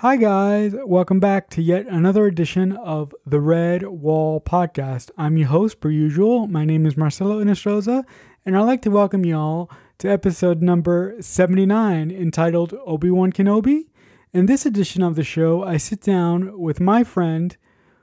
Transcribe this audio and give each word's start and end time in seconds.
Hi, 0.00 0.16
guys. 0.16 0.72
Welcome 0.86 1.20
back 1.20 1.50
to 1.50 1.60
yet 1.60 1.86
another 1.86 2.24
edition 2.24 2.72
of 2.72 3.14
the 3.26 3.36
Redwall 3.36 4.42
Podcast. 4.42 5.10
I'm 5.18 5.36
your 5.36 5.48
host, 5.48 5.78
per 5.78 5.90
usual. 5.90 6.46
My 6.46 6.64
name 6.64 6.86
is 6.86 6.96
Marcelo 6.96 7.44
Inestroza, 7.44 8.06
and 8.46 8.56
I'd 8.56 8.62
like 8.62 8.80
to 8.80 8.90
welcome 8.90 9.26
y'all 9.26 9.70
to 9.98 10.08
episode 10.08 10.62
number 10.62 11.16
79 11.20 12.10
entitled 12.10 12.72
Obi 12.86 13.10
Wan 13.10 13.30
Kenobi. 13.30 13.88
In 14.32 14.46
this 14.46 14.64
edition 14.64 15.02
of 15.02 15.16
the 15.16 15.22
show, 15.22 15.62
I 15.64 15.76
sit 15.76 16.00
down 16.00 16.58
with 16.58 16.80
my 16.80 17.04
friend 17.04 17.58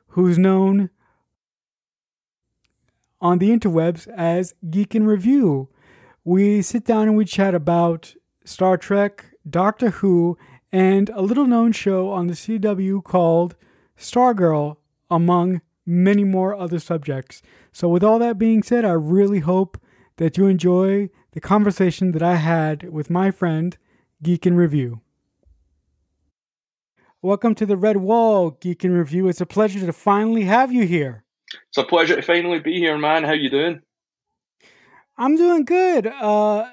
who's 0.09 0.38
known 0.38 0.91
on 3.20 3.39
the 3.39 3.50
interwebs 3.50 4.07
as 4.09 4.54
Geek 4.70 4.93
in 4.93 5.07
Review. 5.07 5.70
We 6.23 6.61
sit 6.61 6.86
down 6.86 7.07
and 7.07 7.18
we 7.18 7.25
chat 7.25 7.55
about 7.55 8.14
Star 8.45 8.77
Trek, 8.77 9.25
Doctor 9.50 9.89
Who, 9.89 10.38
and 10.71 11.09
a 11.09 11.21
little 11.21 11.45
known 11.45 11.71
show 11.71 12.09
on 12.09 12.27
the 12.27 12.34
CW 12.34 13.04
called 13.04 13.55
Stargirl, 13.98 14.77
among 15.09 15.62
many 15.85 16.23
more 16.23 16.53
other 16.53 16.80
subjects. 16.80 17.41
So, 17.71 17.88
with 17.88 18.03
all 18.03 18.20
that 18.20 18.38
being 18.38 18.62
said, 18.63 18.84
I 18.84 18.91
really 18.91 19.39
hope 19.39 19.80
that 20.17 20.38
you 20.38 20.48
enjoy 20.48 21.09
the 21.31 21.39
conversation 21.39 22.11
that 22.11 22.23
I 22.23 22.35
had 22.35 22.91
with 22.91 23.09
my 23.09 23.31
friend, 23.31 23.77
Geek 24.22 24.45
in 24.45 24.55
Review. 24.55 25.02
Welcome 27.22 27.55
to 27.55 27.66
the 27.66 27.75
Redwall, 27.75 28.59
Geek 28.59 28.84
in 28.84 28.91
Review. 28.91 29.27
It's 29.27 29.41
a 29.41 29.45
pleasure 29.45 29.86
to 29.86 29.94
finally 29.94 30.44
have 30.44 30.72
you 30.72 30.86
here. 30.86 31.23
It's 31.70 31.77
a 31.77 31.84
pleasure 31.84 32.16
to 32.16 32.22
finally 32.22 32.59
be 32.59 32.77
here, 32.77 32.97
man. 32.97 33.23
How 33.23 33.34
you 33.34 33.49
doing? 33.49 33.81
I'm 35.17 35.36
doing 35.36 35.66
good. 35.66 36.08
Uh, 36.08 36.70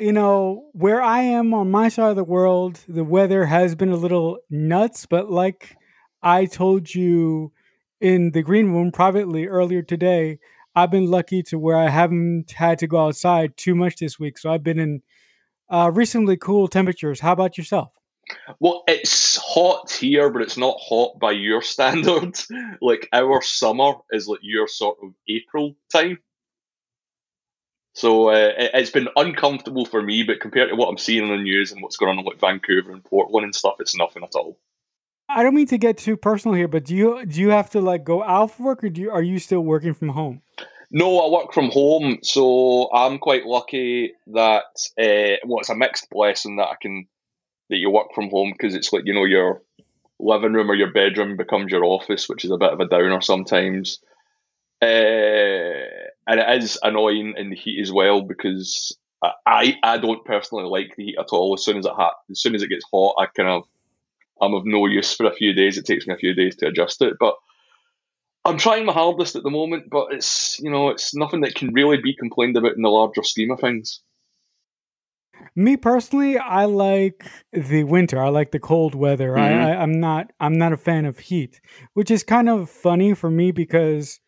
you 0.00 0.12
know, 0.12 0.70
where 0.72 1.02
I 1.02 1.20
am 1.20 1.52
on 1.52 1.70
my 1.70 1.88
side 1.88 2.10
of 2.10 2.16
the 2.16 2.24
world, 2.24 2.80
the 2.88 3.04
weather 3.04 3.44
has 3.44 3.74
been 3.74 3.90
a 3.90 3.96
little 3.96 4.38
nuts, 4.48 5.06
but 5.06 5.30
like 5.30 5.76
I 6.22 6.46
told 6.46 6.94
you 6.94 7.52
in 8.00 8.30
the 8.32 8.42
green 8.42 8.72
room 8.72 8.92
privately 8.92 9.46
earlier 9.46 9.82
today, 9.82 10.38
I've 10.74 10.90
been 10.90 11.10
lucky 11.10 11.42
to 11.44 11.58
where 11.58 11.76
I 11.76 11.90
haven't 11.90 12.52
had 12.52 12.78
to 12.78 12.86
go 12.86 13.06
outside 13.06 13.56
too 13.56 13.74
much 13.74 13.96
this 13.96 14.18
week. 14.18 14.38
So 14.38 14.50
I've 14.50 14.62
been 14.62 14.78
in 14.78 15.02
uh, 15.68 15.90
recently 15.92 16.36
cool 16.36 16.68
temperatures. 16.68 17.20
How 17.20 17.32
about 17.32 17.58
yourself? 17.58 17.90
Well, 18.60 18.84
it's 18.86 19.36
hot 19.36 19.90
here, 19.90 20.30
but 20.30 20.42
it's 20.42 20.56
not 20.56 20.76
hot 20.80 21.18
by 21.18 21.32
your 21.32 21.62
standards. 21.74 22.48
like 22.80 23.08
our 23.12 23.42
summer 23.42 23.94
is 24.12 24.28
like 24.28 24.40
your 24.42 24.68
sort 24.68 24.98
of 25.02 25.10
April 25.28 25.76
time. 25.92 26.18
So 27.92 28.30
uh, 28.30 28.52
it, 28.56 28.74
has 28.74 28.90
been 28.90 29.08
uncomfortable 29.16 29.84
for 29.84 30.00
me, 30.00 30.22
but 30.22 30.40
compared 30.40 30.70
to 30.70 30.76
what 30.76 30.88
I'm 30.88 30.98
seeing 30.98 31.24
on 31.24 31.30
the 31.30 31.42
news 31.42 31.72
and 31.72 31.82
what's 31.82 31.96
going 31.96 32.10
on 32.10 32.18
in 32.18 32.24
like 32.24 32.40
Vancouver 32.40 32.92
and 32.92 33.04
Portland 33.04 33.44
and 33.44 33.54
stuff, 33.54 33.76
it's 33.80 33.96
nothing 33.96 34.22
at 34.22 34.34
all. 34.34 34.56
I 35.28 35.42
don't 35.42 35.54
mean 35.54 35.66
to 35.68 35.78
get 35.78 35.98
too 35.98 36.16
personal 36.16 36.56
here, 36.56 36.68
but 36.68 36.84
do 36.84 36.94
you 36.94 37.24
do 37.24 37.40
you 37.40 37.50
have 37.50 37.70
to 37.70 37.80
like 37.80 38.04
go 38.04 38.22
out 38.22 38.52
for 38.52 38.64
work, 38.64 38.84
or 38.84 38.88
do 38.88 39.00
you, 39.00 39.10
are 39.10 39.22
you 39.22 39.38
still 39.38 39.60
working 39.60 39.94
from 39.94 40.08
home? 40.08 40.42
No, 40.90 41.20
I 41.20 41.30
work 41.30 41.52
from 41.52 41.70
home, 41.70 42.18
so 42.22 42.92
I'm 42.92 43.18
quite 43.18 43.46
lucky 43.46 44.14
that 44.28 44.64
uh, 44.98 45.36
well, 45.46 45.60
it's 45.60 45.70
a 45.70 45.76
mixed 45.76 46.10
blessing 46.10 46.56
that 46.56 46.68
I 46.68 46.74
can 46.80 47.06
that 47.68 47.76
you 47.76 47.90
work 47.90 48.08
from 48.14 48.28
home 48.28 48.52
because 48.52 48.74
it's 48.74 48.92
like 48.92 49.02
you 49.04 49.14
know 49.14 49.24
your 49.24 49.62
living 50.18 50.52
room 50.52 50.70
or 50.70 50.74
your 50.74 50.92
bedroom 50.92 51.36
becomes 51.36 51.70
your 51.70 51.84
office, 51.84 52.28
which 52.28 52.44
is 52.44 52.50
a 52.50 52.58
bit 52.58 52.72
of 52.72 52.80
a 52.80 52.88
downer 52.88 53.20
sometimes. 53.20 54.00
Uh, 54.82 56.08
and 56.30 56.38
it 56.38 56.62
is 56.62 56.78
annoying 56.80 57.34
in 57.36 57.50
the 57.50 57.56
heat 57.56 57.80
as 57.82 57.90
well 57.90 58.22
because 58.22 58.96
I 59.44 59.76
I 59.82 59.98
don't 59.98 60.24
personally 60.24 60.64
like 60.64 60.94
the 60.96 61.06
heat 61.06 61.16
at 61.18 61.32
all. 61.32 61.54
As 61.54 61.64
soon 61.64 61.76
as 61.76 61.86
it 61.86 61.92
ha- 61.92 62.14
as 62.30 62.40
soon 62.40 62.54
as 62.54 62.62
it 62.62 62.68
gets 62.68 62.84
hot, 62.92 63.16
I 63.18 63.26
kind 63.26 63.48
of 63.48 63.64
I'm 64.40 64.54
of 64.54 64.64
no 64.64 64.86
use 64.86 65.12
for 65.12 65.26
a 65.26 65.34
few 65.34 65.52
days. 65.52 65.76
It 65.76 65.86
takes 65.86 66.06
me 66.06 66.14
a 66.14 66.18
few 66.18 66.32
days 66.32 66.54
to 66.56 66.68
adjust 66.68 67.02
it, 67.02 67.14
but 67.18 67.34
I'm 68.44 68.58
trying 68.58 68.86
my 68.86 68.92
hardest 68.92 69.34
at 69.34 69.42
the 69.42 69.50
moment. 69.50 69.90
But 69.90 70.12
it's 70.12 70.60
you 70.60 70.70
know 70.70 70.90
it's 70.90 71.16
nothing 71.16 71.40
that 71.40 71.56
can 71.56 71.74
really 71.74 71.98
be 72.00 72.14
complained 72.14 72.56
about 72.56 72.76
in 72.76 72.82
the 72.82 72.88
larger 72.88 73.24
scheme 73.24 73.50
of 73.50 73.58
things. 73.58 74.00
Me 75.56 75.76
personally, 75.76 76.38
I 76.38 76.66
like 76.66 77.26
the 77.52 77.82
winter. 77.84 78.22
I 78.22 78.28
like 78.28 78.52
the 78.52 78.60
cold 78.60 78.94
weather. 78.94 79.30
Mm-hmm. 79.30 79.40
I, 79.40 79.72
I, 79.72 79.82
I'm 79.82 79.98
not 79.98 80.32
I'm 80.38 80.56
not 80.56 80.72
a 80.72 80.76
fan 80.76 81.06
of 81.06 81.18
heat, 81.18 81.60
which 81.94 82.10
is 82.10 82.22
kind 82.22 82.48
of 82.48 82.70
funny 82.70 83.14
for 83.14 83.30
me 83.30 83.50
because 83.50 84.20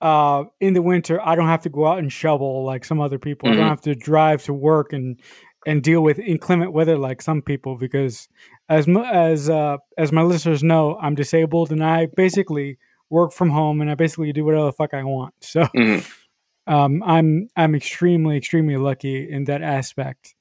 uh, 0.00 0.44
in 0.60 0.74
the 0.74 0.82
winter, 0.82 1.20
I 1.26 1.34
don't 1.34 1.48
have 1.48 1.62
to 1.62 1.68
go 1.68 1.86
out 1.86 1.98
and 1.98 2.12
shovel 2.12 2.64
like 2.64 2.84
some 2.84 3.00
other 3.00 3.18
people. 3.18 3.48
Mm-hmm. 3.48 3.52
I 3.52 3.56
don't 3.56 3.64
mm-hmm. 3.64 3.70
have 3.70 3.80
to 3.82 3.94
drive 3.94 4.44
to 4.44 4.52
work 4.52 4.92
and 4.92 5.20
and 5.66 5.82
deal 5.82 6.00
with 6.00 6.20
inclement 6.20 6.72
weather 6.72 6.96
like 6.96 7.20
some 7.20 7.42
people 7.42 7.76
because 7.76 8.28
as 8.68 8.86
as 8.88 9.50
uh, 9.50 9.78
as 9.98 10.12
my 10.12 10.22
listeners 10.22 10.62
know, 10.62 10.96
I'm 11.00 11.14
disabled 11.14 11.72
and 11.72 11.84
I 11.84 12.06
basically 12.06 12.78
work 13.10 13.32
from 13.32 13.50
home 13.50 13.80
and 13.80 13.90
I 13.90 13.94
basically 13.94 14.32
do 14.32 14.44
whatever 14.44 14.66
the 14.66 14.72
fuck 14.72 14.94
I 14.94 15.04
want. 15.04 15.34
So 15.42 15.62
mm-hmm. 15.62 16.72
um, 16.72 17.02
I'm 17.02 17.48
I'm 17.56 17.74
extremely 17.74 18.36
extremely 18.36 18.76
lucky 18.76 19.28
in 19.30 19.44
that 19.44 19.62
aspect. 19.62 20.34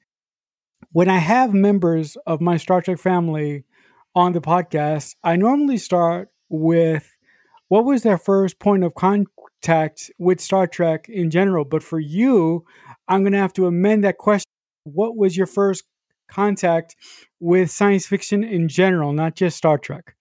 When 0.91 1.09
I 1.09 1.17
have 1.17 1.53
members 1.53 2.17
of 2.27 2.41
my 2.41 2.57
Star 2.57 2.81
Trek 2.81 2.99
family 2.99 3.63
on 4.13 4.33
the 4.33 4.41
podcast, 4.41 5.15
I 5.23 5.35
normally 5.35 5.77
start 5.77 6.29
with 6.49 7.11
what 7.67 7.85
was 7.85 8.03
their 8.03 8.17
first 8.17 8.59
point 8.59 8.83
of 8.83 8.93
contact 8.95 9.34
contact 9.61 10.11
with 10.17 10.39
Star 10.39 10.67
Trek 10.67 11.07
in 11.09 11.29
general. 11.29 11.65
But 11.65 11.83
for 11.83 11.99
you, 11.99 12.65
I'm 13.07 13.21
going 13.21 13.33
to 13.33 13.39
have 13.39 13.53
to 13.53 13.67
amend 13.67 14.03
that 14.03 14.17
question. 14.17 14.49
What 14.83 15.15
was 15.15 15.35
your 15.35 15.47
first 15.47 15.83
contact 16.27 16.95
with 17.39 17.71
science 17.71 18.05
fiction 18.05 18.43
in 18.43 18.67
general, 18.67 19.13
not 19.13 19.35
just 19.35 19.57
Star 19.57 19.77
Trek? 19.77 20.15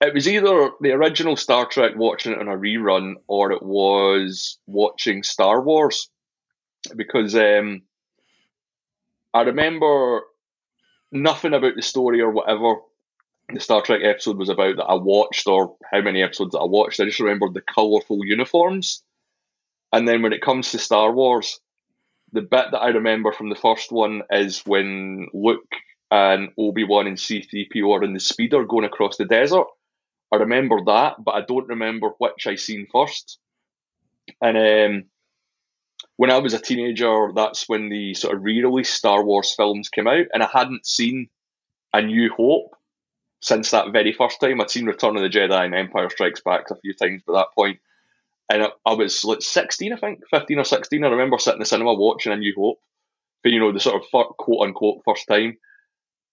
It 0.00 0.12
was 0.12 0.28
either 0.28 0.70
the 0.80 0.92
original 0.92 1.36
Star 1.36 1.66
Trek, 1.66 1.92
watching 1.96 2.32
it 2.32 2.38
on 2.38 2.48
a 2.48 2.56
rerun, 2.56 3.14
or 3.26 3.52
it 3.52 3.62
was 3.62 4.58
watching 4.66 5.22
Star 5.22 5.62
Wars. 5.62 6.10
Because 6.94 7.34
um, 7.34 7.82
I 9.32 9.42
remember 9.42 10.22
nothing 11.10 11.54
about 11.54 11.76
the 11.76 11.82
story 11.82 12.20
or 12.20 12.30
whatever 12.30 12.76
the 13.52 13.60
Star 13.60 13.82
Trek 13.82 14.00
episode 14.02 14.38
was 14.38 14.48
about 14.48 14.76
that 14.76 14.84
I 14.84 14.94
watched, 14.94 15.46
or 15.46 15.76
how 15.90 16.00
many 16.00 16.22
episodes 16.22 16.52
that 16.52 16.60
I 16.60 16.64
watched. 16.64 17.00
I 17.00 17.04
just 17.04 17.20
remembered 17.20 17.54
the 17.54 17.60
colourful 17.60 18.24
uniforms. 18.24 19.02
And 19.92 20.08
then 20.08 20.22
when 20.22 20.32
it 20.32 20.42
comes 20.42 20.70
to 20.70 20.78
Star 20.78 21.12
Wars, 21.12 21.60
the 22.32 22.40
bit 22.40 22.66
that 22.72 22.80
I 22.80 22.88
remember 22.88 23.32
from 23.32 23.48
the 23.48 23.54
first 23.54 23.92
one 23.92 24.22
is 24.30 24.60
when 24.66 25.28
Luke 25.32 25.72
and 26.10 26.50
Obi 26.58 26.84
Wan 26.84 27.06
and 27.06 27.16
C3PO 27.16 28.00
are 28.00 28.04
in 28.04 28.12
the 28.12 28.20
speeder 28.20 28.64
going 28.64 28.84
across 28.84 29.16
the 29.16 29.24
desert. 29.24 29.66
I 30.32 30.36
remember 30.36 30.78
that, 30.86 31.16
but 31.24 31.34
I 31.34 31.42
don't 31.42 31.68
remember 31.68 32.10
which 32.18 32.46
I 32.46 32.56
seen 32.56 32.88
first. 32.90 33.38
And 34.40 34.56
um, 34.56 35.04
when 36.16 36.30
I 36.30 36.38
was 36.38 36.54
a 36.54 36.58
teenager, 36.58 37.30
that's 37.34 37.68
when 37.68 37.88
the 37.88 38.14
sort 38.14 38.34
of 38.34 38.42
re-release 38.42 38.90
Star 38.90 39.24
Wars 39.24 39.54
films 39.54 39.88
came 39.88 40.08
out, 40.08 40.26
and 40.32 40.42
I 40.42 40.48
hadn't 40.52 40.86
seen 40.86 41.28
A 41.92 42.02
New 42.02 42.32
Hope 42.32 42.73
since 43.44 43.72
that 43.72 43.92
very 43.92 44.14
first 44.14 44.40
time. 44.40 44.58
I'd 44.62 44.70
seen 44.70 44.86
Return 44.86 45.16
of 45.16 45.22
the 45.22 45.28
Jedi 45.28 45.66
and 45.66 45.74
Empire 45.74 46.08
Strikes 46.08 46.40
Back 46.40 46.70
a 46.70 46.76
few 46.76 46.94
times 46.94 47.22
by 47.26 47.34
that 47.34 47.52
point. 47.54 47.78
And 48.50 48.62
I, 48.62 48.68
I 48.86 48.94
was 48.94 49.22
like 49.22 49.42
16, 49.42 49.92
I 49.92 49.96
think, 49.96 50.20
15 50.30 50.60
or 50.60 50.64
16. 50.64 51.04
I 51.04 51.08
remember 51.08 51.36
sitting 51.38 51.56
in 51.56 51.60
the 51.60 51.66
cinema 51.66 51.92
watching 51.92 52.32
A 52.32 52.36
New 52.36 52.54
Hope 52.56 52.78
for, 53.42 53.50
you 53.50 53.60
know, 53.60 53.70
the 53.70 53.80
sort 53.80 54.02
of 54.02 54.34
quote 54.38 54.66
unquote 54.66 55.02
first 55.04 55.28
time. 55.28 55.58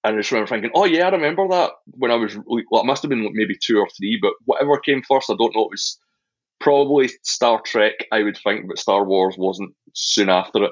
And 0.05 0.15
I 0.15 0.19
just 0.19 0.31
remember 0.31 0.47
thinking, 0.47 0.71
oh, 0.73 0.85
yeah, 0.85 1.07
I 1.07 1.09
remember 1.09 1.49
that 1.49 1.71
when 1.85 2.11
I 2.11 2.15
was, 2.15 2.33
well, 2.45 2.81
it 2.81 2.85
must 2.85 3.03
have 3.03 3.09
been 3.09 3.29
maybe 3.33 3.57
two 3.61 3.79
or 3.79 3.89
three, 3.89 4.17
but 4.21 4.31
whatever 4.45 4.79
came 4.79 5.03
first, 5.03 5.29
I 5.29 5.35
don't 5.37 5.53
know. 5.53 5.65
It 5.65 5.71
was 5.71 5.99
probably 6.61 7.09
Star 7.23 7.59
Trek, 7.59 8.07
I 8.13 8.23
would 8.23 8.37
think, 8.37 8.69
but 8.69 8.79
Star 8.79 9.03
Wars 9.03 9.35
wasn't 9.37 9.75
soon 9.93 10.29
after 10.29 10.63
it. 10.63 10.71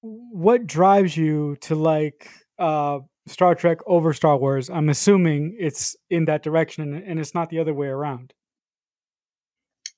What 0.00 0.66
drives 0.66 1.16
you 1.16 1.56
to 1.60 1.76
like 1.76 2.28
uh, 2.58 2.98
Star 3.28 3.54
Trek 3.54 3.78
over 3.86 4.12
Star 4.12 4.36
Wars. 4.36 4.70
I'm 4.70 4.88
assuming 4.88 5.56
it's 5.58 5.96
in 6.10 6.24
that 6.26 6.42
direction 6.42 6.94
and 6.94 7.18
it's 7.18 7.34
not 7.34 7.50
the 7.50 7.58
other 7.58 7.74
way 7.74 7.88
around. 7.88 8.32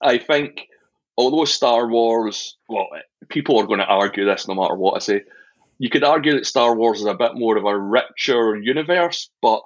I 0.03 0.19
think, 0.19 0.67
although 1.17 1.45
Star 1.45 1.87
Wars, 1.89 2.57
well, 2.69 2.89
people 3.29 3.59
are 3.59 3.67
going 3.67 3.81
to 3.81 3.87
argue 3.87 4.25
this 4.25 4.49
no 4.49 4.55
matter 4.55 4.75
what 4.75 4.97
I 4.97 4.99
say. 5.01 5.23
You 5.79 5.91
could 5.91 6.05
argue 6.05 6.35
that 6.35 6.47
Star 6.47 6.75
Wars 6.75 7.01
is 7.01 7.07
a 7.07 7.15
bit 7.15 7.35
more 7.35 7.57
of 7.57 7.65
a 7.65 7.79
richer 7.79 8.57
universe, 8.57 9.31
but 9.41 9.63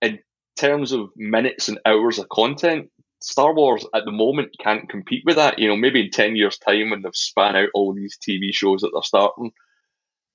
in 0.00 0.20
terms 0.56 0.92
of 0.92 1.10
minutes 1.16 1.68
and 1.68 1.80
hours 1.84 2.18
of 2.18 2.28
content, 2.28 2.90
Star 3.20 3.52
Wars 3.52 3.84
at 3.94 4.04
the 4.04 4.12
moment 4.12 4.54
can't 4.60 4.88
compete 4.88 5.24
with 5.24 5.36
that. 5.36 5.58
You 5.58 5.68
know, 5.68 5.76
maybe 5.76 6.00
in 6.00 6.10
10 6.10 6.36
years' 6.36 6.58
time 6.58 6.90
when 6.90 7.02
they've 7.02 7.14
span 7.14 7.56
out 7.56 7.70
all 7.74 7.92
these 7.92 8.16
TV 8.18 8.52
shows 8.52 8.82
that 8.82 8.90
they're 8.92 9.02
starting, 9.02 9.50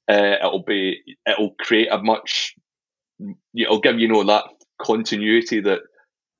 uh, 0.09 0.35
it'll 0.39 0.63
be 0.63 0.99
it'll 1.25 1.55
create 1.59 1.87
a 1.91 1.97
much 1.97 2.42
it'll 3.55 3.79
give 3.79 3.99
you 3.99 4.07
know 4.07 4.23
that 4.25 4.45
continuity 4.81 5.61
that 5.61 5.81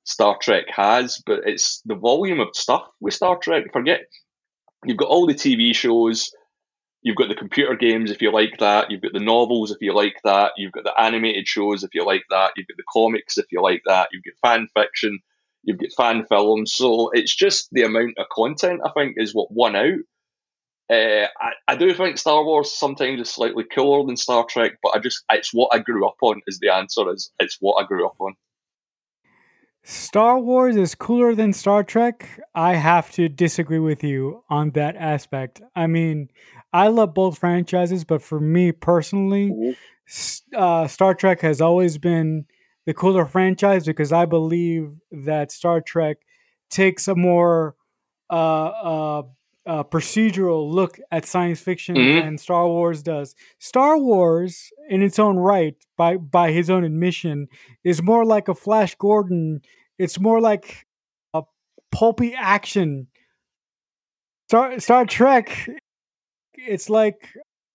Star 0.04 0.36
Trek 0.40 0.64
has, 0.68 1.22
but 1.24 1.40
it's 1.44 1.80
the 1.84 1.94
volume 1.94 2.40
of 2.40 2.48
stuff 2.54 2.86
with 3.00 3.14
Star 3.14 3.38
Trek. 3.38 3.64
Forget 3.72 4.00
you've 4.84 4.98
got 4.98 5.08
all 5.08 5.26
the 5.26 5.34
TV 5.34 5.74
shows, 5.74 6.30
You've 7.04 7.16
got 7.16 7.28
the 7.28 7.34
computer 7.34 7.76
games 7.76 8.10
if 8.10 8.22
you 8.22 8.32
like 8.32 8.56
that. 8.60 8.90
You've 8.90 9.02
got 9.02 9.12
the 9.12 9.20
novels 9.20 9.70
if 9.70 9.76
you 9.82 9.94
like 9.94 10.16
that. 10.24 10.52
You've 10.56 10.72
got 10.72 10.84
the 10.84 10.98
animated 10.98 11.46
shows 11.46 11.84
if 11.84 11.90
you 11.94 12.02
like 12.02 12.24
that. 12.30 12.52
You've 12.56 12.66
got 12.66 12.78
the 12.78 12.84
comics 12.90 13.36
if 13.36 13.44
you 13.52 13.62
like 13.62 13.82
that. 13.84 14.08
You've 14.10 14.24
got 14.24 14.48
fan 14.48 14.68
fiction. 14.74 15.18
You've 15.64 15.78
got 15.78 15.90
fan 15.94 16.24
films. 16.24 16.72
So 16.74 17.10
it's 17.12 17.34
just 17.34 17.68
the 17.72 17.82
amount 17.82 18.16
of 18.16 18.24
content 18.34 18.80
I 18.86 18.90
think 18.96 19.16
is 19.18 19.34
what 19.34 19.52
won 19.52 19.76
out. 19.76 19.98
Uh, 20.90 21.26
I, 21.40 21.52
I 21.68 21.76
do 21.76 21.94
think 21.94 22.18
Star 22.18 22.44
Wars 22.44 22.70
sometimes 22.70 23.20
is 23.20 23.30
slightly 23.30 23.64
cooler 23.64 24.06
than 24.06 24.16
Star 24.16 24.44
Trek, 24.48 24.72
but 24.82 24.94
I 24.94 24.98
just 24.98 25.24
it's 25.30 25.54
what 25.54 25.70
I 25.72 25.78
grew 25.78 26.06
up 26.06 26.16
on 26.20 26.42
is 26.46 26.58
the 26.58 26.68
answer. 26.68 27.10
Is 27.10 27.30
it's 27.38 27.56
what 27.60 27.82
I 27.82 27.86
grew 27.86 28.06
up 28.06 28.16
on. 28.18 28.34
Star 29.82 30.38
Wars 30.38 30.76
is 30.76 30.94
cooler 30.94 31.34
than 31.34 31.52
Star 31.52 31.84
Trek. 31.84 32.40
I 32.54 32.74
have 32.74 33.10
to 33.12 33.28
disagree 33.28 33.78
with 33.78 34.02
you 34.02 34.42
on 34.48 34.70
that 34.70 34.96
aspect. 34.96 35.60
I 35.76 35.86
mean, 35.86 36.30
I 36.72 36.88
love 36.88 37.12
both 37.12 37.38
franchises, 37.38 38.02
but 38.02 38.22
for 38.22 38.40
me 38.40 38.72
personally, 38.72 39.50
mm-hmm. 39.50 40.56
uh, 40.56 40.88
Star 40.88 41.14
Trek 41.14 41.40
has 41.40 41.60
always 41.60 41.98
been 41.98 42.46
the 42.86 42.94
cooler 42.94 43.26
franchise 43.26 43.84
because 43.84 44.10
I 44.10 44.24
believe 44.24 44.90
that 45.12 45.52
Star 45.52 45.82
Trek 45.82 46.18
takes 46.70 47.06
a 47.06 47.14
more 47.14 47.76
uh, 48.30 49.22
uh, 49.66 49.82
procedural 49.84 50.70
look 50.70 50.98
at 51.10 51.24
science 51.24 51.60
fiction 51.60 51.96
mm-hmm. 51.96 52.26
than 52.26 52.38
Star 52.38 52.66
Wars 52.66 53.02
does. 53.02 53.34
Star 53.58 53.98
Wars, 53.98 54.70
in 54.88 55.02
its 55.02 55.18
own 55.18 55.36
right, 55.36 55.74
by 55.96 56.16
by 56.16 56.52
his 56.52 56.68
own 56.70 56.84
admission, 56.84 57.48
is 57.82 58.02
more 58.02 58.24
like 58.24 58.48
a 58.48 58.54
Flash 58.54 58.94
Gordon. 58.96 59.60
It's 59.98 60.20
more 60.20 60.40
like 60.40 60.86
a 61.32 61.42
pulpy 61.90 62.34
action. 62.34 63.08
Star 64.48 64.78
Star 64.80 65.06
Trek, 65.06 65.68
it's 66.54 66.90
like 66.90 67.28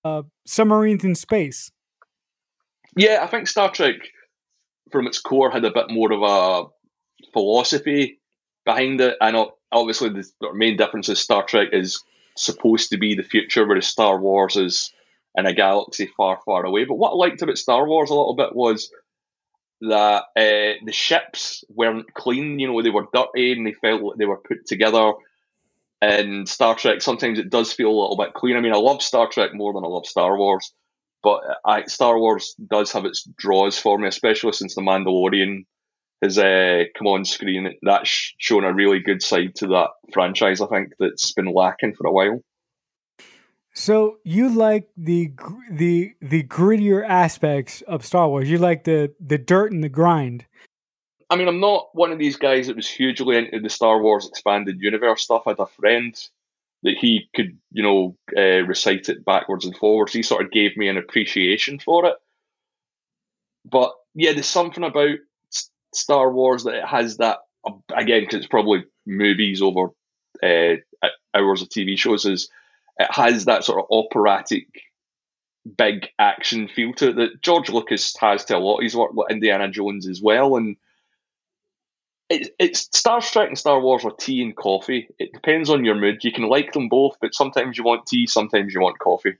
uh, 0.03 0.23
submarines 0.45 1.03
in 1.03 1.15
space. 1.15 1.71
Yeah, 2.95 3.19
I 3.21 3.27
think 3.27 3.47
Star 3.47 3.71
Trek, 3.71 3.95
from 4.91 5.07
its 5.07 5.19
core, 5.19 5.51
had 5.51 5.65
a 5.65 5.71
bit 5.71 5.89
more 5.89 6.11
of 6.11 6.21
a 6.21 6.67
philosophy 7.33 8.19
behind 8.65 9.01
it. 9.01 9.17
I 9.21 9.31
know 9.31 9.53
obviously 9.71 10.09
the, 10.09 10.53
main 10.53 10.77
difference 10.77 11.09
is 11.09 11.19
Star 11.19 11.43
Trek 11.43 11.69
is 11.71 12.03
supposed 12.35 12.89
to 12.91 12.97
be 12.97 13.15
the 13.15 13.23
future, 13.23 13.65
whereas 13.67 13.87
Star 13.87 14.19
Wars 14.19 14.55
is 14.55 14.93
in 15.35 15.45
a 15.45 15.53
galaxy 15.53 16.09
far, 16.17 16.39
far 16.45 16.65
away. 16.65 16.85
But 16.85 16.95
what 16.95 17.11
I 17.11 17.15
liked 17.15 17.41
about 17.41 17.57
Star 17.57 17.87
Wars 17.87 18.09
a 18.09 18.15
little 18.15 18.35
bit 18.35 18.55
was 18.55 18.91
that 19.81 20.23
uh, 20.35 20.73
the 20.85 20.91
ships 20.91 21.63
weren't 21.69 22.13
clean. 22.13 22.59
You 22.59 22.67
know, 22.67 22.81
they 22.81 22.89
were 22.89 23.07
dirty 23.13 23.53
and 23.53 23.65
they 23.65 23.73
felt 23.73 24.01
like 24.01 24.17
they 24.17 24.25
were 24.25 24.37
put 24.37 24.65
together. 24.65 25.13
And 26.01 26.47
Star 26.47 26.75
Trek, 26.75 27.01
sometimes 27.01 27.39
it 27.39 27.49
does 27.49 27.73
feel 27.73 27.89
a 27.89 27.99
little 27.99 28.17
bit 28.17 28.33
clean. 28.33 28.55
I 28.55 28.61
mean, 28.61 28.73
I 28.73 28.77
love 28.77 29.01
Star 29.01 29.27
Trek 29.27 29.53
more 29.53 29.73
than 29.73 29.83
I 29.83 29.87
love 29.87 30.05
Star 30.05 30.37
Wars, 30.37 30.73
but 31.21 31.41
I, 31.65 31.85
Star 31.85 32.17
Wars 32.17 32.55
does 32.65 32.91
have 32.93 33.05
its 33.05 33.27
draws 33.37 33.77
for 33.77 33.97
me, 33.97 34.07
especially 34.07 34.53
since 34.53 34.75
The 34.75 34.81
Mandalorian 34.81 35.65
has 36.21 36.37
uh, 36.37 36.83
come 36.97 37.07
on 37.07 37.25
screen. 37.25 37.73
That's 37.81 38.33
shown 38.37 38.63
a 38.63 38.73
really 38.73 38.99
good 38.99 39.21
side 39.21 39.55
to 39.55 39.67
that 39.67 39.89
franchise. 40.13 40.61
I 40.61 40.67
think 40.67 40.93
that's 40.99 41.31
been 41.33 41.51
lacking 41.53 41.95
for 41.95 42.07
a 42.07 42.11
while. 42.11 42.43
So 43.73 44.17
you 44.23 44.49
like 44.49 44.89
the 44.97 45.31
the 45.71 46.13
the 46.21 46.43
grittier 46.43 47.07
aspects 47.07 47.81
of 47.83 48.05
Star 48.05 48.27
Wars. 48.27 48.49
You 48.49 48.57
like 48.57 48.83
the 48.83 49.13
the 49.19 49.37
dirt 49.37 49.71
and 49.71 49.83
the 49.83 49.89
grind. 49.89 50.45
I 51.29 51.35
mean, 51.35 51.47
I'm 51.47 51.59
not 51.59 51.89
one 51.93 52.11
of 52.11 52.17
these 52.17 52.37
guys 52.37 52.67
that 52.67 52.75
was 52.75 52.89
hugely 52.89 53.37
into 53.37 53.59
the 53.59 53.69
Star 53.69 54.01
Wars 54.01 54.27
expanded 54.27 54.81
universe 54.81 55.21
stuff. 55.21 55.43
I 55.45 55.51
had 55.51 55.59
a 55.59 55.67
friend 55.67 56.15
that 56.81 56.95
he 56.97 57.29
could, 57.35 57.57
you 57.71 57.83
know, 57.83 58.17
uh, 58.35 58.65
recite 58.65 59.09
it 59.09 59.23
backwards 59.23 59.65
and 59.65 59.75
forwards. 59.75 60.13
He 60.13 60.23
sort 60.23 60.43
of 60.43 60.51
gave 60.51 60.75
me 60.75 60.87
an 60.87 60.97
appreciation 60.97 61.77
for 61.77 62.05
it. 62.05 62.15
But 63.69 63.93
yeah, 64.15 64.33
there's 64.33 64.47
something 64.47 64.83
about 64.83 65.17
Star 65.93 66.31
Wars 66.31 66.63
that 66.63 66.75
it 66.75 66.85
has 66.85 67.17
that 67.17 67.39
again 67.95 68.21
because 68.21 68.37
it's 68.39 68.47
probably 68.47 68.85
movies 69.05 69.61
over 69.61 69.89
uh, 70.41 70.75
hours 71.33 71.61
of 71.61 71.69
TV 71.69 71.97
shows 71.97 72.25
is 72.25 72.49
it 72.97 73.11
has 73.11 73.45
that 73.45 73.63
sort 73.63 73.79
of 73.79 73.85
operatic 73.91 74.67
big 75.77 76.07
action 76.17 76.67
feel 76.67 76.93
to 76.93 77.09
it 77.09 77.15
that 77.17 77.41
George 77.41 77.69
Lucas 77.69 78.15
has 78.17 78.45
to 78.45 78.57
a 78.57 78.59
lot 78.59 78.77
of 78.77 78.83
his 78.83 78.95
work 78.95 79.11
with 79.13 79.29
Indiana 79.29 79.69
Jones 79.69 80.07
as 80.07 80.21
well 80.21 80.55
and 80.55 80.77
it, 82.29 82.53
it's 82.59 82.81
Star 82.95 83.21
Trek 83.21 83.47
and 83.49 83.57
Star 83.57 83.81
Wars 83.81 84.05
are 84.05 84.11
tea 84.11 84.43
and 84.43 84.55
coffee. 84.55 85.09
It 85.17 85.33
depends 85.33 85.67
on 85.71 85.83
your 85.83 85.95
mood. 85.95 86.23
You 86.23 86.31
can 86.31 86.47
like 86.47 86.73
them 86.73 86.87
both, 86.87 87.17
but 87.19 87.33
sometimes 87.33 87.75
you 87.75 87.83
want 87.83 88.05
tea, 88.05 88.27
sometimes 88.27 88.71
you 88.71 88.81
want 88.81 88.99
coffee 88.99 89.33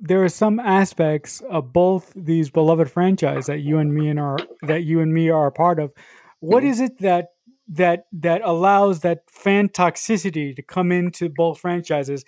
there 0.00 0.22
are 0.24 0.28
some 0.28 0.58
aspects 0.58 1.40
of 1.48 1.72
both 1.72 2.12
these 2.16 2.50
beloved 2.50 2.90
franchise 2.90 3.46
that 3.46 3.60
you 3.60 3.78
and 3.78 3.94
me 3.94 4.08
and 4.08 4.18
are 4.18 4.38
that 4.62 4.84
you 4.84 5.00
and 5.00 5.14
me 5.14 5.30
are 5.30 5.46
a 5.46 5.52
part 5.52 5.78
of. 5.78 5.92
What 6.40 6.64
mm-hmm. 6.64 6.84
it 6.84 6.98
that 6.98 7.28
that 7.68 8.06
that 8.12 8.42
allows 8.44 9.00
that 9.00 9.30
fan 9.30 9.68
toxicity 9.68 10.54
to 10.56 10.62
come 10.62 10.90
into 10.90 11.28
both 11.28 11.60
franchises? 11.60 12.24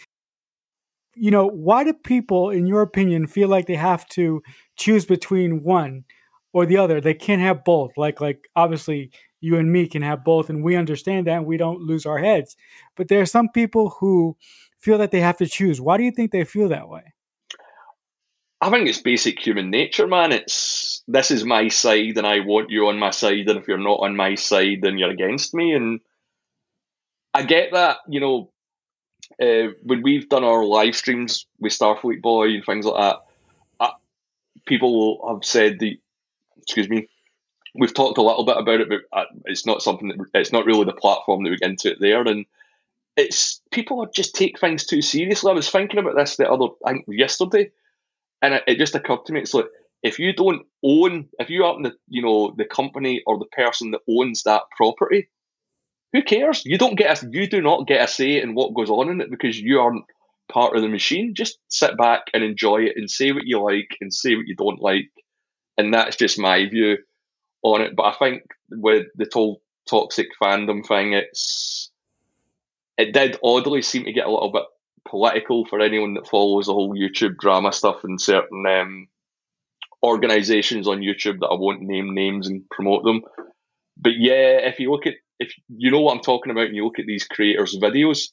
You 1.17 1.31
know, 1.31 1.47
why 1.47 1.85
do 1.85 1.93
people, 1.93 2.51
in 2.51 2.67
your 2.67 2.83
opinion, 2.83 3.27
feel 3.27 3.49
like 3.49 3.67
they 3.67 3.77
have 3.77 4.07
to 4.11 4.43
choose 4.77 5.05
between 5.05 5.63
one 5.63 6.05
or 6.53 6.67
the 6.67 6.77
other? 6.77 7.01
They 7.01 7.15
can't 7.15 7.43
have 7.43 7.65
both. 7.65 7.93
Like 7.97 8.21
like 8.21 8.49
obviously 8.55 9.11
you 9.41 9.57
and 9.57 9.73
me 9.73 9.89
can 9.89 10.03
have 10.03 10.25
both, 10.25 10.49
and 10.49 10.63
we 10.63 10.77
understand 10.77 11.27
that 11.27 11.39
and 11.39 11.47
we 11.47 11.57
don't 11.57 11.81
lose 11.81 12.07
our 12.07 12.19
heads. 12.19 12.57
But 12.97 13.09
there 13.09 13.21
are 13.21 13.27
some 13.27 13.49
people 13.49 13.97
who 14.01 14.37
feel 14.79 14.99
that 14.99 15.11
they 15.11 15.21
have 15.21 15.39
to 15.39 15.47
choose. 15.47 15.81
Why 15.81 15.97
do 15.97 16.05
you 16.05 16.11
think 16.11 16.31
they 16.31 16.45
feel 16.45 16.69
that 16.69 16.89
way? 16.89 17.14
I 18.65 18.71
think 18.71 18.89
it's 18.89 19.03
basic 19.03 19.47
human 19.47 19.69
nature, 19.69 20.07
man. 20.07 20.33
It's 20.33 21.03
this 21.07 21.31
is 21.31 21.45
my 21.45 21.69
side, 21.69 22.17
and 22.17 22.27
I 22.27 22.41
want 22.41 22.71
you 22.71 22.89
on 22.89 22.99
my 22.99 23.11
side, 23.11 23.47
and 23.47 23.59
if 23.59 23.69
you're 23.69 23.77
not 23.77 24.01
on 24.01 24.17
my 24.17 24.37
side, 24.37 24.79
then 24.81 24.97
you're 24.97 25.11
against 25.11 25.53
me. 25.53 25.75
And 25.75 26.01
I 27.35 27.43
get 27.43 27.73
that, 27.73 27.99
you 28.09 28.21
know, 28.21 28.51
uh, 29.39 29.75
when 29.83 30.01
we've 30.01 30.31
done 30.31 30.45
our 30.45 30.65
live 30.65 30.97
streams 30.97 31.45
with 31.61 31.75
Starfleet 31.75 32.23
Boy 32.23 32.55
and 32.55 32.65
things 32.65 32.87
like 32.87 33.03
that, 33.03 33.17
uh, 33.81 33.93
people 34.65 35.23
have 35.29 35.45
said 35.45 35.79
that, 35.81 35.97
excuse 36.57 36.89
me, 36.89 37.09
we've 37.75 37.93
talked 37.93 38.17
a 38.17 38.23
little 38.23 38.47
bit 38.47 38.57
about 38.57 38.81
it, 38.81 38.89
but 38.89 39.01
uh, 39.13 39.25
it's 39.45 39.67
not 39.67 39.83
something 39.83 40.09
that 40.09 40.27
it's 40.33 40.53
not 40.53 40.65
really 40.65 40.87
the 40.87 40.95
platform 40.95 41.45
that 41.45 41.51
we 41.51 41.59
get 41.59 41.69
into 41.69 41.91
it 41.91 41.99
there. 42.01 42.23
And 42.23 42.47
it's 43.15 43.61
people 43.71 44.07
just 44.07 44.35
take 44.35 44.59
things 44.59 44.87
too 44.87 45.03
seriously. 45.03 45.51
I 45.51 45.55
was 45.55 45.69
thinking 45.69 45.99
about 45.99 46.17
this 46.17 46.37
the 46.37 46.51
other, 46.51 46.69
I 46.83 46.93
think 46.93 47.05
yesterday 47.09 47.71
and 48.43 48.55
it, 48.55 48.65
it 48.67 48.79
just 48.79 48.95
occurred 48.95 49.25
to 49.27 49.33
me, 49.33 49.41
it's 49.41 49.55
like 49.55 49.67
if 50.03 50.19
you 50.19 50.33
don't 50.35 50.67
own, 50.85 51.29
if 51.39 51.51
you 51.51 51.65
aren't 51.65 51.83
the 51.83 51.93
you 52.09 52.23
know 52.23 52.55
the 52.57 52.65
company 52.65 53.23
or 53.27 53.39
the 53.39 53.47
person 53.47 53.91
that 53.93 54.01
owns 54.09 54.43
that 54.43 54.63
property, 54.77 55.29
who 56.13 56.23
cares? 56.23 56.65
You 56.65 56.79
don't 56.79 56.97
get 56.97 57.23
a, 57.23 57.29
you 57.31 57.49
do 57.49 57.61
not 57.61 57.87
get 57.87 58.03
a 58.03 58.07
say 58.07 58.41
in 58.41 58.55
what 58.55 58.75
goes 58.75 58.91
on 58.91 59.11
in 59.11 59.21
it 59.21 59.31
because 59.31 59.59
you 59.59 59.81
aren't 59.81 60.05
part 60.53 60.77
of 60.77 60.83
the 60.83 60.89
machine. 60.89 61.35
Just 61.35 61.59
sit 61.69 61.97
back 61.97 62.25
and 62.35 62.45
enjoy 62.45 62.83
it 62.83 62.95
and 62.97 63.11
say 63.11 63.33
what 63.33 63.47
you 63.47 63.61
like 63.63 63.97
and 64.01 64.13
say 64.13 64.37
what 64.37 64.47
you 64.47 64.55
don't 64.55 64.81
like, 64.81 65.11
and 65.79 65.93
that's 65.93 66.17
just 66.17 66.39
my 66.39 66.69
view 66.69 66.99
on 67.63 67.81
it. 67.81 67.97
But 67.97 68.05
I 68.05 68.13
think 68.19 68.43
with 68.71 69.07
the 69.17 69.27
whole 69.33 69.63
toxic 69.89 70.29
fandom 70.41 70.87
thing, 70.87 71.15
it's 71.15 71.91
it 72.97 73.13
did 73.13 73.39
oddly 73.43 73.83
seem 73.83 74.05
to 74.05 74.13
get 74.13 74.27
a 74.27 74.31
little 74.31 74.53
bit 74.53 74.65
political 75.09 75.65
for 75.67 75.81
anyone 75.81 76.15
that 76.15 76.29
follows 76.29 76.67
the 76.67 76.73
whole 76.73 76.95
YouTube 76.95 77.37
drama 77.37 77.73
stuff 77.73 78.05
and 78.05 78.21
certain 78.21 78.65
um, 78.67 79.09
organizations 80.03 80.89
on 80.89 81.01
YouTube 81.01 81.41
that 81.41 81.49
I 81.49 81.55
won't 81.55 81.83
name 81.83 82.15
names 82.15 82.49
and 82.49 82.69
promote 82.71 83.05
them. 83.05 83.23
But 83.97 84.13
yeah, 84.19 84.59
if 84.69 84.81
you 84.81 84.91
look 84.91 85.07
at 85.07 85.15
if 85.39 85.53
you 85.69 85.91
know 85.91 86.01
what 86.01 86.15
I'm 86.15 86.23
talking 86.23 86.53
about 86.53 86.67
and 86.67 86.77
you 86.77 86.85
look 86.85 86.99
at 86.99 87.07
these 87.07 87.25
creators' 87.25 87.77
videos, 87.77 88.31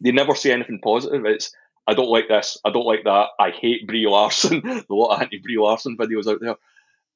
they 0.00 0.12
never 0.12 0.34
say 0.34 0.52
anything 0.52 0.80
positive. 0.82 1.24
It's 1.24 1.54
I 1.86 1.94
don't 1.94 2.10
like 2.10 2.28
this, 2.28 2.58
I 2.64 2.70
don't 2.70 2.86
like 2.86 3.04
that, 3.04 3.28
I 3.38 3.50
hate 3.50 3.86
Brie 3.86 4.06
Larson. 4.08 4.62
a 4.66 4.84
lot 4.90 5.16
of 5.16 5.22
anti 5.22 5.38
Brie 5.38 5.58
Larson 5.58 5.96
videos 5.96 6.26
out 6.26 6.40
there. 6.40 6.56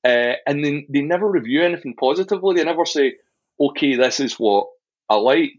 Uh, 0.03 0.37
and 0.47 0.65
then 0.65 0.87
they 0.89 1.03
never 1.03 1.29
review 1.29 1.63
anything 1.63 1.95
positively. 1.99 2.55
They 2.55 2.65
never 2.65 2.87
say, 2.87 3.17
okay, 3.61 3.97
this 3.97 4.21
is 4.21 4.35
what 4.35 4.69
I 5.09 5.17
like, 5.17 5.59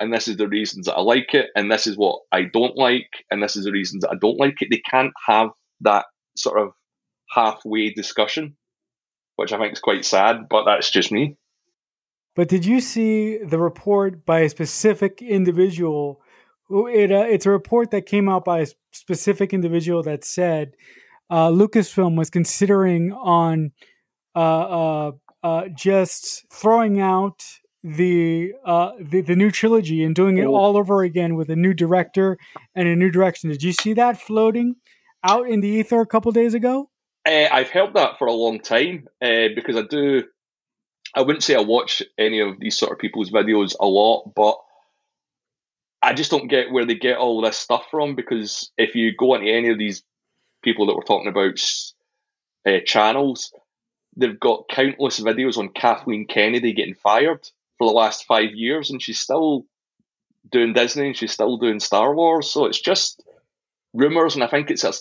and 0.00 0.12
this 0.12 0.28
is 0.28 0.36
the 0.36 0.48
reasons 0.48 0.86
that 0.86 0.96
I 0.96 1.00
like 1.00 1.34
it, 1.34 1.50
and 1.54 1.70
this 1.70 1.86
is 1.86 1.96
what 1.96 2.20
I 2.32 2.42
don't 2.42 2.76
like, 2.76 3.08
and 3.30 3.42
this 3.42 3.56
is 3.56 3.64
the 3.64 3.72
reasons 3.72 4.02
that 4.02 4.10
I 4.10 4.16
don't 4.20 4.38
like 4.38 4.60
it. 4.60 4.68
They 4.70 4.82
can't 4.90 5.12
have 5.26 5.50
that 5.82 6.06
sort 6.36 6.60
of 6.60 6.72
halfway 7.30 7.90
discussion, 7.90 8.56
which 9.36 9.52
I 9.52 9.58
think 9.58 9.72
is 9.72 9.80
quite 9.80 10.04
sad, 10.04 10.48
but 10.48 10.64
that's 10.64 10.90
just 10.90 11.12
me. 11.12 11.36
But 12.34 12.48
did 12.48 12.66
you 12.66 12.80
see 12.80 13.38
the 13.38 13.58
report 13.58 14.26
by 14.26 14.40
a 14.40 14.48
specific 14.48 15.22
individual? 15.22 16.20
It, 16.68 17.12
uh, 17.12 17.26
it's 17.28 17.46
a 17.46 17.50
report 17.50 17.92
that 17.92 18.06
came 18.06 18.28
out 18.28 18.44
by 18.44 18.60
a 18.60 18.66
specific 18.90 19.52
individual 19.52 20.02
that 20.02 20.24
said 20.24 20.74
uh, 21.30 21.48
Lucasfilm 21.48 22.16
was 22.16 22.30
considering 22.30 23.12
on 23.12 23.72
uh, 24.34 24.38
uh, 24.38 25.12
uh 25.44 25.68
just 25.68 26.44
throwing 26.50 27.00
out 27.00 27.44
the 27.84 28.54
uh 28.64 28.92
the, 28.98 29.20
the 29.20 29.36
new 29.36 29.50
trilogy 29.50 30.02
and 30.02 30.14
doing 30.14 30.38
it 30.38 30.46
oh. 30.46 30.54
all 30.54 30.76
over 30.78 31.02
again 31.02 31.36
with 31.36 31.50
a 31.50 31.56
new 31.56 31.74
director 31.74 32.38
and 32.74 32.88
a 32.88 32.96
new 32.96 33.10
direction. 33.10 33.50
Did 33.50 33.62
you 33.62 33.72
see 33.72 33.92
that 33.92 34.18
floating 34.18 34.76
out 35.22 35.46
in 35.48 35.60
the 35.60 35.68
ether 35.68 36.00
a 36.00 36.06
couple 36.06 36.32
days 36.32 36.54
ago? 36.54 36.88
Uh, 37.26 37.46
I've 37.50 37.70
held 37.70 37.94
that 37.94 38.18
for 38.18 38.26
a 38.26 38.32
long 38.32 38.60
time 38.60 39.06
uh, 39.22 39.48
because 39.54 39.76
I 39.76 39.82
do. 39.82 40.24
I 41.14 41.22
wouldn't 41.22 41.44
say 41.44 41.54
I 41.54 41.60
watch 41.60 42.02
any 42.18 42.40
of 42.40 42.58
these 42.58 42.76
sort 42.76 42.92
of 42.92 42.98
people's 42.98 43.30
videos 43.30 43.74
a 43.78 43.86
lot, 43.86 44.32
but 44.34 44.56
I 46.02 46.12
just 46.14 46.30
don't 46.30 46.48
get 46.48 46.72
where 46.72 46.84
they 46.84 46.96
get 46.96 47.18
all 47.18 47.40
this 47.40 47.56
stuff 47.56 47.84
from. 47.90 48.14
Because 48.14 48.72
if 48.78 48.94
you 48.94 49.14
go 49.14 49.34
into 49.34 49.50
any 49.50 49.68
of 49.68 49.78
these 49.78 50.02
people 50.62 50.86
that 50.86 50.96
we're 50.96 51.02
talking 51.02 51.28
about 51.28 51.60
uh, 52.66 52.80
channels, 52.84 53.52
they've 54.16 54.40
got 54.40 54.68
countless 54.70 55.20
videos 55.20 55.58
on 55.58 55.68
Kathleen 55.68 56.26
Kennedy 56.26 56.72
getting 56.72 56.94
fired 56.94 57.48
for 57.84 57.90
the 57.90 57.96
last 57.96 58.24
five 58.24 58.54
years, 58.54 58.90
and 58.90 59.02
she's 59.02 59.20
still 59.20 59.66
doing 60.50 60.72
Disney 60.72 61.08
and 61.08 61.16
she's 61.16 61.32
still 61.32 61.58
doing 61.58 61.80
Star 61.80 62.14
Wars. 62.14 62.50
So 62.50 62.64
it's 62.64 62.80
just 62.80 63.22
rumors, 63.92 64.34
and 64.34 64.42
I 64.42 64.46
think 64.46 64.70
it's 64.70 64.84
a, 64.84 64.92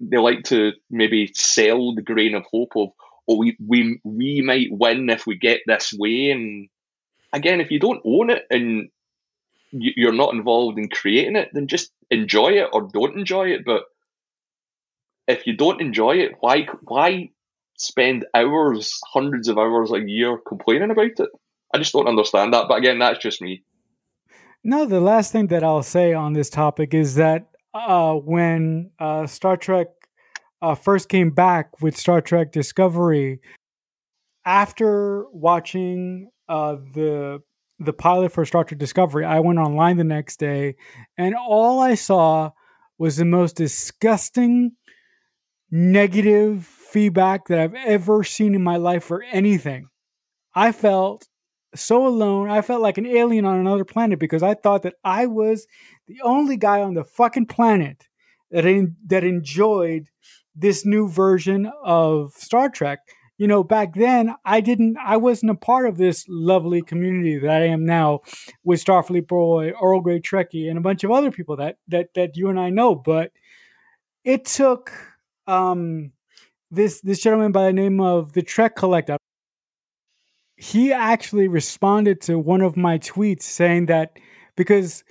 they 0.00 0.18
like 0.18 0.44
to 0.44 0.72
maybe 0.90 1.30
sell 1.34 1.94
the 1.94 2.02
grain 2.02 2.34
of 2.34 2.44
hope 2.50 2.72
of 2.76 2.88
oh 3.28 3.36
we 3.36 3.56
we 3.64 4.00
we 4.02 4.40
might 4.40 4.68
win 4.70 5.08
if 5.08 5.26
we 5.26 5.36
get 5.38 5.60
this 5.66 5.92
way. 5.92 6.30
And 6.30 6.68
again, 7.32 7.60
if 7.60 7.70
you 7.70 7.78
don't 7.78 8.02
own 8.04 8.30
it 8.30 8.44
and 8.50 8.88
you're 9.70 10.12
not 10.12 10.34
involved 10.34 10.78
in 10.78 10.88
creating 10.88 11.36
it, 11.36 11.50
then 11.52 11.68
just 11.68 11.92
enjoy 12.10 12.48
it 12.48 12.68
or 12.72 12.88
don't 12.92 13.16
enjoy 13.16 13.50
it. 13.50 13.64
But 13.64 13.84
if 15.28 15.46
you 15.46 15.56
don't 15.56 15.80
enjoy 15.80 16.16
it, 16.16 16.32
why 16.40 16.66
why 16.82 17.30
spend 17.76 18.26
hours, 18.34 18.98
hundreds 19.12 19.48
of 19.48 19.58
hours 19.58 19.92
a 19.92 20.00
year 20.00 20.38
complaining 20.38 20.90
about 20.90 21.20
it? 21.20 21.30
I 21.72 21.78
just 21.78 21.92
don't 21.92 22.08
understand 22.08 22.52
that. 22.54 22.68
But 22.68 22.78
again, 22.78 22.98
that's 22.98 23.18
just 23.18 23.40
me. 23.40 23.64
No, 24.64 24.84
the 24.86 25.00
last 25.00 25.32
thing 25.32 25.48
that 25.48 25.64
I'll 25.64 25.82
say 25.82 26.12
on 26.12 26.34
this 26.34 26.50
topic 26.50 26.94
is 26.94 27.16
that 27.16 27.48
uh, 27.74 28.14
when 28.14 28.90
uh, 28.98 29.26
Star 29.26 29.56
Trek 29.56 29.88
uh, 30.60 30.74
first 30.74 31.08
came 31.08 31.30
back 31.30 31.80
with 31.80 31.96
Star 31.96 32.20
Trek 32.20 32.52
Discovery, 32.52 33.40
after 34.44 35.26
watching 35.32 36.30
uh, 36.48 36.76
the 36.94 37.40
the 37.78 37.92
pilot 37.92 38.30
for 38.30 38.44
Star 38.44 38.62
Trek 38.62 38.78
Discovery, 38.78 39.24
I 39.24 39.40
went 39.40 39.58
online 39.58 39.96
the 39.96 40.04
next 40.04 40.38
day, 40.38 40.76
and 41.18 41.34
all 41.34 41.80
I 41.80 41.94
saw 41.94 42.50
was 42.98 43.16
the 43.16 43.24
most 43.24 43.56
disgusting, 43.56 44.72
negative 45.70 46.64
feedback 46.64 47.48
that 47.48 47.58
I've 47.58 47.74
ever 47.74 48.22
seen 48.22 48.54
in 48.54 48.62
my 48.62 48.76
life 48.76 49.02
for 49.02 49.24
anything. 49.24 49.88
I 50.54 50.70
felt 50.70 51.26
so 51.74 52.06
alone. 52.06 52.50
I 52.50 52.62
felt 52.62 52.82
like 52.82 52.98
an 52.98 53.06
alien 53.06 53.44
on 53.44 53.58
another 53.58 53.84
planet 53.84 54.18
because 54.18 54.42
I 54.42 54.54
thought 54.54 54.82
that 54.82 54.94
I 55.04 55.26
was 55.26 55.66
the 56.06 56.20
only 56.22 56.56
guy 56.56 56.82
on 56.82 56.94
the 56.94 57.04
fucking 57.04 57.46
planet 57.46 58.08
that 58.50 58.64
that 59.06 59.24
enjoyed 59.24 60.08
this 60.54 60.84
new 60.84 61.08
version 61.08 61.70
of 61.82 62.32
Star 62.32 62.68
Trek. 62.68 63.00
You 63.38 63.48
know, 63.48 63.64
back 63.64 63.94
then 63.94 64.34
I 64.44 64.60
didn't 64.60 64.96
I 64.98 65.16
wasn't 65.16 65.50
a 65.50 65.56
part 65.56 65.86
of 65.86 65.96
this 65.96 66.24
lovely 66.28 66.82
community 66.82 67.38
that 67.38 67.62
I 67.62 67.66
am 67.66 67.84
now 67.84 68.20
with 68.62 68.84
Starfleet 68.84 69.26
Boy, 69.26 69.72
Earl 69.82 70.00
Grey 70.00 70.20
Trekkie, 70.20 70.68
and 70.68 70.78
a 70.78 70.82
bunch 70.82 71.02
of 71.02 71.10
other 71.10 71.30
people 71.30 71.56
that 71.56 71.78
that 71.88 72.14
that 72.14 72.36
you 72.36 72.48
and 72.50 72.60
I 72.60 72.70
know. 72.70 72.94
But 72.94 73.32
it 74.24 74.44
took 74.44 74.92
um 75.46 76.12
this 76.70 77.00
this 77.00 77.22
gentleman 77.22 77.52
by 77.52 77.66
the 77.66 77.72
name 77.72 78.00
of 78.00 78.32
the 78.34 78.42
Trek 78.42 78.76
Collector 78.76 79.16
he 80.56 80.92
actually 80.92 81.48
responded 81.48 82.20
to 82.22 82.38
one 82.38 82.60
of 82.60 82.76
my 82.76 82.98
tweets 82.98 83.42
saying 83.42 83.86
that 83.86 84.18
because 84.56 85.04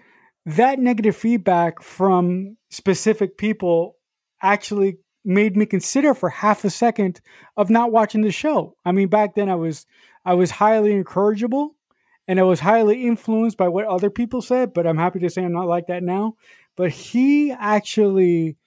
that 0.46 0.80
negative 0.80 1.16
feedback 1.16 1.82
from 1.82 2.58
specific 2.70 3.38
people 3.38 3.98
actually 4.42 4.98
made 5.24 5.56
me 5.56 5.66
consider 5.66 6.14
for 6.14 6.30
half 6.30 6.64
a 6.64 6.70
second 6.70 7.22
of 7.58 7.70
not 7.70 7.92
watching 7.92 8.22
the 8.22 8.32
show. 8.32 8.76
I 8.86 8.92
mean, 8.92 9.08
back 9.08 9.36
then 9.36 9.50
I 9.50 9.56
was 9.56 9.86
I 10.26 10.34
was 10.34 10.52
highly 10.52 10.92
encourageable 10.94 11.70
and 12.28 12.40
I 12.40 12.44
was 12.44 12.60
highly 12.60 13.06
influenced 13.06 13.58
by 13.58 13.68
what 13.68 13.86
other 13.86 14.10
people 14.10 14.42
said, 14.42 14.74
but 14.74 14.88
I'm 14.88 14.98
happy 14.98 15.20
to 15.20 15.30
say 15.30 15.44
I'm 15.44 15.54
not 15.54 15.68
like 15.68 15.88
that 15.88 16.04
now. 16.04 16.36
But 16.76 16.92
he 16.92 17.52
actually 17.52 18.58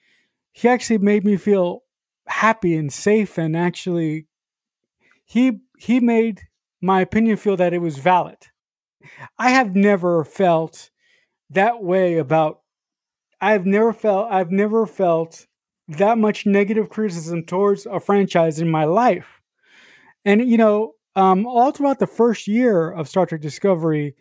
he 0.51 0.69
actually 0.69 0.99
made 0.99 1.25
me 1.25 1.35
feel 1.35 1.83
happy 2.27 2.75
and 2.75 2.91
safe 2.91 3.37
and 3.37 3.55
actually 3.55 4.27
he 5.25 5.59
he 5.77 5.99
made 5.99 6.41
my 6.85 7.01
opinion 7.01 7.35
feel 7.35 7.57
that 7.57 7.73
it 7.73 7.79
was 7.79 7.97
valid. 7.97 8.37
I 9.39 9.49
have 9.49 9.75
never 9.75 10.23
felt 10.23 10.91
that 11.49 11.81
way 11.81 12.17
about 12.17 12.61
I've 13.41 13.65
never 13.65 13.91
felt 13.91 14.31
I've 14.31 14.51
never 14.51 14.85
felt 14.85 15.47
that 15.87 16.17
much 16.17 16.45
negative 16.45 16.89
criticism 16.89 17.43
towards 17.43 17.85
a 17.85 17.99
franchise 17.99 18.59
in 18.59 18.69
my 18.69 18.85
life. 18.85 19.41
And 20.23 20.47
you 20.47 20.57
know, 20.57 20.93
um, 21.15 21.45
all 21.47 21.71
throughout 21.71 21.99
the 21.99 22.07
first 22.07 22.47
year 22.47 22.91
of 22.91 23.09
Star 23.09 23.25
Trek 23.25 23.41
Discovery, 23.41 24.15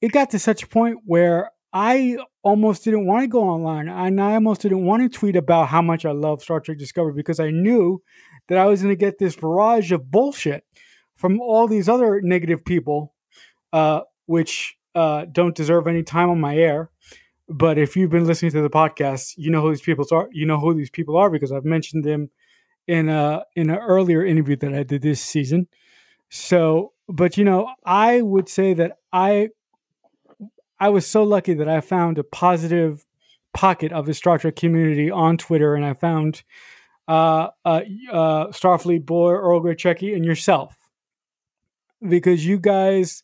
it 0.00 0.12
got 0.12 0.30
to 0.30 0.38
such 0.38 0.64
a 0.64 0.68
point 0.68 0.98
where 1.04 1.50
I 1.72 2.18
almost 2.42 2.84
didn't 2.84 3.06
want 3.06 3.22
to 3.22 3.28
go 3.28 3.42
online 3.42 3.88
and 3.88 4.20
I 4.20 4.34
almost 4.34 4.60
didn't 4.60 4.84
want 4.84 5.02
to 5.02 5.18
tweet 5.18 5.36
about 5.36 5.68
how 5.68 5.82
much 5.82 6.04
I 6.04 6.10
love 6.10 6.42
Star 6.42 6.60
Trek 6.60 6.78
Discovery 6.78 7.14
because 7.14 7.40
I 7.40 7.50
knew 7.50 8.02
that 8.48 8.58
I 8.58 8.66
was 8.66 8.82
going 8.82 8.92
to 8.92 8.98
get 8.98 9.18
this 9.18 9.36
barrage 9.36 9.92
of 9.92 10.10
bullshit 10.10 10.64
from 11.22 11.40
all 11.40 11.68
these 11.68 11.88
other 11.88 12.20
negative 12.20 12.64
people, 12.64 13.14
uh, 13.72 14.00
which 14.26 14.76
uh, 14.96 15.24
don't 15.30 15.54
deserve 15.54 15.86
any 15.86 16.02
time 16.02 16.28
on 16.28 16.40
my 16.40 16.56
air. 16.56 16.90
But 17.48 17.78
if 17.78 17.96
you've 17.96 18.10
been 18.10 18.26
listening 18.26 18.50
to 18.50 18.60
the 18.60 18.68
podcast, 18.68 19.34
you 19.36 19.48
know 19.48 19.62
who 19.62 19.70
these 19.70 19.82
people 19.82 20.04
are. 20.10 20.28
You 20.32 20.46
know 20.46 20.58
who 20.58 20.74
these 20.74 20.90
people 20.90 21.16
are 21.16 21.30
because 21.30 21.52
I've 21.52 21.64
mentioned 21.64 22.04
them 22.04 22.28
in 22.88 23.08
a 23.08 23.44
in 23.54 23.70
an 23.70 23.78
earlier 23.78 24.26
interview 24.26 24.56
that 24.56 24.74
I 24.74 24.82
did 24.82 25.02
this 25.02 25.20
season. 25.20 25.68
So, 26.28 26.92
but 27.08 27.36
you 27.36 27.44
know, 27.44 27.70
I 27.84 28.20
would 28.20 28.48
say 28.48 28.74
that 28.74 28.98
I 29.12 29.50
I 30.80 30.88
was 30.88 31.06
so 31.06 31.22
lucky 31.22 31.54
that 31.54 31.68
I 31.68 31.80
found 31.80 32.18
a 32.18 32.24
positive 32.24 33.06
pocket 33.54 33.92
of 33.92 34.06
the 34.06 34.14
Star 34.14 34.38
Trek 34.38 34.56
community 34.56 35.08
on 35.08 35.36
Twitter, 35.36 35.76
and 35.76 35.84
I 35.84 35.94
found 35.94 36.42
uh, 37.06 37.48
uh, 37.64 37.82
uh, 38.10 38.46
Starfleet 38.48 39.06
boy 39.06 39.30
Earl 39.30 39.60
Grey 39.60 39.76
Trekkie 39.76 40.16
and 40.16 40.24
yourself 40.24 40.81
because 42.08 42.44
you 42.44 42.58
guys 42.58 43.22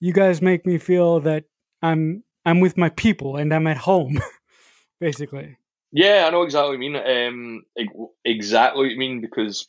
you 0.00 0.12
guys 0.12 0.42
make 0.42 0.66
me 0.66 0.78
feel 0.78 1.20
that 1.20 1.44
I'm 1.82 2.22
I'm 2.44 2.60
with 2.60 2.76
my 2.76 2.90
people 2.90 3.36
and 3.36 3.52
I'm 3.52 3.66
at 3.66 3.78
home, 3.78 4.20
basically. 5.00 5.56
Yeah, 5.92 6.24
I 6.26 6.30
know 6.30 6.42
exactly 6.42 6.76
what 6.76 6.82
you 6.82 6.90
mean. 6.90 7.64
Um, 7.76 8.06
exactly 8.24 8.84
what 8.84 8.90
you 8.90 8.98
mean 8.98 9.20
because 9.20 9.68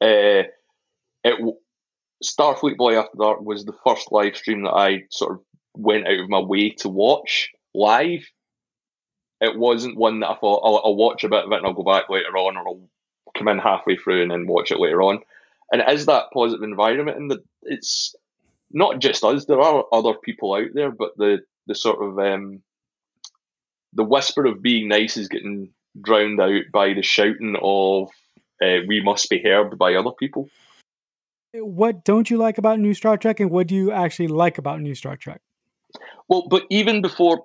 uh, 0.00 0.44
it 1.24 1.54
Starfleet 2.24 2.76
Boy 2.76 2.98
After 2.98 3.16
Dark 3.16 3.40
was 3.40 3.64
the 3.64 3.76
first 3.86 4.10
live 4.10 4.36
stream 4.36 4.64
that 4.64 4.72
I 4.72 5.04
sort 5.10 5.32
of 5.32 5.40
went 5.74 6.08
out 6.08 6.18
of 6.18 6.28
my 6.28 6.40
way 6.40 6.70
to 6.70 6.88
watch 6.88 7.50
live. 7.74 8.28
It 9.40 9.56
wasn't 9.56 9.96
one 9.96 10.20
that 10.20 10.30
I 10.30 10.34
thought 10.34 10.62
I'll, 10.64 10.82
I'll 10.84 10.96
watch 10.96 11.22
a 11.22 11.28
bit 11.28 11.44
of 11.44 11.52
it 11.52 11.58
and 11.58 11.66
I'll 11.66 11.72
go 11.72 11.84
back 11.84 12.10
later 12.10 12.36
on, 12.36 12.56
or 12.56 12.66
I'll 12.66 12.90
come 13.36 13.46
in 13.46 13.58
halfway 13.58 13.96
through 13.96 14.22
and 14.22 14.30
then 14.32 14.48
watch 14.48 14.72
it 14.72 14.80
later 14.80 15.00
on 15.02 15.20
and 15.70 15.82
it 15.82 15.90
is 15.90 16.06
that 16.06 16.30
positive 16.32 16.62
environment, 16.62 17.18
and 17.18 17.30
the, 17.30 17.42
it's 17.62 18.14
not 18.70 19.00
just 19.00 19.24
us. 19.24 19.44
There 19.44 19.60
are 19.60 19.84
other 19.92 20.14
people 20.14 20.54
out 20.54 20.70
there, 20.74 20.90
but 20.90 21.16
the 21.16 21.40
the 21.66 21.74
sort 21.74 22.02
of 22.02 22.18
um, 22.18 22.62
the 23.92 24.04
whisper 24.04 24.46
of 24.46 24.62
being 24.62 24.88
nice 24.88 25.16
is 25.16 25.28
getting 25.28 25.70
drowned 26.00 26.40
out 26.40 26.62
by 26.72 26.94
the 26.94 27.02
shouting 27.02 27.56
of 27.60 28.08
uh, 28.62 28.84
"we 28.86 29.02
must 29.02 29.28
be 29.30 29.42
heard" 29.42 29.78
by 29.78 29.94
other 29.94 30.12
people. 30.18 30.48
What 31.54 32.04
don't 32.04 32.28
you 32.30 32.36
like 32.36 32.58
about 32.58 32.78
New 32.78 32.94
Star 32.94 33.16
Trek, 33.16 33.40
and 33.40 33.50
what 33.50 33.66
do 33.66 33.74
you 33.74 33.92
actually 33.92 34.28
like 34.28 34.58
about 34.58 34.80
New 34.80 34.94
Star 34.94 35.16
Trek? 35.16 35.40
Well, 36.28 36.46
but 36.48 36.64
even 36.70 37.00
before 37.00 37.42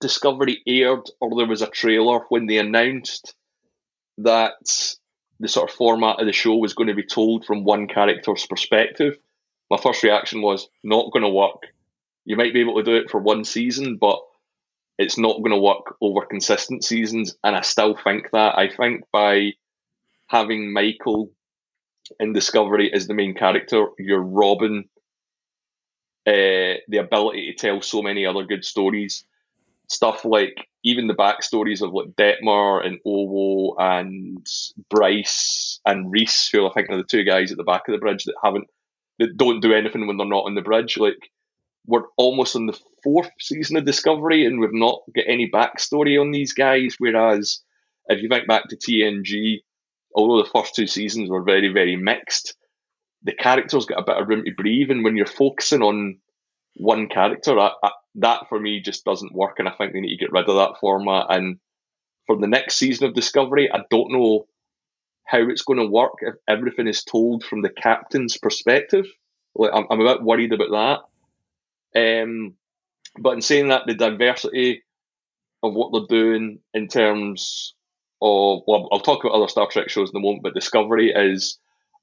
Discovery 0.00 0.62
aired, 0.66 1.10
or 1.20 1.36
there 1.36 1.46
was 1.46 1.62
a 1.62 1.66
trailer 1.66 2.20
when 2.28 2.46
they 2.46 2.58
announced 2.58 3.34
that 4.18 4.96
the 5.40 5.48
sort 5.48 5.70
of 5.70 5.76
format 5.76 6.20
of 6.20 6.26
the 6.26 6.32
show 6.32 6.56
was 6.56 6.74
going 6.74 6.88
to 6.88 6.94
be 6.94 7.04
told 7.04 7.44
from 7.44 7.64
one 7.64 7.88
character's 7.88 8.46
perspective, 8.46 9.16
my 9.70 9.76
first 9.76 10.02
reaction 10.02 10.42
was 10.42 10.68
not 10.82 11.12
going 11.12 11.24
to 11.24 11.28
work. 11.28 11.66
You 12.24 12.36
might 12.36 12.54
be 12.54 12.60
able 12.60 12.76
to 12.76 12.82
do 12.82 12.96
it 12.96 13.10
for 13.10 13.20
one 13.20 13.44
season, 13.44 13.96
but 13.96 14.20
it's 14.98 15.18
not 15.18 15.38
going 15.38 15.50
to 15.50 15.58
work 15.58 15.96
over 16.00 16.24
consistent 16.24 16.84
seasons. 16.84 17.36
And 17.42 17.56
I 17.56 17.62
still 17.62 17.96
think 17.96 18.30
that. 18.32 18.56
I 18.56 18.68
think 18.68 19.04
by 19.12 19.52
having 20.28 20.72
Michael 20.72 21.30
in 22.20 22.32
Discovery 22.32 22.92
as 22.92 23.06
the 23.06 23.14
main 23.14 23.34
character, 23.34 23.86
you're 23.98 24.22
robbing 24.22 24.84
uh, 26.26 26.80
the 26.88 26.98
ability 26.98 27.52
to 27.52 27.54
tell 27.54 27.82
so 27.82 28.02
many 28.02 28.24
other 28.24 28.44
good 28.44 28.64
stories. 28.64 29.24
Stuff 29.88 30.24
like 30.24 30.68
even 30.84 31.06
the 31.06 31.14
backstories 31.14 31.80
of 31.80 31.92
like 31.92 32.14
Detmer 32.14 32.86
and 32.86 32.98
Owo 33.06 33.74
and 33.78 34.46
Bryce 34.90 35.80
and 35.86 36.12
Rhys, 36.12 36.48
who 36.52 36.68
I 36.68 36.72
think 36.72 36.90
are 36.90 36.98
the 36.98 37.04
two 37.04 37.24
guys 37.24 37.50
at 37.50 37.56
the 37.56 37.64
back 37.64 37.88
of 37.88 37.92
the 37.92 37.98
bridge 37.98 38.24
that 38.24 38.34
haven't 38.44 38.68
that 39.18 39.36
don't 39.36 39.60
do 39.60 39.72
anything 39.72 40.06
when 40.06 40.18
they're 40.18 40.26
not 40.26 40.44
on 40.44 40.54
the 40.54 40.62
bridge. 40.62 40.98
Like 40.98 41.30
we're 41.86 42.04
almost 42.18 42.54
in 42.54 42.66
the 42.66 42.78
fourth 43.02 43.30
season 43.40 43.76
of 43.76 43.86
Discovery, 43.86 44.44
and 44.44 44.60
we've 44.60 44.70
not 44.72 45.00
got 45.14 45.24
any 45.26 45.50
backstory 45.50 46.20
on 46.20 46.30
these 46.30 46.52
guys. 46.52 46.96
Whereas 46.98 47.60
if 48.08 48.22
you 48.22 48.28
think 48.28 48.46
back 48.46 48.64
to 48.68 48.76
TNG, 48.76 49.60
although 50.14 50.42
the 50.42 50.50
first 50.50 50.74
two 50.74 50.86
seasons 50.86 51.30
were 51.30 51.42
very 51.42 51.72
very 51.72 51.96
mixed, 51.96 52.56
the 53.22 53.32
characters 53.32 53.86
got 53.86 54.00
a 54.00 54.04
bit 54.04 54.20
of 54.20 54.28
room 54.28 54.44
to 54.44 54.52
breathe, 54.52 54.90
and 54.90 55.02
when 55.02 55.16
you're 55.16 55.24
focusing 55.24 55.82
on 55.82 56.18
one 56.74 57.08
character, 57.08 57.58
I, 57.58 57.70
I, 57.82 57.90
that 58.16 58.48
for 58.48 58.58
me 58.58 58.80
just 58.80 59.04
doesn't 59.04 59.34
work, 59.34 59.58
and 59.58 59.68
I 59.68 59.72
think 59.72 59.92
they 59.92 60.00
need 60.00 60.16
to 60.16 60.24
get 60.24 60.32
rid 60.32 60.48
of 60.48 60.56
that 60.56 60.78
format. 60.80 61.26
And 61.30 61.58
for 62.26 62.36
the 62.36 62.46
next 62.46 62.76
season 62.76 63.06
of 63.06 63.14
Discovery, 63.14 63.70
I 63.72 63.80
don't 63.90 64.12
know 64.12 64.46
how 65.24 65.48
it's 65.48 65.62
going 65.62 65.78
to 65.78 65.86
work 65.86 66.14
if 66.20 66.34
everything 66.48 66.86
is 66.86 67.02
told 67.02 67.44
from 67.44 67.62
the 67.62 67.70
captain's 67.70 68.36
perspective. 68.36 69.06
Like 69.54 69.70
I'm, 69.72 69.86
I'm 69.90 70.00
a 70.00 70.14
bit 70.14 70.22
worried 70.22 70.52
about 70.52 71.00
that. 71.94 72.22
Um, 72.22 72.54
but 73.18 73.34
in 73.34 73.42
saying 73.42 73.68
that, 73.68 73.82
the 73.86 73.94
diversity 73.94 74.82
of 75.62 75.74
what 75.74 75.92
they're 75.92 76.18
doing 76.18 76.58
in 76.74 76.88
terms 76.88 77.74
of 78.20 78.62
well, 78.66 78.88
I'll 78.92 79.00
talk 79.00 79.24
about 79.24 79.34
other 79.34 79.48
Star 79.48 79.68
Trek 79.68 79.88
shows 79.88 80.10
in 80.10 80.16
a 80.16 80.20
moment, 80.20 80.42
but 80.42 80.54
Discovery 80.54 81.12
is 81.14 81.58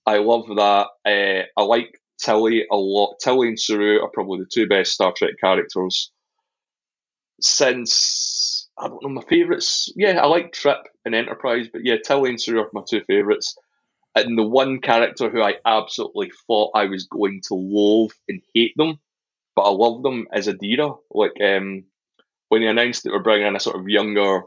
I 0.05 0.17
love 0.17 0.47
that. 0.47 0.87
Uh, 1.05 1.59
I 1.59 1.63
like 1.63 2.00
Tilly 2.21 2.65
a 2.71 2.75
lot. 2.75 3.17
Tilly 3.19 3.49
and 3.49 3.59
Saru 3.59 4.01
are 4.01 4.09
probably 4.09 4.39
the 4.39 4.49
two 4.51 4.67
best 4.67 4.93
Star 4.93 5.13
Trek 5.15 5.33
characters 5.39 6.11
since 7.41 8.69
I 8.77 8.87
don't 8.87 9.03
know 9.03 9.09
my 9.09 9.23
favourites. 9.23 9.91
Yeah, 9.95 10.19
I 10.21 10.27
like 10.27 10.53
Trip 10.53 10.77
and 11.05 11.15
Enterprise, 11.15 11.67
but 11.71 11.83
yeah, 11.83 11.97
Tilly 12.03 12.29
and 12.29 12.41
Saru 12.41 12.61
are 12.61 12.69
my 12.73 12.81
two 12.87 13.01
favourites. 13.05 13.57
And 14.15 14.37
the 14.37 14.43
one 14.43 14.79
character 14.79 15.29
who 15.29 15.41
I 15.41 15.55
absolutely 15.65 16.31
thought 16.47 16.71
I 16.75 16.85
was 16.85 17.05
going 17.05 17.41
to 17.47 17.55
love 17.55 18.11
and 18.27 18.41
hate 18.53 18.73
them, 18.75 18.99
but 19.55 19.63
I 19.63 19.69
love 19.69 20.03
them 20.03 20.27
is 20.33 20.47
Adira. 20.47 20.97
Like 21.09 21.39
um, 21.41 21.85
when 22.49 22.61
they 22.61 22.67
announced 22.67 23.03
that 23.03 23.13
we're 23.13 23.23
bringing 23.23 23.47
in 23.47 23.55
a 23.55 23.59
sort 23.59 23.79
of 23.79 23.87
younger 23.87 24.43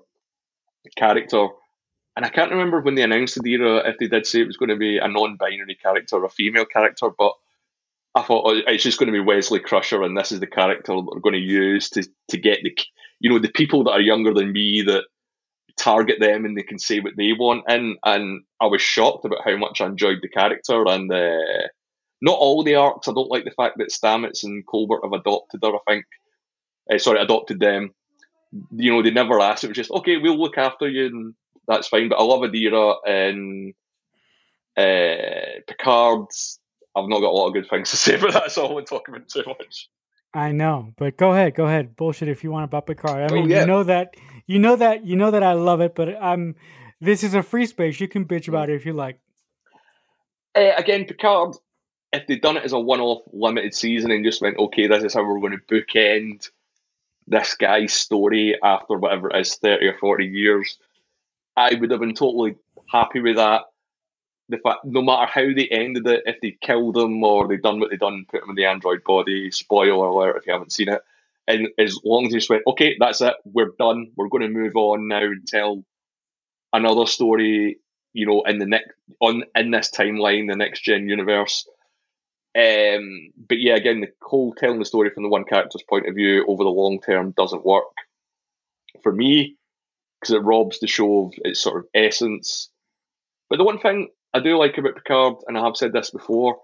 character, 0.97 1.49
and 2.17 2.25
I 2.25 2.29
can't 2.29 2.51
remember 2.51 2.81
when 2.81 2.95
they 2.95 3.03
announced 3.03 3.39
Adira 3.39 3.89
if 3.89 3.99
they 3.99 4.09
did 4.09 4.27
say 4.27 4.43
it 4.43 4.47
was 4.47 4.59
going 4.59 4.69
to 4.69 4.77
be 4.77 4.99
a 4.99 5.09
non-binary 5.09 5.77
character 5.77 6.17
or 6.17 6.27
a 6.27 6.31
female 6.31 6.67
character, 6.67 7.09
but 7.17 7.33
I 8.15 8.23
thought 8.23 8.45
oh, 8.47 8.61
it's 8.67 8.85
just 8.85 8.99
going 8.99 9.09
to 9.09 9.13
be 9.13 9.21
Wesley 9.21 9.61
Crusher, 9.61 10.03
and 10.03 10.17
this 10.17 10.33
is 10.33 10.41
the 10.41 10.47
character 10.47 10.95
that 10.95 11.05
we're 11.05 11.21
going 11.21 11.35
to 11.35 11.39
use 11.39 11.91
to 11.91 12.07
to 12.29 12.37
get 12.37 12.61
the 12.63 12.77
you 13.21 13.31
know 13.31 13.39
the 13.39 13.49
people 13.49 13.85
that 13.85 13.93
are 13.93 14.01
younger 14.01 14.33
than 14.33 14.53
me 14.53 14.83
that 14.83 15.05
target 15.77 16.21
them 16.21 16.45
and 16.45 16.57
they 16.57 16.63
can 16.63 16.79
say 16.79 17.01
what 17.01 17.17
they 17.17 17.33
want. 17.33 17.65
And 17.67 17.97
and 18.05 18.43
I 18.61 18.67
was 18.67 18.83
shocked 18.83 19.25
about 19.25 19.45
how 19.45 19.57
much 19.57 19.81
I 19.81 19.87
enjoyed 19.87 20.19
the 20.23 20.29
character 20.29 20.85
and 20.87 21.13
uh, 21.13 21.69
not 22.21 22.39
all 22.39 22.63
the 22.63 22.77
arcs. 22.77 23.09
I 23.09 23.13
don't 23.13 23.31
like 23.31 23.45
the 23.45 23.51
fact 23.51 23.79
that 23.79 23.91
Stamets 23.91 24.45
and 24.45 24.67
Culber 24.67 25.03
have 25.03 25.13
adopted 25.13 25.61
her. 25.63 25.75
I 25.75 25.79
think 25.89 26.05
uh, 26.93 26.99
sorry, 26.99 27.21
adopted 27.21 27.61
them. 27.61 27.95
You 28.73 28.93
know, 28.93 29.03
they 29.03 29.11
never 29.11 29.41
asked. 29.41 29.65
It 29.65 29.69
was 29.69 29.77
just 29.77 29.91
okay. 29.91 30.19
We'll 30.19 30.41
look 30.41 30.59
after 30.59 30.89
you, 30.89 31.07
and 31.07 31.35
that's 31.67 31.89
fine. 31.89 32.09
But 32.09 32.19
I 32.19 32.23
love 32.23 32.43
Adira 32.43 32.97
and 33.07 33.75
uh, 34.77 35.61
Picard's 35.67 36.61
I've 36.97 37.09
not 37.09 37.21
got 37.21 37.31
a 37.31 37.37
lot 37.37 37.49
of 37.49 37.55
good 37.55 37.69
things 37.69 37.91
to 37.91 37.97
say 37.97 38.17
but 38.17 38.33
that's 38.33 38.59
all 38.59 38.75
we're 38.75 38.83
talking 38.83 39.15
about 39.15 39.29
too 39.29 39.45
much. 39.47 39.89
I 40.35 40.51
know, 40.51 40.93
but 40.97 41.17
go 41.17 41.33
ahead, 41.33 41.55
go 41.55 41.67
ahead. 41.67 41.95
Bullshit 41.95 42.29
if 42.29 42.43
you 42.43 42.51
want 42.51 42.63
to 42.63 42.65
about 42.65 42.87
Picard. 42.87 43.31
I 43.31 43.33
mean, 43.33 43.45
oh, 43.45 43.47
yeah. 43.47 43.61
you 43.61 43.67
know 43.67 43.85
that, 43.85 44.17
you 44.47 44.59
know 44.59 44.75
that, 44.75 45.07
you 45.07 45.15
know 45.15 45.31
that 45.31 45.45
I 45.45 45.53
love 45.53 45.81
it, 45.81 45.95
but 45.95 46.21
I'm. 46.21 46.57
This 47.01 47.23
is 47.23 47.35
a 47.35 47.43
free 47.43 47.67
space. 47.67 48.01
You 48.01 48.09
can 48.09 48.25
bitch 48.25 48.49
about 48.49 48.71
it 48.71 48.75
if 48.75 48.87
you 48.87 48.95
like. 48.95 49.21
Uh, 50.57 50.73
again, 50.77 51.05
Picard. 51.05 51.57
If 52.13 52.27
they'd 52.27 52.41
done 52.41 52.57
it 52.57 52.65
as 52.65 52.73
a 52.73 52.79
one-off 52.79 53.23
limited 53.33 53.75
season 53.75 54.13
and 54.13 54.25
just 54.25 54.41
went, 54.41 54.57
okay, 54.57 54.87
this 54.87 55.03
is 55.03 55.15
how 55.15 55.25
we're 55.25 55.41
going 55.41 55.59
to 55.59 55.75
bookend 55.75 56.49
this 57.27 57.55
guy's 57.55 57.93
story 57.93 58.57
after 58.63 58.97
whatever 58.97 59.31
it 59.31 59.41
is, 59.41 59.55
thirty 59.57 59.87
or 59.87 59.99
forty 59.99 60.27
years, 60.27 60.79
I 61.57 61.75
would 61.75 61.91
have 61.91 62.01
been 62.01 62.15
totally 62.15 62.57
happy 62.91 63.21
with 63.21 63.37
that 63.37 63.63
the 64.49 64.59
fact 64.59 64.85
no 64.85 65.03
matter 65.03 65.31
how 65.31 65.55
they 65.55 65.69
ended 65.69 66.07
it, 66.07 66.23
if 66.27 66.41
they 66.41 66.57
killed 66.61 66.97
him 66.97 67.23
or 67.23 67.49
they 67.49 67.57
done 67.57 67.81
what 67.81 67.91
they 67.91 67.97
done, 67.97 68.27
put 68.31 68.43
him 68.43 68.51
in 68.51 68.57
the 68.57 68.67
android 68.67 69.03
body, 69.05 69.51
spoiler 69.51 70.07
alert 70.07 70.37
if 70.37 70.47
you 70.47 70.53
haven't 70.53 70.73
seen 70.73 70.89
it. 70.89 71.01
And 71.47 71.69
as 71.79 71.99
long 72.05 72.27
as 72.27 72.33
they 72.33 72.39
just 72.39 72.51
went, 72.51 72.63
okay, 72.67 72.97
that's 72.99 73.21
it, 73.21 73.35
we're 73.45 73.73
done, 73.79 74.13
we're 74.17 74.29
going 74.29 74.43
to 74.43 74.49
move 74.49 74.77
on 74.77 75.09
now 75.09 75.23
and 75.23 75.47
tell 75.47 75.85
another 76.73 77.07
story, 77.07 77.79
you 78.13 78.27
know, 78.27 78.43
in 78.43 78.59
the 78.59 78.67
next 78.67 78.91
on 79.21 79.45
in 79.55 79.71
this 79.71 79.91
timeline, 79.91 80.49
the 80.49 80.57
next 80.57 80.81
gen 80.83 81.09
universe. 81.09 81.67
Um, 82.57 83.31
but 83.49 83.59
yeah, 83.59 83.75
again, 83.75 84.01
the 84.01 84.13
whole 84.23 84.55
telling 84.55 84.79
the 84.79 84.85
story 84.85 85.11
from 85.11 85.25
the 85.25 85.29
one 85.29 85.45
character's 85.45 85.83
point 85.89 86.09
of 86.09 86.15
view 86.15 86.45
over 86.47 86.63
the 86.63 86.71
long 86.71 87.01
term 87.01 87.33
doesn't 87.37 87.65
work 87.65 87.85
for 89.03 89.13
me 89.13 89.57
because 90.21 90.35
it 90.35 90.43
robs 90.43 90.79
the 90.79 90.87
show 90.87 91.27
of 91.27 91.35
its 91.45 91.61
sort 91.61 91.79
of 91.79 91.87
essence. 91.95 92.71
But 93.51 93.57
the 93.57 93.65
one 93.65 93.79
thing 93.79 94.09
I 94.35 94.41
do 94.41 94.59
like 94.59 94.77
about 94.77 94.97
Picard, 94.97 95.37
and 95.47 95.57
I 95.57 95.65
have 95.65 95.77
said 95.77 95.93
this 95.93 96.11
before, 96.11 96.59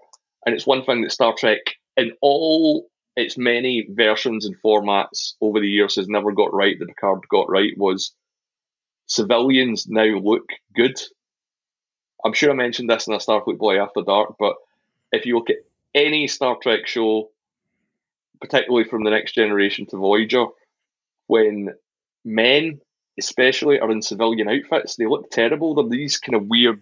and 0.45 0.53
it's 0.53 0.67
one 0.67 0.83
thing 0.83 1.01
that 1.01 1.13
Star 1.13 1.33
Trek, 1.37 1.59
in 1.95 2.11
all 2.21 2.87
its 3.15 3.37
many 3.37 3.87
versions 3.89 4.45
and 4.45 4.55
formats 4.61 5.35
over 5.39 5.61
the 5.61 5.69
years, 5.69 5.95
has 5.95 6.09
never 6.09 6.33
got 6.33 6.53
right 6.53 6.77
that 6.77 6.87
Picard 6.89 7.21
got 7.29 7.49
right 7.49 7.71
was 7.77 8.13
civilians 9.07 9.87
now 9.87 10.03
look 10.03 10.49
good. 10.75 10.99
I'm 12.25 12.33
sure 12.33 12.51
I 12.51 12.55
mentioned 12.55 12.89
this 12.89 13.07
in 13.07 13.13
a 13.13 13.17
Starfleet 13.17 13.57
Boy 13.57 13.81
After 13.81 14.01
Dark, 14.01 14.35
but 14.37 14.55
if 15.13 15.25
you 15.25 15.35
look 15.35 15.49
at 15.49 15.57
any 15.95 16.27
Star 16.27 16.57
Trek 16.61 16.87
show, 16.87 17.29
particularly 18.41 18.87
from 18.87 19.05
the 19.05 19.11
next 19.11 19.33
generation 19.33 19.85
to 19.87 19.97
Voyager, 19.97 20.45
when 21.27 21.69
men 22.25 22.81
especially 23.17 23.79
are 23.79 23.91
in 23.91 24.01
civilian 24.01 24.49
outfits, 24.49 24.95
they 24.95 25.05
look 25.05 25.31
terrible. 25.31 25.75
They're 25.75 25.87
these 25.87 26.17
kind 26.17 26.35
of 26.35 26.47
weird 26.47 26.81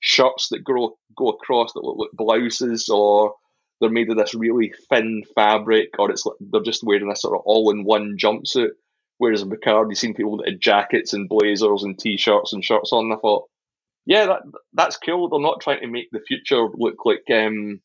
shirts 0.00 0.48
that 0.48 0.64
go 0.64 0.98
go 1.16 1.28
across 1.28 1.72
that 1.72 1.84
look 1.84 1.98
like 1.98 2.10
blouses, 2.12 2.88
or 2.88 3.34
they're 3.80 3.90
made 3.90 4.10
of 4.10 4.16
this 4.16 4.34
really 4.34 4.72
thin 4.88 5.24
fabric, 5.34 5.90
or 5.98 6.10
it's 6.10 6.24
they're 6.40 6.62
just 6.62 6.84
wearing 6.84 7.10
a 7.10 7.16
sort 7.16 7.36
of 7.36 7.42
all-in-one 7.44 8.16
jumpsuit. 8.18 8.70
Whereas 9.18 9.42
in 9.42 9.50
Picard, 9.50 9.88
you've 9.90 9.98
seen 9.98 10.14
people 10.14 10.38
that 10.38 10.48
had 10.48 10.60
jackets 10.60 11.12
and 11.12 11.28
blazers 11.28 11.82
and 11.82 11.98
t-shirts 11.98 12.54
and 12.54 12.64
shirts 12.64 12.90
on. 12.92 13.12
I 13.12 13.16
thought, 13.16 13.48
yeah, 14.06 14.26
that 14.26 14.42
that's 14.72 14.96
cool. 14.96 15.28
They're 15.28 15.40
not 15.40 15.60
trying 15.60 15.80
to 15.80 15.88
make 15.88 16.10
the 16.10 16.20
future 16.26 16.66
look 16.74 17.04
like 17.04 17.24
um, 17.30 17.80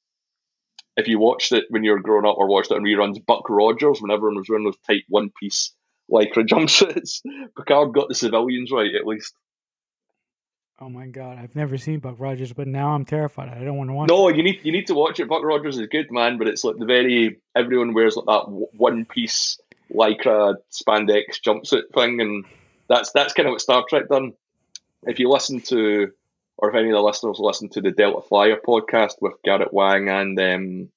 if 0.97 1.07
you 1.07 1.19
watched 1.19 1.51
it 1.51 1.65
when 1.69 1.83
you 1.83 1.91
were 1.91 1.99
growing 1.99 2.25
up 2.25 2.37
or 2.37 2.47
watched 2.47 2.71
it 2.71 2.77
in 2.77 2.83
reruns, 2.83 3.23
Buck 3.25 3.49
Rogers, 3.49 4.01
when 4.01 4.11
everyone 4.11 4.37
was 4.37 4.47
wearing 4.47 4.63
those 4.63 4.77
tight 4.87 5.03
one 5.09 5.29
piece 5.37 5.73
lycra 6.11 6.43
jumpsuits. 6.47 7.21
Picard 7.57 7.93
got 7.93 8.07
the 8.07 8.15
civilians 8.15 8.71
right, 8.71 8.95
at 8.95 9.05
least. 9.05 9.33
Oh 10.77 10.89
my 10.89 11.07
god, 11.07 11.37
I've 11.37 11.55
never 11.55 11.77
seen 11.77 11.99
Buck 11.99 12.15
Rogers, 12.19 12.51
but 12.51 12.67
now 12.67 12.89
I'm 12.89 13.05
terrified. 13.05 13.47
I 13.47 13.63
don't 13.63 13.77
want 13.77 13.89
to 13.89 13.93
watch. 13.93 14.09
No, 14.09 14.27
it. 14.27 14.35
you 14.35 14.43
need 14.43 14.59
you 14.63 14.73
need 14.73 14.87
to 14.87 14.93
watch 14.93 15.21
it. 15.21 15.29
Buck 15.29 15.41
Rogers 15.41 15.77
is 15.77 15.87
good, 15.87 16.11
man, 16.11 16.37
but 16.37 16.49
it's 16.49 16.65
like 16.65 16.75
the 16.77 16.85
very 16.85 17.39
everyone 17.55 17.93
wears 17.93 18.17
like 18.17 18.25
that 18.25 18.51
one 18.73 19.05
piece 19.05 19.57
lycra 19.93 20.55
spandex 20.71 21.39
jumpsuit 21.45 21.93
thing, 21.93 22.19
and 22.19 22.45
that's 22.89 23.11
that's 23.13 23.33
kind 23.33 23.47
of 23.47 23.53
what 23.53 23.61
Star 23.61 23.85
Trek 23.87 24.09
done. 24.09 24.33
If 25.03 25.19
you 25.19 25.29
listen 25.29 25.61
to, 25.61 26.11
or 26.57 26.69
if 26.69 26.75
any 26.75 26.89
of 26.89 26.95
the 26.95 27.01
listeners 27.01 27.37
listen 27.39 27.69
to 27.69 27.81
the 27.81 27.91
Delta 27.91 28.27
Flyer 28.27 28.57
podcast 28.57 29.13
with 29.21 29.33
Garrett 29.45 29.73
Wang 29.73 30.09
and 30.09 30.37
um, 30.37 30.89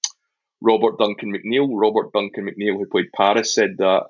Robert 0.60 0.98
Duncan 0.98 1.32
McNeil, 1.32 1.68
Robert 1.70 2.12
Duncan 2.12 2.46
McNeil 2.46 2.76
who 2.78 2.86
played 2.86 3.12
Paris, 3.14 3.54
said 3.54 3.76
that 3.78 4.06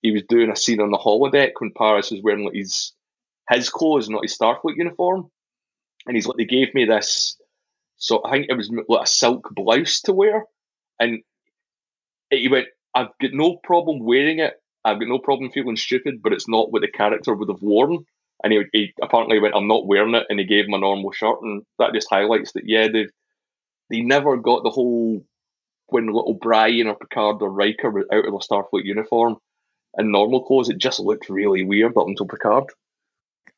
he 0.00 0.12
was 0.12 0.22
doing 0.28 0.50
a 0.50 0.54
scene 0.54 0.80
on 0.80 0.92
the 0.92 0.98
holodeck 0.98 1.52
when 1.58 1.72
Paris 1.76 2.12
was 2.12 2.22
wearing 2.22 2.44
like 2.44 2.54
his 2.54 2.92
his 3.50 3.70
clothes, 3.70 4.08
not 4.08 4.24
his 4.24 4.36
Starfleet 4.36 4.76
uniform. 4.76 5.30
And 6.06 6.16
he's 6.16 6.26
like, 6.26 6.36
they 6.36 6.44
gave 6.44 6.74
me 6.74 6.84
this, 6.84 7.36
so 7.96 8.22
I 8.24 8.30
think 8.30 8.46
it 8.48 8.56
was 8.56 8.70
like 8.88 9.02
a 9.02 9.06
silk 9.06 9.48
blouse 9.54 10.00
to 10.02 10.12
wear. 10.12 10.44
And 11.00 11.18
he 12.30 12.48
went, 12.48 12.66
I've 12.94 13.08
got 13.20 13.32
no 13.32 13.56
problem 13.62 14.00
wearing 14.00 14.38
it. 14.38 14.54
I've 14.84 15.00
got 15.00 15.08
no 15.08 15.18
problem 15.18 15.50
feeling 15.50 15.76
stupid, 15.76 16.22
but 16.22 16.32
it's 16.32 16.48
not 16.48 16.72
what 16.72 16.82
the 16.82 16.88
character 16.88 17.34
would 17.34 17.48
have 17.48 17.60
worn. 17.60 18.04
And 18.42 18.52
he, 18.52 18.62
he 18.72 18.92
apparently 19.02 19.40
went, 19.40 19.54
I'm 19.56 19.66
not 19.66 19.86
wearing 19.86 20.14
it. 20.14 20.26
And 20.30 20.38
he 20.38 20.46
gave 20.46 20.66
him 20.66 20.74
a 20.74 20.78
normal 20.78 21.10
shirt. 21.10 21.38
And 21.42 21.62
that 21.78 21.92
just 21.92 22.08
highlights 22.08 22.52
that, 22.52 22.62
yeah, 22.66 22.88
they 22.88 23.08
they 23.90 24.00
never 24.00 24.36
got 24.36 24.62
the 24.62 24.70
whole 24.70 25.24
when 25.88 26.06
little 26.06 26.34
Brian 26.34 26.86
or 26.86 26.96
Picard 26.96 27.42
or 27.42 27.50
Riker 27.50 27.90
were 27.90 28.06
out 28.12 28.26
of 28.26 28.32
the 28.32 28.38
Starfleet 28.38 28.84
uniform 28.84 29.38
and 29.96 30.12
normal 30.12 30.44
clothes, 30.44 30.68
it 30.68 30.78
just 30.78 31.00
looked 31.00 31.30
really 31.30 31.64
weird 31.64 31.96
up 31.96 32.06
until 32.06 32.26
Picard. 32.26 32.64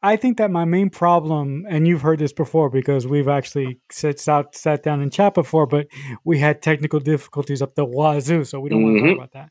I 0.02 0.16
think 0.16 0.38
that 0.38 0.50
my 0.50 0.64
main 0.64 0.90
problem, 0.90 1.66
and 1.68 1.86
you've 1.86 2.02
heard 2.02 2.18
this 2.18 2.32
before 2.32 2.70
because 2.70 3.06
we've 3.06 3.28
actually 3.28 3.78
sat, 3.90 4.18
sat, 4.18 4.54
sat 4.54 4.82
down 4.82 5.00
and 5.00 5.12
chat 5.12 5.34
before, 5.34 5.66
but 5.66 5.86
we 6.24 6.38
had 6.38 6.62
technical 6.62 7.00
difficulties 7.00 7.62
up 7.62 7.74
the 7.74 7.84
wazoo, 7.84 8.44
so 8.44 8.60
we 8.60 8.70
don't 8.70 8.82
mm-hmm. 8.82 9.18
want 9.18 9.32
to 9.32 9.38
talk 9.38 9.50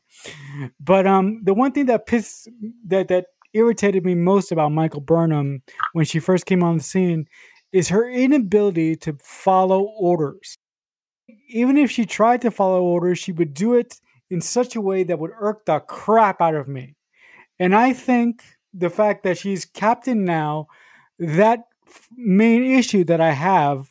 that. 0.62 0.72
But 0.80 1.06
um, 1.06 1.40
the 1.44 1.54
one 1.54 1.72
thing 1.72 1.86
that 1.86 2.06
pissed 2.06 2.48
that 2.86 3.08
that 3.08 3.26
irritated 3.52 4.04
me 4.04 4.14
most 4.14 4.52
about 4.52 4.72
Michael 4.72 5.00
Burnham 5.00 5.62
when 5.92 6.04
she 6.04 6.20
first 6.20 6.46
came 6.46 6.62
on 6.62 6.78
the 6.78 6.82
scene 6.82 7.26
is 7.72 7.88
her 7.88 8.08
inability 8.08 8.96
to 8.96 9.16
follow 9.22 9.82
orders. 9.98 10.56
even 11.48 11.76
if 11.76 11.90
she 11.90 12.04
tried 12.04 12.40
to 12.42 12.50
follow 12.50 12.82
orders, 12.82 13.18
she 13.18 13.32
would 13.32 13.54
do 13.54 13.74
it 13.74 14.00
in 14.30 14.40
such 14.40 14.76
a 14.76 14.80
way 14.80 15.02
that 15.04 15.18
would 15.18 15.32
irk 15.38 15.64
the 15.66 15.80
crap 15.80 16.40
out 16.40 16.54
of 16.54 16.68
me. 16.68 16.94
And 17.58 17.74
I 17.74 17.92
think 17.92 18.42
the 18.72 18.90
fact 18.90 19.22
that 19.24 19.38
she's 19.38 19.64
captain 19.64 20.24
now, 20.24 20.68
that 21.18 21.64
main 22.16 22.62
issue 22.62 23.04
that 23.04 23.20
I 23.20 23.32
have 23.32 23.90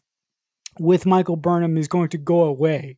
with 0.80 1.06
Michael 1.06 1.36
Burnham 1.36 1.78
is 1.78 1.88
going 1.88 2.10
to 2.10 2.18
go 2.18 2.44
away. 2.44 2.98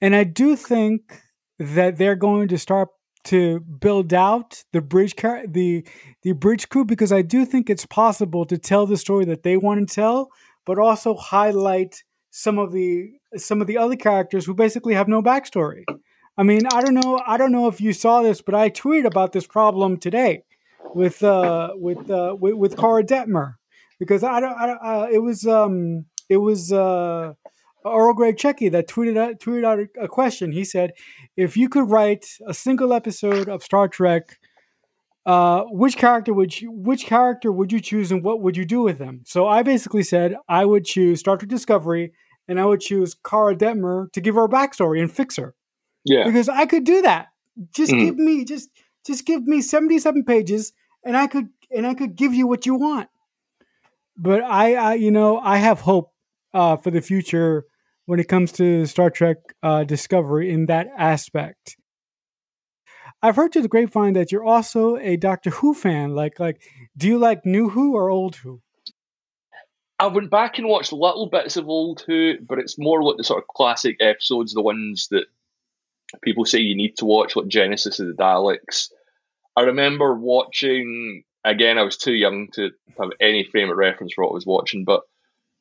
And 0.00 0.14
I 0.14 0.24
do 0.24 0.54
think 0.56 1.20
that 1.58 1.96
they're 1.96 2.14
going 2.14 2.48
to 2.48 2.58
start 2.58 2.88
to 3.24 3.60
build 3.60 4.14
out 4.14 4.62
the 4.72 4.80
bridge 4.80 5.16
car- 5.16 5.44
the 5.46 5.86
the 6.22 6.32
bridge 6.32 6.68
crew 6.68 6.84
because 6.84 7.12
I 7.12 7.22
do 7.22 7.44
think 7.44 7.68
it's 7.68 7.84
possible 7.84 8.46
to 8.46 8.56
tell 8.56 8.86
the 8.86 8.96
story 8.96 9.24
that 9.26 9.42
they 9.42 9.56
want 9.56 9.86
to 9.86 9.94
tell, 9.94 10.30
but 10.64 10.78
also 10.78 11.14
highlight 11.14 12.04
some 12.30 12.58
of 12.58 12.72
the 12.72 13.10
some 13.36 13.60
of 13.60 13.66
the 13.66 13.76
other 13.76 13.96
characters 13.96 14.46
who 14.46 14.54
basically 14.54 14.94
have 14.94 15.08
no 15.08 15.20
backstory. 15.20 15.84
I 16.36 16.44
mean, 16.44 16.62
I 16.72 16.80
don't 16.80 16.94
know, 16.94 17.20
I 17.26 17.36
don't 17.36 17.50
know 17.50 17.66
if 17.66 17.80
you 17.80 17.92
saw 17.92 18.22
this, 18.22 18.40
but 18.40 18.54
I 18.54 18.70
tweeted 18.70 19.06
about 19.06 19.32
this 19.32 19.46
problem 19.46 19.96
today 19.96 20.44
with 20.94 21.22
uh 21.22 21.70
with 21.74 22.10
uh 22.10 22.36
with, 22.38 22.54
with 22.54 22.76
Cara 22.76 23.04
Detmer 23.04 23.54
because 23.98 24.22
I 24.22 24.40
don't, 24.40 24.58
I 24.58 24.66
don't 24.66 24.78
uh, 24.82 25.06
it 25.10 25.18
was 25.18 25.46
um 25.46 26.06
it 26.28 26.38
was 26.38 26.72
uh 26.72 27.32
Earl 27.84 28.14
Grey 28.14 28.32
Trekkie 28.32 28.70
that 28.72 28.88
tweeted 28.88 29.16
out, 29.16 29.38
tweeted 29.38 29.64
out 29.64 29.78
a, 29.78 30.04
a 30.04 30.08
question. 30.08 30.52
He 30.52 30.64
said, 30.64 30.92
"If 31.36 31.56
you 31.56 31.68
could 31.68 31.90
write 31.90 32.26
a 32.46 32.54
single 32.54 32.92
episode 32.92 33.48
of 33.48 33.62
Star 33.62 33.88
Trek, 33.88 34.38
uh, 35.26 35.64
which 35.68 35.96
character 35.96 36.32
would 36.32 36.60
you 36.60 36.70
which 36.70 37.06
character 37.06 37.52
would 37.52 37.72
you 37.72 37.80
choose, 37.80 38.10
and 38.10 38.22
what 38.22 38.40
would 38.40 38.56
you 38.56 38.64
do 38.64 38.82
with 38.82 38.98
them?" 38.98 39.22
So 39.24 39.46
I 39.46 39.62
basically 39.62 40.02
said 40.02 40.36
I 40.48 40.64
would 40.64 40.84
choose 40.84 41.20
Star 41.20 41.36
Trek 41.36 41.48
Discovery, 41.48 42.12
and 42.46 42.60
I 42.60 42.64
would 42.64 42.80
choose 42.80 43.14
Cara 43.14 43.54
Detmer 43.54 44.12
to 44.12 44.20
give 44.20 44.34
her 44.34 44.44
a 44.44 44.48
backstory 44.48 45.00
and 45.00 45.10
fix 45.10 45.36
her. 45.36 45.54
Yeah, 46.04 46.24
because 46.24 46.48
I 46.48 46.66
could 46.66 46.84
do 46.84 47.02
that. 47.02 47.28
Just 47.74 47.92
mm. 47.92 48.00
give 48.00 48.16
me 48.16 48.44
just 48.44 48.70
just 49.06 49.24
give 49.24 49.46
me 49.46 49.62
seventy 49.62 49.98
seven 49.98 50.24
pages, 50.24 50.72
and 51.08 51.16
I 51.16 51.26
could 51.26 51.48
and 51.74 51.86
I 51.86 51.94
could 51.94 52.14
give 52.16 52.34
you 52.34 52.46
what 52.46 52.66
you 52.66 52.74
want. 52.74 53.08
But 54.16 54.42
I, 54.42 54.74
I 54.74 54.94
you 54.94 55.10
know, 55.10 55.38
I 55.38 55.56
have 55.56 55.80
hope 55.80 56.12
uh, 56.52 56.76
for 56.76 56.90
the 56.90 57.00
future 57.00 57.64
when 58.04 58.20
it 58.20 58.28
comes 58.28 58.52
to 58.52 58.84
Star 58.84 59.10
Trek 59.10 59.38
uh, 59.62 59.84
Discovery 59.84 60.52
in 60.52 60.66
that 60.66 60.88
aspect. 60.96 61.76
I've 63.22 63.36
heard 63.36 63.52
through 63.52 63.62
the 63.62 63.68
grapevine 63.68 64.12
that 64.12 64.30
you're 64.30 64.44
also 64.44 64.96
a 64.98 65.16
Doctor 65.16 65.50
Who 65.50 65.74
fan. 65.74 66.14
Like, 66.14 66.38
like, 66.38 66.62
do 66.96 67.08
you 67.08 67.18
like 67.18 67.44
new 67.44 67.70
Who 67.70 67.96
or 67.96 68.10
old 68.10 68.36
Who? 68.36 68.60
I 69.98 70.06
went 70.06 70.30
back 70.30 70.58
and 70.58 70.68
watched 70.68 70.92
little 70.92 71.28
bits 71.28 71.56
of 71.56 71.68
old 71.68 72.04
Who, 72.06 72.34
but 72.46 72.58
it's 72.58 72.78
more 72.78 73.02
like 73.02 73.16
the 73.16 73.24
sort 73.24 73.42
of 73.42 73.48
classic 73.48 73.96
episodes, 74.00 74.52
the 74.52 74.62
ones 74.62 75.08
that 75.10 75.24
people 76.22 76.44
say 76.44 76.60
you 76.60 76.76
need 76.76 76.96
to 76.98 77.06
watch, 77.06 77.34
like 77.34 77.48
Genesis 77.48 77.98
of 77.98 78.08
the 78.08 78.12
Daleks. 78.12 78.90
I 79.58 79.62
remember 79.62 80.14
watching 80.14 81.24
again. 81.44 81.78
I 81.78 81.82
was 81.82 81.96
too 81.96 82.12
young 82.12 82.46
to 82.52 82.70
have 82.96 83.10
any 83.20 83.42
frame 83.42 83.70
of 83.70 83.76
reference 83.76 84.12
for 84.12 84.22
what 84.22 84.30
I 84.30 84.34
was 84.34 84.46
watching, 84.46 84.84
but 84.84 85.02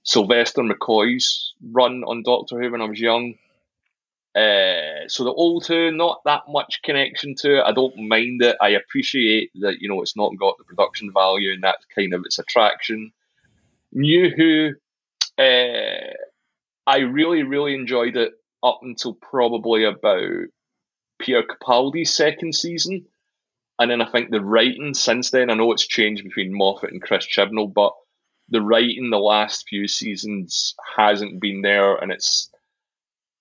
Sylvester 0.03 0.61
McCoy's 0.61 1.55
run 1.71 2.03
on 2.03 2.21
Doctor 2.21 2.61
Who 2.61 2.71
when 2.71 2.81
I 2.81 2.85
was 2.85 2.99
young. 2.99 3.33
Uh, 4.35 5.07
so 5.07 5.23
the 5.23 5.33
old 5.33 5.65
Who, 5.65 5.89
not 5.91 6.21
that 6.25 6.43
much 6.47 6.83
connection 6.83 7.33
to 7.39 7.57
it. 7.57 7.63
I 7.63 7.71
don't 7.71 8.07
mind 8.07 8.43
it. 8.43 8.55
I 8.61 8.69
appreciate 8.69 9.49
that 9.61 9.81
you 9.81 9.89
know 9.89 10.03
it's 10.03 10.15
not 10.15 10.37
got 10.37 10.59
the 10.59 10.63
production 10.63 11.11
value 11.11 11.51
and 11.51 11.63
that's 11.63 11.83
kind 11.95 12.13
of 12.13 12.21
its 12.23 12.37
attraction. 12.37 13.11
New 13.91 14.29
Who, 14.29 14.73
uh, 15.43 16.13
I 16.85 16.99
really 16.99 17.41
really 17.41 17.73
enjoyed 17.73 18.15
it 18.15 18.33
up 18.61 18.81
until 18.83 19.15
probably 19.15 19.85
about 19.85 20.49
Peter 21.17 21.41
Capaldi's 21.41 22.13
second 22.13 22.53
season, 22.53 23.07
and 23.79 23.91
then 23.91 24.01
I 24.01 24.09
think 24.09 24.31
the 24.31 24.41
writing 24.41 24.93
since 24.93 25.29
then. 25.29 25.49
I 25.49 25.53
know 25.53 25.71
it's 25.71 25.85
changed 25.85 26.23
between 26.23 26.57
Moffat 26.57 26.91
and 26.91 27.01
Chris 27.01 27.27
Chibnall, 27.27 27.73
but 27.73 27.93
the 28.49 28.61
writing 28.61 29.09
the 29.09 29.17
last 29.17 29.67
few 29.67 29.87
seasons 29.87 30.75
hasn't 30.95 31.39
been 31.39 31.61
there, 31.61 31.95
and 31.95 32.11
it's 32.11 32.49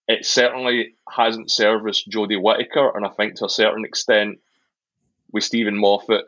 it 0.08 0.24
certainly 0.24 0.94
hasn't 1.08 1.50
serviced 1.50 2.10
Jodie 2.10 2.42
Whittaker, 2.42 2.96
and 2.96 3.06
I 3.06 3.10
think 3.10 3.36
to 3.36 3.46
a 3.46 3.50
certain 3.50 3.84
extent 3.84 4.38
with 5.32 5.42
Steven 5.44 5.76
Moffat, 5.76 6.24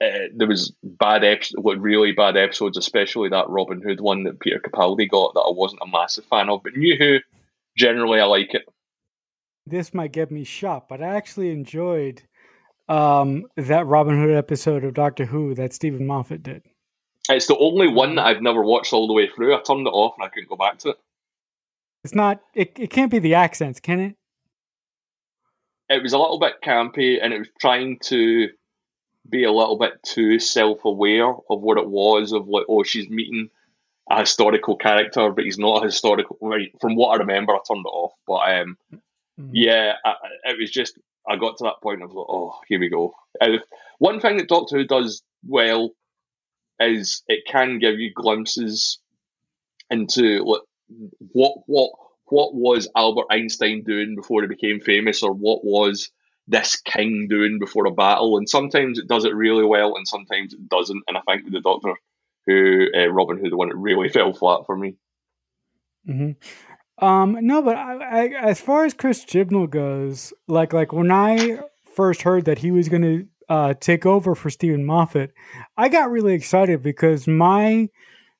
uh, 0.00 0.28
there 0.34 0.48
was 0.48 0.72
bad 0.82 1.24
episodes, 1.24 1.64
like 1.64 1.78
really 1.80 2.12
bad 2.12 2.36
episodes, 2.36 2.78
especially 2.78 3.28
that 3.28 3.48
Robin 3.48 3.82
Hood 3.82 4.00
one 4.00 4.24
that 4.24 4.40
Peter 4.40 4.60
Capaldi 4.60 5.08
got 5.08 5.34
that 5.34 5.40
I 5.40 5.52
wasn't 5.52 5.82
a 5.82 5.88
massive 5.88 6.24
fan 6.24 6.48
of. 6.48 6.62
But 6.62 6.76
New 6.76 6.96
Who, 6.96 7.18
generally, 7.76 8.20
I 8.20 8.24
like 8.24 8.54
it. 8.54 8.62
This 9.66 9.92
might 9.92 10.12
get 10.12 10.30
me 10.30 10.44
shot, 10.44 10.88
but 10.88 11.02
I 11.02 11.16
actually 11.16 11.50
enjoyed 11.50 12.22
um, 12.88 13.44
that 13.56 13.86
Robin 13.86 14.20
Hood 14.20 14.34
episode 14.34 14.84
of 14.84 14.94
Doctor 14.94 15.24
Who 15.24 15.54
that 15.54 15.72
Steven 15.72 16.06
Moffat 16.06 16.42
did. 16.42 16.62
It's 17.30 17.46
the 17.46 17.58
only 17.58 17.88
one 17.88 18.14
that 18.14 18.26
I've 18.26 18.42
never 18.42 18.62
watched 18.62 18.92
all 18.92 19.06
the 19.06 19.12
way 19.12 19.28
through. 19.28 19.54
I 19.54 19.60
turned 19.60 19.86
it 19.86 19.90
off 19.90 20.14
and 20.16 20.24
I 20.24 20.28
couldn't 20.28 20.48
go 20.48 20.56
back 20.56 20.78
to 20.78 20.90
it. 20.90 20.96
It's 22.04 22.14
not. 22.14 22.40
It, 22.54 22.72
it 22.78 22.90
can't 22.90 23.10
be 23.10 23.18
the 23.18 23.34
accents, 23.34 23.80
can 23.80 24.00
it? 24.00 24.14
It 25.90 26.02
was 26.02 26.12
a 26.12 26.18
little 26.18 26.38
bit 26.38 26.62
campy, 26.62 27.18
and 27.22 27.32
it 27.32 27.38
was 27.38 27.48
trying 27.60 27.98
to 28.04 28.48
be 29.28 29.44
a 29.44 29.52
little 29.52 29.76
bit 29.76 30.02
too 30.02 30.38
self-aware 30.38 31.28
of 31.28 31.60
what 31.60 31.76
it 31.76 31.88
was. 31.88 32.32
Of 32.32 32.48
like, 32.48 32.64
oh, 32.68 32.82
she's 32.82 33.10
meeting 33.10 33.50
a 34.08 34.20
historical 34.20 34.76
character, 34.76 35.30
but 35.30 35.44
he's 35.44 35.58
not 35.58 35.82
a 35.82 35.86
historical. 35.86 36.38
Right, 36.40 36.72
from 36.80 36.94
what 36.94 37.08
I 37.08 37.16
remember, 37.18 37.54
I 37.54 37.58
turned 37.66 37.84
it 37.84 37.90
off. 37.90 38.12
But 38.26 38.60
um, 38.60 38.78
mm-hmm. 38.92 39.50
yeah, 39.52 39.94
I, 40.04 40.14
it 40.44 40.58
was 40.58 40.70
just. 40.70 40.98
I 41.28 41.36
got 41.36 41.58
to 41.58 41.64
that 41.64 41.82
point 41.82 42.02
of 42.02 42.12
like, 42.12 42.26
oh, 42.28 42.58
here 42.68 42.80
we 42.80 42.88
go. 42.88 43.14
And 43.40 43.60
one 43.98 44.20
thing 44.20 44.38
that 44.38 44.48
Doctor 44.48 44.78
Who 44.78 44.86
does 44.86 45.22
well 45.46 45.90
is 46.80 47.22
it 47.26 47.44
can 47.46 47.78
give 47.78 47.98
you 47.98 48.12
glimpses 48.14 48.98
into 49.90 50.44
what 50.44 50.62
what 51.32 51.58
what 51.66 51.90
what 52.26 52.54
was 52.54 52.88
Albert 52.96 53.26
Einstein 53.30 53.84
doing 53.84 54.14
before 54.14 54.42
he 54.42 54.48
became 54.48 54.80
famous, 54.80 55.22
or 55.22 55.32
what 55.32 55.64
was 55.64 56.10
this 56.46 56.76
king 56.76 57.26
doing 57.28 57.58
before 57.58 57.86
a 57.86 57.90
battle. 57.90 58.38
And 58.38 58.48
sometimes 58.48 58.98
it 58.98 59.06
does 59.06 59.24
it 59.24 59.34
really 59.34 59.64
well, 59.64 59.96
and 59.96 60.08
sometimes 60.08 60.54
it 60.54 60.68
doesn't. 60.68 61.02
And 61.06 61.16
I 61.16 61.20
think 61.26 61.50
the 61.50 61.60
Doctor 61.60 61.94
Who, 62.46 62.86
uh, 62.96 63.08
Robin 63.08 63.38
Who, 63.38 63.50
the 63.50 63.56
one 63.56 63.68
that 63.68 63.76
really 63.76 64.08
fell 64.08 64.32
flat 64.32 64.66
for 64.66 64.76
me. 64.76 64.96
Mm-hmm. 66.08 66.67
Um, 67.00 67.38
no, 67.42 67.62
but 67.62 67.76
I, 67.76 68.24
I, 68.24 68.28
as 68.42 68.60
far 68.60 68.84
as 68.84 68.94
Chris 68.94 69.24
Chibnall 69.24 69.70
goes, 69.70 70.32
like 70.48 70.72
like 70.72 70.92
when 70.92 71.10
I 71.10 71.60
first 71.94 72.22
heard 72.22 72.44
that 72.46 72.58
he 72.58 72.70
was 72.70 72.88
going 72.88 73.02
to 73.02 73.26
uh, 73.48 73.74
take 73.74 74.04
over 74.04 74.34
for 74.34 74.50
Steven 74.50 74.84
Moffat, 74.84 75.32
I 75.76 75.88
got 75.88 76.10
really 76.10 76.34
excited 76.34 76.82
because 76.82 77.28
my 77.28 77.88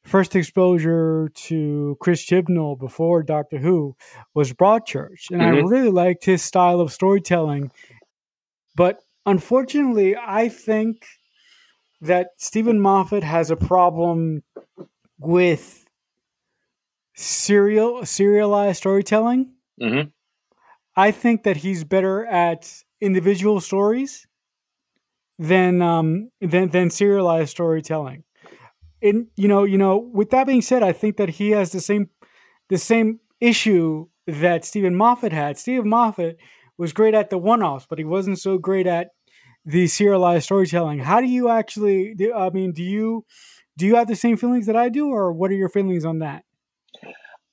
first 0.02 0.34
exposure 0.34 1.30
to 1.34 1.96
Chris 2.00 2.24
Chibnall 2.24 2.78
before 2.78 3.22
Doctor 3.22 3.58
Who 3.58 3.94
was 4.34 4.52
Broadchurch, 4.52 5.30
and 5.30 5.40
mm-hmm. 5.40 5.56
I 5.56 5.68
really 5.68 5.90
liked 5.90 6.24
his 6.24 6.42
style 6.42 6.80
of 6.80 6.92
storytelling. 6.92 7.70
But 8.74 9.00
unfortunately, 9.24 10.16
I 10.16 10.48
think 10.48 11.04
that 12.00 12.30
Steven 12.38 12.80
Moffat 12.80 13.22
has 13.22 13.50
a 13.50 13.56
problem 13.56 14.42
with 15.18 15.87
serial 17.18 18.06
serialized 18.06 18.78
storytelling. 18.78 19.52
Mm-hmm. 19.82 20.08
I 20.96 21.10
think 21.10 21.42
that 21.42 21.58
he's 21.58 21.82
better 21.82 22.24
at 22.26 22.72
individual 23.00 23.60
stories 23.60 24.26
than 25.38 25.82
um 25.82 26.30
than 26.40 26.68
than 26.70 26.90
serialized 26.90 27.50
storytelling. 27.50 28.22
And 29.02 29.26
you 29.36 29.48
know, 29.48 29.64
you 29.64 29.78
know, 29.78 29.98
with 29.98 30.30
that 30.30 30.46
being 30.46 30.62
said, 30.62 30.82
I 30.82 30.92
think 30.92 31.16
that 31.16 31.28
he 31.28 31.50
has 31.50 31.72
the 31.72 31.80
same 31.80 32.08
the 32.68 32.78
same 32.78 33.20
issue 33.40 34.06
that 34.26 34.64
Steven 34.64 34.94
Moffat 34.94 35.32
had. 35.32 35.58
Steven 35.58 35.88
Moffat 35.88 36.36
was 36.76 36.92
great 36.92 37.14
at 37.14 37.30
the 37.30 37.38
one-offs, 37.38 37.86
but 37.88 37.98
he 37.98 38.04
wasn't 38.04 38.38
so 38.38 38.58
great 38.58 38.86
at 38.86 39.08
the 39.64 39.88
serialized 39.88 40.44
storytelling. 40.44 41.00
How 41.00 41.20
do 41.20 41.26
you 41.26 41.48
actually? 41.48 42.14
Do, 42.14 42.32
I 42.32 42.50
mean, 42.50 42.72
do 42.72 42.82
you 42.84 43.24
do 43.76 43.86
you 43.86 43.96
have 43.96 44.06
the 44.06 44.16
same 44.16 44.36
feelings 44.36 44.66
that 44.66 44.76
I 44.76 44.88
do, 44.88 45.08
or 45.08 45.32
what 45.32 45.50
are 45.50 45.54
your 45.54 45.68
feelings 45.68 46.04
on 46.04 46.20
that? 46.20 46.44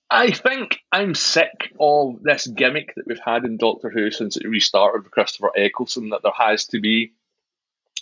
I 0.09 0.31
think 0.31 0.79
I'm 0.91 1.15
sick 1.15 1.73
of 1.79 2.21
this 2.21 2.47
gimmick 2.47 2.93
that 2.95 3.07
we've 3.07 3.19
had 3.23 3.43
in 3.43 3.57
Doctor 3.57 3.89
Who 3.89 4.11
since 4.11 4.37
it 4.37 4.47
restarted 4.47 5.03
with 5.03 5.11
Christopher 5.11 5.51
Eccleston. 5.55 6.09
That 6.09 6.21
there 6.21 6.31
has 6.37 6.65
to 6.67 6.79
be 6.79 7.13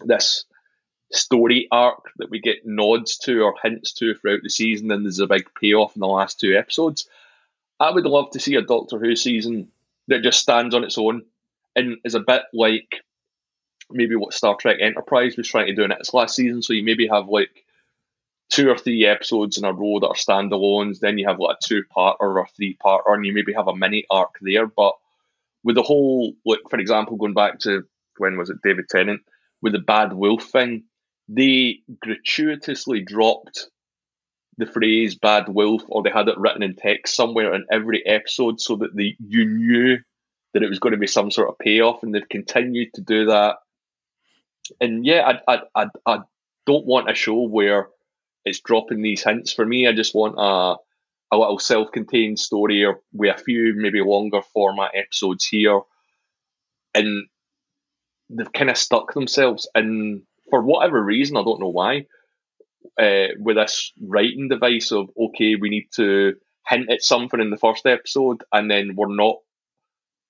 this 0.04 0.46
story 1.12 1.68
arc 1.72 2.12
that 2.18 2.30
we 2.30 2.40
get 2.40 2.66
nods 2.66 3.18
to 3.20 3.42
or 3.42 3.56
hints 3.62 3.94
to 3.94 4.16
throughout 4.16 4.42
the 4.44 4.50
season, 4.50 4.92
and 4.92 5.06
there's 5.06 5.20
a 5.20 5.28
big 5.28 5.48
payoff 5.60 5.96
in 5.96 6.02
the 6.02 6.08
last 6.08 6.40
two 6.40 6.58
episodes. 6.58 7.08
I 7.80 7.92
would 7.92 8.06
love 8.06 8.32
to 8.32 8.40
see 8.40 8.56
a 8.56 8.62
Doctor 8.62 9.00
Who 9.00 9.16
season 9.16 9.70
that 10.08 10.24
just 10.24 10.40
stands 10.40 10.76
on 10.76 10.84
its 10.84 10.98
own 10.98 11.24
and 11.76 11.98
is 12.04 12.16
a 12.16 12.20
bit 12.20 12.44
like 12.54 13.02
maybe 13.90 14.16
what 14.16 14.34
Star 14.34 14.56
Trek 14.56 14.78
Enterprise 14.80 15.38
was 15.38 15.48
trying 15.48 15.68
to 15.68 15.76
do 15.76 15.84
in 15.84 15.92
its 15.92 16.14
last 16.14 16.36
season. 16.36 16.62
So 16.62 16.74
you 16.74 16.84
maybe 16.84 17.08
have 17.08 17.28
like 17.28 17.63
two 18.54 18.70
or 18.70 18.78
three 18.78 19.04
episodes 19.06 19.58
in 19.58 19.66
a 19.66 19.74
row 19.74 20.00
that 20.00 20.08
are 20.08 20.14
standalones. 20.14 21.00
Then 21.00 21.18
you 21.18 21.28
have 21.28 21.40
like 21.40 21.58
a 21.60 21.68
two 21.68 21.84
part 21.90 22.18
or 22.20 22.38
a 22.38 22.46
three 22.56 22.76
part, 22.76 23.04
and 23.08 23.26
you 23.26 23.34
maybe 23.34 23.54
have 23.54 23.68
a 23.68 23.76
mini 23.76 24.06
arc 24.12 24.36
there. 24.42 24.68
But 24.68 24.94
with 25.64 25.76
the 25.76 25.82
whole, 25.82 26.34
like 26.46 26.60
for 26.70 26.80
example, 26.80 27.18
going 27.18 27.34
back 27.34 27.60
to 27.60 27.84
when 28.18 28.38
was 28.38 28.52
it 28.52 28.62
David 28.64 28.86
Tennant 28.90 29.22
with 29.64 29.74
the 29.74 29.80
Bad 29.80 30.14
Wolf 30.14 30.44
thing, 30.44 30.84
they 31.28 31.80
gratuitously 32.00 33.02
dropped 33.02 33.70
the 34.58 34.68
phrase 34.68 35.16
"bad 35.16 35.50
wolf" 35.50 35.82
or 35.88 36.04
they 36.04 36.12
had 36.12 36.28
it 36.28 36.38
written 36.38 36.62
in 36.62 36.76
text 36.76 37.16
somewhere 37.16 37.56
in 37.56 37.66
every 37.72 38.06
episode, 38.06 38.62
so 38.62 38.76
that 38.76 38.96
they 38.96 39.16
you 39.20 39.46
knew 39.46 39.98
that 40.54 40.62
it 40.62 40.70
was 40.70 40.78
going 40.78 40.92
to 40.92 41.00
be 41.00 41.08
some 41.08 41.32
sort 41.32 41.50
of 41.50 41.58
payoff, 41.58 42.04
and 42.04 42.14
they've 42.14 42.30
continued 42.30 42.94
to 42.94 43.02
do 43.02 43.26
that. 43.26 43.56
And 44.80 45.04
yeah, 45.04 45.40
I 45.48 45.56
I 45.56 45.62
I, 45.76 45.88
I 46.06 46.20
don't 46.68 46.86
want 46.86 47.10
a 47.10 47.16
show 47.16 47.42
where 47.48 47.88
it's 48.46 48.62
dropping 48.62 49.02
these 49.02 49.24
hints. 49.24 49.54
For 49.54 49.66
me, 49.66 49.88
I 49.88 49.94
just 49.94 50.16
want 50.16 50.36
a 50.38 50.78
a 51.32 51.38
little 51.38 51.58
self-contained 51.58 52.38
story 52.38 52.86
or 52.86 53.00
with 53.12 53.36
a 53.36 53.44
few 53.44 53.74
maybe 53.76 54.02
longer 54.02 54.42
format 54.54 54.92
episodes 54.94 55.46
here, 55.46 55.82
and 56.94 57.28
they've 58.30 58.54
kind 58.54 58.70
of 58.70 58.78
stuck 58.78 59.14
themselves 59.14 59.68
And 59.74 60.24
for 60.50 60.62
whatever 60.62 61.02
reason. 61.02 61.38
I 61.38 61.44
don't 61.44 61.60
know 61.60 61.70
why. 61.70 62.06
Uh, 63.00 63.30
with 63.40 63.56
this 63.56 63.92
writing 64.00 64.50
device 64.50 64.92
of 64.92 65.10
okay, 65.18 65.56
we 65.56 65.70
need 65.70 65.88
to 65.96 66.34
hint 66.68 66.92
at 66.92 67.02
something 67.02 67.40
in 67.40 67.50
the 67.50 67.58
first 67.58 67.86
episode, 67.86 68.44
and 68.52 68.70
then 68.70 68.96
we're 68.96 69.16
not 69.16 69.38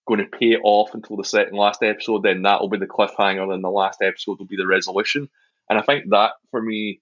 going 0.08 0.20
to 0.20 0.38
pay 0.38 0.52
it 0.52 0.62
off 0.64 0.94
until 0.94 1.18
the 1.18 1.24
second 1.26 1.58
last 1.58 1.84
episode. 1.84 2.24
Then 2.24 2.44
that'll 2.44 2.70
be 2.70 2.78
the 2.78 2.88
cliffhanger, 2.88 3.54
and 3.54 3.64
the 3.64 3.70
last 3.70 4.02
episode 4.02 4.40
will 4.40 4.46
be 4.46 4.56
the 4.56 4.68
resolution. 4.68 5.30
And 5.70 5.78
I 5.78 5.82
think 5.82 6.06
that 6.12 6.32
for 6.52 6.62
me 6.62 7.02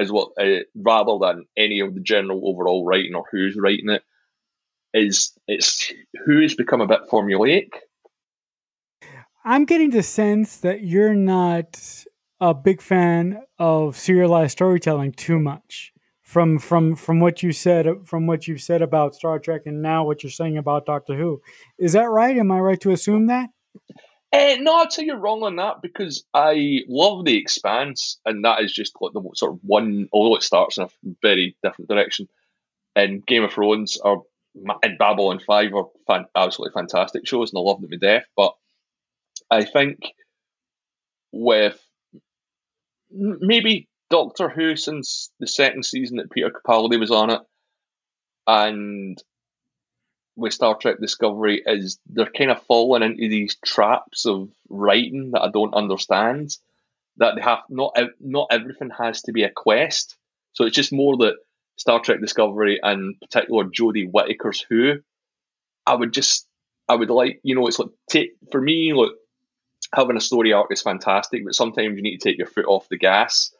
is 0.00 0.12
what 0.12 0.30
uh, 0.40 0.60
rather 0.74 1.18
than 1.20 1.46
any 1.56 1.80
of 1.80 1.94
the 1.94 2.00
general 2.00 2.48
overall 2.48 2.84
writing 2.84 3.14
or 3.14 3.24
who's 3.30 3.56
writing 3.56 3.90
it 3.90 4.02
is 4.92 5.32
it's 5.46 5.92
who 6.26 6.40
has 6.40 6.54
become 6.54 6.80
a 6.80 6.86
bit 6.86 7.08
formulaic. 7.10 7.68
I'm 9.44 9.64
getting 9.64 9.90
the 9.90 10.02
sense 10.02 10.58
that 10.58 10.82
you're 10.82 11.14
not 11.14 12.04
a 12.40 12.54
big 12.54 12.80
fan 12.80 13.42
of 13.58 13.96
serialized 13.96 14.52
storytelling 14.52 15.12
too 15.12 15.38
much 15.38 15.92
from 16.22 16.58
from 16.58 16.94
from 16.94 17.20
what 17.20 17.42
you 17.42 17.52
said 17.52 17.86
from 18.04 18.26
what 18.26 18.46
you've 18.46 18.60
said 18.60 18.82
about 18.82 19.14
Star 19.14 19.38
Trek 19.38 19.62
and 19.66 19.82
now 19.82 20.04
what 20.04 20.22
you're 20.22 20.30
saying 20.30 20.58
about 20.58 20.86
Doctor 20.86 21.16
Who. 21.16 21.40
Is 21.78 21.92
that 21.92 22.10
right? 22.10 22.36
Am 22.36 22.50
I 22.50 22.60
right 22.60 22.80
to 22.80 22.92
assume 22.92 23.26
that? 23.26 23.50
Uh, 24.32 24.56
no, 24.60 24.76
I'd 24.76 24.92
say 24.92 25.04
you're 25.04 25.16
wrong 25.18 25.42
on 25.42 25.56
that 25.56 25.82
because 25.82 26.24
I 26.32 26.82
love 26.88 27.24
The 27.24 27.36
Expanse, 27.36 28.20
and 28.24 28.44
that 28.44 28.62
is 28.62 28.72
just 28.72 28.94
like 29.00 29.12
the 29.12 29.22
sort 29.34 29.54
of 29.54 29.58
one, 29.62 30.08
although 30.12 30.36
it 30.36 30.42
starts 30.44 30.78
in 30.78 30.84
a 30.84 30.88
very 31.20 31.56
different 31.64 31.88
direction. 31.88 32.28
And 32.94 33.26
Game 33.26 33.42
of 33.44 33.52
Thrones 33.52 33.98
are 33.98 34.18
and 34.82 34.98
Babylon 34.98 35.40
5 35.46 35.74
are 35.74 35.86
fan, 36.06 36.24
absolutely 36.34 36.74
fantastic 36.74 37.26
shows, 37.26 37.52
and 37.52 37.58
I 37.58 37.62
love 37.62 37.80
them 37.80 37.90
to 37.90 37.96
death. 37.96 38.24
But 38.36 38.54
I 39.50 39.64
think 39.64 39.98
with 41.32 41.80
maybe 43.10 43.88
Doctor 44.10 44.48
Who 44.48 44.76
since 44.76 45.30
the 45.40 45.46
second 45.46 45.84
season 45.84 46.16
that 46.16 46.30
Peter 46.30 46.50
Capaldi 46.50 46.98
was 46.98 47.10
on 47.10 47.30
it, 47.30 47.40
and 48.46 49.22
with 50.40 50.54
Star 50.54 50.76
Trek 50.76 50.96
Discovery 51.00 51.62
is 51.64 51.98
they're 52.06 52.26
kind 52.26 52.50
of 52.50 52.62
falling 52.64 53.02
into 53.02 53.28
these 53.28 53.56
traps 53.64 54.26
of 54.26 54.50
writing 54.68 55.32
that 55.32 55.42
I 55.42 55.50
don't 55.50 55.74
understand. 55.74 56.56
That 57.16 57.34
they 57.34 57.42
have 57.42 57.60
not 57.68 57.96
not 58.18 58.48
everything 58.50 58.90
has 58.98 59.22
to 59.22 59.32
be 59.32 59.42
a 59.42 59.50
quest. 59.50 60.16
So 60.52 60.64
it's 60.64 60.76
just 60.76 60.92
more 60.92 61.16
that 61.18 61.34
Star 61.76 62.00
Trek 62.00 62.20
Discovery 62.20 62.80
and 62.82 63.20
particular 63.20 63.64
Jodie 63.64 64.10
Whittaker's 64.10 64.64
Who, 64.68 65.00
I 65.86 65.94
would 65.94 66.12
just 66.12 66.46
I 66.88 66.94
would 66.94 67.10
like 67.10 67.40
you 67.42 67.54
know 67.54 67.66
it's 67.66 67.78
like 67.78 67.90
take 68.08 68.32
for 68.50 68.60
me 68.60 68.94
look 68.94 69.14
having 69.94 70.16
a 70.16 70.20
story 70.20 70.52
arc 70.52 70.72
is 70.72 70.82
fantastic, 70.82 71.44
but 71.44 71.54
sometimes 71.54 71.96
you 71.96 72.02
need 72.02 72.18
to 72.18 72.28
take 72.28 72.38
your 72.38 72.46
foot 72.46 72.66
off 72.66 72.88
the 72.88 72.98
gas. 72.98 73.52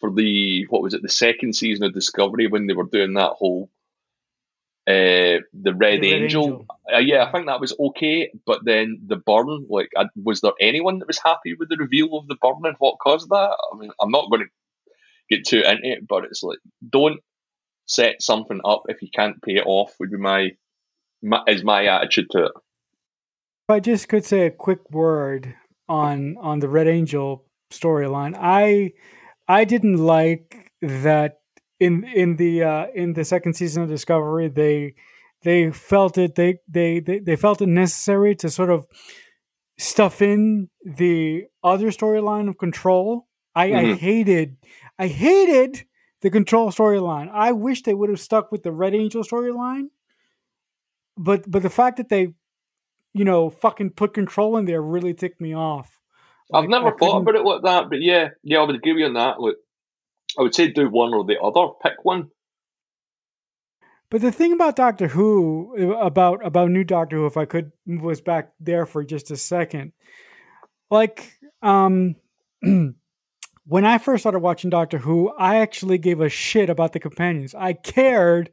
For 0.00 0.10
the 0.10 0.66
what 0.68 0.82
was 0.82 0.94
it 0.94 1.02
the 1.02 1.08
second 1.08 1.54
season 1.54 1.84
of 1.84 1.94
Discovery 1.94 2.48
when 2.48 2.66
they 2.66 2.74
were 2.74 2.84
doing 2.84 3.14
that 3.14 3.32
whole 3.32 3.70
uh, 4.88 5.38
the 5.52 5.74
Red, 5.74 6.02
the 6.02 6.12
Angel. 6.12 6.44
Angel. 6.44 6.66
Uh, 6.92 6.98
yeah, 6.98 7.24
I 7.24 7.30
think 7.30 7.46
that 7.46 7.60
was 7.60 7.74
okay, 7.78 8.32
but 8.44 8.64
then 8.64 9.00
the 9.06 9.16
burn, 9.16 9.66
like, 9.68 9.90
uh, 9.96 10.06
was 10.16 10.40
there 10.40 10.52
anyone 10.60 10.98
that 10.98 11.06
was 11.06 11.20
happy 11.24 11.54
with 11.54 11.68
the 11.68 11.76
reveal 11.76 12.16
of 12.16 12.26
the 12.26 12.36
burn 12.42 12.62
and 12.64 12.74
what 12.78 12.98
caused 12.98 13.28
that? 13.28 13.56
I 13.72 13.78
mean, 13.78 13.90
I'm 14.00 14.10
not 14.10 14.28
going 14.28 14.42
to 14.42 14.48
get 15.30 15.46
too 15.46 15.62
into 15.62 15.92
it, 15.92 16.08
but 16.08 16.24
it's 16.24 16.42
like, 16.42 16.58
don't 16.88 17.20
set 17.86 18.22
something 18.22 18.60
up 18.64 18.82
if 18.88 19.02
you 19.02 19.08
can't 19.14 19.40
pay 19.42 19.56
it 19.56 19.66
off. 19.66 19.94
Would 20.00 20.10
be 20.10 20.16
my, 20.16 20.50
my 21.22 21.42
is 21.46 21.62
my 21.62 21.86
attitude 21.86 22.26
to 22.30 22.46
it. 22.46 22.52
If 22.56 23.70
I 23.70 23.80
just 23.80 24.08
could 24.08 24.24
say 24.24 24.46
a 24.46 24.50
quick 24.50 24.90
word 24.90 25.54
on 25.88 26.36
on 26.40 26.58
the 26.58 26.68
Red 26.68 26.88
Angel 26.88 27.44
storyline, 27.72 28.36
I 28.36 28.92
I 29.46 29.64
didn't 29.64 29.98
like 29.98 30.72
that 30.80 31.41
in 31.82 32.04
in 32.04 32.36
the 32.36 32.62
uh, 32.62 32.86
in 32.94 33.14
the 33.14 33.24
second 33.24 33.54
season 33.54 33.82
of 33.82 33.88
Discovery, 33.88 34.48
they 34.48 34.94
they 35.42 35.70
felt 35.70 36.18
it 36.18 36.34
they, 36.34 36.58
they 36.68 37.00
they 37.00 37.18
they 37.18 37.36
felt 37.36 37.60
it 37.60 37.68
necessary 37.68 38.34
to 38.36 38.50
sort 38.50 38.70
of 38.70 38.86
stuff 39.78 40.22
in 40.22 40.68
the 40.84 41.44
other 41.64 41.88
storyline 41.88 42.48
of 42.48 42.58
Control. 42.58 43.26
I, 43.54 43.70
mm-hmm. 43.70 43.92
I 43.92 43.94
hated 43.96 44.56
I 44.98 45.08
hated 45.08 45.84
the 46.20 46.30
Control 46.30 46.70
storyline. 46.70 47.28
I 47.32 47.52
wish 47.52 47.82
they 47.82 47.94
would 47.94 48.10
have 48.10 48.20
stuck 48.20 48.52
with 48.52 48.62
the 48.62 48.72
Red 48.72 48.94
Angel 48.94 49.22
storyline. 49.22 49.88
But 51.16 51.50
but 51.50 51.62
the 51.62 51.70
fact 51.70 51.96
that 51.96 52.08
they, 52.08 52.28
you 53.12 53.24
know, 53.24 53.50
fucking 53.50 53.90
put 53.90 54.14
Control 54.14 54.56
in 54.56 54.64
there 54.64 54.80
really 54.80 55.14
ticked 55.14 55.40
me 55.40 55.54
off. 55.54 55.98
Like, 56.48 56.64
I've 56.64 56.70
never 56.70 56.92
thought 56.96 57.22
about 57.22 57.34
it 57.34 57.44
like 57.44 57.62
that, 57.62 57.88
but 57.88 58.02
yeah, 58.02 58.28
yeah, 58.42 58.58
I 58.58 58.64
would 58.64 58.76
agree 58.76 59.04
on 59.04 59.14
that. 59.14 59.40
Look, 59.40 59.56
I 60.38 60.42
would 60.42 60.54
say 60.54 60.68
do 60.68 60.88
one 60.88 61.14
or 61.14 61.24
the 61.24 61.40
other. 61.40 61.72
Pick 61.82 62.04
one. 62.04 62.30
But 64.10 64.20
the 64.20 64.30
thing 64.30 64.52
about 64.52 64.76
Doctor 64.76 65.08
Who, 65.08 65.94
about 65.98 66.44
about 66.44 66.70
new 66.70 66.84
Doctor 66.84 67.16
Who, 67.16 67.26
if 67.26 67.36
I 67.36 67.46
could 67.46 67.72
was 67.86 68.20
back 68.20 68.52
there 68.60 68.84
for 68.84 69.04
just 69.04 69.30
a 69.30 69.36
second, 69.36 69.92
like 70.90 71.38
um, 71.62 72.16
when 72.60 73.84
I 73.84 73.96
first 73.98 74.22
started 74.22 74.40
watching 74.40 74.68
Doctor 74.68 74.98
Who, 74.98 75.30
I 75.30 75.56
actually 75.56 75.96
gave 75.96 76.20
a 76.20 76.28
shit 76.28 76.68
about 76.68 76.92
the 76.92 77.00
companions. 77.00 77.54
I 77.54 77.72
cared 77.72 78.50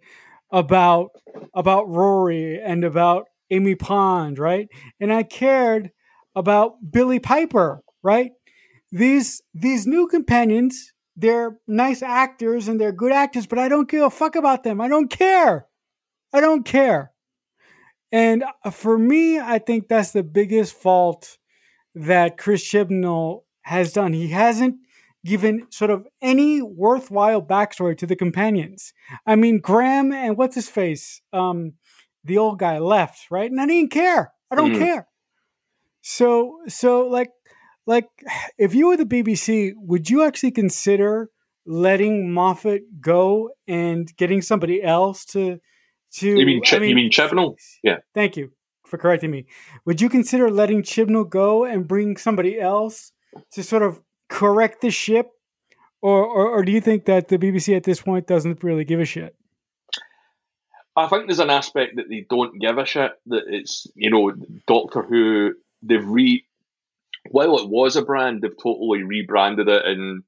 about 0.49 1.09
about 1.53 1.89
Rory 1.89 2.61
and 2.61 2.85
about 2.85 3.25
Amy 3.51 3.75
Pond, 3.75 4.39
right? 4.39 4.69
And 4.99 5.11
I 5.11 5.23
cared 5.23 5.91
about 6.35 6.75
Billie 6.89 7.19
Piper, 7.19 7.81
right? 8.01 8.31
These 8.91 9.41
these 9.53 9.85
new 9.85 10.07
companions 10.07 10.93
they're 11.19 11.57
nice 11.67 12.01
actors 12.01 12.67
and 12.67 12.79
they're 12.79 12.93
good 12.93 13.11
actors, 13.11 13.45
but 13.45 13.59
I 13.59 13.67
don't 13.67 13.89
give 13.89 14.03
a 14.03 14.09
fuck 14.09 14.35
about 14.35 14.63
them. 14.63 14.79
I 14.79 14.87
don't 14.87 15.09
care. 15.09 15.67
I 16.31 16.39
don't 16.39 16.63
care. 16.63 17.11
And 18.11 18.43
uh, 18.63 18.71
for 18.71 18.97
me, 18.97 19.39
I 19.39 19.59
think 19.59 19.87
that's 19.87 20.11
the 20.11 20.23
biggest 20.23 20.73
fault 20.73 21.37
that 21.93 22.37
Chris 22.37 22.63
Chibnall 22.63 23.41
has 23.63 23.91
done. 23.91 24.13
He 24.13 24.29
hasn't 24.29 24.77
given 25.25 25.67
sort 25.69 25.91
of 25.91 26.07
any 26.21 26.61
worthwhile 26.61 27.41
backstory 27.41 27.97
to 27.97 28.07
the 28.07 28.15
companions. 28.15 28.93
I 29.25 29.35
mean, 29.35 29.59
Graham 29.59 30.13
and 30.13 30.37
what's 30.37 30.55
his 30.55 30.69
face, 30.69 31.21
um, 31.33 31.73
the 32.23 32.37
old 32.37 32.59
guy 32.59 32.79
left, 32.79 33.29
right? 33.29 33.51
And 33.51 33.59
I 33.59 33.65
didn't 33.65 33.91
care. 33.91 34.31
I 34.49 34.55
don't 34.55 34.71
mm-hmm. 34.71 34.83
care. 34.83 35.07
So, 36.01 36.59
so 36.67 37.07
like 37.07 37.29
like 37.89 38.07
if 38.59 38.75
you 38.75 38.87
were 38.87 38.97
the 38.97 39.03
BBC, 39.03 39.73
would 39.75 40.11
you 40.11 40.23
actually 40.23 40.51
consider 40.51 41.31
letting 41.65 42.31
Moffat 42.31 42.83
go 43.01 43.49
and 43.67 44.15
getting 44.15 44.43
somebody 44.43 44.83
else 44.83 45.25
to 45.33 45.59
to 46.17 46.27
You 46.27 46.45
mean 46.45 46.61
Ch- 46.63 46.73
I 46.73 46.79
mean, 46.79 46.89
you 46.89 46.95
mean 46.95 47.09
Chibnall? 47.09 47.55
Yeah. 47.81 47.97
Thank 48.13 48.37
you 48.37 48.51
for 48.85 48.99
correcting 48.99 49.31
me. 49.31 49.47
Would 49.85 50.01
you 50.01 50.07
consider 50.07 50.51
letting 50.51 50.83
Chibnall 50.83 51.27
go 51.27 51.65
and 51.65 51.87
bring 51.87 52.15
somebody 52.17 52.59
else 52.59 53.11
to 53.53 53.63
sort 53.63 53.81
of 53.81 53.99
correct 54.29 54.81
the 54.81 54.91
ship? 54.91 55.31
Or, 56.01 56.23
or, 56.23 56.47
or 56.47 56.63
do 56.63 56.71
you 56.71 56.81
think 56.81 57.05
that 57.05 57.27
the 57.27 57.39
BBC 57.39 57.75
at 57.75 57.83
this 57.83 58.01
point 58.01 58.27
doesn't 58.27 58.63
really 58.63 58.85
give 58.85 58.99
a 58.99 59.05
shit? 59.05 59.35
I 60.95 61.07
think 61.07 61.25
there's 61.25 61.39
an 61.39 61.49
aspect 61.49 61.95
that 61.95 62.07
they 62.07 62.25
don't 62.29 62.59
give 62.61 62.77
a 62.77 62.85
shit. 62.85 63.11
That 63.25 63.43
it's 63.47 63.87
you 63.95 64.11
know 64.11 64.31
Doctor 64.67 65.01
Who 65.01 65.55
they've 65.81 66.05
re 66.05 66.45
while 67.29 67.57
it 67.57 67.69
was 67.69 67.95
a 67.95 68.01
brand, 68.01 68.41
they've 68.41 68.51
totally 68.61 69.03
rebranded 69.03 69.67
it, 69.67 69.85
and 69.85 70.23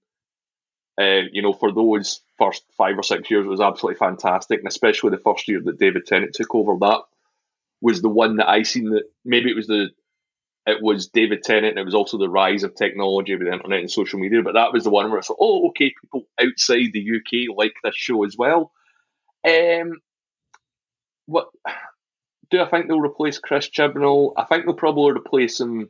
uh, 1.00 1.28
you 1.32 1.42
know, 1.42 1.54
for 1.54 1.72
those 1.74 2.22
first 2.38 2.64
five 2.78 2.98
or 2.98 3.04
six 3.04 3.30
years, 3.30 3.46
it 3.46 3.50
was 3.50 3.62
absolutely 3.62 3.98
fantastic, 3.98 4.60
and 4.60 4.68
especially 4.68 5.10
the 5.10 5.18
first 5.18 5.48
year 5.48 5.62
that 5.64 5.80
David 5.80 6.06
Tennant 6.06 6.34
took 6.34 6.54
over, 6.54 6.78
that 6.80 7.02
was 7.82 8.02
the 8.02 8.10
one 8.10 8.38
that 8.38 8.50
I 8.50 8.64
seen 8.64 8.92
that 8.92 9.06
maybe 9.26 9.50
it 9.50 9.56
was 9.56 9.68
the 9.68 9.90
it 10.68 10.78
was 10.80 11.08
David 11.08 11.42
Tennant, 11.42 11.72
and 11.72 11.80
it 11.80 11.86
was 11.86 11.96
also 11.96 12.20
the 12.20 12.30
rise 12.30 12.64
of 12.64 12.76
technology 12.76 13.36
with 13.36 13.48
the 13.48 13.54
internet 13.54 13.80
and 13.80 13.90
social 13.90 14.20
media. 14.20 14.44
But 14.44 14.54
that 14.54 14.72
was 14.72 14.84
the 14.84 14.92
one 14.92 15.10
where 15.10 15.18
it's 15.18 15.30
like, 15.30 15.40
oh, 15.42 15.70
okay, 15.70 15.92
people 16.00 16.28
outside 16.40 16.92
the 16.94 17.16
UK 17.18 17.58
like 17.58 17.74
this 17.84 17.96
show 17.96 18.24
as 18.24 18.38
well. 18.38 18.72
Um, 19.48 20.02
what 21.26 21.48
do 22.52 22.62
I 22.62 22.70
think 22.70 22.88
they'll 22.88 23.00
replace 23.00 23.40
Chris 23.40 23.70
Chibnall? 23.70 24.34
I 24.38 24.44
think 24.44 24.66
they'll 24.66 24.76
probably 24.76 25.14
replace 25.14 25.60
him 25.60 25.90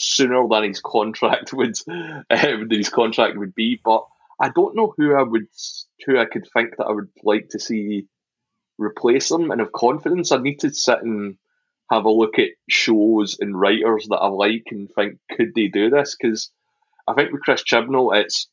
sooner 0.00 0.46
than 0.48 0.64
his 0.64 0.80
contract 0.80 1.52
would 1.52 1.76
um, 1.88 2.24
than 2.30 2.70
his 2.70 2.88
contract 2.88 3.36
would 3.38 3.54
be. 3.54 3.80
But 3.82 4.06
I 4.40 4.48
don't 4.48 4.76
know 4.76 4.94
who 4.96 5.14
I 5.14 5.22
would 5.22 5.46
who 6.06 6.18
I 6.18 6.24
could 6.24 6.48
think 6.52 6.76
that 6.76 6.86
I 6.86 6.92
would 6.92 7.10
like 7.22 7.48
to 7.50 7.60
see 7.60 8.06
replace 8.78 9.30
him 9.30 9.50
and 9.50 9.60
have 9.60 9.72
confidence. 9.72 10.32
I 10.32 10.38
need 10.38 10.60
to 10.60 10.72
sit 10.72 11.02
and 11.02 11.36
have 11.90 12.04
a 12.04 12.10
look 12.10 12.38
at 12.38 12.50
shows 12.68 13.38
and 13.40 13.58
writers 13.58 14.06
that 14.08 14.16
I 14.16 14.28
like 14.28 14.66
and 14.70 14.88
think 14.90 15.18
could 15.30 15.52
they 15.54 15.66
do 15.66 15.90
this? 15.90 16.16
Because 16.18 16.50
I 17.06 17.14
think 17.14 17.32
with 17.32 17.42
Chris 17.42 17.64
Chibnall, 17.64 18.16
it's 18.16 18.48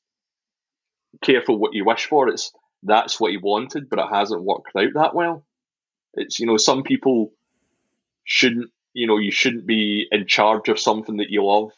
careful 1.22 1.58
what 1.58 1.74
you 1.74 1.86
wish 1.86 2.06
for. 2.06 2.28
It's 2.28 2.52
that's 2.84 3.20
what 3.20 3.32
he 3.32 3.38
wanted, 3.38 3.90
but 3.90 4.00
it 4.00 4.08
hasn't 4.12 4.44
worked 4.44 4.76
out 4.76 4.90
that 4.96 5.16
well. 5.16 5.46
It's 6.14 6.40
you 6.40 6.48
know 6.48 6.58
some 6.58 6.84
people 6.84 7.32
shouldn't 8.24 8.72
you 8.94 9.08
know 9.08 9.18
you 9.18 9.32
shouldn't 9.32 9.66
be 9.66 10.08
in 10.12 10.26
charge 10.26 10.70
of 10.70 10.80
something 10.80 11.18
that 11.18 11.30
you 11.30 11.44
love 11.44 11.72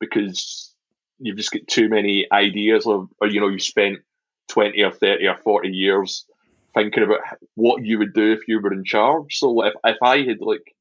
because 0.00 0.74
you've 1.18 1.36
just 1.36 1.52
got 1.52 1.66
too 1.66 1.88
many 1.88 2.26
ideas 2.32 2.86
of 2.86 3.08
or 3.20 3.28
you 3.28 3.40
know 3.40 3.48
you 3.48 3.58
spent 3.58 3.98
20 4.48 4.82
or 4.82 4.92
30 4.92 5.26
or 5.26 5.36
40 5.36 5.68
years 5.68 6.24
thinking 6.74 7.02
about 7.02 7.20
what 7.54 7.84
you 7.84 7.98
would 7.98 8.14
do 8.14 8.32
if 8.32 8.46
you 8.48 8.60
were 8.60 8.72
in 8.72 8.84
charge 8.84 9.38
so 9.38 9.64
if, 9.64 9.74
if 9.84 9.96
i 10.02 10.18
had 10.18 10.40
like 10.40 10.74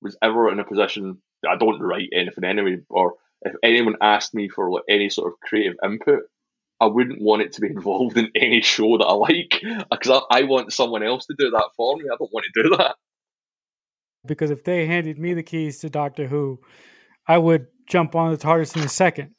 was 0.00 0.16
ever 0.22 0.50
in 0.50 0.60
a 0.60 0.64
position 0.64 1.20
I 1.46 1.56
don't 1.56 1.80
write 1.80 2.10
anything 2.12 2.44
anyway, 2.44 2.78
or 2.88 3.14
if 3.42 3.54
anyone 3.62 3.96
asked 4.00 4.34
me 4.34 4.48
for 4.48 4.70
like 4.70 4.84
any 4.88 5.10
sort 5.10 5.32
of 5.32 5.40
creative 5.40 5.76
input, 5.84 6.22
I 6.80 6.86
wouldn't 6.86 7.20
want 7.20 7.42
it 7.42 7.52
to 7.54 7.60
be 7.60 7.68
involved 7.70 8.16
in 8.16 8.30
any 8.34 8.60
show 8.60 8.98
that 8.98 9.04
I 9.04 9.14
like 9.14 9.62
because 9.90 10.22
I, 10.30 10.40
I, 10.40 10.42
want 10.44 10.72
someone 10.72 11.02
else 11.02 11.26
to 11.26 11.34
do 11.38 11.50
that 11.50 11.70
for 11.76 11.96
me. 11.96 12.04
I 12.04 12.16
don't 12.18 12.32
want 12.32 12.46
to 12.52 12.62
do 12.62 12.76
that. 12.76 12.96
Because 14.26 14.50
if 14.50 14.64
they 14.64 14.86
handed 14.86 15.18
me 15.18 15.34
the 15.34 15.42
keys 15.42 15.78
to 15.78 15.90
Doctor 15.90 16.26
Who, 16.26 16.60
I 17.26 17.38
would 17.38 17.66
jump 17.86 18.14
on 18.14 18.30
the 18.30 18.38
TARDIS 18.38 18.76
in 18.76 18.82
a 18.82 18.88
second. 18.88 19.34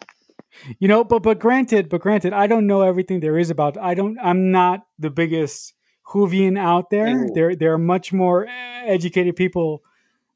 You 0.79 0.87
know, 0.87 1.03
but 1.03 1.21
but 1.21 1.39
granted, 1.39 1.89
but 1.89 2.01
granted, 2.01 2.33
I 2.33 2.47
don't 2.47 2.67
know 2.67 2.81
everything 2.81 3.19
there 3.19 3.37
is 3.37 3.49
about. 3.49 3.77
I 3.77 3.93
don't. 3.93 4.17
I'm 4.19 4.51
not 4.51 4.85
the 4.97 5.09
biggest 5.09 5.73
Whovian 6.07 6.57
out 6.57 6.89
there. 6.89 7.27
There 7.33 7.55
there 7.55 7.73
are 7.73 7.77
much 7.77 8.11
more 8.11 8.47
educated 8.49 9.35
people 9.35 9.83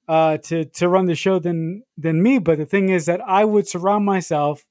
uh, 0.07 0.37
to 0.37 0.65
to 0.65 0.87
run 0.87 1.07
the 1.07 1.15
show 1.15 1.39
than 1.39 1.83
than 1.97 2.21
me. 2.21 2.39
But 2.39 2.57
the 2.59 2.65
thing 2.65 2.89
is 2.89 3.05
that 3.07 3.21
I 3.21 3.43
would 3.43 3.67
surround 3.67 4.05
myself 4.05 4.63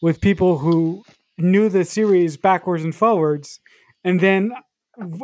with 0.00 0.20
people 0.20 0.58
who 0.58 1.04
knew 1.36 1.68
the 1.68 1.84
series 1.84 2.36
backwards 2.36 2.84
and 2.84 2.94
forwards, 2.94 3.60
and 4.02 4.20
then 4.20 4.52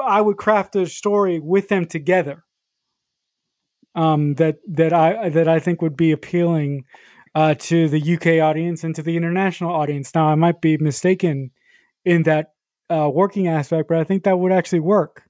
I 0.04 0.20
would 0.20 0.36
craft 0.36 0.76
a 0.76 0.86
story 0.86 1.38
with 1.38 1.68
them 1.68 1.86
together. 1.86 2.44
Um, 3.96 4.34
that 4.34 4.58
that 4.68 4.92
I 4.92 5.30
that 5.30 5.48
I 5.48 5.58
think 5.58 5.80
would 5.80 5.96
be 5.96 6.12
appealing 6.12 6.84
uh, 7.34 7.54
to 7.54 7.88
the 7.88 8.14
UK 8.14 8.42
audience 8.42 8.84
and 8.84 8.94
to 8.94 9.02
the 9.02 9.16
international 9.16 9.70
audience. 9.70 10.14
Now, 10.14 10.28
I 10.28 10.34
might 10.36 10.60
be 10.60 10.78
mistaken 10.78 11.50
in 12.04 12.22
that 12.22 12.52
uh, 12.88 13.10
working 13.12 13.48
aspect, 13.48 13.88
but 13.88 13.98
I 13.98 14.04
think 14.04 14.24
that 14.24 14.38
would 14.38 14.52
actually 14.52 14.80
work. 14.80 15.22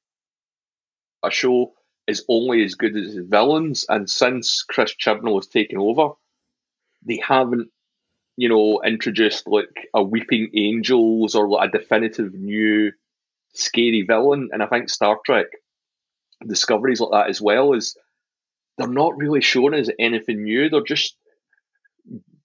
A 1.25 1.31
show 1.31 1.73
is 2.07 2.25
only 2.29 2.63
as 2.65 2.77
good 2.77 2.97
as 2.97 3.15
his 3.15 3.27
villains. 3.27 3.87
And 3.89 4.09
since 4.09 4.63
Chris 4.63 4.95
Chibnall 4.95 5.39
has 5.39 5.49
taken 5.49 5.79
over, 5.79 6.11
they 7.05 7.21
haven't, 7.27 7.71
you 8.37 8.49
know, 8.49 8.83
introduced 8.85 9.49
like 9.49 9.89
a 9.93 10.03
weeping 10.03 10.51
angels 10.55 11.35
or 11.35 11.49
like 11.49 11.69
a 11.69 11.79
definitive 11.79 12.35
new 12.35 12.93
scary 13.55 14.03
villain. 14.03 14.51
And 14.53 14.63
I 14.63 14.67
think 14.67 14.91
Star 14.91 15.19
Trek 15.25 15.47
discoveries 16.47 17.01
like 17.01 17.11
that 17.11 17.31
as 17.31 17.41
well 17.41 17.73
is 17.73 17.97
they're 18.79 18.89
not 18.89 19.17
really 19.17 19.41
shown 19.41 19.75
as 19.75 19.91
anything 19.99 20.45
new. 20.45 20.69
They're 20.69 20.83
just 20.83 21.17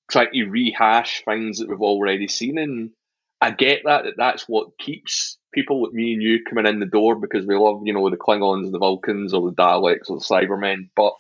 trying 0.10 0.32
to 0.34 0.46
rehash 0.46 1.24
things 1.26 1.60
that 1.60 1.70
we've 1.70 1.82
already 1.82 2.28
seen. 2.28 2.58
And 2.58 2.91
I 3.39 3.52
get 3.52 3.84
that, 3.86 4.04
that 4.04 4.17
that's 4.17 4.48
what 4.48 4.78
keeps 4.78 5.38
people 5.54 5.84
like 5.84 5.94
me 5.94 6.13
and 6.13 6.22
you 6.22 6.44
coming 6.44 6.67
in 6.67 6.80
the 6.80 6.86
door 6.86 7.15
because 7.15 7.46
we 7.46 7.56
love, 7.56 7.82
you 7.86 7.94
know, 7.94 8.10
the 8.10 8.17
Klingons, 8.17 8.65
and 8.65 8.74
the 8.74 8.80
Vulcans, 8.80 9.34
or 9.34 9.50
the 9.50 9.56
Daleks, 9.56 10.10
or 10.10 10.17
the 10.17 10.26
Cybermen. 10.26 10.89
But 10.96 11.13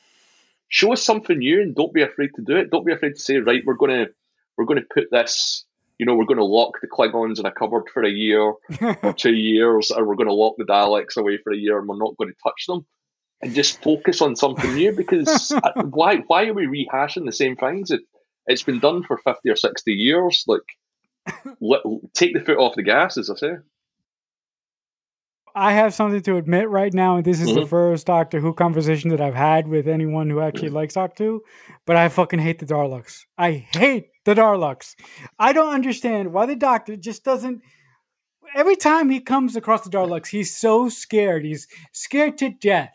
show 0.69 0.93
us 0.93 1.03
something 1.03 1.37
new 1.37 1.61
and 1.61 1.75
don't 1.75 1.93
be 1.93 2.03
afraid 2.03 2.31
to 2.35 2.41
do 2.41 2.57
it. 2.57 2.69
Don't 2.69 2.85
be 2.85 2.93
afraid 2.93 3.15
to 3.15 3.19
say, 3.19 3.37
right, 3.37 3.63
we're 3.65 3.73
gonna 3.75 4.07
we're 4.57 4.65
gonna 4.65 4.81
put 4.81 5.09
this, 5.11 5.65
you 5.97 6.05
know, 6.05 6.15
we're 6.15 6.25
gonna 6.25 6.43
lock 6.43 6.79
the 6.81 6.87
Klingons 6.87 7.39
in 7.39 7.45
a 7.45 7.51
cupboard 7.51 7.89
for 7.93 8.03
a 8.03 8.09
year 8.09 8.41
or 8.41 9.13
two 9.17 9.33
years, 9.33 9.91
or 9.91 10.05
we're 10.05 10.15
gonna 10.15 10.33
lock 10.33 10.55
the 10.57 10.63
Daleks 10.65 11.17
away 11.17 11.37
for 11.37 11.51
a 11.51 11.57
year 11.57 11.79
and 11.79 11.87
we're 11.87 11.97
not 11.97 12.15
going 12.17 12.29
to 12.29 12.37
touch 12.41 12.65
them. 12.67 12.85
And 13.43 13.55
just 13.55 13.81
focus 13.81 14.21
on 14.21 14.35
something 14.35 14.75
new 14.75 14.91
because 14.91 15.51
why 15.75 16.17
why 16.27 16.45
are 16.45 16.53
we 16.53 16.67
rehashing 16.67 17.25
the 17.25 17.31
same 17.31 17.55
things? 17.55 17.89
It 17.89 18.01
it's 18.45 18.63
been 18.63 18.79
done 18.79 19.03
for 19.03 19.17
fifty 19.17 19.49
or 19.49 19.55
sixty 19.55 19.93
years. 19.93 20.43
Like, 20.47 20.61
let, 21.59 21.81
take 22.13 22.33
the 22.33 22.41
foot 22.41 22.57
off 22.57 22.75
the 22.75 22.83
gas, 22.83 23.17
as 23.17 23.29
I 23.29 23.35
say. 23.35 23.53
I 25.55 25.73
have 25.73 25.93
something 25.93 26.21
to 26.21 26.37
admit 26.37 26.69
right 26.69 26.93
now, 26.93 27.17
and 27.17 27.25
this 27.25 27.41
is 27.41 27.49
mm-hmm. 27.49 27.61
the 27.61 27.65
first 27.65 28.07
Doctor 28.07 28.39
Who 28.39 28.53
conversation 28.53 29.09
that 29.09 29.21
I've 29.21 29.35
had 29.35 29.67
with 29.67 29.87
anyone 29.87 30.29
who 30.29 30.39
actually 30.39 30.69
likes 30.69 30.93
Doctor 30.93 31.25
Who. 31.25 31.43
But 31.85 31.97
I 31.97 32.09
fucking 32.09 32.39
hate 32.39 32.59
the 32.59 32.65
Daleks. 32.65 33.21
I 33.37 33.67
hate 33.71 34.09
the 34.23 34.35
Daleks. 34.35 34.95
I 35.39 35.53
don't 35.53 35.73
understand 35.73 36.31
why 36.31 36.45
the 36.45 36.55
Doctor 36.55 36.95
just 36.95 37.23
doesn't. 37.23 37.61
Every 38.55 38.75
time 38.75 39.09
he 39.09 39.19
comes 39.19 39.55
across 39.55 39.83
the 39.83 39.89
Daleks, 39.89 40.27
he's 40.27 40.55
so 40.55 40.89
scared. 40.89 41.43
He's 41.43 41.67
scared 41.91 42.37
to 42.39 42.49
death. 42.49 42.91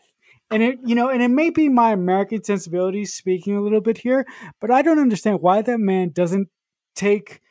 And 0.49 0.63
it, 0.63 0.79
you 0.85 0.95
know, 0.95 1.09
and 1.09 1.21
it 1.21 1.27
may 1.27 1.49
be 1.49 1.67
my 1.67 1.91
American 1.91 2.43
sensibilities 2.43 3.13
speaking 3.13 3.57
a 3.57 3.61
little 3.61 3.81
bit 3.81 3.97
here, 3.97 4.25
but 4.61 4.71
I 4.71 4.81
don't 4.81 4.99
understand 4.99 5.41
why 5.41 5.61
that 5.61 5.79
man 5.79 6.09
doesn't 6.09 6.47
take 6.95 7.41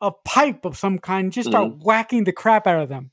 a 0.00 0.12
pipe 0.12 0.64
of 0.64 0.76
some 0.76 0.98
kind, 0.98 1.32
just 1.32 1.48
start 1.48 1.68
mm-hmm. 1.68 1.80
whacking 1.80 2.24
the 2.24 2.32
crap 2.32 2.66
out 2.66 2.80
of 2.80 2.88
them. 2.88 3.10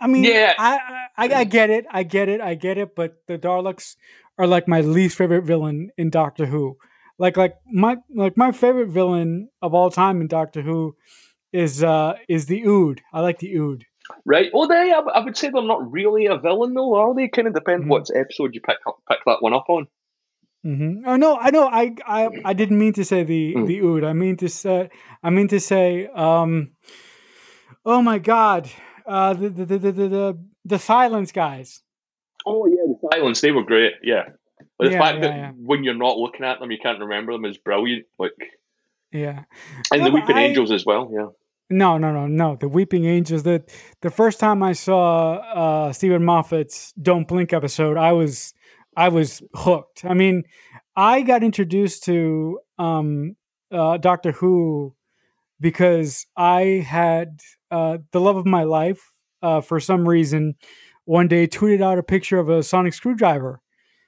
I 0.00 0.06
mean, 0.06 0.24
yeah, 0.24 0.54
I, 0.58 0.78
I, 1.16 1.34
I 1.34 1.44
get 1.44 1.70
it, 1.70 1.84
I 1.90 2.02
get 2.04 2.28
it, 2.28 2.40
I 2.40 2.54
get 2.54 2.78
it. 2.78 2.94
But 2.94 3.16
the 3.26 3.38
Daleks 3.38 3.96
are 4.38 4.46
like 4.46 4.68
my 4.68 4.80
least 4.80 5.16
favorite 5.16 5.42
villain 5.42 5.90
in 5.96 6.10
Doctor 6.10 6.46
Who. 6.46 6.76
Like, 7.18 7.36
like 7.36 7.54
my 7.66 7.96
like 8.14 8.36
my 8.36 8.52
favorite 8.52 8.90
villain 8.90 9.48
of 9.60 9.74
all 9.74 9.90
time 9.90 10.20
in 10.20 10.28
Doctor 10.28 10.62
Who 10.62 10.94
is 11.52 11.82
uh 11.82 12.14
is 12.28 12.46
the 12.46 12.62
Ood. 12.64 13.02
I 13.12 13.20
like 13.20 13.40
the 13.40 13.56
Ood. 13.56 13.86
Right. 14.24 14.50
Well, 14.52 14.68
they 14.68 14.92
I, 14.92 15.00
I 15.00 15.24
would 15.24 15.36
say 15.36 15.50
they're 15.50 15.62
not 15.62 15.90
really 15.90 16.26
a 16.26 16.38
villain 16.38 16.74
though, 16.74 16.94
are 16.94 17.14
they? 17.14 17.28
Kind 17.28 17.48
of 17.48 17.54
depends 17.54 17.82
mm-hmm. 17.82 17.90
what 17.90 18.10
episode 18.14 18.54
you 18.54 18.60
pick 18.60 18.78
up, 18.86 18.98
pick 19.08 19.18
that 19.26 19.38
one 19.40 19.54
up 19.54 19.66
on. 19.68 19.86
Mm-hmm. 20.66 21.08
Oh 21.08 21.16
no, 21.16 21.38
I 21.38 21.50
know. 21.50 21.68
I, 21.68 21.94
I 22.06 22.28
I 22.44 22.52
didn't 22.52 22.78
mean 22.78 22.92
to 22.94 23.04
say 23.04 23.22
the 23.22 23.54
mm. 23.54 23.66
the 23.66 23.80
Ood. 23.80 24.04
I 24.04 24.12
mean 24.12 24.36
to 24.38 24.48
say 24.48 24.90
I 25.22 25.30
mean 25.30 25.48
to 25.48 25.60
say. 25.60 26.06
um 26.08 26.72
Oh 27.84 28.02
my 28.02 28.18
God 28.18 28.70
uh, 29.08 29.32
the, 29.32 29.48
the, 29.48 29.64
the, 29.64 29.78
the, 29.78 29.92
the, 29.92 30.38
the 30.66 30.78
silence 30.78 31.32
guys. 31.32 31.82
Oh 32.46 32.66
yeah, 32.66 32.84
the 32.86 33.08
silence. 33.12 33.40
They 33.40 33.50
were 33.50 33.64
great. 33.64 33.94
Yeah. 34.02 34.24
But 34.78 34.86
the 34.86 34.92
yeah, 34.92 34.98
fact 34.98 35.16
yeah, 35.16 35.20
that 35.22 35.36
yeah. 35.36 35.50
when 35.56 35.82
you're 35.82 35.94
not 35.94 36.18
looking 36.18 36.44
at 36.44 36.60
them, 36.60 36.70
you 36.70 36.78
can't 36.80 37.00
remember 37.00 37.32
them 37.32 37.44
is 37.44 37.58
brilliant. 37.58 38.06
Like, 38.18 38.32
yeah, 39.10 39.44
and 39.92 40.02
no, 40.02 40.08
the 40.08 40.14
Weeping 40.14 40.36
I, 40.36 40.42
Angels 40.42 40.70
as 40.70 40.84
well. 40.84 41.10
Yeah. 41.12 41.28
No, 41.70 41.98
no, 41.98 42.12
no, 42.12 42.26
no. 42.26 42.56
The 42.56 42.68
Weeping 42.68 43.04
Angels. 43.04 43.42
The 43.42 43.62
the 44.00 44.10
first 44.10 44.40
time 44.40 44.62
I 44.62 44.72
saw 44.72 45.34
uh, 45.34 45.92
Steven 45.92 46.24
Moffat's 46.24 46.92
Don't 47.00 47.28
Blink 47.28 47.52
episode, 47.52 47.96
I 47.96 48.12
was 48.12 48.54
I 48.96 49.08
was 49.08 49.42
hooked. 49.54 50.04
I 50.04 50.14
mean, 50.14 50.44
I 50.96 51.22
got 51.22 51.42
introduced 51.42 52.04
to 52.04 52.60
um, 52.78 53.36
uh, 53.70 53.98
Doctor 53.98 54.32
Who 54.32 54.94
because 55.60 56.26
I 56.36 56.84
had 56.86 57.40
uh, 57.70 57.98
the 58.12 58.20
love 58.20 58.36
of 58.36 58.46
my 58.46 58.62
life 58.62 59.12
uh, 59.42 59.60
for 59.60 59.78
some 59.78 60.08
reason 60.08 60.54
one 61.04 61.28
day 61.28 61.46
tweeted 61.46 61.82
out 61.82 61.98
a 61.98 62.02
picture 62.02 62.38
of 62.38 62.48
a 62.48 62.62
sonic 62.62 62.92
screwdriver. 62.92 63.60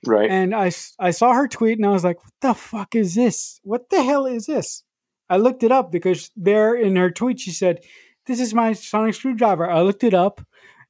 Right. 0.07 0.31
And 0.31 0.55
I, 0.55 0.71
I 0.99 1.11
saw 1.11 1.33
her 1.33 1.49
tweet 1.49 1.79
and 1.79 1.87
I 1.87 1.91
was 1.91 2.05
like, 2.05 2.23
what 2.23 2.33
the 2.41 2.55
fuck 2.55 2.95
is 2.95 3.15
this? 3.15 3.61
What 3.63 3.91
the 3.91 4.03
hell 4.03 4.27
is 4.27 4.47
this? 4.47 4.83
I 5.31 5.37
looked 5.37 5.63
it 5.63 5.73
up 5.73 5.93
because 5.93 6.31
there 6.37 6.75
in 6.75 6.97
her 6.97 7.11
tweet 7.11 7.41
she 7.41 7.53
said, 7.53 7.81
This 8.27 8.41
is 8.41 8.53
my 8.53 8.73
sonic 8.73 9.15
screwdriver. 9.15 9.71
I 9.71 9.81
looked 9.81 10.05
it 10.05 10.13
up 10.13 10.45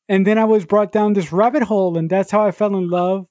and 0.09 0.27
then 0.27 0.39
I 0.39 0.45
was 0.45 0.65
brought 0.65 0.91
down 0.91 1.13
this 1.13 1.31
rabbit 1.31 1.65
hole 1.65 1.97
and 1.97 2.11
that's 2.11 2.31
how 2.31 2.45
I 2.45 2.51
fell 2.51 2.75
in 2.75 2.89
love 2.89 3.27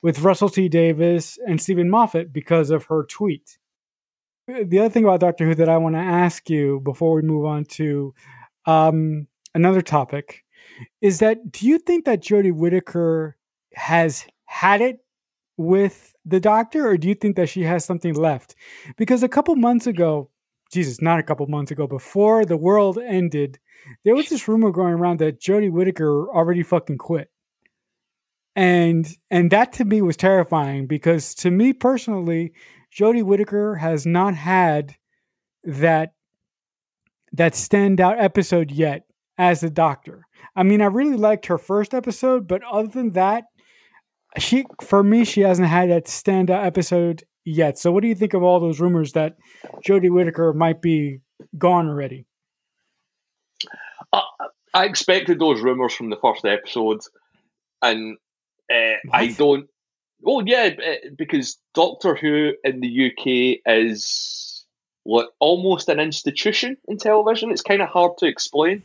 with 0.00 0.20
Russell 0.20 0.48
T 0.48 0.68
Davies 0.68 1.38
and 1.46 1.60
Steven 1.60 1.90
Moffat 1.90 2.32
because 2.32 2.70
of 2.70 2.84
her 2.84 3.04
tweet. 3.04 3.58
The 4.46 4.78
other 4.78 4.90
thing 4.90 5.04
about 5.04 5.20
Doctor 5.20 5.46
Who 5.46 5.54
that 5.56 5.68
I 5.68 5.78
want 5.78 5.96
to 5.96 6.00
ask 6.00 6.48
you 6.48 6.80
before 6.84 7.14
we 7.14 7.22
move 7.22 7.46
on 7.46 7.64
to 7.64 8.14
um, 8.66 9.26
another 9.54 9.80
topic 9.80 10.44
is 11.00 11.18
that 11.18 11.50
do 11.50 11.66
you 11.66 11.78
think 11.78 12.04
that 12.04 12.22
Jodie 12.22 12.54
Whittaker 12.54 13.36
has 13.74 14.26
had 14.44 14.80
it 14.80 14.98
with 15.56 16.14
the 16.24 16.40
doctor, 16.40 16.86
or 16.88 16.96
do 16.96 17.08
you 17.08 17.14
think 17.14 17.36
that 17.36 17.48
she 17.48 17.62
has 17.62 17.84
something 17.84 18.14
left? 18.14 18.54
Because 18.96 19.22
a 19.22 19.28
couple 19.28 19.54
months 19.56 19.86
ago, 19.86 20.30
Jesus, 20.72 21.00
not 21.00 21.18
a 21.18 21.22
couple 21.22 21.46
months 21.46 21.70
ago, 21.70 21.86
before 21.86 22.44
the 22.44 22.56
world 22.56 22.98
ended, 22.98 23.58
there 24.04 24.14
was 24.14 24.28
this 24.28 24.48
rumor 24.48 24.70
going 24.70 24.94
around 24.94 25.18
that 25.20 25.40
Jodie 25.40 25.70
Whittaker 25.70 26.28
already 26.30 26.62
fucking 26.62 26.98
quit. 26.98 27.30
And 28.56 29.06
and 29.30 29.50
that 29.50 29.72
to 29.74 29.84
me 29.84 30.00
was 30.00 30.16
terrifying 30.16 30.86
because 30.86 31.34
to 31.36 31.50
me 31.50 31.72
personally, 31.72 32.52
Jodie 32.96 33.24
Whittaker 33.24 33.76
has 33.76 34.06
not 34.06 34.34
had 34.34 34.96
that 35.64 36.14
that 37.32 37.54
standout 37.54 38.22
episode 38.22 38.70
yet 38.70 39.06
as 39.36 39.60
the 39.60 39.70
doctor. 39.70 40.24
I 40.54 40.62
mean, 40.62 40.80
I 40.80 40.86
really 40.86 41.16
liked 41.16 41.46
her 41.46 41.58
first 41.58 41.94
episode, 41.94 42.46
but 42.46 42.62
other 42.62 42.86
than 42.86 43.10
that, 43.10 43.44
she 44.38 44.64
for 44.82 45.02
me 45.02 45.24
she 45.24 45.40
hasn't 45.40 45.68
had 45.68 45.90
that 45.90 46.06
standout 46.06 46.64
episode 46.64 47.24
yet. 47.44 47.78
So, 47.78 47.92
what 47.92 48.02
do 48.02 48.08
you 48.08 48.14
think 48.14 48.34
of 48.34 48.42
all 48.42 48.60
those 48.60 48.80
rumors 48.80 49.12
that 49.12 49.36
Jodie 49.86 50.10
Whittaker 50.10 50.52
might 50.52 50.80
be 50.80 51.20
gone 51.56 51.88
already? 51.88 52.26
I, 54.12 54.22
I 54.72 54.84
expected 54.86 55.38
those 55.38 55.60
rumors 55.60 55.94
from 55.94 56.10
the 56.10 56.16
first 56.16 56.44
episode, 56.44 57.00
and 57.82 58.16
uh, 58.72 58.96
I 59.12 59.28
don't. 59.28 59.68
Oh 60.26 60.42
yeah, 60.44 60.70
eh, 60.82 60.96
because 61.16 61.58
Doctor 61.74 62.14
Who 62.14 62.54
in 62.64 62.80
the 62.80 63.06
UK 63.06 63.60
is 63.66 64.64
like 65.04 65.26
almost 65.38 65.88
an 65.88 66.00
institution 66.00 66.76
in 66.88 66.96
television. 66.96 67.50
It's 67.50 67.62
kind 67.62 67.82
of 67.82 67.88
hard 67.88 68.18
to 68.18 68.26
explain, 68.26 68.82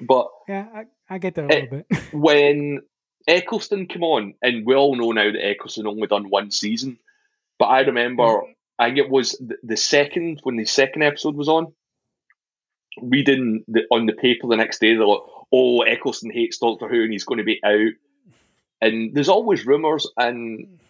but 0.00 0.28
yeah, 0.48 0.66
I, 0.74 0.84
I 1.08 1.18
get 1.18 1.34
that 1.36 1.44
a 1.44 1.48
little 1.48 1.84
bit. 1.88 2.02
when 2.12 2.82
Eccleston 3.26 3.86
came 3.86 4.02
on, 4.02 4.34
and 4.42 4.66
we 4.66 4.74
all 4.74 4.94
know 4.96 5.12
now 5.12 5.30
that 5.32 5.44
Eccleston 5.44 5.86
only 5.86 6.06
done 6.06 6.28
one 6.28 6.50
season, 6.50 6.98
but 7.62 7.68
I 7.68 7.82
remember, 7.82 8.24
mm. 8.24 8.54
I 8.76 8.86
think 8.86 8.98
it 8.98 9.08
was 9.08 9.38
the, 9.38 9.54
the 9.62 9.76
second 9.76 10.40
when 10.42 10.56
the 10.56 10.64
second 10.64 11.04
episode 11.04 11.36
was 11.36 11.48
on. 11.48 11.72
Reading 13.00 13.62
the, 13.68 13.82
on 13.88 14.06
the 14.06 14.14
paper 14.14 14.48
the 14.48 14.56
next 14.56 14.80
day, 14.80 14.96
they're 14.96 15.06
like, 15.06 15.20
"Oh, 15.52 15.82
Eccleston 15.82 16.32
hates 16.32 16.58
Doctor 16.58 16.88
Who 16.88 17.04
and 17.04 17.12
he's 17.12 17.22
going 17.22 17.38
to 17.38 17.44
be 17.44 17.60
out." 17.64 17.92
And 18.80 19.14
there's 19.14 19.28
always 19.28 19.64
rumours, 19.64 20.10
and 20.16 20.80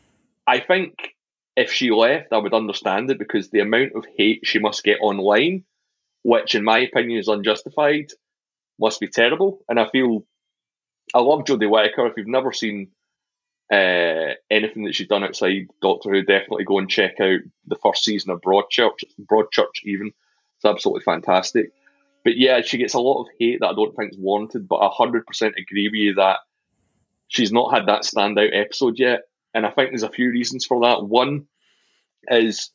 I 0.46 0.60
think 0.60 1.14
if 1.56 1.70
she 1.70 1.90
left, 1.90 2.32
I 2.32 2.38
would 2.38 2.54
understand 2.54 3.10
it 3.10 3.18
because 3.18 3.50
the 3.50 3.60
amount 3.60 3.92
of 3.94 4.06
hate 4.16 4.40
she 4.44 4.58
must 4.58 4.82
get 4.82 5.00
online, 5.02 5.64
which 6.22 6.54
in 6.54 6.64
my 6.64 6.78
opinion 6.78 7.18
is 7.18 7.28
unjustified, 7.28 8.12
must 8.80 8.98
be 8.98 9.08
terrible. 9.08 9.60
And 9.68 9.78
I 9.78 9.90
feel 9.90 10.24
I 11.14 11.20
love 11.20 11.44
Jodie 11.44 11.70
Whittaker. 11.70 12.06
If 12.06 12.14
you've 12.16 12.28
never 12.28 12.54
seen 12.54 12.92
uh, 13.72 14.34
anything 14.50 14.84
that 14.84 14.94
she's 14.94 15.08
done 15.08 15.24
outside 15.24 15.68
Doctor 15.80 16.10
Who, 16.10 16.22
definitely 16.22 16.64
go 16.64 16.78
and 16.78 16.90
check 16.90 17.18
out 17.20 17.40
the 17.66 17.76
first 17.82 18.04
season 18.04 18.30
of 18.30 18.42
Broadchurch. 18.42 19.02
Broadchurch, 19.18 19.82
even 19.84 20.08
it's 20.56 20.64
absolutely 20.64 21.02
fantastic. 21.02 21.72
But 22.22 22.36
yeah, 22.36 22.60
she 22.60 22.76
gets 22.76 22.94
a 22.94 23.00
lot 23.00 23.22
of 23.22 23.28
hate 23.38 23.60
that 23.60 23.68
I 23.68 23.74
don't 23.74 23.96
think 23.96 24.12
is 24.12 24.18
warranted. 24.18 24.68
But 24.68 24.76
I 24.76 24.90
hundred 24.92 25.26
percent 25.26 25.54
agree 25.56 25.88
with 25.88 25.94
you 25.94 26.14
that 26.16 26.40
she's 27.28 27.50
not 27.50 27.72
had 27.72 27.86
that 27.86 28.02
standout 28.02 28.50
episode 28.52 28.98
yet, 28.98 29.22
and 29.54 29.64
I 29.64 29.70
think 29.70 29.90
there's 29.90 30.02
a 30.02 30.10
few 30.10 30.28
reasons 30.28 30.66
for 30.66 30.82
that. 30.82 31.02
One 31.04 31.46
is 32.28 32.70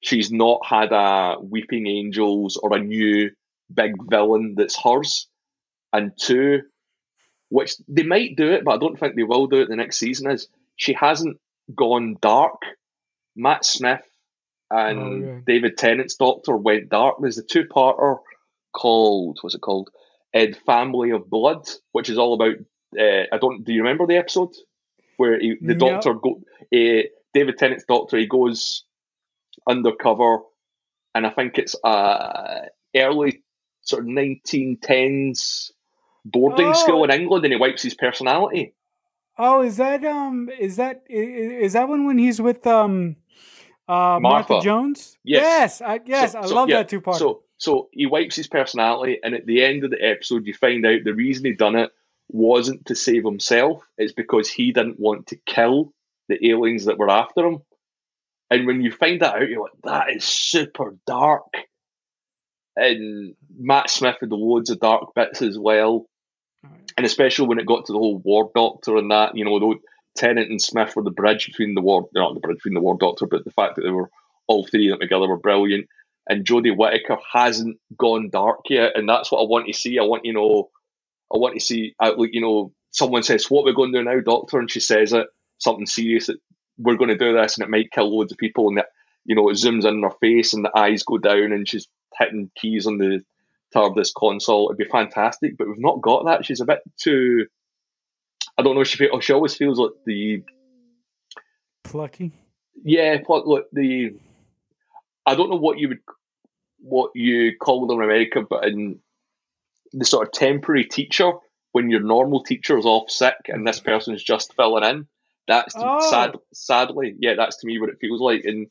she's 0.00 0.32
not 0.32 0.64
had 0.64 0.92
a 0.92 1.36
Weeping 1.38 1.86
Angels 1.86 2.56
or 2.56 2.74
a 2.74 2.82
new 2.82 3.30
big 3.72 3.92
villain 4.08 4.54
that's 4.56 4.82
hers, 4.82 5.28
and 5.92 6.12
two, 6.18 6.62
which 7.50 7.76
they 7.88 8.04
might 8.04 8.36
do 8.36 8.50
it, 8.52 8.64
but 8.64 8.74
I 8.74 8.78
don't 8.78 8.98
think 8.98 9.14
they 9.14 9.24
will 9.24 9.46
do 9.46 9.60
it 9.60 9.68
the 9.68 9.76
next 9.76 9.98
season, 9.98 10.30
is 10.30 10.48
she 10.76 10.94
hasn't 10.94 11.38
gone 11.74 12.16
dark. 12.20 12.62
Matt 13.36 13.64
Smith 13.64 14.02
and 14.70 14.98
oh, 14.98 15.26
yeah. 15.26 15.40
David 15.46 15.76
Tennant's 15.76 16.16
Doctor 16.16 16.56
went 16.56 16.88
dark. 16.88 17.16
There's 17.20 17.38
a 17.38 17.42
two 17.42 17.64
parter 17.64 18.18
called, 18.72 19.38
what's 19.40 19.54
it 19.54 19.60
called? 19.60 19.90
Ed 20.32 20.56
Family 20.64 21.10
of 21.10 21.28
Blood, 21.28 21.68
which 21.92 22.08
is 22.08 22.18
all 22.18 22.34
about. 22.34 22.56
Uh, 22.98 23.24
I 23.32 23.38
don't. 23.40 23.64
Do 23.64 23.72
you 23.72 23.82
remember 23.82 24.06
the 24.06 24.16
episode 24.16 24.50
where 25.16 25.38
he, 25.38 25.56
the 25.60 25.74
Doctor 25.74 26.14
go? 26.14 26.40
Uh, 26.72 27.02
David 27.34 27.58
Tennant's 27.58 27.84
Doctor 27.84 28.16
he 28.16 28.26
goes 28.26 28.84
undercover, 29.68 30.38
and 31.14 31.26
I 31.26 31.30
think 31.30 31.58
it's 31.58 31.74
uh 31.82 32.66
early 32.94 33.42
sort 33.82 34.02
of 34.02 34.08
1910s 34.08 35.70
boarding 36.24 36.68
oh. 36.68 36.72
school 36.72 37.04
in 37.04 37.10
England, 37.10 37.44
and 37.44 37.52
he 37.52 37.58
wipes 37.58 37.82
his 37.82 37.94
personality. 37.94 38.74
Oh, 39.38 39.62
is 39.62 39.78
that 39.78 40.04
um? 40.04 40.50
Is 40.58 40.76
that 40.76 41.04
is 41.08 41.72
that 41.72 41.88
one 41.88 42.06
when 42.06 42.18
he's 42.18 42.42
with 42.42 42.66
um, 42.66 43.16
uh, 43.88 44.18
Martha, 44.20 44.52
Martha 44.52 44.60
Jones? 44.60 45.16
Yes, 45.24 45.80
yes, 45.80 45.80
I, 45.80 46.00
yes, 46.04 46.32
so, 46.32 46.38
I 46.40 46.46
so, 46.46 46.54
love 46.54 46.68
yeah, 46.68 46.76
that 46.78 46.88
two 46.90 47.00
part. 47.00 47.16
So, 47.16 47.42
so 47.56 47.88
he 47.92 48.06
wipes 48.06 48.36
his 48.36 48.48
personality, 48.48 49.18
and 49.22 49.34
at 49.34 49.46
the 49.46 49.64
end 49.64 49.84
of 49.84 49.90
the 49.90 50.04
episode, 50.04 50.46
you 50.46 50.52
find 50.52 50.84
out 50.84 51.04
the 51.04 51.14
reason 51.14 51.46
he 51.46 51.54
done 51.54 51.76
it 51.76 51.90
wasn't 52.28 52.84
to 52.86 52.94
save 52.94 53.24
himself; 53.24 53.82
it's 53.96 54.12
because 54.12 54.50
he 54.50 54.72
didn't 54.72 55.00
want 55.00 55.28
to 55.28 55.36
kill 55.46 55.94
the 56.28 56.50
aliens 56.50 56.84
that 56.84 56.98
were 56.98 57.10
after 57.10 57.46
him. 57.46 57.62
And 58.50 58.66
when 58.66 58.82
you 58.82 58.90
find 58.90 59.22
that 59.22 59.36
out, 59.36 59.48
you're 59.48 59.62
like, 59.62 59.72
that 59.84 60.14
is 60.14 60.24
super 60.24 60.96
dark. 61.06 61.54
And 62.76 63.36
Matt 63.56 63.88
Smith 63.88 64.16
had 64.20 64.32
loads 64.32 64.70
of 64.70 64.80
dark 64.80 65.14
bits 65.14 65.40
as 65.40 65.58
well 65.58 66.09
and 66.96 67.06
especially 67.06 67.48
when 67.48 67.58
it 67.58 67.66
got 67.66 67.86
to 67.86 67.92
the 67.92 67.98
whole 67.98 68.18
War 68.18 68.50
Doctor 68.54 68.96
and 68.96 69.10
that, 69.10 69.36
you 69.36 69.44
know, 69.44 69.58
though 69.58 69.76
Tennant 70.16 70.50
and 70.50 70.60
Smith 70.60 70.94
were 70.94 71.02
the 71.02 71.10
bridge 71.10 71.46
between 71.46 71.74
the 71.74 71.80
War, 71.80 72.08
not 72.14 72.34
the 72.34 72.40
bridge 72.40 72.58
between 72.58 72.74
the 72.74 72.80
War 72.80 72.96
Doctor, 72.98 73.26
but 73.26 73.44
the 73.44 73.52
fact 73.52 73.76
that 73.76 73.82
they 73.82 73.90
were 73.90 74.10
all 74.46 74.66
three 74.66 74.90
of 74.90 74.98
them 74.98 75.00
together 75.00 75.28
were 75.28 75.38
brilliant. 75.38 75.88
And 76.28 76.44
Jodie 76.44 76.76
Whittaker 76.76 77.18
hasn't 77.32 77.78
gone 77.96 78.28
dark 78.30 78.60
yet, 78.68 78.92
and 78.96 79.08
that's 79.08 79.32
what 79.32 79.40
I 79.40 79.44
want 79.44 79.66
to 79.66 79.72
see. 79.72 79.98
I 79.98 80.02
want 80.02 80.24
you 80.24 80.32
know, 80.32 80.68
I 81.32 81.38
want 81.38 81.54
to 81.54 81.60
see, 81.60 81.94
uh, 81.98 82.12
like 82.16 82.34
you 82.34 82.40
know, 82.40 82.72
someone 82.90 83.22
says, 83.22 83.50
"What 83.50 83.64
we're 83.64 83.72
going 83.72 83.92
to 83.92 83.98
do 83.98 84.04
now, 84.04 84.20
Doctor?" 84.20 84.58
and 84.58 84.70
she 84.70 84.80
says 84.80 85.12
it 85.12 85.26
something 85.58 85.86
serious 85.86 86.26
that 86.26 86.36
we're 86.78 86.96
going 86.96 87.10
to 87.10 87.16
do 87.16 87.32
this, 87.32 87.56
and 87.56 87.64
it 87.64 87.70
might 87.70 87.90
kill 87.90 88.14
loads 88.14 88.32
of 88.32 88.38
people, 88.38 88.68
and 88.68 88.78
that 88.78 88.88
you 89.24 89.34
know, 89.34 89.48
it 89.48 89.54
zooms 89.54 89.86
in 89.86 90.02
on 90.04 90.10
her 90.10 90.16
face, 90.20 90.52
and 90.52 90.64
the 90.64 90.76
eyes 90.76 91.02
go 91.02 91.18
down, 91.18 91.52
and 91.52 91.68
she's 91.68 91.88
hitting 92.18 92.50
keys 92.54 92.86
on 92.86 92.98
the 92.98 93.22
TARDIS 93.74 94.12
console. 94.16 94.68
It'd 94.68 94.78
be 94.78 94.84
fantastic, 94.84 95.56
but 95.56 95.68
we've 95.68 95.78
not 95.78 96.00
got 96.00 96.26
that. 96.26 96.44
She's 96.44 96.60
a 96.60 96.66
bit 96.66 96.80
too. 96.96 97.46
I 98.58 98.62
don't 98.62 98.74
know. 98.74 98.84
She 98.84 99.08
she 99.20 99.32
always 99.32 99.56
feels 99.56 99.78
like 99.78 99.92
the 100.04 100.42
plucky. 101.84 102.32
Yeah, 102.82 103.18
pluck. 103.24 103.46
Look, 103.46 103.66
the 103.72 104.14
I 105.26 105.34
don't 105.34 105.50
know 105.50 105.56
what 105.56 105.78
you 105.78 105.88
would 105.88 106.00
what 106.78 107.10
you 107.14 107.56
call 107.56 107.86
them 107.86 107.98
in 107.98 108.04
America, 108.04 108.42
but 108.48 108.64
in 108.64 109.00
the 109.92 110.04
sort 110.04 110.26
of 110.26 110.32
temporary 110.32 110.84
teacher 110.84 111.32
when 111.72 111.90
your 111.90 112.00
normal 112.00 112.42
teacher 112.42 112.76
is 112.78 112.86
off 112.86 113.10
sick 113.10 113.34
and 113.48 113.66
this 113.66 113.80
person's 113.80 114.22
just 114.22 114.54
filling 114.54 114.84
in. 114.84 115.06
That's 115.46 115.74
oh. 115.76 116.10
sad. 116.10 116.36
Sadly, 116.52 117.14
yeah, 117.18 117.34
that's 117.36 117.58
to 117.58 117.66
me 117.66 117.80
what 117.80 117.90
it 117.90 117.98
feels 118.00 118.20
like, 118.20 118.44
and 118.44 118.68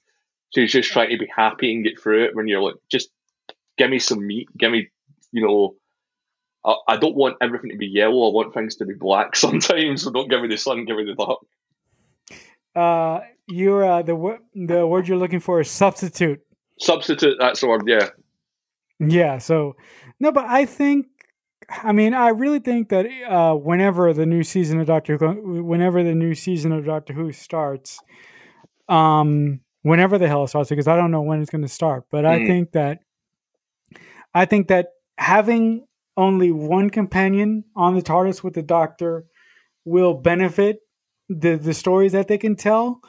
she's 0.53 0.71
just 0.71 0.91
trying 0.91 1.09
to 1.09 1.17
be 1.17 1.31
happy 1.33 1.73
and 1.73 1.83
get 1.83 1.99
through 2.01 2.25
it. 2.25 2.35
When 2.35 2.47
you're 2.47 2.61
like, 2.61 2.75
just 2.89 3.09
give 3.79 3.89
me 3.89 3.97
some 3.97 4.27
meat, 4.27 4.49
give 4.55 4.71
me, 4.71 4.89
you 5.31 5.47
know, 5.47 5.75
I, 6.63 6.93
I 6.93 6.97
don't 6.97 7.15
want 7.15 7.37
everything 7.41 7.71
to 7.71 7.77
be 7.77 7.87
yellow. 7.87 8.29
I 8.29 8.33
want 8.33 8.53
things 8.53 8.75
to 8.75 8.85
be 8.85 8.93
black 8.93 9.35
sometimes. 9.35 10.03
So 10.03 10.11
don't 10.11 10.29
give 10.29 10.41
me 10.41 10.49
the 10.49 10.57
sun, 10.57 10.85
give 10.85 10.97
me 10.97 11.05
the 11.05 11.15
dark. 11.15 11.39
Uh, 12.75 13.25
you're 13.47 13.83
uh, 13.83 14.03
the 14.03 14.37
the 14.53 14.85
word 14.85 15.07
you're 15.07 15.17
looking 15.17 15.39
for 15.39 15.59
is 15.59 15.71
substitute. 15.71 16.39
Substitute. 16.79 17.37
That's 17.39 17.61
the 17.61 17.67
word. 17.67 17.83
Yeah. 17.87 18.09
Yeah. 18.99 19.39
So 19.39 19.75
no, 20.19 20.31
but 20.31 20.45
I 20.45 20.65
think. 20.65 21.07
I 21.71 21.91
mean, 21.91 22.15
I 22.15 22.29
really 22.29 22.57
think 22.57 22.89
that 22.89 23.05
uh, 23.29 23.53
whenever 23.53 24.11
the 24.11 24.25
new 24.25 24.41
season 24.41 24.79
of 24.79 24.87
Doctor 24.87 25.17
Who, 25.17 25.63
whenever 25.63 26.01
the 26.01 26.15
new 26.15 26.33
season 26.33 26.71
of 26.71 26.83
Doctor 26.83 27.13
Who 27.13 27.31
starts, 27.31 27.99
um, 28.87 29.59
whenever 29.83 30.17
the 30.17 30.27
hell 30.27 30.45
it 30.45 30.47
starts, 30.47 30.69
because 30.69 30.87
I 30.87 30.95
don't 30.95 31.11
know 31.11 31.21
when 31.21 31.41
it's 31.41 31.51
going 31.51 31.61
to 31.61 31.67
start, 31.67 32.05
but 32.09 32.25
mm. 32.25 32.29
I 32.29 32.47
think 32.47 32.71
that 32.71 33.01
I 34.33 34.45
think 34.45 34.67
that 34.67 34.89
having 35.17 35.85
only 36.17 36.51
one 36.51 36.89
companion 36.89 37.63
on 37.75 37.95
the 37.95 38.01
TARDIS 38.01 38.43
with 38.43 38.53
the 38.53 38.61
Doctor 38.61 39.25
will 39.85 40.13
benefit 40.13 40.79
the 41.29 41.55
the 41.55 41.73
stories 41.73 42.11
that 42.11 42.27
they 42.27 42.37
can 42.37 42.55
tell, 42.55 43.01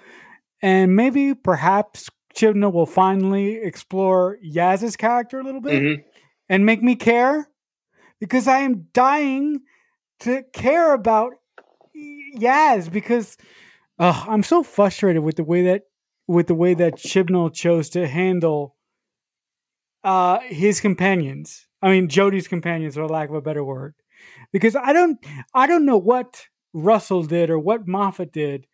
and 0.62 0.94
maybe 0.94 1.34
perhaps 1.34 2.08
Chibnall 2.34 2.72
will 2.72 2.86
finally 2.86 3.56
explore 3.56 4.38
Yaz's 4.44 4.96
character 4.96 5.40
a 5.40 5.44
little 5.44 5.60
bit 5.60 5.82
mm-hmm. 5.82 6.02
and 6.48 6.66
make 6.66 6.82
me 6.82 6.94
care 6.94 7.48
because 8.20 8.46
I 8.46 8.58
am 8.60 8.86
dying 8.92 9.60
to 10.20 10.42
care 10.52 10.92
about 10.92 11.32
Yaz 12.36 12.90
because 12.90 13.36
uh, 13.98 14.24
I'm 14.28 14.42
so 14.42 14.62
frustrated 14.62 15.22
with 15.22 15.36
the 15.36 15.44
way 15.44 15.62
that 15.62 15.82
with 16.28 16.46
the 16.46 16.54
way 16.54 16.74
that 16.74 16.94
Chibnall 16.94 17.52
chose 17.52 17.88
to 17.90 18.06
handle 18.06 18.76
uh, 20.04 20.40
his 20.40 20.80
companions. 20.80 21.66
I 21.82 21.90
mean, 21.90 22.08
Jodie's 22.08 22.48
companions, 22.48 22.94
for 22.94 23.06
lack 23.06 23.28
of 23.28 23.34
a 23.34 23.40
better 23.40 23.64
word, 23.64 23.94
because 24.52 24.76
I 24.76 24.92
don't, 24.92 25.18
I 25.54 25.66
don't 25.66 25.86
know 25.86 25.96
what 25.96 26.42
Russell 26.72 27.22
did 27.22 27.50
or 27.50 27.58
what 27.58 27.88
Moffat 27.88 28.32
did, 28.32 28.66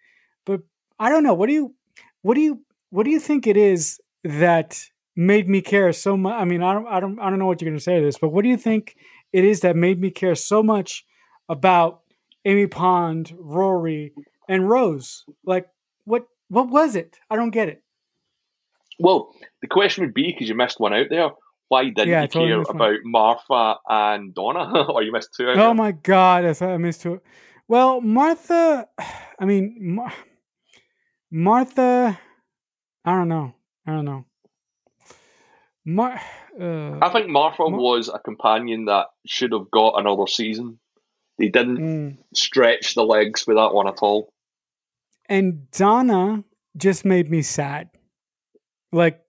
but 0.45 0.63
I 0.99 1.09
don't 1.09 1.23
know. 1.23 1.35
What 1.35 1.47
do 1.47 1.53
you 1.53 1.75
what 2.23 2.35
do 2.35 2.41
you 2.41 2.63
what 2.91 3.05
do 3.05 3.11
you 3.11 3.21
think 3.21 3.47
it 3.47 3.57
is 3.57 4.01
that 4.25 4.81
made 5.15 5.49
me 5.49 5.61
care 5.61 5.93
so 5.93 6.17
much? 6.17 6.35
I 6.35 6.45
mean, 6.45 6.63
I 6.63 6.75
don't 6.75 6.87
I 6.87 7.01
don't 7.01 7.19
I 7.21 7.31
don't 7.31 7.39
know 7.39 7.47
what 7.47 7.61
you're 7.61 7.71
going 7.71 7.79
to 7.79 7.85
say 7.85 7.99
to 7.99 8.05
this, 8.05 8.19
but 8.19 8.31
what 8.31 8.43
do 8.43 8.49
you 8.49 8.57
think 8.57 8.97
it 9.33 9.45
is 9.45 9.61
that 9.61 9.77
made 9.77 10.01
me 10.01 10.11
care 10.11 10.35
so 10.35 10.63
much 10.63 11.05
about 11.49 12.01
Amy 12.45 12.67
Pond, 12.67 13.35
Rory, 13.39 14.13
and 14.49 14.69
Rose? 14.69 15.25
Like 15.45 15.69
what 16.05 16.27
what 16.49 16.69
was 16.69 16.97
it? 16.97 17.19
I 17.31 17.37
don't 17.37 17.51
get 17.51 17.69
it. 17.69 17.83
Well, 18.99 19.35
the 19.61 19.69
question 19.69 20.05
would 20.05 20.15
be 20.15 20.33
because 20.33 20.49
you 20.49 20.55
missed 20.55 20.81
one 20.81 20.95
out 20.95 21.07
there. 21.11 21.31
Why 21.69 21.85
didn't 21.85 22.09
yeah, 22.09 22.23
you 22.23 22.29
totally 22.29 22.65
care 22.65 22.77
about 22.77 22.99
Martha 23.05 23.77
and 23.89 24.35
Donna? 24.35 24.85
or 24.89 25.03
you 25.03 25.13
missed 25.13 25.35
two 25.37 25.49
out 25.49 25.57
Oh 25.57 25.61
there? 25.61 25.75
my 25.75 25.93
god, 25.93 26.45
I 26.45 26.53
thought 26.53 26.71
I 26.71 26.77
missed 26.77 27.03
two. 27.03 27.21
Well, 27.69 28.01
Martha, 28.01 28.89
I 29.39 29.45
mean, 29.45 29.77
Mar- 29.81 30.15
Martha, 31.31 32.19
I 33.05 33.11
don't 33.11 33.29
know. 33.29 33.55
I 33.87 33.93
don't 33.93 34.05
know. 34.05 34.25
Mar- 35.85 36.21
uh, 36.61 36.99
I 37.03 37.09
think 37.13 37.29
Martha 37.29 37.69
Mar- 37.69 37.81
was 37.81 38.09
a 38.09 38.19
companion 38.19 38.87
that 38.87 39.07
should 39.27 39.53
have 39.53 39.71
got 39.71 39.99
another 39.99 40.27
season. 40.27 40.79
They 41.39 41.49
didn't 41.49 41.79
mm. 41.79 42.19
stretch 42.35 42.95
the 42.95 43.05
legs 43.05 43.47
with 43.47 43.57
that 43.57 43.75
one 43.75 43.89
at 43.89 43.99
all. 44.01 44.33
And 45.29 45.71
Donna 45.71 46.45
just 46.77 47.05
made 47.05 47.31
me 47.31 47.43
sad. 47.43 47.91
Like 48.93 49.21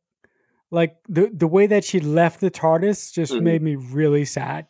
like 0.71 0.97
the 1.07 1.29
the 1.33 1.47
way 1.47 1.67
that 1.67 1.83
she 1.83 1.99
left 1.99 2.41
the 2.41 2.51
TARDIS 2.51 3.13
just 3.13 3.33
mm-hmm. 3.33 3.43
made 3.43 3.61
me 3.61 3.75
really 3.75 4.25
sad. 4.25 4.67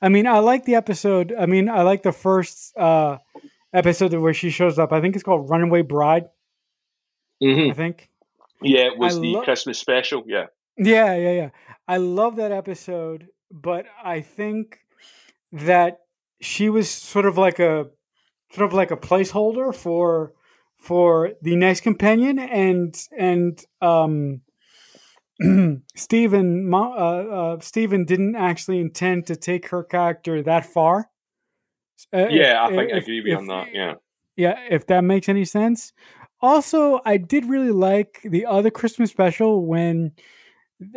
I 0.00 0.08
mean, 0.08 0.26
I 0.26 0.38
like 0.38 0.64
the 0.64 0.74
episode. 0.74 1.34
I 1.38 1.46
mean, 1.46 1.68
I 1.68 1.82
like 1.82 2.02
the 2.02 2.12
first 2.12 2.76
uh 2.76 3.18
episode 3.72 4.12
where 4.14 4.34
she 4.34 4.50
shows 4.50 4.78
up. 4.78 4.92
I 4.92 5.00
think 5.00 5.14
it's 5.14 5.24
called 5.24 5.50
Runaway 5.50 5.82
Bride. 5.82 6.28
Mm-hmm. 7.42 7.70
I 7.70 7.74
think. 7.74 8.10
Yeah, 8.62 8.86
it 8.86 8.98
was 8.98 9.16
I 9.16 9.20
the 9.20 9.32
lo- 9.34 9.42
Christmas 9.42 9.78
special. 9.78 10.24
Yeah. 10.26 10.46
Yeah, 10.76 11.14
yeah, 11.16 11.32
yeah. 11.32 11.50
I 11.88 11.96
love 11.96 12.36
that 12.36 12.52
episode, 12.52 13.28
but 13.50 13.86
I 14.02 14.20
think 14.20 14.78
that 15.52 16.00
she 16.40 16.68
was 16.68 16.88
sort 16.88 17.26
of 17.26 17.36
like 17.36 17.58
a 17.58 17.86
sort 18.52 18.66
of 18.66 18.72
like 18.72 18.90
a 18.90 18.96
placeholder 18.96 19.74
for 19.74 20.32
for 20.80 21.32
the 21.42 21.54
next 21.56 21.82
companion 21.82 22.38
and 22.38 23.06
and 23.16 23.64
um 23.80 24.40
Steven 25.94 26.72
uh, 26.72 26.78
uh, 26.78 27.60
Steven 27.60 28.04
didn't 28.04 28.36
actually 28.36 28.78
intend 28.78 29.26
to 29.26 29.36
take 29.36 29.68
her 29.68 29.82
character 29.82 30.42
that 30.42 30.66
far. 30.66 31.08
Uh, 32.12 32.28
yeah, 32.28 32.66
if, 32.66 32.72
I 32.72 32.76
think 32.76 32.90
if, 32.90 32.94
I 32.94 32.98
agree 32.98 33.20
with 33.22 33.38
on 33.38 33.46
that. 33.46 33.68
Yeah, 33.72 33.94
yeah, 34.36 34.58
if 34.70 34.86
that 34.88 35.02
makes 35.02 35.28
any 35.28 35.44
sense. 35.44 35.92
Also, 36.42 37.00
I 37.04 37.16
did 37.18 37.44
really 37.46 37.70
like 37.70 38.20
the 38.24 38.46
other 38.46 38.70
Christmas 38.70 39.10
special 39.10 39.64
when 39.66 40.12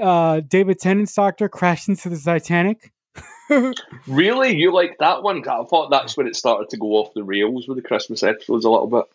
uh, 0.02 0.42
David 0.42 0.80
Tennant's 0.80 1.14
doctor 1.14 1.50
crashed 1.50 1.90
into 1.90 2.10
the 2.10 2.18
Titanic. 2.18 2.92
really, 4.08 4.56
you 4.56 4.74
like 4.74 4.98
that 5.00 5.24
one? 5.24 5.48
I 5.48 5.64
thought 5.66 5.90
that's 5.90 6.16
when 6.16 6.28
it 6.28 6.36
started 6.36 6.70
to 6.70 6.78
go 6.78 6.94
off 6.94 7.14
the 7.14 7.24
rails 7.24 7.68
with 7.68 7.78
the 7.78 7.84
Christmas 7.84 8.24
episodes 8.24 8.66
a 8.66 8.70
little 8.70 8.88
bit. 8.88 9.06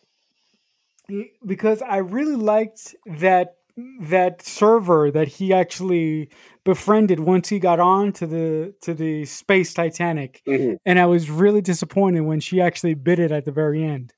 Because 1.45 1.83
I 1.83 1.99
really 1.99 2.37
liked 2.37 2.95
that 3.07 3.55
that 4.01 4.43
server 4.43 5.11
that 5.11 5.29
he 5.29 5.53
actually 5.53 6.31
befriended 6.65 7.21
once 7.21 7.49
he 7.49 7.59
got 7.59 7.79
on 7.79 8.13
to 8.13 8.27
the 8.27 8.75
to 8.83 8.93
the 8.93 9.25
space 9.25 9.73
Titanic, 9.73 10.43
mm-hmm. 10.47 10.75
and 10.85 10.99
I 10.99 11.07
was 11.07 11.31
really 11.31 11.61
disappointed 11.61 12.23
when 12.23 12.41
she 12.41 12.61
actually 12.61 12.95
bit 12.95 13.19
it 13.19 13.31
at 13.31 13.45
the 13.45 13.53
very 13.53 13.85
end 13.85 14.13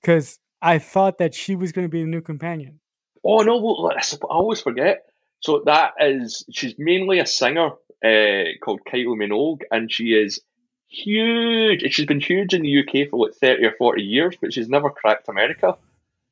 because 0.00 0.38
I 0.60 0.78
thought 0.78 1.18
that 1.18 1.34
she 1.34 1.56
was 1.56 1.72
going 1.72 1.86
to 1.86 1.90
be 1.90 2.02
the 2.02 2.08
new 2.08 2.20
companion. 2.20 2.80
Oh 3.24 3.38
no! 3.40 3.56
Well, 3.56 3.92
I 3.96 4.02
always 4.28 4.60
forget. 4.60 5.06
So 5.40 5.62
that 5.66 5.94
is 6.00 6.44
she's 6.50 6.74
mainly 6.78 7.18
a 7.18 7.26
singer 7.26 7.70
uh, 8.04 8.44
called 8.62 8.80
Kylie 8.86 9.16
Minogue, 9.16 9.62
and 9.70 9.90
she 9.90 10.14
is 10.14 10.40
huge. 10.88 11.82
She's 11.92 12.06
been 12.06 12.20
huge 12.20 12.54
in 12.54 12.62
the 12.62 12.80
UK 12.80 13.10
for 13.10 13.26
like 13.26 13.34
thirty 13.34 13.64
or 13.64 13.72
forty 13.78 14.02
years, 14.02 14.36
but 14.40 14.52
she's 14.52 14.68
never 14.68 14.90
cracked 14.90 15.28
America. 15.28 15.76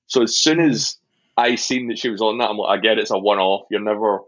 So 0.06 0.22
as 0.22 0.36
soon 0.36 0.60
as 0.60 0.98
I 1.36 1.56
seen 1.56 1.88
that 1.88 1.98
she 1.98 2.10
was 2.10 2.20
on 2.20 2.38
that. 2.38 2.50
I'm 2.50 2.58
like, 2.58 2.78
I 2.78 2.80
get 2.80 2.98
it's 2.98 3.10
a 3.10 3.18
one 3.18 3.38
off. 3.38 3.66
You're 3.70 3.80
never, 3.80 4.20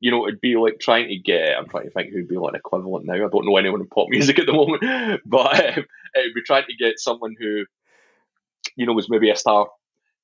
you 0.00 0.10
know, 0.10 0.26
it'd 0.26 0.40
be 0.40 0.56
like 0.56 0.80
trying 0.80 1.08
to 1.08 1.16
get. 1.16 1.56
I'm 1.56 1.68
trying 1.68 1.84
to 1.84 1.90
think 1.90 2.12
who'd 2.12 2.28
be 2.28 2.36
like 2.36 2.54
an 2.54 2.56
equivalent 2.56 3.06
now. 3.06 3.14
I 3.14 3.18
don't 3.18 3.46
know 3.46 3.56
anyone 3.56 3.80
in 3.80 3.86
pop 3.86 4.08
music 4.08 4.38
at 4.38 4.46
the 4.46 4.52
moment, 4.52 4.82
but 5.26 5.78
um, 5.78 5.84
it'd 6.16 6.34
be 6.34 6.42
trying 6.44 6.64
to 6.66 6.76
get 6.76 6.98
someone 6.98 7.36
who, 7.38 7.64
you 8.76 8.86
know, 8.86 8.92
was 8.92 9.08
maybe 9.08 9.30
a 9.30 9.36
star 9.36 9.68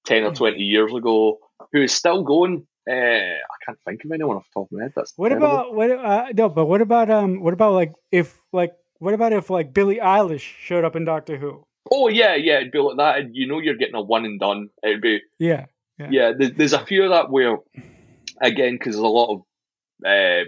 ten 0.04 0.24
or 0.24 0.34
twenty 0.34 0.62
years 0.62 0.92
ago, 0.92 1.38
who 1.72 1.82
is 1.82 1.94
still 1.94 2.22
going. 2.24 2.66
Uh, 2.90 2.94
I 2.94 3.64
can't 3.66 3.78
think 3.84 4.04
of 4.04 4.12
anyone 4.12 4.38
off 4.38 4.46
the 4.54 4.60
top 4.60 4.72
of 4.72 4.72
my 4.72 4.84
head. 4.84 4.92
That's 4.96 5.12
what 5.16 5.28
terrible. 5.28 5.46
about 5.46 5.74
what? 5.74 5.90
Uh, 5.90 6.26
no, 6.34 6.48
but 6.48 6.66
what 6.66 6.80
about 6.80 7.10
um? 7.10 7.40
What 7.40 7.54
about 7.54 7.74
like 7.74 7.92
if 8.10 8.36
like 8.52 8.72
what 8.98 9.14
about 9.14 9.32
if 9.32 9.50
like 9.50 9.72
Billie 9.72 9.98
Eilish 10.02 10.40
showed 10.40 10.84
up 10.84 10.96
in 10.96 11.04
Doctor 11.04 11.36
Who? 11.36 11.64
Oh 11.90 12.08
yeah, 12.08 12.34
yeah, 12.34 12.58
it'd 12.58 12.72
be 12.72 12.78
like 12.78 12.96
that. 12.96 13.18
And 13.18 13.36
you 13.36 13.46
know, 13.46 13.60
you're 13.60 13.76
getting 13.76 13.94
a 13.94 14.02
one 14.02 14.24
and 14.24 14.40
done. 14.40 14.70
It'd 14.82 15.00
be 15.00 15.22
yeah. 15.38 15.66
Yeah, 15.98 16.08
yeah 16.10 16.32
there's, 16.32 16.52
there's 16.52 16.72
a 16.72 16.84
few 16.84 17.04
of 17.04 17.10
that 17.10 17.30
where, 17.30 17.58
again, 18.40 18.74
because 18.74 18.94
there's 18.94 19.02
a 19.02 19.06
lot 19.06 19.34
of 19.34 19.42
uh, 20.06 20.44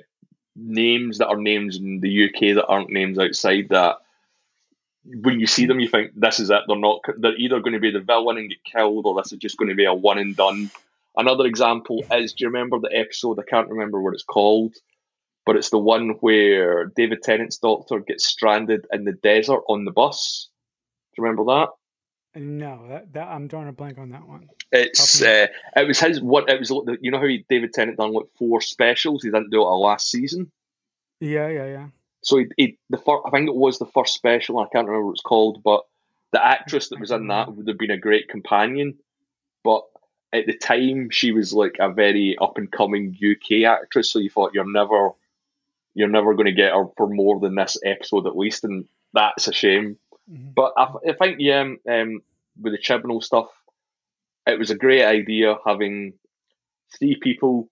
names 0.57 1.19
that 1.19 1.29
are 1.29 1.37
names 1.37 1.77
in 1.77 2.01
the 2.01 2.27
UK 2.27 2.55
that 2.55 2.67
aren't 2.67 2.91
names 2.91 3.19
outside 3.19 3.69
that 3.71 3.97
when 5.05 5.41
you 5.41 5.47
see 5.47 5.67
them, 5.67 5.81
you 5.81 5.89
think 5.89 6.13
this 6.15 6.41
is 6.41 6.51
it. 6.51 6.63
They're 6.67 6.77
not. 6.77 7.01
They're 7.17 7.37
either 7.37 7.61
going 7.61 7.73
to 7.73 7.81
be 7.81 7.91
the 7.91 8.01
villain 8.01 8.39
and 8.39 8.51
get 8.51 8.65
killed, 8.65 9.07
or 9.07 9.15
this 9.15 9.33
is 9.33 9.39
just 9.39 9.57
going 9.57 9.71
to 9.71 9.75
be 9.75 9.87
a 9.87 9.95
one 9.95 10.19
and 10.19 10.37
done. 10.37 10.71
Another 11.17 11.47
example 11.47 12.05
is: 12.13 12.35
Do 12.35 12.45
you 12.45 12.51
remember 12.51 12.79
the 12.79 12.95
episode? 12.95 13.39
I 13.39 13.49
can't 13.49 13.71
remember 13.71 14.01
what 14.01 14.15
it's 14.15 14.23
called, 14.23 14.75
but 15.47 15.57
it's 15.57 15.71
the 15.71 15.79
one 15.79 16.11
where 16.21 16.87
David 16.87 17.23
Tennant's 17.23 17.59
doctor 17.59 18.01
gets 18.01 18.27
stranded 18.27 18.87
in 18.93 19.05
the 19.05 19.13
desert 19.13 19.63
on 19.69 19.85
the 19.85 19.91
bus. 19.91 20.50
Do 21.13 21.23
you 21.23 21.25
remember 21.25 21.45
that? 21.53 21.69
No, 22.41 22.87
that, 22.89 23.13
that 23.13 23.29
I'm 23.29 23.49
drawing 23.49 23.69
a 23.69 23.73
blank 23.73 23.99
on 23.99 24.11
that 24.11 24.27
one. 24.27 24.49
It's 24.71 25.21
uh, 25.21 25.49
it 25.75 25.87
was 25.89 25.99
his 25.99 26.21
what 26.21 26.49
it 26.49 26.61
was 26.61 26.71
you 27.01 27.11
know 27.11 27.19
how 27.19 27.27
he, 27.27 27.45
David 27.49 27.73
Tennant 27.73 27.99
done 27.99 28.13
like 28.13 28.27
four 28.39 28.61
specials 28.61 29.23
he 29.23 29.31
didn't 29.31 29.51
do 29.51 29.63
it 29.63 29.67
a 29.67 29.75
last 29.75 30.11
season. 30.11 30.51
Yeah, 31.19 31.49
yeah, 31.49 31.67
yeah. 31.67 31.87
So 32.23 32.39
he, 32.39 32.47
he 32.57 32.79
the 32.89 32.99
first, 32.99 33.23
I 33.27 33.31
think 33.31 33.49
it 33.49 33.55
was 33.55 33.79
the 33.79 33.87
first 33.87 34.15
special. 34.15 34.59
I 34.59 34.69
can't 34.73 34.87
remember 34.87 35.07
what 35.07 35.13
it's 35.13 35.23
called, 35.23 35.63
but 35.65 35.85
the 36.33 36.45
actress 36.45 36.89
that 36.89 37.01
was 37.01 37.11
in 37.11 37.27
that 37.29 37.53
would 37.53 37.67
have 37.67 37.79
been 37.79 37.91
a 37.91 37.99
great 37.99 38.29
companion. 38.29 38.99
But 39.65 39.85
at 40.33 40.47
the 40.47 40.57
time, 40.57 41.11
she 41.11 41.33
was 41.33 41.53
like 41.53 41.77
a 41.81 41.93
very 41.93 42.37
up 42.41 42.57
and 42.57 42.71
coming 42.71 43.17
UK 43.17 43.65
actress. 43.65 44.13
So 44.13 44.21
you 44.21 44.31
thought 44.31 44.55
you're 44.55 44.71
never 44.71 45.11
you're 45.95 46.09
never 46.09 46.35
going 46.35 46.47
to 46.47 46.53
get 46.53 46.73
her 46.73 46.85
for 46.97 47.09
more 47.09 47.41
than 47.41 47.57
this 47.57 47.77
episode 47.85 48.27
at 48.27 48.37
least, 48.37 48.65
and 48.65 48.87
that's 49.13 49.49
a 49.49 49.53
shame. 49.53 49.99
Mm-hmm. 50.31 50.51
But 50.55 50.73
I, 50.77 50.93
I, 51.09 51.13
think 51.15 51.37
yeah, 51.39 51.61
um, 51.61 52.21
with 52.61 52.73
the 52.73 52.79
Chibnall 52.79 53.23
stuff, 53.23 53.49
it 54.47 54.59
was 54.59 54.71
a 54.71 54.77
great 54.77 55.05
idea 55.05 55.57
having 55.67 56.15
three 56.99 57.17
people 57.21 57.69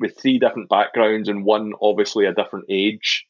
with 0.00 0.18
three 0.20 0.38
different 0.38 0.68
backgrounds 0.68 1.28
and 1.28 1.44
one 1.44 1.72
obviously 1.80 2.26
a 2.26 2.34
different 2.34 2.66
age, 2.68 3.26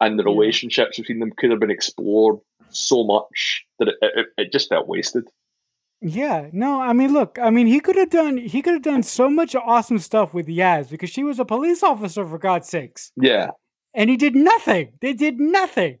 and 0.00 0.18
the 0.18 0.24
relationships 0.24 0.98
between 0.98 1.20
them 1.20 1.32
could 1.36 1.50
have 1.50 1.60
been 1.60 1.70
explored 1.70 2.38
so 2.70 3.04
much 3.04 3.64
that 3.78 3.88
it, 3.88 3.94
it, 4.00 4.26
it 4.36 4.52
just 4.52 4.68
felt 4.68 4.88
wasted. 4.88 5.24
Yeah, 6.02 6.48
no, 6.52 6.80
I 6.80 6.94
mean, 6.94 7.12
look, 7.12 7.38
I 7.40 7.50
mean, 7.50 7.66
he 7.66 7.78
could 7.80 7.96
have 7.96 8.10
done 8.10 8.38
he 8.38 8.62
could 8.62 8.74
have 8.74 8.82
done 8.82 9.02
so 9.02 9.28
much 9.28 9.54
awesome 9.54 9.98
stuff 9.98 10.32
with 10.32 10.46
Yaz 10.46 10.90
because 10.90 11.10
she 11.10 11.22
was 11.22 11.38
a 11.38 11.44
police 11.44 11.82
officer 11.82 12.26
for 12.26 12.38
God's 12.38 12.68
sakes. 12.68 13.12
Yeah, 13.16 13.50
and 13.94 14.08
he 14.08 14.16
did 14.16 14.34
nothing. 14.34 14.92
They 15.00 15.12
did 15.12 15.38
nothing. 15.38 15.98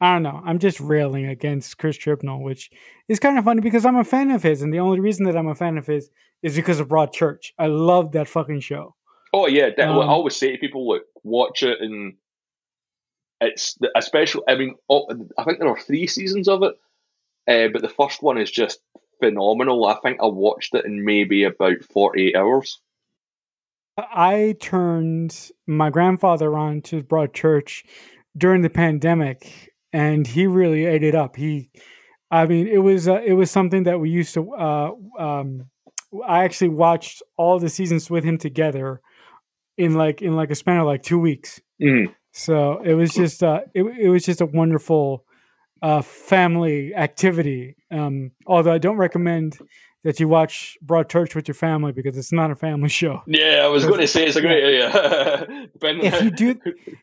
I 0.00 0.14
don't 0.14 0.22
know. 0.22 0.40
I'm 0.44 0.58
just 0.58 0.80
railing 0.80 1.26
against 1.26 1.76
Chris 1.76 1.98
Chibnall, 1.98 2.42
which 2.42 2.70
is 3.08 3.20
kind 3.20 3.38
of 3.38 3.44
funny 3.44 3.60
because 3.60 3.84
I'm 3.84 3.96
a 3.96 4.04
fan 4.04 4.30
of 4.30 4.42
his, 4.42 4.62
and 4.62 4.72
the 4.72 4.80
only 4.80 5.00
reason 5.00 5.26
that 5.26 5.36
I'm 5.36 5.48
a 5.48 5.54
fan 5.54 5.76
of 5.76 5.86
his 5.86 6.10
is 6.42 6.56
because 6.56 6.80
of 6.80 6.88
Broadchurch. 6.88 7.52
I 7.58 7.66
love 7.66 8.12
that 8.12 8.28
fucking 8.28 8.60
show. 8.60 8.94
Oh 9.32 9.46
yeah, 9.46 9.66
um, 9.78 9.98
I 9.98 10.06
always 10.06 10.36
say 10.36 10.52
to 10.52 10.58
people, 10.58 10.88
look, 10.88 11.02
watch 11.22 11.62
it, 11.62 11.80
and 11.80 12.14
it's 13.40 13.78
especially. 13.94 14.42
I 14.48 14.56
mean, 14.56 14.74
I 14.90 15.44
think 15.44 15.58
there 15.58 15.68
are 15.68 15.78
three 15.78 16.06
seasons 16.06 16.48
of 16.48 16.62
it, 16.62 16.74
uh, 17.46 17.68
but 17.72 17.82
the 17.82 17.88
first 17.88 18.22
one 18.22 18.38
is 18.38 18.50
just 18.50 18.80
phenomenal. 19.20 19.84
I 19.86 19.98
think 20.02 20.18
I 20.20 20.26
watched 20.26 20.74
it 20.74 20.86
in 20.86 21.04
maybe 21.04 21.44
about 21.44 21.84
48 21.92 22.36
hours. 22.36 22.80
I 23.98 24.56
turned 24.60 25.50
my 25.66 25.90
grandfather 25.90 26.56
on 26.56 26.80
to 26.82 27.02
Broadchurch 27.02 27.84
during 28.36 28.62
the 28.62 28.70
pandemic 28.70 29.69
and 29.92 30.26
he 30.26 30.46
really 30.46 30.86
ate 30.86 31.02
it 31.02 31.14
up. 31.14 31.36
He, 31.36 31.70
I 32.30 32.46
mean, 32.46 32.68
it 32.68 32.78
was 32.78 33.08
uh, 33.08 33.20
it 33.24 33.34
was 33.34 33.50
something 33.50 33.84
that 33.84 34.00
we 34.00 34.10
used 34.10 34.34
to. 34.34 34.52
Uh, 34.52 34.90
um, 35.18 35.66
I 36.26 36.44
actually 36.44 36.70
watched 36.70 37.22
all 37.36 37.58
the 37.58 37.68
seasons 37.68 38.10
with 38.10 38.24
him 38.24 38.38
together 38.38 39.00
in 39.76 39.94
like 39.94 40.22
in 40.22 40.36
like 40.36 40.50
a 40.50 40.54
span 40.54 40.78
of 40.78 40.86
like 40.86 41.02
two 41.02 41.18
weeks. 41.18 41.60
Mm. 41.82 42.14
So 42.32 42.80
it 42.84 42.94
was 42.94 43.12
just 43.12 43.42
uh, 43.42 43.62
it, 43.74 43.82
it 43.82 44.08
was 44.08 44.24
just 44.24 44.40
a 44.40 44.46
wonderful 44.46 45.24
uh, 45.82 46.02
family 46.02 46.94
activity. 46.94 47.76
Um, 47.90 48.32
although 48.46 48.72
I 48.72 48.78
don't 48.78 48.96
recommend 48.96 49.58
that 50.02 50.18
you 50.18 50.28
watch 50.28 50.78
Broadchurch 50.84 51.34
with 51.34 51.46
your 51.46 51.54
family 51.54 51.92
because 51.92 52.16
it's 52.16 52.32
not 52.32 52.50
a 52.50 52.54
family 52.54 52.88
show. 53.00 53.22
Yeah, 53.26 53.62
I 53.62 53.68
was 53.68 53.84
going 53.84 54.00
to 54.00 54.06
say 54.06 54.26
it's 54.26 54.36
a 54.36 54.40
great 54.40 54.78
yeah. 54.78 55.44
if 55.82 56.22
you 56.22 56.30
do, 56.30 56.56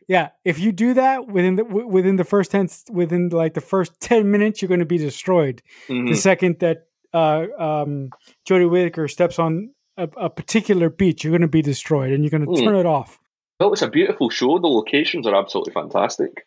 yeah, 0.08 0.30
if 0.44 0.58
you 0.58 0.72
do 0.72 0.94
that 0.94 1.28
within 1.28 1.56
the 1.56 1.64
within 1.64 2.16
the 2.16 2.24
first 2.24 2.50
ten 2.50 2.68
within 2.90 3.28
like 3.28 3.54
the 3.54 3.60
first 3.60 4.00
ten 4.00 4.30
minutes, 4.30 4.60
you're 4.60 4.68
going 4.68 4.80
to 4.80 4.86
be 4.86 4.98
destroyed. 4.98 5.62
Mm-hmm. 5.88 6.10
The 6.10 6.16
second 6.16 6.58
that 6.60 6.86
uh, 7.12 7.46
um, 7.58 8.10
Jodie 8.48 8.70
Whittaker 8.70 9.08
steps 9.08 9.38
on 9.38 9.72
a, 9.96 10.08
a, 10.16 10.30
particular 10.30 10.90
beach, 10.90 11.24
you're 11.24 11.30
going 11.30 11.40
to 11.40 11.48
be 11.48 11.62
destroyed, 11.62 12.12
and 12.12 12.22
you're 12.22 12.30
going 12.30 12.44
to 12.44 12.46
mm. 12.46 12.64
turn 12.64 12.76
it 12.76 12.86
off. 12.86 13.18
Well, 13.58 13.72
it's 13.72 13.82
a 13.82 13.88
beautiful 13.88 14.30
show. 14.30 14.58
The 14.58 14.68
locations 14.68 15.26
are 15.26 15.34
absolutely 15.34 15.72
fantastic. 15.72 16.46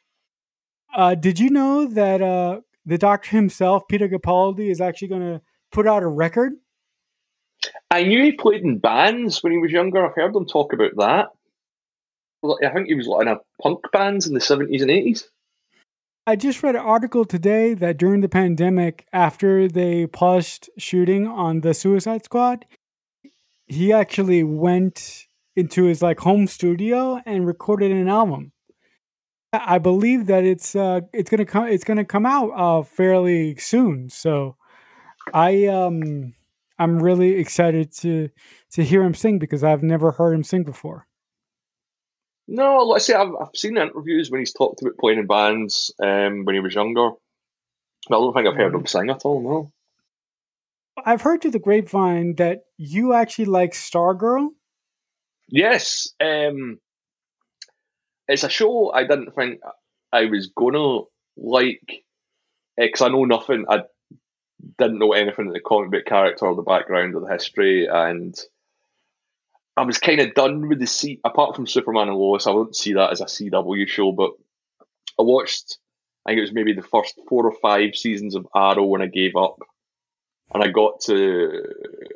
Uh, 0.95 1.15
did 1.15 1.39
you 1.39 1.49
know 1.49 1.85
that 1.87 2.21
uh, 2.21 2.61
the 2.85 2.97
doctor 2.97 3.31
himself, 3.31 3.83
Peter 3.89 4.07
Capaldi, 4.07 4.69
is 4.69 4.79
actually 4.79 5.07
going 5.07 5.21
to 5.21 5.41
put 5.71 5.87
out 5.87 6.03
a 6.03 6.07
record? 6.07 6.53
I 7.89 8.03
knew 8.03 8.23
he 8.23 8.31
played 8.31 8.63
in 8.63 8.79
bands 8.79 9.43
when 9.43 9.51
he 9.51 9.59
was 9.59 9.71
younger. 9.71 10.05
I've 10.05 10.15
heard 10.15 10.35
him 10.35 10.45
talk 10.45 10.73
about 10.73 10.95
that. 10.97 11.29
I 12.63 12.73
think 12.73 12.87
he 12.87 12.95
was 12.95 13.07
like 13.07 13.23
in 13.23 13.27
a 13.27 13.39
punk 13.61 13.79
bands 13.91 14.27
in 14.27 14.33
the 14.33 14.39
70s 14.39 14.81
and 14.81 14.89
80s. 14.89 15.25
I 16.25 16.35
just 16.35 16.63
read 16.63 16.75
an 16.75 16.81
article 16.81 17.25
today 17.25 17.73
that 17.75 17.97
during 17.97 18.21
the 18.21 18.29
pandemic, 18.29 19.05
after 19.11 19.67
they 19.67 20.07
paused 20.07 20.69
shooting 20.77 21.27
on 21.27 21.61
the 21.61 21.73
Suicide 21.73 22.23
Squad, 22.23 22.65
he 23.67 23.91
actually 23.91 24.43
went 24.43 25.27
into 25.55 25.83
his 25.85 26.01
like 26.01 26.19
home 26.19 26.47
studio 26.47 27.21
and 27.25 27.45
recorded 27.45 27.91
an 27.91 28.07
album. 28.07 28.51
I 29.53 29.79
believe 29.79 30.27
that 30.27 30.45
it's 30.45 30.75
uh 30.75 31.01
it's 31.11 31.29
gonna 31.29 31.45
come 31.45 31.67
it's 31.67 31.83
gonna 31.83 32.05
come 32.05 32.25
out 32.25 32.51
uh 32.51 32.83
fairly 32.83 33.55
soon. 33.55 34.09
So 34.09 34.55
I 35.33 35.67
um 35.67 36.33
I'm 36.79 37.01
really 37.01 37.33
excited 37.39 37.91
to 37.99 38.29
to 38.71 38.83
hear 38.83 39.03
him 39.03 39.13
sing 39.13 39.39
because 39.39 39.63
I've 39.63 39.83
never 39.83 40.11
heard 40.11 40.33
him 40.33 40.43
sing 40.43 40.63
before. 40.63 41.07
No, 42.47 42.91
I 42.91 42.97
say, 42.97 43.13
I've, 43.13 43.33
I've 43.39 43.55
seen 43.55 43.77
interviews 43.77 44.29
when 44.29 44.41
he's 44.41 44.51
talked 44.51 44.81
about 44.81 44.97
playing 44.97 45.19
in 45.19 45.27
bands 45.27 45.93
um, 46.03 46.43
when 46.43 46.55
he 46.55 46.59
was 46.59 46.75
younger. 46.75 47.11
But 48.09 48.17
I 48.17 48.19
don't 48.19 48.33
think 48.33 48.47
I've 48.47 48.55
heard 48.55 48.73
him 48.73 48.85
sing 48.87 49.09
at 49.09 49.21
all. 49.23 49.41
No. 49.41 49.71
I've 51.05 51.21
heard 51.21 51.41
through 51.41 51.51
the 51.51 51.59
grapevine 51.59 52.35
that 52.35 52.63
you 52.77 53.13
actually 53.13 53.45
like 53.45 53.71
Stargirl. 53.71 54.49
Yes, 55.47 56.09
um, 56.19 56.79
it's 58.27 58.43
a 58.43 58.49
show 58.49 58.91
I 58.91 59.03
didn't 59.03 59.31
think 59.35 59.59
I 60.11 60.25
was 60.25 60.51
gonna 60.55 61.01
like 61.37 62.03
because 62.77 63.01
I 63.01 63.09
know 63.09 63.25
nothing. 63.25 63.65
I 63.69 63.83
didn't 64.77 64.99
know 64.99 65.13
anything 65.13 65.47
of 65.47 65.53
the 65.53 65.59
comic 65.59 65.91
book 65.91 66.05
character 66.05 66.45
or 66.45 66.55
the 66.55 66.61
background 66.61 67.15
or 67.15 67.21
the 67.21 67.31
history, 67.31 67.87
and 67.87 68.37
I 69.77 69.83
was 69.83 69.99
kind 69.99 70.19
of 70.19 70.33
done 70.33 70.67
with 70.67 70.79
the 70.79 70.87
C. 70.87 71.19
Apart 71.23 71.55
from 71.55 71.67
Superman 71.67 72.09
and 72.09 72.17
Lois, 72.17 72.47
I 72.47 72.51
wouldn't 72.51 72.75
see 72.75 72.93
that 72.93 73.11
as 73.11 73.21
a 73.21 73.25
CW 73.25 73.87
show. 73.87 74.11
But 74.11 74.31
I 75.19 75.23
watched. 75.23 75.77
I 76.25 76.31
think 76.31 76.39
it 76.39 76.41
was 76.41 76.53
maybe 76.53 76.73
the 76.73 76.83
first 76.83 77.19
four 77.27 77.47
or 77.47 77.55
five 77.61 77.95
seasons 77.95 78.35
of 78.35 78.47
Arrow 78.55 78.85
when 78.85 79.01
I 79.01 79.07
gave 79.07 79.35
up, 79.35 79.59
and 80.53 80.63
I 80.63 80.67
got 80.67 81.01
to. 81.01 81.63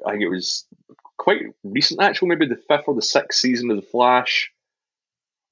I 0.06 0.12
think 0.12 0.24
it 0.24 0.30
was 0.30 0.66
quite 1.18 1.42
recent, 1.64 2.02
actually, 2.02 2.30
maybe 2.30 2.48
the 2.48 2.62
fifth 2.68 2.84
or 2.88 2.96
the 2.96 3.02
sixth 3.02 3.40
season 3.40 3.72
of 3.72 3.78
the 3.78 3.82
Flash. 3.82 4.52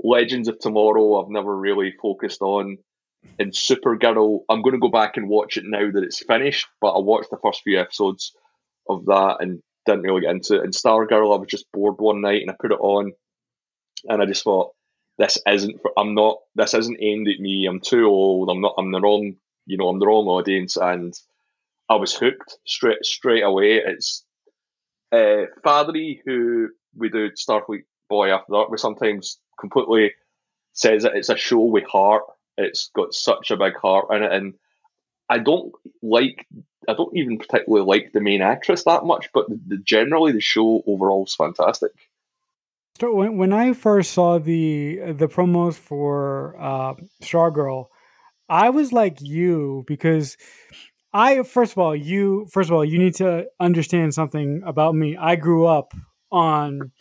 Legends 0.03 0.49
of 0.49 0.59
Tomorrow, 0.59 1.21
I've 1.23 1.29
never 1.29 1.55
really 1.55 1.91
focused 1.91 2.41
on. 2.41 2.77
And 3.39 3.51
Supergirl, 3.51 4.41
I'm 4.49 4.61
going 4.61 4.73
to 4.73 4.79
go 4.79 4.89
back 4.89 5.17
and 5.17 5.29
watch 5.29 5.57
it 5.57 5.63
now 5.65 5.91
that 5.91 6.03
it's 6.03 6.23
finished, 6.23 6.67
but 6.79 6.91
I 6.93 6.99
watched 6.99 7.31
the 7.31 7.39
first 7.41 7.61
few 7.63 7.79
episodes 7.79 8.33
of 8.87 9.05
that 9.05 9.37
and 9.39 9.61
didn't 9.85 10.03
really 10.03 10.21
get 10.21 10.31
into 10.31 10.55
it. 10.55 10.63
And 10.63 10.73
Stargirl, 10.73 11.35
I 11.35 11.39
was 11.39 11.47
just 11.49 11.71
bored 11.71 11.95
one 11.97 12.21
night 12.21 12.41
and 12.41 12.51
I 12.51 12.55
put 12.59 12.71
it 12.71 12.79
on, 12.79 13.13
and 14.07 14.21
I 14.21 14.25
just 14.25 14.43
thought, 14.43 14.71
this 15.17 15.37
isn't 15.47 15.81
for, 15.81 15.91
I'm 15.97 16.15
not 16.15 16.37
this 16.55 16.73
isn't 16.73 17.01
aimed 17.01 17.27
at 17.27 17.39
me. 17.39 17.67
I'm 17.67 17.79
too 17.79 18.05
old. 18.05 18.49
I'm 18.49 18.61
not. 18.61 18.75
I'm 18.77 18.91
the 18.91 19.01
wrong. 19.01 19.35
You 19.65 19.77
know, 19.77 19.87
I'm 19.87 19.99
the 19.99 20.07
wrong 20.07 20.27
audience, 20.27 20.75
and 20.75 21.13
I 21.89 21.95
was 21.95 22.15
hooked 22.15 22.57
straight 22.65 23.03
straight 23.03 23.43
away. 23.43 23.77
It's 23.85 24.25
uh, 25.11 25.45
Fadri, 25.63 26.19
who 26.25 26.69
we 26.95 27.09
do 27.09 27.29
Starfleet 27.31 27.83
Boy 28.09 28.31
After 28.31 28.53
that, 28.53 28.71
we 28.71 28.77
sometimes 28.77 29.39
completely 29.59 30.13
says 30.73 31.03
that 31.03 31.15
it's 31.15 31.29
a 31.29 31.37
show 31.37 31.61
with 31.61 31.85
heart. 31.85 32.23
It's 32.57 32.89
got 32.95 33.13
such 33.13 33.51
a 33.51 33.57
big 33.57 33.75
heart 33.75 34.07
in 34.11 34.23
it, 34.23 34.31
and 34.31 34.53
I 35.29 35.39
don't 35.39 35.73
like. 36.01 36.45
I 36.87 36.93
don't 36.93 37.15
even 37.15 37.37
particularly 37.37 37.85
like 37.85 38.11
the 38.11 38.21
main 38.21 38.41
actress 38.41 38.83
that 38.83 39.05
much, 39.05 39.29
but 39.33 39.47
the, 39.47 39.59
the, 39.67 39.77
generally 39.77 40.33
the 40.33 40.41
show 40.41 40.83
overall 40.85 41.23
is 41.23 41.33
fantastic. 41.33 41.91
So 42.99 43.13
when 43.15 43.37
when 43.37 43.53
I 43.53 43.73
first 43.73 44.11
saw 44.11 44.37
the 44.37 45.13
the 45.13 45.27
promos 45.27 45.75
for 45.75 46.55
uh, 46.59 46.93
Stargirl, 47.21 47.87
I 48.49 48.69
was 48.69 48.93
like 48.93 49.21
you 49.21 49.83
because 49.87 50.37
I 51.13 51.43
first 51.43 51.71
of 51.71 51.79
all 51.79 51.95
you 51.95 52.47
first 52.51 52.69
of 52.69 52.75
all 52.75 52.85
you 52.85 52.99
need 52.99 53.15
to 53.15 53.47
understand 53.59 54.13
something 54.13 54.61
about 54.65 54.93
me. 54.93 55.17
I 55.17 55.35
grew 55.35 55.65
up 55.65 55.93
on 56.31 56.91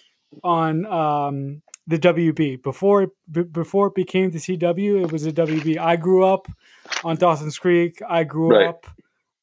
on 0.43 0.87
um, 0.87 1.63
the 1.87 1.99
WB 1.99 2.63
before 2.63 3.09
b- 3.31 3.43
before 3.43 3.89
it 3.89 3.95
became 3.95 4.31
the 4.31 4.39
CW. 4.39 5.03
It 5.03 5.13
was 5.13 5.25
the 5.25 5.33
WB. 5.33 5.79
I 5.79 5.97
grew 5.97 6.25
up 6.25 6.49
on 7.05 7.17
Dawson's 7.17 7.59
Creek. 7.59 8.01
I 8.09 8.25
grew 8.25 8.57
right. 8.57 8.69
up 8.69 8.87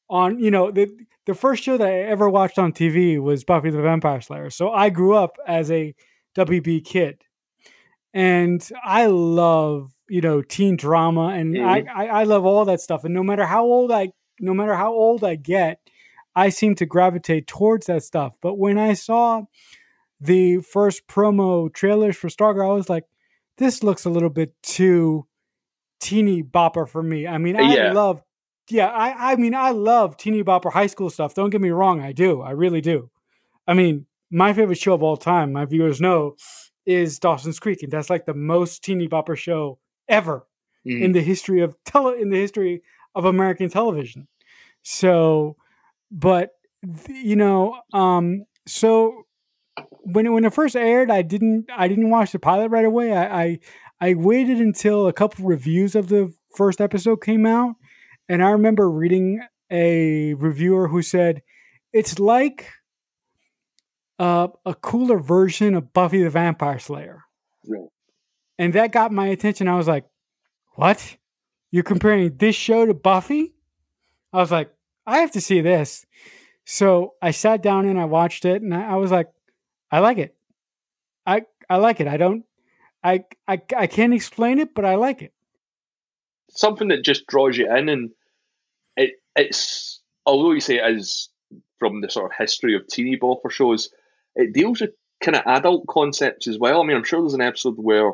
on 0.08 0.38
you 0.38 0.50
know 0.50 0.70
the 0.70 0.88
the 1.26 1.34
first 1.34 1.62
show 1.62 1.76
that 1.76 1.86
I 1.86 2.00
ever 2.00 2.28
watched 2.28 2.58
on 2.58 2.72
TV 2.72 3.20
was 3.20 3.44
Buffy 3.44 3.70
the 3.70 3.82
Vampire 3.82 4.20
Slayer. 4.20 4.50
So 4.50 4.70
I 4.70 4.90
grew 4.90 5.14
up 5.14 5.36
as 5.46 5.70
a 5.70 5.94
WB 6.36 6.84
kid, 6.84 7.22
and 8.14 8.66
I 8.82 9.06
love 9.06 9.92
you 10.08 10.20
know 10.20 10.42
teen 10.42 10.76
drama, 10.76 11.28
and 11.28 11.54
mm-hmm. 11.54 11.88
I, 11.88 12.04
I 12.04 12.20
I 12.20 12.22
love 12.24 12.46
all 12.46 12.64
that 12.64 12.80
stuff. 12.80 13.04
And 13.04 13.14
no 13.14 13.22
matter 13.22 13.44
how 13.44 13.64
old 13.64 13.92
I 13.92 14.12
no 14.40 14.54
matter 14.54 14.74
how 14.74 14.92
old 14.92 15.22
I 15.22 15.36
get, 15.36 15.80
I 16.34 16.48
seem 16.48 16.74
to 16.76 16.86
gravitate 16.86 17.46
towards 17.46 17.86
that 17.86 18.02
stuff. 18.02 18.32
But 18.40 18.58
when 18.58 18.78
I 18.78 18.94
saw 18.94 19.42
the 20.20 20.58
first 20.58 21.06
promo 21.06 21.72
trailers 21.72 22.16
for 22.16 22.28
Stargirl, 22.28 22.70
I 22.70 22.74
was 22.74 22.88
like, 22.88 23.04
this 23.58 23.82
looks 23.82 24.04
a 24.04 24.10
little 24.10 24.30
bit 24.30 24.54
too 24.62 25.26
teeny 26.00 26.42
bopper 26.42 26.88
for 26.88 27.02
me. 27.02 27.26
I 27.26 27.38
mean, 27.38 27.56
I 27.56 27.74
yeah. 27.74 27.92
love, 27.92 28.22
yeah, 28.68 28.88
I, 28.88 29.32
I 29.32 29.36
mean, 29.36 29.54
I 29.54 29.70
love 29.70 30.16
teeny 30.16 30.42
bopper 30.42 30.72
high 30.72 30.86
school 30.86 31.10
stuff. 31.10 31.34
Don't 31.34 31.50
get 31.50 31.60
me 31.60 31.70
wrong, 31.70 32.00
I 32.00 32.12
do, 32.12 32.40
I 32.40 32.50
really 32.50 32.80
do. 32.80 33.10
I 33.66 33.74
mean, 33.74 34.06
my 34.30 34.52
favorite 34.52 34.78
show 34.78 34.94
of 34.94 35.02
all 35.02 35.16
time, 35.16 35.52
my 35.52 35.64
viewers 35.64 36.00
know, 36.00 36.36
is 36.86 37.18
Dawson's 37.18 37.58
Creek, 37.58 37.82
and 37.82 37.92
that's 37.92 38.10
like 38.10 38.26
the 38.26 38.34
most 38.34 38.82
teeny 38.82 39.08
bopper 39.08 39.36
show 39.36 39.78
ever 40.08 40.46
mm. 40.86 41.02
in 41.02 41.12
the 41.12 41.20
history 41.20 41.60
of 41.60 41.76
tele 41.84 42.20
in 42.20 42.30
the 42.30 42.38
history 42.38 42.82
of 43.14 43.24
American 43.24 43.68
television. 43.68 44.26
So, 44.82 45.56
but 46.10 46.50
you 47.08 47.36
know, 47.36 47.80
um, 47.92 48.44
so 48.66 49.26
when 50.02 50.26
it, 50.26 50.30
when 50.30 50.44
it 50.44 50.52
first 50.54 50.76
aired, 50.76 51.10
I 51.10 51.22
didn't 51.22 51.66
I 51.74 51.88
didn't 51.88 52.10
watch 52.10 52.32
the 52.32 52.38
pilot 52.38 52.70
right 52.70 52.84
away. 52.84 53.12
I 53.12 53.42
I, 53.42 53.58
I 54.00 54.14
waited 54.14 54.58
until 54.58 55.06
a 55.06 55.12
couple 55.12 55.46
reviews 55.46 55.94
of 55.94 56.08
the 56.08 56.32
first 56.54 56.80
episode 56.80 57.22
came 57.22 57.46
out, 57.46 57.76
and 58.28 58.42
I 58.42 58.50
remember 58.50 58.90
reading 58.90 59.40
a 59.70 60.34
reviewer 60.34 60.88
who 60.88 61.02
said 61.02 61.42
it's 61.92 62.18
like 62.18 62.70
uh, 64.18 64.48
a 64.66 64.74
cooler 64.74 65.18
version 65.18 65.74
of 65.74 65.92
Buffy 65.92 66.22
the 66.22 66.30
Vampire 66.30 66.78
Slayer. 66.78 67.24
Right. 67.66 67.88
And 68.58 68.72
that 68.74 68.92
got 68.92 69.12
my 69.12 69.28
attention. 69.28 69.68
I 69.68 69.76
was 69.76 69.88
like, 69.88 70.04
"What? 70.74 71.16
You're 71.70 71.84
comparing 71.84 72.36
this 72.36 72.56
show 72.56 72.86
to 72.86 72.94
Buffy?" 72.94 73.54
I 74.32 74.38
was 74.38 74.50
like, 74.50 74.70
"I 75.06 75.18
have 75.18 75.32
to 75.32 75.40
see 75.40 75.60
this." 75.60 76.06
So 76.64 77.14
I 77.20 77.32
sat 77.32 77.62
down 77.62 77.86
and 77.86 77.98
I 77.98 78.04
watched 78.04 78.44
it, 78.44 78.62
and 78.62 78.74
I, 78.74 78.92
I 78.92 78.96
was 78.96 79.10
like, 79.10 79.28
I 79.90 79.98
like 80.00 80.18
it. 80.18 80.34
I 81.26 81.42
I 81.68 81.76
like 81.76 82.00
it. 82.00 82.08
I 82.08 82.16
don't. 82.16 82.44
I 83.02 83.24
I 83.46 83.60
I 83.76 83.86
can't 83.86 84.14
explain 84.14 84.58
it, 84.58 84.74
but 84.74 84.84
I 84.84 84.94
like 84.96 85.22
it. 85.22 85.32
Something 86.50 86.88
that 86.88 87.04
just 87.04 87.26
draws 87.26 87.56
you 87.56 87.74
in, 87.74 87.88
and 87.88 88.10
it 88.96 89.14
it's 89.36 90.00
although 90.26 90.52
you 90.52 90.60
say 90.60 90.76
it 90.76 90.96
is 90.96 91.28
from 91.78 92.00
the 92.00 92.10
sort 92.10 92.30
of 92.30 92.36
history 92.36 92.74
of 92.76 92.86
teeny 92.86 93.16
bopper 93.16 93.50
shows, 93.50 93.90
it 94.34 94.52
deals 94.52 94.80
with 94.80 94.90
kind 95.22 95.36
of 95.36 95.42
adult 95.46 95.86
concepts 95.86 96.46
as 96.46 96.58
well. 96.58 96.80
I 96.80 96.84
mean, 96.84 96.96
I'm 96.96 97.04
sure 97.04 97.20
there's 97.20 97.34
an 97.34 97.40
episode 97.40 97.76
where 97.76 98.12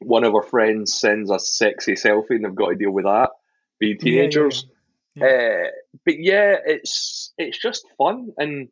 one 0.00 0.24
of 0.24 0.34
our 0.34 0.42
friends 0.42 0.98
sends 0.98 1.30
a 1.30 1.38
sexy 1.38 1.92
selfie, 1.92 2.30
and 2.30 2.44
they've 2.44 2.54
got 2.54 2.70
to 2.70 2.76
deal 2.76 2.90
with 2.90 3.04
that 3.04 3.30
being 3.78 3.98
teenagers. 3.98 4.66
Yeah, 5.14 5.26
yeah, 5.26 5.30
yeah. 5.30 5.64
Uh, 5.66 5.70
but 6.04 6.18
yeah, 6.18 6.56
it's 6.64 7.32
it's 7.38 7.58
just 7.58 7.86
fun 7.98 8.32
and 8.38 8.68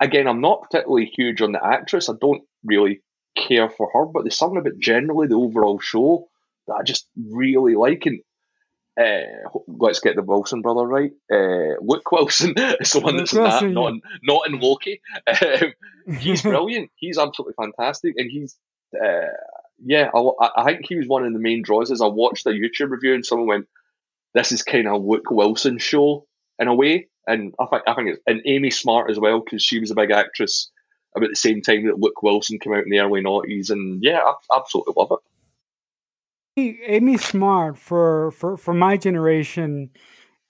again, 0.00 0.26
I'm 0.26 0.40
not 0.40 0.62
particularly 0.62 1.06
huge 1.06 1.42
on 1.42 1.52
the 1.52 1.64
actress. 1.64 2.08
I 2.08 2.14
don't 2.20 2.42
really 2.64 3.02
care 3.36 3.68
for 3.68 3.90
her, 3.92 4.06
but 4.06 4.24
there's 4.24 4.38
something 4.38 4.58
about 4.58 4.78
generally 4.78 5.28
the 5.28 5.36
overall 5.36 5.78
show 5.78 6.28
that 6.66 6.74
I 6.74 6.82
just 6.82 7.08
really 7.16 7.74
like. 7.74 8.06
And 8.06 8.20
uh, 8.98 9.48
let's 9.66 10.00
get 10.00 10.16
the 10.16 10.22
Wilson 10.22 10.62
brother 10.62 10.86
right. 10.86 11.12
Uh, 11.32 11.80
Luke 11.80 12.10
Wilson 12.12 12.54
is 12.80 12.92
the 12.92 13.00
one 13.00 13.16
that's 13.16 13.32
in 13.32 13.42
that, 13.42 13.64
not 13.64 13.90
in, 13.90 14.02
not 14.22 14.48
in 14.48 14.58
Loki. 14.60 15.00
Um, 16.08 16.16
he's 16.18 16.42
brilliant. 16.50 16.90
He's 16.96 17.18
absolutely 17.18 17.54
fantastic, 17.60 18.14
and 18.16 18.30
he's 18.30 18.56
uh, 18.94 19.28
yeah. 19.84 20.08
I, 20.14 20.48
I, 20.56 20.64
think 20.64 20.86
he 20.88 20.96
was 20.96 21.06
one 21.06 21.24
of 21.24 21.32
the 21.34 21.38
main 21.38 21.62
draws. 21.62 21.90
As 21.90 22.00
I 22.00 22.06
watched 22.06 22.46
a 22.46 22.50
YouTube 22.50 22.90
review, 22.90 23.14
and 23.14 23.26
someone 23.26 23.46
went, 23.46 23.66
"This 24.32 24.50
is 24.52 24.62
kind 24.62 24.88
of 24.88 25.04
Luke 25.04 25.30
Wilson 25.30 25.76
show 25.76 26.26
in 26.58 26.66
a 26.66 26.74
way," 26.74 27.08
and 27.28 27.54
I 27.60 27.66
think 27.66 27.82
I 27.86 27.94
think 27.94 28.08
it's 28.10 28.20
and 28.26 28.42
Amy 28.46 28.70
Smart 28.70 29.10
as 29.10 29.20
well 29.20 29.40
because 29.40 29.62
she 29.62 29.78
was 29.78 29.90
a 29.90 29.94
big 29.94 30.10
actress 30.10 30.70
about 31.16 31.28
the 31.30 31.36
same 31.36 31.62
time 31.62 31.86
that 31.86 31.98
Luke 31.98 32.22
Wilson 32.22 32.58
came 32.58 32.72
out 32.72 32.84
in 32.84 32.90
the 32.90 32.98
early 33.00 33.22
noughties, 33.22 33.70
and 33.70 34.02
yeah, 34.02 34.20
I 34.20 34.34
absolutely 34.56 34.94
love 34.96 35.12
it. 35.12 35.18
Amy 36.86 37.16
Smart 37.18 37.78
for 37.78 38.32
for 38.32 38.56
for 38.56 38.74
my 38.74 38.96
generation 38.96 39.90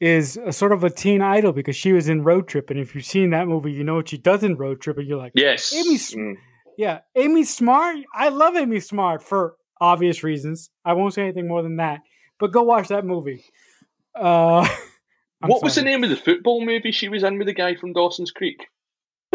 is 0.00 0.36
a 0.36 0.52
sort 0.52 0.72
of 0.72 0.84
a 0.84 0.90
teen 0.90 1.20
idol 1.20 1.52
because 1.52 1.74
she 1.74 1.92
was 1.92 2.08
in 2.08 2.22
Road 2.22 2.48
Trip, 2.48 2.70
and 2.70 2.78
if 2.78 2.94
you've 2.94 3.04
seen 3.04 3.30
that 3.30 3.48
movie, 3.48 3.72
you 3.72 3.84
know 3.84 3.96
what 3.96 4.08
she 4.08 4.18
does 4.18 4.44
in 4.44 4.56
Road 4.56 4.80
Trip, 4.80 4.96
and 4.98 5.06
you're 5.06 5.18
like, 5.18 5.32
yes, 5.34 5.74
Amy, 5.74 5.96
mm. 5.96 6.34
yeah, 6.76 7.00
Amy 7.16 7.44
Smart. 7.44 7.96
I 8.14 8.28
love 8.28 8.56
Amy 8.56 8.80
Smart 8.80 9.22
for 9.22 9.56
obvious 9.80 10.22
reasons. 10.22 10.70
I 10.84 10.94
won't 10.94 11.14
say 11.14 11.22
anything 11.22 11.48
more 11.48 11.62
than 11.62 11.76
that, 11.76 12.00
but 12.38 12.52
go 12.52 12.62
watch 12.62 12.88
that 12.88 13.04
movie. 13.04 13.44
Uh, 14.14 14.66
what 15.40 15.60
sorry. 15.60 15.66
was 15.66 15.74
the 15.76 15.82
name 15.82 16.04
of 16.04 16.10
the 16.10 16.16
football 16.16 16.64
movie 16.64 16.92
she 16.92 17.08
was 17.08 17.22
in 17.22 17.38
with 17.38 17.46
the 17.46 17.54
guy 17.54 17.74
from 17.74 17.92
Dawson's 17.92 18.30
Creek? 18.30 18.66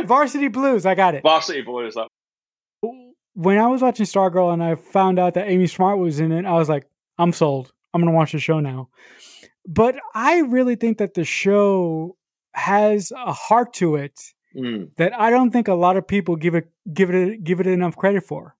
Varsity 0.01 0.47
Blues. 0.47 0.85
I 0.85 0.95
got 0.95 1.15
it. 1.15 1.23
Varsity 1.23 1.61
Blues. 1.61 1.95
That 1.95 2.07
when 3.35 3.57
I 3.57 3.67
was 3.67 3.81
watching 3.81 4.05
Stargirl 4.05 4.53
and 4.53 4.63
I 4.63 4.75
found 4.75 5.19
out 5.19 5.33
that 5.35 5.47
Amy 5.47 5.67
Smart 5.67 5.97
was 5.97 6.19
in 6.19 6.31
it, 6.31 6.45
I 6.45 6.53
was 6.53 6.69
like, 6.69 6.87
I'm 7.17 7.31
sold. 7.31 7.71
I'm 7.93 8.01
gonna 8.01 8.11
watch 8.11 8.31
the 8.31 8.39
show 8.39 8.59
now. 8.59 8.89
But 9.67 9.95
I 10.13 10.39
really 10.39 10.75
think 10.75 10.97
that 10.97 11.13
the 11.13 11.23
show 11.23 12.17
has 12.53 13.11
a 13.11 13.31
heart 13.31 13.73
to 13.73 13.95
it 13.95 14.19
mm. 14.55 14.89
that 14.97 15.13
I 15.13 15.29
don't 15.29 15.51
think 15.51 15.67
a 15.67 15.73
lot 15.73 15.97
of 15.97 16.07
people 16.07 16.35
give 16.35 16.55
it 16.55 16.69
give 16.93 17.09
it 17.09 17.43
give 17.43 17.59
it 17.59 17.67
enough 17.67 17.95
credit 17.95 18.23
for. 18.23 18.55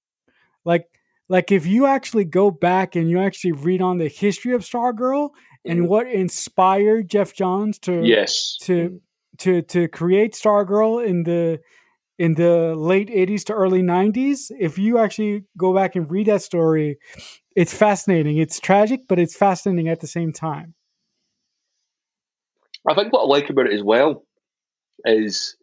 Like 0.65 0.87
like 1.29 1.51
if 1.51 1.65
you 1.65 1.85
actually 1.85 2.25
go 2.25 2.51
back 2.51 2.95
and 2.95 3.09
you 3.09 3.19
actually 3.19 3.53
read 3.53 3.81
on 3.81 3.97
the 3.97 4.07
history 4.07 4.53
of 4.53 4.61
Stargirl 4.61 5.31
and 5.66 5.82
mm. 5.82 5.88
what 5.88 6.07
inspired 6.07 7.09
Geoff 7.09 7.34
Johns 7.34 7.80
to 7.80 8.03
yes. 8.03 8.57
to 8.64 8.74
mm. 8.74 8.99
to 9.39 9.61
to 9.64 9.88
create 9.88 10.34
Stargirl 10.34 11.05
in 11.05 11.24
the 11.24 11.59
in 12.20 12.36
the 12.36 12.76
late 12.76 13.09
80s 13.09 13.43
to 13.45 13.53
early 13.53 13.82
90s 13.82 14.51
if 14.59 14.78
you 14.78 14.99
actually 14.99 15.45
go 15.57 15.74
back 15.74 15.95
and 15.95 16.09
read 16.11 16.28
that 16.28 16.43
story 16.43 16.99
it's 17.55 17.74
fascinating. 17.74 18.38
It's 18.38 18.59
tragic 18.59 19.01
but 19.07 19.20
it's 19.20 19.36
fascinating 19.36 19.89
at 19.89 19.99
the 19.99 20.07
same 20.07 20.34
time. 20.34 20.74
I 22.88 22.95
think 22.95 23.14
what 23.14 23.22
i 23.22 23.26
like 23.26 23.49
about 23.49 23.68
it 23.68 23.74
as 23.74 23.84
well 23.84 24.26
is 25.05 25.55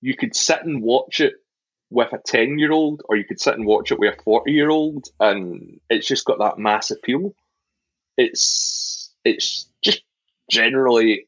you 0.00 0.16
could 0.16 0.36
sit 0.36 0.62
and 0.62 0.82
watch 0.82 1.20
it 1.20 1.34
with 1.90 2.12
a 2.12 2.18
10 2.18 2.58
year 2.58 2.72
old 2.72 3.02
or 3.08 3.16
you 3.16 3.24
could 3.24 3.40
sit 3.40 3.54
and 3.54 3.66
watch 3.66 3.90
it 3.90 3.98
with 3.98 4.14
a 4.18 4.22
40 4.22 4.52
year 4.52 4.70
old 4.70 5.06
and 5.18 5.80
it's 5.90 6.06
just 6.06 6.24
got 6.24 6.38
that 6.38 6.58
mass 6.58 6.90
appeal. 6.90 7.34
It's 8.16 8.83
it's 9.24 9.68
just 9.82 10.02
generally 10.50 11.26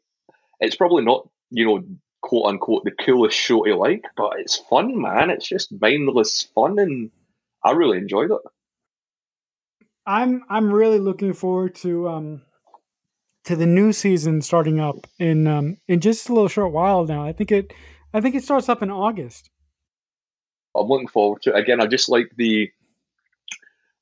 it's 0.60 0.76
probably 0.76 1.04
not 1.04 1.28
you 1.50 1.64
know 1.64 1.84
quote 2.22 2.46
unquote 2.46 2.84
the 2.84 2.90
coolest 2.90 3.36
show 3.36 3.64
to 3.64 3.76
like, 3.76 4.04
but 4.16 4.32
it's 4.38 4.56
fun, 4.56 5.00
man. 5.00 5.30
It's 5.30 5.48
just 5.48 5.72
mindless 5.80 6.42
fun, 6.54 6.78
and 6.78 7.10
I 7.64 7.72
really 7.72 7.98
enjoyed 7.98 8.30
it. 8.30 8.40
I'm 10.06 10.44
I'm 10.48 10.72
really 10.72 10.98
looking 10.98 11.32
forward 11.32 11.74
to 11.76 12.08
um 12.08 12.42
to 13.44 13.54
the 13.54 13.66
new 13.66 13.92
season 13.92 14.42
starting 14.42 14.80
up 14.80 15.06
in 15.18 15.46
um 15.46 15.78
in 15.88 16.00
just 16.00 16.28
a 16.28 16.32
little 16.32 16.48
short 16.48 16.72
while 16.72 17.04
now. 17.04 17.24
I 17.24 17.32
think 17.32 17.52
it 17.52 17.72
I 18.12 18.20
think 18.20 18.34
it 18.34 18.44
starts 18.44 18.68
up 18.68 18.82
in 18.82 18.90
August. 18.90 19.50
I'm 20.74 20.86
looking 20.86 21.08
forward 21.08 21.42
to 21.42 21.50
it. 21.54 21.58
Again, 21.58 21.80
I 21.80 21.86
just 21.86 22.08
like 22.08 22.30
the 22.36 22.70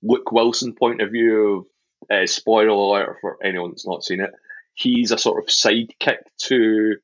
Luke 0.02 0.32
Wilson 0.32 0.74
point 0.74 1.00
of 1.00 1.10
view 1.12 1.58
of 1.58 1.66
uh, 2.10 2.26
spoiler 2.26 2.68
alert 2.68 3.18
for 3.20 3.38
anyone 3.42 3.70
that's 3.70 3.86
not 3.86 4.04
seen 4.04 4.20
it. 4.20 4.30
He's 4.74 5.12
a 5.12 5.18
sort 5.18 5.42
of 5.42 5.48
sidekick 5.48 6.18
to 6.44 6.96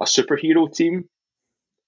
a 0.00 0.04
superhero 0.04 0.74
team 0.74 1.08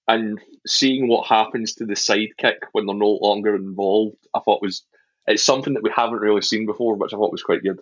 and 0.07 0.39
seeing 0.67 1.07
what 1.07 1.27
happens 1.27 1.75
to 1.75 1.85
the 1.85 1.93
sidekick 1.93 2.57
when 2.71 2.85
they're 2.85 2.95
no 2.95 3.17
longer 3.21 3.55
involved, 3.55 4.17
I 4.33 4.39
thought 4.39 4.61
was 4.61 4.83
it's 5.25 5.43
something 5.43 5.73
that 5.73 5.83
we 5.83 5.91
haven't 5.95 6.19
really 6.19 6.41
seen 6.41 6.65
before, 6.65 6.95
which 6.95 7.13
I 7.13 7.17
thought 7.17 7.31
was 7.31 7.43
quite 7.43 7.63
good. 7.63 7.79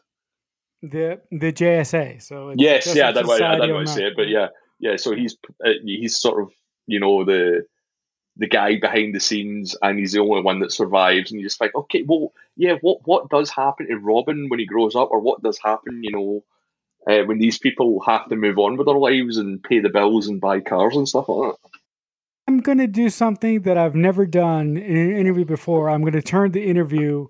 The 0.84 1.22
the 1.32 1.52
JSA. 1.52 2.22
So 2.22 2.54
yes, 2.56 2.94
yeah, 2.96 3.12
that's 3.12 3.28
why 3.28 3.40
I 3.42 3.56
didn't 3.56 3.74
want 3.74 3.88
to 3.88 3.94
say 3.94 4.06
it, 4.06 4.14
but 4.16 4.28
yeah, 4.30 4.48
yeah. 4.80 4.96
So 4.98 5.16
he's 5.16 5.38
uh, 5.64 5.70
he's 5.84 6.20
sort 6.20 6.42
of 6.42 6.52
you 6.88 7.00
know 7.00 7.24
the 7.24 7.66
the 8.38 8.48
guy 8.48 8.80
behind 8.80 9.14
the 9.14 9.20
scenes, 9.20 9.76
and 9.82 10.00
he's 10.00 10.14
the 10.14 10.20
only 10.20 10.42
one 10.42 10.60
that 10.60 10.72
survives. 10.72 11.32
And 11.32 11.40
you're 11.40 11.50
just 11.50 11.62
like, 11.62 11.76
okay, 11.76 12.04
well, 12.04 12.34
yeah, 12.56 12.76
what 12.82 13.00
what 13.06 13.30
does 13.30 13.50
happen 13.50 13.88
to 13.88 13.98
Robin 13.98 14.48
when 14.50 14.60
he 14.60 14.66
grows 14.66 14.96
up, 14.96 15.10
or 15.12 15.20
what 15.20 15.44
does 15.44 15.60
happen, 15.60 16.04
you 16.04 16.12
know, 16.12 16.44
uh, 17.08 17.24
when 17.26 17.40
these 17.40 17.58
people 17.58 18.00
have 18.02 18.28
to 18.30 18.36
move 18.36 18.58
on 18.58 18.78
with 18.78 18.88
their 18.88 18.96
lives 18.96 19.38
and 19.38 19.64
pay 19.64 19.80
the 19.80 19.90
bills 19.90 20.28
and 20.28 20.42
buy 20.42 20.60
cars 20.60 20.96
and 20.96 21.08
stuff 21.08 21.30
like 21.30 21.52
that. 21.52 21.70
I'm 22.48 22.60
going 22.60 22.80
to 22.80 22.88
do 22.88 23.10
something 23.10 23.62
that 23.62 23.78
I've 23.78 23.96
never 23.96 24.26
done 24.26 24.76
in 24.76 24.98
an 24.98 25.16
interview 25.16 25.46
before. 25.46 25.90
I'm 25.90 26.02
going 26.02 26.14
to 26.14 26.22
turn 26.22 26.52
the 26.52 26.66
interview 26.66 27.28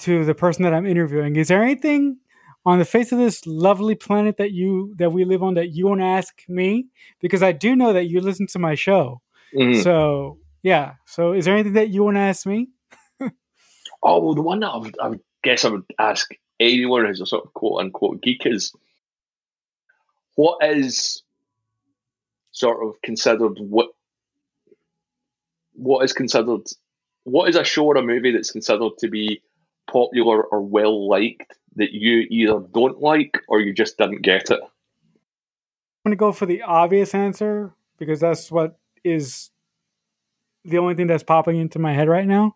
to 0.00 0.24
the 0.24 0.34
person 0.34 0.62
that 0.64 0.74
I'm 0.74 0.86
interviewing. 0.86 1.36
Is 1.36 1.48
there 1.48 1.62
anything 1.62 2.18
on 2.66 2.78
the 2.78 2.84
face 2.84 3.12
of 3.12 3.18
this 3.18 3.46
lovely 3.46 3.94
planet 3.94 4.36
that 4.36 4.52
you 4.52 4.94
that 4.98 5.10
we 5.10 5.24
live 5.24 5.42
on 5.42 5.54
that 5.54 5.70
you 5.70 5.86
want 5.86 6.00
to 6.00 6.06
ask 6.06 6.42
me? 6.48 6.88
Because 7.20 7.42
I 7.42 7.52
do 7.52 7.74
know 7.74 7.92
that 7.92 8.08
you 8.08 8.20
listen 8.20 8.46
to 8.48 8.58
my 8.58 8.74
show. 8.74 9.22
Mm-hmm. 9.54 9.80
So 9.82 10.38
yeah. 10.62 10.94
So 11.06 11.32
is 11.32 11.44
there 11.44 11.54
anything 11.54 11.74
that 11.74 11.90
you 11.90 12.04
want 12.04 12.16
to 12.16 12.20
ask 12.20 12.46
me? 12.46 12.68
oh, 14.02 14.20
well, 14.20 14.34
the 14.34 14.42
one 14.42 14.60
that 14.60 14.68
I 14.68 14.76
would, 14.76 14.96
I 15.00 15.08
would 15.08 15.20
guess 15.42 15.64
I 15.64 15.70
would 15.70 15.84
ask 15.98 16.30
anyone 16.60 17.06
who's 17.06 17.20
a 17.20 17.26
sort 17.26 17.44
of 17.44 17.54
quote 17.54 17.80
unquote 17.80 18.22
geek 18.22 18.44
is 18.44 18.72
what 20.34 20.58
is 20.62 21.22
sort 22.50 22.84
of 22.86 23.00
considered 23.02 23.58
what 23.58 23.90
what 25.74 26.04
is 26.04 26.12
considered 26.12 26.62
what 27.24 27.48
is 27.48 27.56
a 27.56 27.64
show 27.64 27.86
or 27.86 27.96
a 27.96 28.02
movie 28.02 28.32
that's 28.32 28.50
considered 28.50 28.92
to 28.98 29.08
be 29.08 29.42
popular 29.90 30.42
or 30.42 30.60
well 30.60 31.08
liked 31.08 31.54
that 31.76 31.92
you 31.92 32.26
either 32.30 32.60
don't 32.74 33.00
like 33.00 33.38
or 33.48 33.60
you 33.60 33.72
just 33.72 33.96
didn't 33.98 34.22
get 34.22 34.50
it? 34.50 34.60
I'm 34.60 36.10
going 36.10 36.12
to 36.12 36.16
go 36.16 36.32
for 36.32 36.46
the 36.46 36.62
obvious 36.62 37.14
answer 37.14 37.72
because 37.98 38.20
that's 38.20 38.50
what 38.50 38.78
is 39.04 39.50
the 40.64 40.78
only 40.78 40.94
thing 40.94 41.06
that's 41.06 41.22
popping 41.22 41.58
into 41.58 41.78
my 41.78 41.92
head 41.92 42.08
right 42.08 42.26
now. 42.26 42.54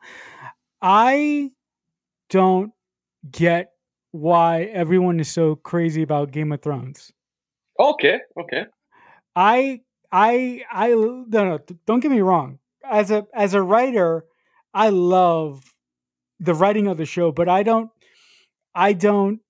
I 0.80 1.51
don't 2.30 2.72
get 3.30 3.72
why 4.11 4.64
everyone 4.64 5.20
is 5.20 5.30
so 5.30 5.57
crazy 5.57 6.03
about 6.03 6.32
Game 6.32 6.53
of 6.53 6.61
Thrones. 6.61 7.12
Okay, 7.78 8.20
okay. 8.38 8.66
I 9.34 9.80
I 10.11 10.62
I 10.70 10.88
no 10.88 11.24
no 11.28 11.59
don't 11.86 12.01
get 12.01 12.11
me 12.11 12.20
wrong. 12.20 12.59
As 12.88 13.11
a 13.11 13.26
as 13.34 13.55
a 13.55 13.62
writer, 13.62 14.24
I 14.74 14.90
love 14.90 15.64
the 16.38 16.55
writing 16.55 16.86
of 16.86 16.99
the 16.99 17.07
show, 17.07 17.32
but 17.32 17.49
I 17.49 17.62
don't 17.62 17.90
I 18.74 18.93
don't 18.93 19.40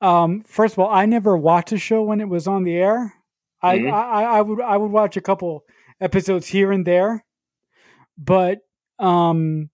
um 0.00 0.42
first 0.42 0.74
of 0.74 0.78
all, 0.78 0.90
I 0.90 1.04
never 1.06 1.36
watched 1.36 1.72
a 1.72 1.78
show 1.78 2.02
when 2.02 2.20
it 2.20 2.28
was 2.28 2.46
on 2.46 2.64
the 2.64 2.76
air. 2.76 3.14
Mm-hmm. 3.62 3.92
I, 3.92 4.00
I 4.00 4.22
I 4.38 4.40
would 4.40 4.60
I 4.60 4.76
would 4.76 4.90
watch 4.90 5.16
a 5.16 5.20
couple 5.20 5.64
episodes 6.00 6.46
here 6.46 6.72
and 6.72 6.86
there. 6.86 7.24
But 8.18 8.60
um 8.98 9.70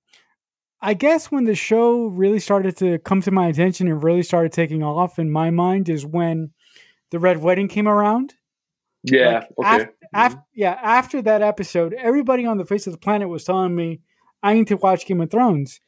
I 0.82 0.94
guess 0.94 1.30
when 1.30 1.44
the 1.44 1.54
show 1.54 2.06
really 2.06 2.40
started 2.40 2.76
to 2.78 2.98
come 3.00 3.20
to 3.22 3.30
my 3.30 3.48
attention 3.48 3.86
and 3.88 4.02
really 4.02 4.22
started 4.22 4.52
taking 4.52 4.82
off 4.82 5.18
in 5.18 5.30
my 5.30 5.50
mind 5.50 5.88
is 5.88 6.06
when 6.06 6.52
the 7.10 7.18
Red 7.18 7.38
Wedding 7.38 7.68
came 7.68 7.86
around. 7.86 8.34
Yeah. 9.02 9.44
Like 9.56 9.66
okay. 9.66 9.68
After, 9.68 9.84
mm-hmm. 9.84 10.16
after, 10.16 10.42
yeah. 10.54 10.78
After 10.82 11.22
that 11.22 11.42
episode, 11.42 11.94
everybody 11.94 12.46
on 12.46 12.56
the 12.56 12.64
face 12.64 12.86
of 12.86 12.92
the 12.92 12.98
planet 12.98 13.28
was 13.28 13.44
telling 13.44 13.76
me 13.76 14.00
I 14.42 14.54
need 14.54 14.68
to 14.68 14.76
watch 14.76 15.06
Game 15.06 15.20
of 15.20 15.30
Thrones. 15.30 15.80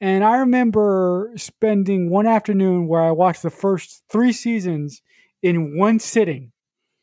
And 0.00 0.24
I 0.24 0.38
remember 0.38 1.32
spending 1.36 2.08
one 2.08 2.26
afternoon 2.26 2.86
where 2.86 3.02
I 3.02 3.10
watched 3.10 3.42
the 3.42 3.50
first 3.50 4.02
three 4.10 4.32
seasons 4.32 5.02
in 5.42 5.76
one 5.76 5.98
sitting. 5.98 6.52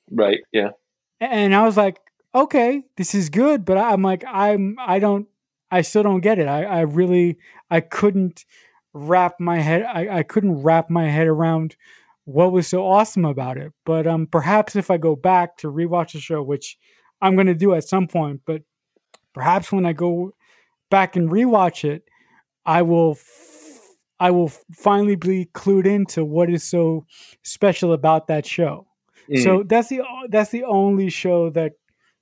Right. 0.10 0.40
Yeah. 0.52 0.70
And 1.20 1.54
I 1.54 1.64
was 1.64 1.78
like, 1.78 2.00
okay, 2.44 2.84
this 2.96 3.14
is 3.16 3.30
good, 3.30 3.66
but 3.66 3.78
I'm 3.78 4.02
like, 4.02 4.24
I'm, 4.28 4.76
I 4.80 5.00
don't, 5.00 5.28
I 5.70 5.82
still 5.82 6.04
don't 6.04 6.22
get 6.22 6.40
it. 6.40 6.48
I, 6.48 6.64
I 6.64 6.80
really, 6.82 7.38
I 7.70 7.82
couldn't 7.82 8.46
wrap 8.94 9.40
my 9.40 9.60
head, 9.60 9.84
I, 9.84 10.20
I 10.20 10.24
couldn't 10.24 10.64
wrap 10.64 10.90
my 10.90 11.06
head 11.06 11.28
around 11.28 11.76
what 12.26 12.52
was 12.52 12.68
so 12.68 12.86
awesome 12.86 13.26
about 13.26 13.58
it. 13.58 13.72
But 13.86 14.08
um, 14.08 14.28
perhaps 14.28 14.76
if 14.76 14.92
I 14.92 14.98
go 14.98 15.16
back 15.16 15.58
to 15.58 15.72
rewatch 15.72 16.14
the 16.14 16.20
show, 16.20 16.42
which 16.42 16.78
I'm 17.22 17.36
going 17.36 17.48
to 17.48 17.56
do 17.56 17.74
at 17.74 17.88
some 17.88 18.08
point, 18.08 18.42
but 18.46 18.62
perhaps 19.34 19.72
when 19.72 19.86
I 19.86 19.94
go 19.94 20.34
back 20.90 21.16
and 21.16 21.30
rewatch 21.30 21.84
it, 21.84 22.04
I 22.66 22.82
will, 22.82 23.12
f- 23.12 23.82
I 24.20 24.32
will 24.32 24.52
finally 24.74 25.16
be 25.16 25.46
clued 25.54 25.86
into 25.86 26.26
what 26.26 26.50
is 26.50 26.64
so 26.64 27.06
special 27.44 27.94
about 27.94 28.28
that 28.28 28.46
show. 28.46 28.88
Mm. 29.30 29.44
So 29.44 29.64
that's 29.64 29.90
the 29.90 30.02
that's 30.30 30.52
the 30.52 30.64
only 30.64 31.10
show 31.10 31.50
that 31.52 31.74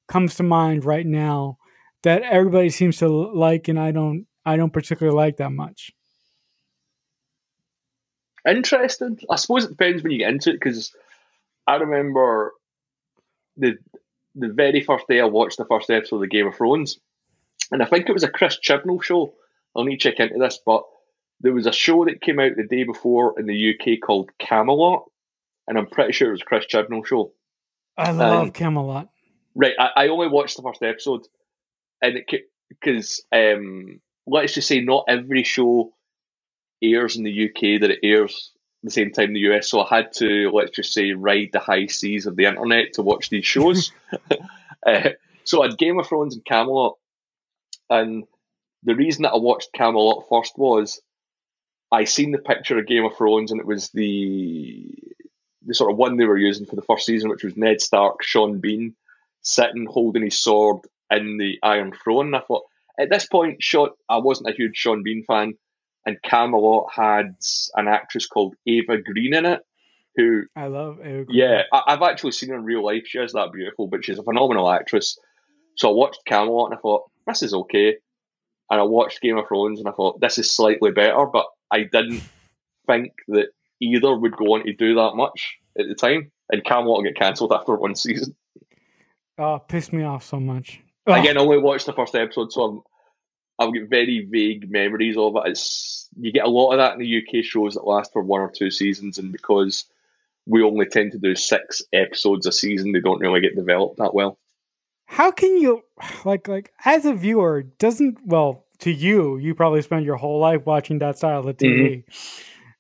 comes 0.08 0.36
to 0.36 0.44
mind 0.44 0.86
right 0.86 1.06
now 1.06 1.58
that 2.04 2.22
everybody 2.22 2.70
seems 2.70 2.98
to 2.98 3.08
like, 3.08 3.68
and 3.68 3.80
I 3.80 3.92
don't 3.92 4.28
I 4.46 4.58
don't 4.58 4.74
particularly 4.74 5.16
like 5.16 5.38
that 5.38 5.52
much. 5.52 5.92
Interesting. 8.48 9.20
I 9.30 9.38
suppose 9.38 9.66
it 9.66 9.70
depends 9.70 10.04
when 10.04 10.12
you 10.12 10.20
get 10.20 10.30
into 10.30 10.52
it 10.52 10.60
because 10.60 10.96
I 11.68 11.76
remember 11.76 12.54
the 13.58 13.78
the 14.36 14.50
very 14.50 14.82
first 14.82 15.08
day 15.08 15.20
I 15.20 15.26
watched 15.26 15.58
the 15.58 15.66
first 15.66 15.90
episode 15.90 16.24
of 16.24 16.30
Game 16.30 16.48
of 16.48 16.56
Thrones, 16.56 17.00
and 17.72 17.82
I 17.82 17.86
think 17.86 18.08
it 18.08 18.14
was 18.14 18.24
a 18.24 18.30
Chris 18.30 18.60
Chibnall 18.64 19.02
show. 19.02 19.34
I'll 19.76 19.84
need 19.84 20.00
to 20.00 20.12
check 20.12 20.20
into 20.20 20.38
this, 20.38 20.60
but 20.64 20.84
there 21.42 21.54
was 21.54 21.66
a 21.66 21.72
show 21.72 22.06
that 22.06 22.22
came 22.22 22.40
out 22.40 22.52
the 22.56 22.64
day 22.64 22.84
before 22.84 23.40
in 23.40 23.46
the 23.46 23.74
UK 23.74 24.00
called 24.06 24.30
Camelot, 24.38 25.06
and 25.68 25.78
I'm 25.78 25.88
pretty 25.88 26.14
sure 26.14 26.30
it 26.30 26.34
was 26.34 26.44
Chris 26.44 26.66
Chibnall 26.68 27.06
show. 27.06 27.32
I 27.98 28.12
love 28.12 28.44
um, 28.44 28.52
Camelot. 28.52 29.10
Right, 29.56 29.74
I, 29.80 29.90
I, 29.96 30.08
only 30.10 30.28
watched 30.28 30.58
the 30.58 30.64
first 30.64 30.84
episode, 30.84 31.28
and 32.02 32.18
it 32.18 32.50
because 32.70 33.24
um, 33.32 34.02
let's 34.28 34.54
just 34.54 34.68
say 34.68 34.82
not 34.82 35.06
every 35.08 35.44
show 35.44 35.94
airs 36.82 37.16
in 37.16 37.24
the 37.24 37.50
UK 37.50 37.82
that 37.82 37.92
it 37.92 38.00
airs 38.04 38.52
the 38.84 38.92
same 38.92 39.12
time 39.12 39.30
in 39.30 39.34
the 39.34 39.52
US. 39.52 39.70
So 39.70 39.82
I 39.82 39.96
had 39.96 40.14
to 40.14 40.52
let's 40.52 40.72
just 40.72 40.94
say 40.94 41.14
ride 41.14 41.50
the 41.54 41.60
high 41.60 41.88
seas 41.88 42.26
of 42.26 42.36
the 42.36 42.46
internet 42.46 42.94
to 42.94 43.02
watch 43.02 43.30
these 43.30 43.46
shows. 43.46 43.92
uh, 44.86 45.10
so 45.44 45.62
I 45.62 45.68
had 45.68 45.78
Game 45.78 46.00
of 46.00 46.08
Thrones 46.08 46.36
and 46.36 46.46
Camelot, 46.46 46.98
and 47.90 48.26
the 48.84 48.96
reason 48.96 49.24
that 49.24 49.34
I 49.34 49.38
watched 49.38 49.74
Camelot 49.74 50.26
first 50.30 50.58
was 50.58 51.02
I 51.92 52.04
seen 52.06 52.32
the 52.32 52.38
picture 52.40 52.78
of 52.78 52.88
Game 52.88 53.06
of 53.06 53.16
Thrones, 53.18 53.52
and 53.52 53.60
it 53.60 53.68
was 53.68 53.90
the 53.90 54.94
the 55.66 55.74
sort 55.74 55.92
of 55.92 55.98
one 55.98 56.18
they 56.18 56.26
were 56.26 56.38
using 56.38 56.66
for 56.66 56.76
the 56.76 56.84
first 56.84 57.06
season, 57.06 57.30
which 57.30 57.44
was 57.44 57.58
Ned 57.58 57.82
Stark, 57.82 58.22
Sean 58.22 58.60
Bean, 58.60 58.96
sitting 59.46 59.86
holding 59.90 60.24
his 60.24 60.42
sword 60.42 60.80
in 61.10 61.38
the 61.38 61.58
Iron 61.64 61.94
Throne. 61.94 62.28
And 62.28 62.36
I 62.36 62.42
thought 62.42 62.64
at 63.00 63.10
this 63.10 63.26
point, 63.26 63.62
Sean, 63.62 63.90
I 64.10 64.18
wasn't 64.18 64.50
a 64.50 64.54
huge 64.54 64.76
Sean 64.76 65.04
Bean 65.04 65.24
fan, 65.24 65.54
and 66.06 66.22
Camelot 66.22 66.92
had 66.94 67.36
an 67.76 67.88
actress 67.88 68.28
called 68.28 68.56
Eva 68.66 68.98
Green 69.02 69.34
in 69.34 69.46
it, 69.46 69.62
who 70.16 70.44
I 70.56 70.68
love. 70.68 71.00
Eva 71.00 71.26
Green 71.26 71.38
yeah, 71.38 71.62
I, 71.72 71.84
have 71.88 72.02
actually 72.02 72.32
seen 72.32 72.50
her 72.50 72.56
in 72.56 72.64
real 72.64 72.84
life. 72.84 73.04
She 73.06 73.20
is 73.20 73.34
that 73.34 73.54
beautiful, 73.54 73.88
but 73.88 74.04
she's 74.04 74.20
a 74.20 74.24
phenomenal 74.24 74.70
actress. 74.70 75.18
So 75.78 75.90
I 75.90 75.94
watched 75.94 76.26
Camelot 76.26 76.72
and 76.72 76.78
I 76.78 76.82
thought 76.82 77.10
this 77.28 77.44
is 77.44 77.54
okay, 77.54 77.98
and 78.70 78.80
I 78.80 78.84
watched 78.84 79.22
Game 79.22 79.38
of 79.38 79.48
Thrones 79.48 79.80
and 79.80 79.88
I 79.88 79.92
thought 79.92 80.20
this 80.20 80.38
is 80.38 80.50
slightly 80.50 80.92
better, 80.92 81.26
but 81.32 81.46
I 81.72 81.84
didn't 81.84 82.24
think 82.88 83.14
that 83.28 83.48
either 83.82 84.18
would 84.18 84.38
go 84.38 84.56
on 84.56 84.66
to 84.66 84.74
do 84.74 84.96
that 84.96 85.16
much 85.16 85.58
at 85.78 85.88
the 85.88 85.96
time. 85.96 86.32
And 86.50 86.64
Camelot 86.64 87.04
get 87.04 87.18
cancelled 87.18 87.52
after 87.52 87.76
one 87.76 87.96
season. 87.96 88.36
Oh, 89.38 89.60
pissed 89.60 89.94
me 89.94 90.04
off 90.04 90.24
so 90.24 90.40
much. 90.40 90.82
Again, 91.08 91.38
I 91.38 91.42
only 91.42 91.60
watched 91.60 91.86
the 91.86 91.94
first 91.94 92.16
episode, 92.16 92.52
so 92.52 92.64
I'm, 92.64 92.82
I've 93.60 93.74
got 93.74 93.90
very 93.90 94.28
vague 94.30 94.72
memories 94.72 95.18
of 95.18 95.36
it. 95.36 95.44
It's 95.46 96.10
you 96.18 96.32
get 96.32 96.46
a 96.46 96.50
lot 96.50 96.72
of 96.72 96.78
that 96.80 96.94
in 96.94 97.00
the 97.00 97.18
UK 97.18 97.44
shows 97.44 97.76
that 97.76 97.86
last 97.86 98.14
for 98.14 98.22
one 98.22 98.42
or 98.42 98.50
two 98.50 98.72
seasons, 98.72 99.18
and 99.18 99.32
because 99.32 99.86
we 100.46 100.64
only 100.64 100.86
tend 100.86 101.12
to 101.12 101.20
do 101.20 101.36
six 101.36 101.82
episodes 101.94 102.46
a 102.46 102.52
season, 102.52 102.92
they 102.92 103.02
don't 103.02 103.20
really 103.20 103.42
get 103.42 103.56
developed 103.56 103.98
that 103.98 104.14
well. 104.14 104.40
How 105.06 105.32
can 105.32 105.58
you, 105.58 105.84
like, 106.24 106.48
like 106.48 106.72
as 106.84 107.06
a 107.06 107.14
viewer, 107.14 107.64
doesn't 107.64 108.18
well 108.26 108.66
to 108.80 108.92
you, 108.92 109.38
you 109.38 109.54
probably 109.54 109.82
spend 109.82 110.06
your 110.06 110.16
whole 110.16 110.40
life 110.40 110.66
watching 110.66 111.00
that 111.00 111.18
style 111.18 111.48
of 111.48 111.58
TV, 111.58 112.04
mm-hmm. 112.04 112.36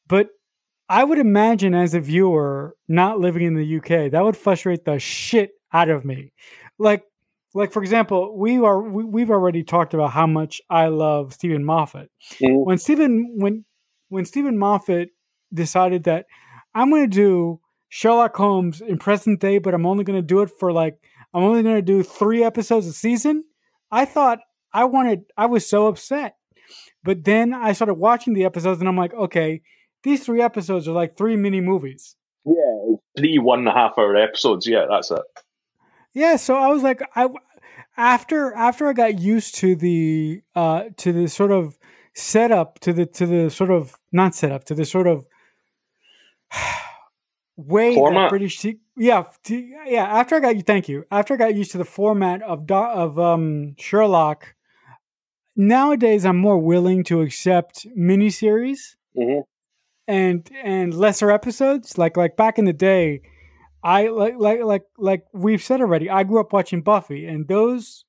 but 0.08 0.30
I 0.90 1.04
would 1.04 1.20
imagine 1.20 1.74
as 1.74 1.94
a 1.94 2.00
viewer 2.00 2.76
not 2.88 3.20
living 3.20 3.44
in 3.44 3.56
the 3.56 3.78
UK, 3.78 4.12
that 4.12 4.24
would 4.24 4.38
frustrate 4.38 4.86
the 4.86 5.00
shit 5.00 5.55
out 5.76 5.90
of 5.90 6.06
me. 6.06 6.32
Like, 6.80 7.04
like 7.54 7.72
for 7.72 7.82
example, 7.82 8.38
we 8.38 8.58
are 8.60 8.82
we, 8.82 9.22
have 9.22 9.30
already 9.32 9.64
talked 9.64 9.94
about 9.94 10.12
how 10.12 10.28
much 10.28 10.62
I 10.70 10.88
love 10.88 11.34
Steven 11.34 11.64
Moffat. 11.64 12.10
Mm-hmm. 12.34 12.66
When 12.66 12.78
Steven 12.78 13.36
when 13.38 13.66
when 14.10 14.26
Steven 14.26 14.58
Moffat 14.58 15.10
decided 15.54 16.04
that 16.06 16.26
I'm 16.74 16.90
going 16.90 17.10
to 17.10 17.16
do 17.16 17.60
Sherlock 17.90 18.36
Holmes 18.36 18.82
in 18.82 18.98
present 18.98 19.40
day, 19.40 19.58
but 19.58 19.74
I'm 19.74 19.86
only 19.86 20.04
going 20.04 20.18
to 20.20 20.26
do 20.26 20.42
it 20.42 20.50
for 20.60 20.72
like 20.72 20.98
I'm 21.34 21.44
only 21.44 21.64
going 21.64 21.76
to 21.76 21.82
do 21.82 22.04
three 22.04 22.44
episodes 22.44 22.88
a 22.88 22.94
season. 22.94 23.44
I 23.92 24.06
thought 24.06 24.40
I 24.74 24.86
wanted. 24.86 25.24
I 25.38 25.46
was 25.46 25.68
so 25.68 25.88
upset, 25.88 26.36
but 27.04 27.24
then 27.24 27.54
I 27.54 27.74
started 27.74 27.96
watching 27.96 28.34
the 28.34 28.46
episodes, 28.46 28.80
and 28.80 28.90
I'm 28.90 28.98
like, 28.98 29.14
okay, 29.14 29.62
these 30.04 30.26
three 30.26 30.42
episodes 30.42 30.88
are 30.88 30.94
like 30.94 31.18
three 31.18 31.36
mini 31.36 31.62
movies. 31.62 32.16
Yeah, 32.46 32.96
three 33.18 33.40
one 33.40 33.60
and 33.60 33.68
a 33.70 33.72
half 33.72 33.94
hour 33.98 34.16
episodes. 34.16 34.68
Yeah, 34.68 34.86
that's 34.90 35.12
it. 35.12 35.22
Yeah, 36.16 36.38
so 36.38 36.56
I 36.56 36.70
was 36.70 36.82
like, 36.82 37.02
I 37.16 37.28
after 37.98 38.54
after 38.54 38.88
I 38.88 38.94
got 38.94 39.20
used 39.20 39.56
to 39.56 39.76
the 39.76 40.42
uh 40.56 40.86
to 40.98 41.14
the 41.14 41.28
sort 41.28 41.52
of 41.52 41.78
setup 42.14 42.80
to 42.80 42.94
the 42.94 43.06
to 43.06 43.26
the 43.28 43.50
sort 43.52 43.70
of 43.70 43.96
not 44.12 44.34
setup 44.34 44.64
to 44.66 44.74
the 44.76 44.86
sort 44.86 45.08
of 45.08 45.26
way 47.58 47.96
format. 47.96 48.24
that 48.24 48.30
British 48.30 48.60
t- 48.60 48.80
yeah 48.98 49.26
yeah 49.86 50.06
after 50.06 50.36
I 50.36 50.40
got 50.40 50.56
you 50.56 50.62
thank 50.62 50.90
you 50.90 51.06
after 51.12 51.34
I 51.36 51.38
got 51.38 51.56
used 51.56 51.72
to 51.72 51.78
the 51.78 51.86
format 51.86 52.42
of 52.42 52.66
do- 52.66 52.74
of 52.76 53.20
um 53.20 53.76
Sherlock 53.78 54.56
nowadays 55.56 56.26
I'm 56.26 56.38
more 56.38 56.58
willing 56.58 57.04
to 57.06 57.22
accept 57.22 57.86
miniseries 57.98 58.96
mm-hmm 59.18 59.42
and 60.08 60.50
and 60.64 60.94
lesser 60.94 61.32
episodes. 61.32 61.98
Like 61.98 62.18
like 62.18 62.38
back 62.38 62.58
in 62.58 62.66
the 62.66 62.74
day, 62.74 63.22
I 63.86 64.08
like 64.08 64.34
like 64.40 64.64
like 64.64 64.84
like 64.98 65.26
we've 65.32 65.62
said 65.62 65.80
already. 65.80 66.10
I 66.10 66.24
grew 66.24 66.40
up 66.40 66.52
watching 66.52 66.82
Buffy, 66.82 67.28
and 67.28 67.48
those 67.48 68.04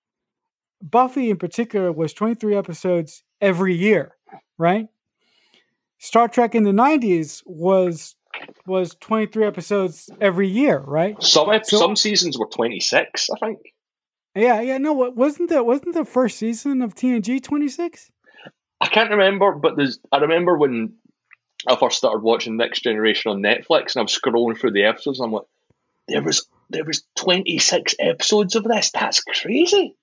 Buffy 0.81 1.29
in 1.29 1.37
particular 1.37 1.93
was 1.93 2.15
twenty 2.15 2.35
three 2.35 2.57
episodes 2.57 3.23
every 3.43 3.75
year, 3.75 4.17
right? 4.57 4.89
Star 5.99 6.29
Trek 6.29 6.55
in 6.55 6.63
the 6.63 6.73
nineties 6.73 7.43
was 7.45 8.17
was 8.67 8.97
twenty 9.01 9.27
three 9.27 9.45
episodes 9.45 10.09
every 10.19 10.49
year, 10.49 10.79
right? 10.79 11.23
Some 11.23 11.51
so, 11.65 11.77
some 11.77 11.95
seasons 11.95 12.39
were 12.39 12.47
twenty 12.47 12.81
six, 12.81 13.29
I 13.29 13.39
think. 13.39 13.59
Yeah, 14.35 14.63
yeah, 14.63 14.79
no, 14.79 14.95
wasn't 14.95 15.51
the 15.51 15.63
wasn't 15.63 15.95
the 15.95 16.07
first 16.07 16.39
season 16.39 16.81
of 16.81 16.95
TNG 16.95 17.43
twenty 17.43 17.69
six? 17.69 18.11
I 18.81 18.87
can't 18.87 19.11
remember, 19.11 19.53
but 19.53 19.77
there's. 19.77 19.99
I 20.11 20.19
remember 20.19 20.57
when 20.57 20.95
I 21.69 21.77
first 21.77 21.99
started 21.99 22.23
watching 22.23 22.57
Next 22.57 22.81
Generation 22.81 23.31
on 23.31 23.43
Netflix, 23.43 23.95
and 23.95 24.01
I'm 24.01 24.07
scrolling 24.07 24.59
through 24.59 24.73
the 24.73 24.85
episodes, 24.85 25.21
and 25.21 25.27
I'm 25.27 25.33
like, 25.33 25.45
there 26.09 26.23
was 26.23 26.47
there 26.71 26.85
was 26.85 27.05
26 27.17 27.95
episodes 27.99 28.57
of 28.57 28.65
this. 28.65 28.91
That's 28.91 29.23
crazy. 29.23 29.97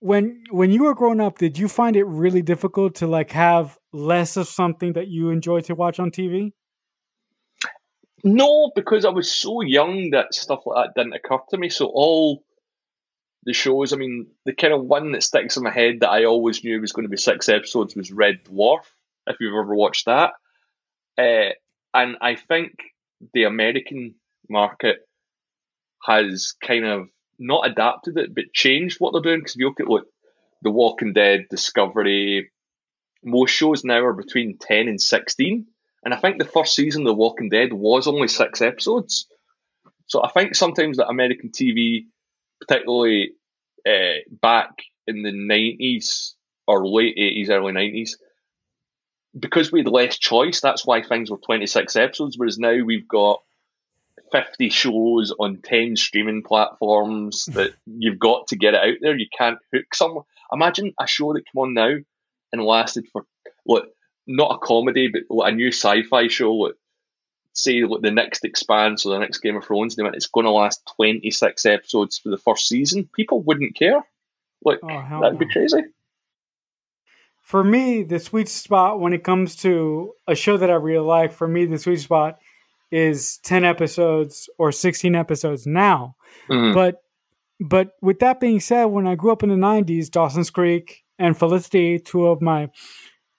When 0.00 0.44
when 0.50 0.70
you 0.70 0.84
were 0.84 0.94
growing 0.94 1.20
up, 1.20 1.38
did 1.38 1.58
you 1.58 1.68
find 1.68 1.96
it 1.96 2.04
really 2.04 2.42
difficult 2.42 2.96
to 2.96 3.06
like 3.06 3.32
have 3.32 3.78
less 3.92 4.36
of 4.36 4.46
something 4.46 4.92
that 4.92 5.08
you 5.08 5.30
enjoy 5.30 5.60
to 5.62 5.74
watch 5.74 5.98
on 5.98 6.10
TV? 6.10 6.52
No, 8.22 8.72
because 8.74 9.04
I 9.04 9.10
was 9.10 9.30
so 9.30 9.60
young 9.60 10.10
that 10.10 10.34
stuff 10.34 10.60
like 10.66 10.86
that 10.94 11.00
didn't 11.00 11.14
occur 11.14 11.38
to 11.50 11.58
me. 11.58 11.68
So 11.68 11.86
all 11.86 12.44
the 13.44 13.52
shows, 13.52 13.92
I 13.92 13.96
mean, 13.96 14.26
the 14.44 14.52
kind 14.52 14.74
of 14.74 14.84
one 14.84 15.12
that 15.12 15.22
sticks 15.22 15.56
in 15.56 15.62
my 15.62 15.70
head 15.70 16.00
that 16.00 16.10
I 16.10 16.24
always 16.24 16.62
knew 16.64 16.80
was 16.80 16.92
going 16.92 17.04
to 17.04 17.10
be 17.10 17.16
six 17.16 17.48
episodes 17.48 17.94
was 17.94 18.10
Red 18.10 18.44
Dwarf 18.44 18.82
if 19.26 19.36
you've 19.40 19.54
ever 19.54 19.74
watched 19.74 20.06
that. 20.06 20.32
Uh, 21.16 21.52
and 21.94 22.16
I 22.20 22.34
think 22.34 22.72
the 23.34 23.44
American 23.44 24.14
market 24.48 24.98
has 26.04 26.54
kind 26.62 26.84
of 26.84 27.08
not 27.38 27.66
adapted 27.66 28.16
it, 28.16 28.34
but 28.34 28.52
changed 28.52 28.98
what 28.98 29.12
they're 29.12 29.22
doing. 29.22 29.40
Because 29.40 29.54
if 29.54 29.60
you 29.60 29.68
look 29.68 29.80
at 29.80 29.88
like 29.88 30.04
The 30.62 30.70
Walking 30.70 31.12
Dead, 31.12 31.46
Discovery, 31.50 32.50
most 33.24 33.50
shows 33.50 33.84
now 33.84 34.04
are 34.04 34.12
between 34.12 34.58
10 34.58 34.88
and 34.88 35.00
16. 35.00 35.66
And 36.04 36.14
I 36.14 36.18
think 36.18 36.38
the 36.38 36.44
first 36.44 36.74
season 36.74 37.02
of 37.02 37.06
The 37.06 37.14
Walking 37.14 37.48
Dead 37.48 37.72
was 37.72 38.06
only 38.06 38.28
six 38.28 38.62
episodes. 38.62 39.26
So 40.06 40.22
I 40.22 40.30
think 40.30 40.54
sometimes 40.54 40.98
that 40.98 41.08
American 41.08 41.50
TV, 41.50 42.06
particularly 42.60 43.32
uh, 43.86 44.20
back 44.40 44.70
in 45.06 45.22
the 45.22 45.32
90s 45.32 46.32
or 46.66 46.86
late 46.86 47.16
80s, 47.16 47.50
early 47.50 47.72
90s, 47.72 48.12
because 49.38 49.70
we 49.70 49.80
had 49.80 49.88
less 49.88 50.18
choice, 50.18 50.60
that's 50.60 50.86
why 50.86 51.02
things 51.02 51.30
were 51.30 51.38
26 51.38 51.96
episodes, 51.96 52.38
whereas 52.38 52.58
now 52.58 52.82
we've 52.84 53.08
got 53.08 53.42
50 54.32 54.70
shows 54.70 55.32
on 55.38 55.58
10 55.62 55.96
streaming 55.96 56.42
platforms 56.42 57.44
that 57.52 57.74
you've 57.86 58.18
got 58.18 58.48
to 58.48 58.56
get 58.56 58.74
it 58.74 58.82
out 58.82 58.96
there. 59.00 59.16
You 59.16 59.26
can't 59.36 59.58
hook 59.72 59.94
someone. 59.94 60.24
Imagine 60.52 60.94
a 61.00 61.06
show 61.06 61.32
that 61.32 61.44
came 61.44 61.62
on 61.62 61.74
now 61.74 61.96
and 62.52 62.62
lasted 62.62 63.06
for, 63.12 63.24
what, 63.64 63.94
not 64.26 64.54
a 64.54 64.58
comedy, 64.58 65.08
but 65.12 65.44
a 65.44 65.52
new 65.52 65.68
sci 65.68 66.02
fi 66.04 66.28
show, 66.28 66.52
what, 66.54 66.74
say 67.52 67.82
what, 67.84 68.02
the 68.02 68.10
next 68.10 68.44
Expanse 68.44 69.04
or 69.04 69.12
the 69.12 69.18
next 69.18 69.38
Game 69.38 69.56
of 69.56 69.64
Thrones, 69.64 69.98
and 69.98 70.14
it's 70.14 70.26
going 70.26 70.44
to 70.44 70.50
last 70.50 70.88
26 70.96 71.66
episodes 71.66 72.18
for 72.18 72.30
the 72.30 72.38
first 72.38 72.68
season. 72.68 73.08
People 73.14 73.42
wouldn't 73.42 73.76
care. 73.76 74.02
Like, 74.64 74.78
oh, 74.82 75.20
that'd 75.20 75.38
be 75.38 75.50
crazy 75.50 75.82
for 77.46 77.62
me, 77.62 78.02
the 78.02 78.18
sweet 78.18 78.48
spot 78.48 78.98
when 78.98 79.12
it 79.12 79.22
comes 79.22 79.54
to 79.54 80.12
a 80.26 80.34
show 80.34 80.56
that 80.56 80.68
I 80.68 80.74
really 80.74 81.06
like, 81.06 81.32
for 81.32 81.46
me, 81.46 81.64
the 81.64 81.78
sweet 81.78 82.00
spot 82.00 82.40
is 82.90 83.38
10 83.44 83.64
episodes 83.64 84.50
or 84.58 84.72
16 84.72 85.14
episodes 85.14 85.64
now. 85.64 86.16
Mm-hmm. 86.50 86.74
But 86.74 87.02
but 87.60 87.92
with 88.02 88.18
that 88.18 88.40
being 88.40 88.58
said, 88.58 88.86
when 88.86 89.06
I 89.06 89.14
grew 89.14 89.30
up 89.30 89.44
in 89.44 89.48
the 89.48 89.54
90s, 89.54 90.10
Dawson's 90.10 90.50
Creek 90.50 91.04
and 91.20 91.38
Felicity, 91.38 92.00
two 92.00 92.26
of 92.26 92.42
my 92.42 92.68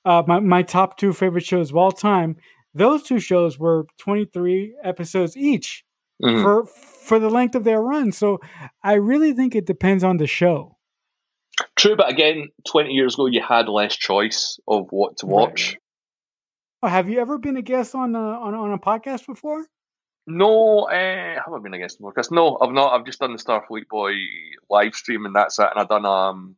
uh, 0.05 0.24
my, 0.26 0.39
my 0.39 0.64
top 0.64 0.97
two 0.97 1.12
favorite 1.12 1.45
shows 1.45 1.72
of 1.72 1.76
all 1.76 1.91
time, 1.91 2.38
those 2.74 3.03
two 3.03 3.20
shows 3.20 3.60
were 3.60 3.88
23 3.99 4.74
episodes 4.86 5.36
each 5.36 5.84
mm-hmm. 6.24 6.41
for 6.41 6.66
for 6.66 7.20
the 7.20 7.30
length 7.30 7.55
of 7.55 7.66
their 7.66 7.82
run. 7.82 8.14
So 8.14 8.39
I 8.82 8.93
really 8.93 9.34
think 9.34 9.53
it 9.53 9.66
depends 9.66 10.05
on 10.05 10.16
the 10.16 10.28
show. 10.28 10.77
True, 11.76 11.95
but 11.95 12.10
again, 12.10 12.49
20 12.68 12.91
years 12.91 13.16
ago, 13.16 13.26
you 13.26 13.41
had 13.41 13.68
less 13.68 13.95
choice 13.95 14.60
of 14.68 14.88
what 14.91 15.18
to 15.18 15.26
watch. 15.26 15.72
Right. 15.72 15.82
Oh, 16.84 16.88
have 16.88 17.10
you 17.10 17.20
ever 17.20 17.38
been 17.38 17.58
a 17.58 17.62
guest 17.62 17.95
on 17.95 18.16
a, 18.16 18.20
on, 18.20 18.53
on 18.53 18.72
a 18.72 18.78
podcast 18.78 19.26
before? 19.26 19.66
No, 20.28 20.84
uh, 20.84 21.36
have 21.36 21.53
I 21.53 21.60
been 21.60 21.74
a 21.74 21.80
guest 21.80 21.99
on 22.01 22.10
a 22.10 22.12
podcast? 22.12 22.32
No, 22.32 22.58
I've 22.62 22.74
not. 22.74 22.93
I've 22.93 23.05
just 23.05 23.20
done 23.20 23.32
the 23.32 23.41
Starfleet 23.41 23.88
Boy 23.88 24.12
live 24.70 24.93
stream, 24.93 25.26
and 25.26 25.34
that's 25.34 25.58
it. 25.58 25.68
And 25.72 25.80
I've 25.80 25.88
done 25.88 26.05
um 26.05 26.58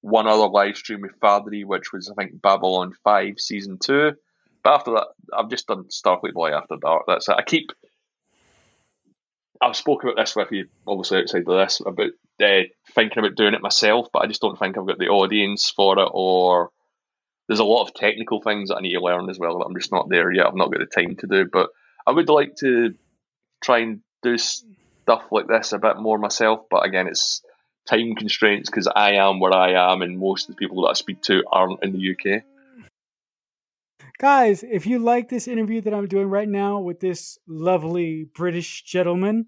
one 0.00 0.26
other 0.26 0.48
live 0.48 0.76
stream 0.76 1.02
with 1.02 1.20
Fadri, 1.20 1.66
which 1.66 1.92
was 1.92 2.10
I 2.10 2.14
think 2.14 2.40
Babylon 2.40 2.94
Five 3.04 3.38
season 3.38 3.78
two. 3.78 4.12
But 4.62 4.74
after 4.74 4.92
that, 4.92 5.08
I've 5.36 5.50
just 5.50 5.66
done 5.66 5.84
Starfleet 5.84 6.32
Boy 6.32 6.52
After 6.52 6.76
Dark. 6.80 7.04
That's 7.06 7.28
it. 7.28 7.36
I 7.38 7.42
keep. 7.42 7.72
I've 9.60 9.76
spoken 9.76 10.08
about 10.08 10.22
this 10.22 10.36
with 10.36 10.52
you, 10.52 10.68
obviously 10.86 11.18
outside 11.18 11.48
of 11.48 11.58
this, 11.58 11.80
about 11.80 12.10
uh, 12.42 12.62
thinking 12.94 13.18
about 13.18 13.36
doing 13.36 13.54
it 13.54 13.62
myself, 13.62 14.08
but 14.12 14.20
I 14.20 14.26
just 14.26 14.40
don't 14.40 14.58
think 14.58 14.76
I've 14.76 14.86
got 14.86 14.98
the 14.98 15.08
audience 15.08 15.70
for 15.70 15.98
it, 15.98 16.08
or 16.12 16.70
there's 17.48 17.60
a 17.60 17.64
lot 17.64 17.82
of 17.82 17.94
technical 17.94 18.40
things 18.40 18.68
that 18.68 18.76
I 18.76 18.80
need 18.80 18.94
to 18.94 19.00
learn 19.00 19.28
as 19.30 19.38
well 19.38 19.58
that 19.58 19.66
I'm 19.66 19.76
just 19.76 19.92
not 19.92 20.08
there 20.08 20.32
yet. 20.32 20.46
I've 20.46 20.54
not 20.54 20.72
got 20.72 20.80
the 20.80 20.86
time 20.86 21.16
to 21.16 21.26
do, 21.26 21.48
but 21.50 21.70
I 22.06 22.12
would 22.12 22.28
like 22.28 22.56
to 22.56 22.94
try 23.62 23.78
and 23.80 24.00
do 24.22 24.36
stuff 24.38 25.24
like 25.30 25.46
this 25.46 25.72
a 25.72 25.78
bit 25.78 25.98
more 25.98 26.18
myself. 26.18 26.62
But 26.70 26.84
again, 26.84 27.06
it's 27.06 27.42
time 27.88 28.14
constraints 28.14 28.70
because 28.70 28.88
I 28.88 29.12
am 29.12 29.40
where 29.40 29.52
I 29.52 29.92
am, 29.92 30.02
and 30.02 30.18
most 30.18 30.48
of 30.48 30.54
the 30.54 30.58
people 30.58 30.82
that 30.82 30.90
I 30.90 30.94
speak 30.94 31.22
to 31.22 31.44
aren't 31.50 31.82
in 31.82 31.92
the 31.92 32.10
UK. 32.10 32.42
Guys, 34.18 34.62
if 34.62 34.86
you 34.86 35.00
like 35.00 35.28
this 35.28 35.48
interview 35.48 35.80
that 35.80 35.92
I'm 35.92 36.06
doing 36.06 36.28
right 36.28 36.48
now 36.48 36.78
with 36.78 37.00
this 37.00 37.36
lovely 37.48 38.28
British 38.32 38.84
gentleman, 38.84 39.46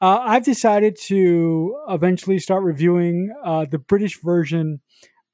uh, 0.00 0.18
I've 0.22 0.44
decided 0.44 0.96
to 1.02 1.78
eventually 1.88 2.40
start 2.40 2.64
reviewing 2.64 3.32
uh, 3.44 3.66
the 3.70 3.78
British 3.78 4.20
version 4.20 4.80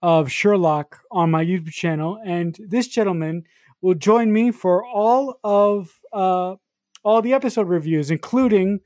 of 0.03 0.31
Sherlock 0.31 1.01
on 1.11 1.31
my 1.31 1.43
YouTube 1.43 1.73
channel. 1.73 2.19
And 2.23 2.59
this 2.69 2.87
gentleman 2.87 3.45
will 3.81 3.95
join 3.95 4.31
me 4.31 4.51
for 4.51 4.85
all 4.85 5.41
of 5.43 5.99
uh, 6.13 6.57
all 7.03 7.23
the 7.23 7.33
episode 7.33 7.69
reviews, 7.69 8.11
including 8.11 8.81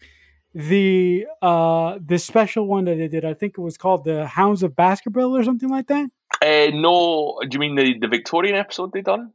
the 0.52 1.26
uh 1.42 1.96
the 2.04 2.18
special 2.18 2.66
one 2.66 2.84
that 2.84 2.96
they 2.96 3.06
did. 3.06 3.24
I 3.24 3.34
think 3.34 3.56
it 3.56 3.60
was 3.60 3.76
called 3.76 4.04
the 4.04 4.26
Hounds 4.26 4.64
of 4.64 4.74
Baskerville 4.74 5.36
or 5.36 5.44
something 5.44 5.68
like 5.68 5.86
that. 5.86 6.10
Uh, 6.42 6.70
no, 6.74 7.38
do 7.48 7.54
you 7.54 7.60
mean 7.60 7.76
the 7.76 7.98
the 7.98 8.08
Victorian 8.08 8.56
episode 8.56 8.92
they 8.92 9.02
done? 9.02 9.32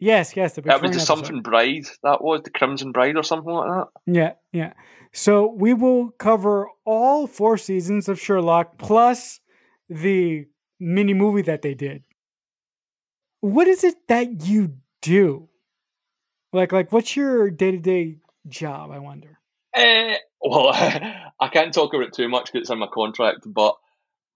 Yes, 0.00 0.34
yes. 0.34 0.54
The 0.54 0.62
that 0.62 0.82
was 0.82 0.92
the 0.92 1.00
something 1.00 1.42
bride. 1.42 1.84
That 2.02 2.24
was 2.24 2.40
the 2.42 2.50
Crimson 2.50 2.90
Bride 2.90 3.16
or 3.16 3.22
something 3.22 3.52
like 3.52 3.68
that. 3.68 3.88
Yeah, 4.06 4.32
yeah. 4.50 4.72
So 5.12 5.54
we 5.54 5.74
will 5.74 6.10
cover 6.12 6.68
all 6.86 7.26
four 7.26 7.58
seasons 7.58 8.08
of 8.08 8.18
Sherlock 8.18 8.78
plus 8.78 9.40
the 9.90 10.46
mini 10.80 11.12
movie 11.12 11.42
that 11.42 11.60
they 11.60 11.74
did. 11.74 12.04
What 13.40 13.68
is 13.68 13.84
it 13.84 13.96
that 14.08 14.46
you 14.46 14.76
do? 15.02 15.48
Like, 16.52 16.72
like, 16.72 16.92
what's 16.92 17.14
your 17.14 17.50
day 17.50 17.72
to 17.72 17.78
day 17.78 18.16
job? 18.48 18.90
I 18.90 18.98
wonder. 18.98 19.38
Uh, 19.76 20.14
well, 20.40 20.68
I 21.40 21.48
can't 21.52 21.74
talk 21.74 21.92
about 21.92 22.08
it 22.08 22.14
too 22.14 22.28
much 22.28 22.46
because 22.46 22.62
it's 22.62 22.70
in 22.70 22.78
my 22.78 22.88
contract, 22.92 23.40
but 23.46 23.76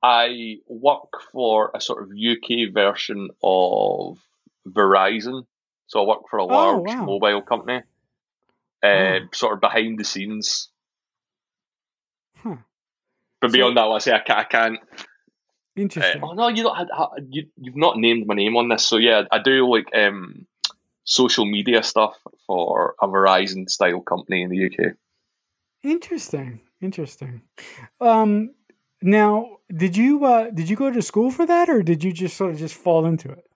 I 0.03 0.57
work 0.69 1.23
for 1.33 1.71
a 1.75 1.81
sort 1.81 2.03
of 2.03 2.11
UK 2.11 2.73
version 2.73 3.31
of 3.43 4.19
Verizon. 4.69 5.47
So 5.95 6.03
I 6.03 6.09
work 6.09 6.29
for 6.29 6.41
a 6.41 6.43
oh, 6.43 6.47
large 6.47 6.81
oh, 6.89 6.97
wow. 6.97 7.05
mobile 7.05 7.43
company, 7.43 7.83
uh, 8.83 8.87
oh. 8.89 9.19
sort 9.33 9.55
of 9.55 9.61
behind 9.61 9.97
the 9.97 10.03
scenes. 10.03 10.69
Huh. 12.37 12.57
But 13.41 13.53
beyond 13.53 13.77
so, 13.77 13.83
that, 13.83 13.89
I 13.89 13.99
say 13.99 14.13
I 14.13 14.19
can't. 14.19 14.39
I 14.41 14.45
can't 14.45 14.79
Interesting. 15.77 16.21
Uh, 16.21 16.27
oh 16.27 16.33
no, 16.33 16.49
you 16.49 16.65
don't. 16.65 16.89
You 17.31 17.47
you've 17.61 17.77
not 17.77 17.97
named 17.97 18.27
my 18.27 18.35
name 18.35 18.57
on 18.57 18.69
this, 18.69 18.83
so 18.83 18.97
yeah, 18.97 19.23
I 19.31 19.39
do 19.39 19.71
like 19.73 19.87
um, 19.95 20.49
social 21.05 21.45
media 21.45 21.85
stuff 21.85 22.17
for 22.45 22.97
a 23.01 23.07
Verizon 23.07 23.71
style 23.71 24.01
company 24.01 24.43
in 24.43 24.51
the 24.51 24.67
UK. 24.67 24.95
Interesting, 25.85 26.61
interesting. 26.81 27.43
Um, 28.01 28.51
now, 29.01 29.59
did 29.73 29.97
you 29.97 30.25
uh, 30.25 30.51
did 30.51 30.69
you 30.69 30.75
go 30.75 30.91
to 30.91 31.03
school 31.03 31.31
for 31.31 31.47
that, 31.47 31.69
or 31.69 31.85
did 31.85 32.03
you 32.03 32.13
just 32.13 32.37
sort 32.37 32.51
of 32.51 32.59
just 32.59 32.75
fall 32.75 33.07
into 33.07 33.31
it? 33.31 33.47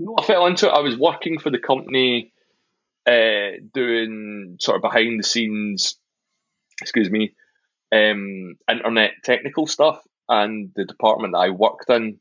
No, 0.00 0.16
I 0.18 0.24
fell 0.24 0.46
into 0.46 0.66
it. 0.66 0.72
I 0.72 0.80
was 0.80 0.96
working 0.96 1.38
for 1.38 1.50
the 1.50 1.58
company, 1.58 2.32
uh, 3.06 3.60
doing 3.72 4.56
sort 4.58 4.76
of 4.76 4.82
behind 4.82 5.20
the 5.20 5.24
scenes, 5.24 5.96
excuse 6.80 7.10
me, 7.10 7.34
um, 7.92 8.56
internet 8.68 9.12
technical 9.22 9.66
stuff, 9.66 10.02
and 10.28 10.70
the 10.74 10.84
department 10.84 11.34
that 11.34 11.40
I 11.40 11.50
worked 11.50 11.90
in 11.90 12.18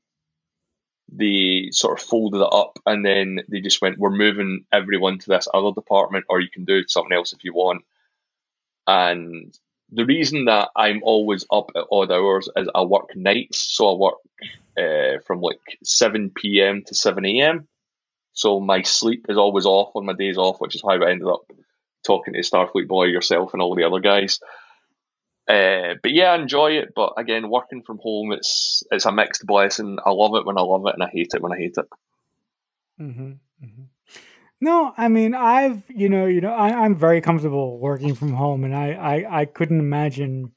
they 1.11 1.69
sort 1.71 1.99
of 1.99 2.05
folded 2.05 2.41
it 2.41 2.49
up 2.51 2.77
and 2.86 3.05
then 3.05 3.39
they 3.49 3.61
just 3.61 3.82
went, 3.82 3.97
We're 3.97 4.09
moving 4.09 4.65
everyone 4.71 5.19
to 5.19 5.30
this 5.30 5.47
other 5.53 5.71
department, 5.73 6.25
or 6.30 6.39
you 6.39 6.49
can 6.49 6.65
do 6.65 6.84
something 6.88 7.13
else 7.13 7.34
if 7.34 7.43
you 7.43 7.53
want. 7.53 7.84
And 8.88 9.57
the 9.91 10.05
reason 10.05 10.45
that 10.45 10.69
I'm 10.75 11.01
always 11.03 11.45
up 11.51 11.71
at 11.75 11.85
odd 11.91 12.11
hours 12.11 12.49
is 12.55 12.69
I 12.73 12.83
work 12.83 13.15
nights. 13.15 13.57
So 13.57 13.89
I 13.89 13.97
work 13.97 14.15
uh, 14.77 15.19
from 15.25 15.41
like 15.41 15.59
7 15.83 16.31
p.m. 16.35 16.83
to 16.85 16.95
7 16.95 17.25
a.m. 17.25 17.67
So 18.33 18.59
my 18.59 18.83
sleep 18.83 19.25
is 19.29 19.37
always 19.37 19.65
off 19.65 19.95
on 19.95 20.05
my 20.05 20.13
days 20.13 20.37
off, 20.37 20.59
which 20.59 20.75
is 20.75 20.81
how 20.81 20.91
I 20.91 21.09
ended 21.09 21.27
up 21.27 21.41
talking 22.05 22.33
to 22.33 22.39
Starfleet 22.39 22.87
Boy, 22.87 23.05
yourself, 23.05 23.53
and 23.53 23.61
all 23.61 23.75
the 23.75 23.83
other 23.83 23.99
guys. 23.99 24.39
Uh, 25.47 25.95
but 26.01 26.11
yeah, 26.11 26.31
I 26.31 26.35
enjoy 26.35 26.73
it. 26.73 26.93
But 26.95 27.13
again, 27.17 27.49
working 27.49 27.81
from 27.81 27.97
home, 27.97 28.31
it's 28.31 28.83
it's 28.91 29.05
a 29.05 29.11
mixed 29.11 29.45
blessing. 29.45 29.97
I 30.05 30.11
love 30.11 30.35
it 30.35 30.45
when 30.45 30.59
I 30.59 30.61
love 30.61 30.85
it, 30.85 30.93
and 30.93 31.03
I 31.03 31.09
hate 31.09 31.31
it 31.33 31.41
when 31.41 31.51
I 31.51 31.57
hate 31.57 31.75
it. 31.77 31.85
Mm-hmm, 33.01 33.31
mm-hmm. 33.65 33.83
No, 34.62 34.93
I 34.97 35.07
mean 35.07 35.34
I've 35.34 35.84
you 35.89 36.10
know 36.10 36.26
you 36.26 36.41
know 36.41 36.51
I, 36.51 36.86
am 36.86 36.95
very 36.95 37.22
comfortable 37.22 37.80
working 37.80 38.14
from 38.14 38.34
home, 38.34 38.64
and 38.64 38.76
I, 38.76 38.91
I 38.91 39.41
I 39.41 39.45
couldn't 39.45 39.80
imagine 39.80 40.51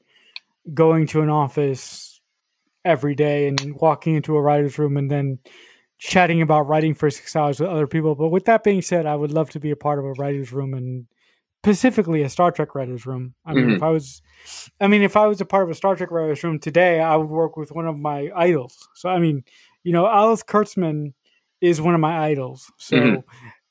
going 0.73 1.07
to 1.07 1.21
an 1.21 1.29
office 1.29 2.21
every 2.85 3.15
day 3.15 3.47
and 3.47 3.75
walking 3.75 4.15
into 4.15 4.35
a 4.35 4.41
writer's 4.41 4.77
room 4.77 4.97
and 4.97 5.09
then 5.09 5.39
chatting 5.97 6.41
about 6.41 6.67
writing 6.67 6.93
for 6.93 7.09
six 7.09 7.35
hours 7.35 7.59
with 7.59 7.69
other 7.69 7.87
people. 7.87 8.15
But 8.15 8.29
with 8.29 8.45
that 8.45 8.63
being 8.63 8.81
said, 8.81 9.05
I 9.05 9.15
would 9.15 9.31
love 9.31 9.49
to 9.51 9.59
be 9.59 9.71
a 9.71 9.75
part 9.75 9.99
of 9.99 10.05
a 10.05 10.11
writer's 10.13 10.51
room 10.51 10.73
and 10.73 11.07
specifically 11.63 12.23
a 12.23 12.29
Star 12.29 12.51
Trek 12.51 12.75
writers 12.75 13.05
room. 13.05 13.33
I 13.45 13.53
mean, 13.53 13.65
mm-hmm. 13.65 13.75
if 13.75 13.83
I 13.83 13.89
was, 13.89 14.21
I 14.81 14.87
mean, 14.87 15.01
if 15.01 15.15
I 15.15 15.27
was 15.27 15.39
a 15.39 15.45
part 15.45 15.63
of 15.63 15.69
a 15.69 15.75
Star 15.75 15.95
Trek 15.95 16.11
writers 16.11 16.43
room 16.43 16.59
today, 16.59 16.99
I 16.99 17.15
would 17.15 17.29
work 17.29 17.55
with 17.55 17.71
one 17.71 17.87
of 17.87 17.97
my 17.97 18.29
idols. 18.35 18.89
So 18.95 19.07
I 19.07 19.19
mean, 19.19 19.45
you 19.83 19.93
know, 19.93 20.05
Alex 20.05 20.43
Kurtzman 20.43 21.13
is 21.61 21.79
one 21.79 21.95
of 21.95 22.01
my 22.01 22.19
idols. 22.19 22.69
So 22.77 22.97
mm-hmm. 22.97 23.19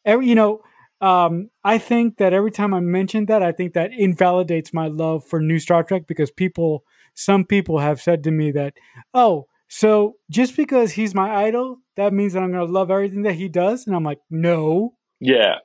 Every, 0.04 0.28
you 0.28 0.34
know, 0.34 0.62
um, 1.00 1.50
I 1.64 1.78
think 1.78 2.18
that 2.18 2.32
every 2.32 2.52
time 2.52 2.72
I 2.72 2.80
mention 2.80 3.26
that, 3.26 3.42
I 3.42 3.52
think 3.52 3.74
that 3.74 3.90
invalidates 3.92 4.72
my 4.72 4.86
love 4.86 5.26
for 5.26 5.40
new 5.40 5.58
Star 5.58 5.82
Trek 5.82 6.06
because 6.06 6.30
people, 6.30 6.84
some 7.14 7.44
people 7.44 7.78
have 7.78 8.00
said 8.00 8.22
to 8.24 8.30
me 8.30 8.52
that, 8.52 8.74
oh, 9.12 9.46
so 9.68 10.16
just 10.30 10.56
because 10.56 10.92
he's 10.92 11.14
my 11.14 11.44
idol, 11.46 11.78
that 11.96 12.12
means 12.12 12.34
that 12.34 12.42
I'm 12.42 12.52
going 12.52 12.66
to 12.66 12.72
love 12.72 12.90
everything 12.90 13.22
that 13.22 13.34
he 13.34 13.48
does, 13.48 13.86
and 13.86 13.96
I'm 13.96 14.04
like, 14.04 14.20
no. 14.30 14.94
Yeah. 15.18 15.56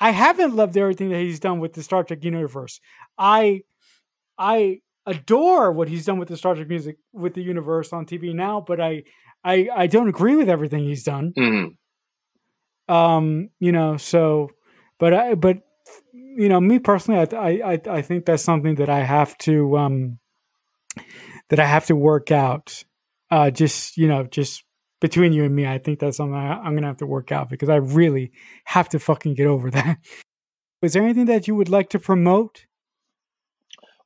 I 0.00 0.10
haven't 0.10 0.54
loved 0.54 0.76
everything 0.76 1.10
that 1.10 1.20
he's 1.20 1.40
done 1.40 1.58
with 1.58 1.72
the 1.72 1.82
Star 1.82 2.04
Trek 2.04 2.22
universe. 2.22 2.80
I 3.16 3.62
I 4.36 4.80
adore 5.06 5.72
what 5.72 5.88
he's 5.88 6.04
done 6.04 6.18
with 6.18 6.28
the 6.28 6.36
Star 6.36 6.54
Trek 6.54 6.68
music 6.68 6.96
with 7.12 7.34
the 7.34 7.42
universe 7.42 7.92
on 7.92 8.06
TV 8.06 8.34
now, 8.34 8.60
but 8.64 8.80
I 8.80 9.04
I 9.42 9.68
I 9.74 9.86
don't 9.86 10.08
agree 10.08 10.36
with 10.36 10.48
everything 10.48 10.84
he's 10.84 11.02
done. 11.02 11.32
Mm-hmm. 11.36 11.68
Um, 12.88 13.50
you 13.60 13.72
know, 13.72 13.96
so 13.96 14.50
but 14.98 15.14
I 15.14 15.34
but 15.34 15.58
you 16.12 16.48
know, 16.48 16.60
me 16.60 16.78
personally, 16.78 17.26
I 17.32 17.72
I 17.72 17.80
I 17.88 18.02
think 18.02 18.24
that's 18.24 18.42
something 18.42 18.76
that 18.76 18.88
I 18.88 19.00
have 19.00 19.36
to 19.38 19.76
um 19.76 20.18
that 21.50 21.60
I 21.60 21.66
have 21.66 21.86
to 21.86 21.96
work 21.96 22.30
out. 22.30 22.84
Uh, 23.30 23.50
just 23.50 23.96
you 23.96 24.08
know, 24.08 24.24
just 24.24 24.64
between 25.00 25.32
you 25.32 25.44
and 25.44 25.54
me, 25.54 25.66
I 25.66 25.78
think 25.78 26.00
that's 26.00 26.16
something 26.16 26.34
I, 26.34 26.66
am 26.66 26.74
gonna 26.74 26.86
have 26.86 26.98
to 26.98 27.06
work 27.06 27.30
out 27.32 27.50
because 27.50 27.68
I 27.68 27.76
really 27.76 28.32
have 28.64 28.88
to 28.90 28.98
fucking 28.98 29.34
get 29.34 29.46
over 29.46 29.70
that. 29.72 29.98
Is 30.82 30.92
there 30.92 31.02
anything 31.02 31.26
that 31.26 31.48
you 31.48 31.54
would 31.54 31.68
like 31.68 31.90
to 31.90 31.98
promote? 31.98 32.64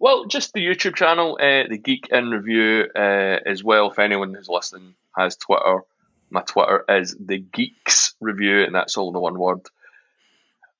Well, 0.00 0.24
just 0.24 0.52
the 0.52 0.66
YouTube 0.66 0.96
channel, 0.96 1.38
uh, 1.40 1.68
the 1.68 1.78
Geek 1.78 2.08
in 2.10 2.30
Review, 2.30 2.88
uh, 2.96 3.38
as 3.46 3.62
well. 3.62 3.90
If 3.90 4.00
anyone 4.00 4.34
who's 4.34 4.48
listening 4.48 4.94
has 5.16 5.36
Twitter, 5.36 5.84
my 6.32 6.42
Twitter 6.42 6.84
is 6.88 7.16
the 7.18 7.38
Geeks 7.38 8.14
Review, 8.20 8.62
and 8.64 8.74
that's 8.74 8.96
all 8.96 9.12
the 9.12 9.20
one 9.20 9.38
word. 9.38 9.60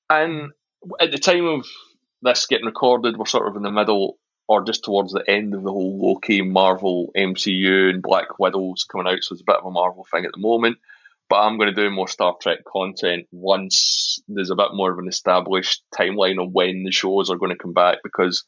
And 0.09 0.51
at 0.99 1.11
the 1.11 1.17
time 1.17 1.45
of 1.45 1.65
this 2.21 2.47
getting 2.47 2.65
recorded, 2.65 3.17
we're 3.17 3.25
sort 3.25 3.47
of 3.47 3.55
in 3.55 3.63
the 3.63 3.71
middle 3.71 4.17
or 4.47 4.63
just 4.63 4.83
towards 4.83 5.13
the 5.13 5.23
end 5.27 5.53
of 5.53 5.63
the 5.63 5.71
whole 5.71 5.97
Loki, 5.99 6.41
Marvel, 6.41 7.11
MCU, 7.15 7.89
and 7.89 8.01
Black 8.01 8.39
Widow's 8.39 8.83
coming 8.83 9.07
out, 9.07 9.23
so 9.23 9.33
it's 9.33 9.41
a 9.41 9.45
bit 9.45 9.55
of 9.55 9.65
a 9.65 9.71
Marvel 9.71 10.05
thing 10.11 10.25
at 10.25 10.31
the 10.33 10.41
moment. 10.41 10.77
But 11.29 11.37
I'm 11.37 11.57
going 11.57 11.73
to 11.73 11.81
do 11.81 11.89
more 11.89 12.07
Star 12.07 12.35
Trek 12.41 12.59
content 12.65 13.27
once 13.31 14.21
there's 14.27 14.49
a 14.49 14.55
bit 14.55 14.73
more 14.73 14.91
of 14.91 14.99
an 14.99 15.07
established 15.07 15.83
timeline 15.97 16.39
on 16.39 16.51
when 16.51 16.83
the 16.83 16.91
shows 16.91 17.29
are 17.29 17.37
going 17.37 17.51
to 17.51 17.57
come 17.57 17.73
back 17.73 17.99
because 18.03 18.43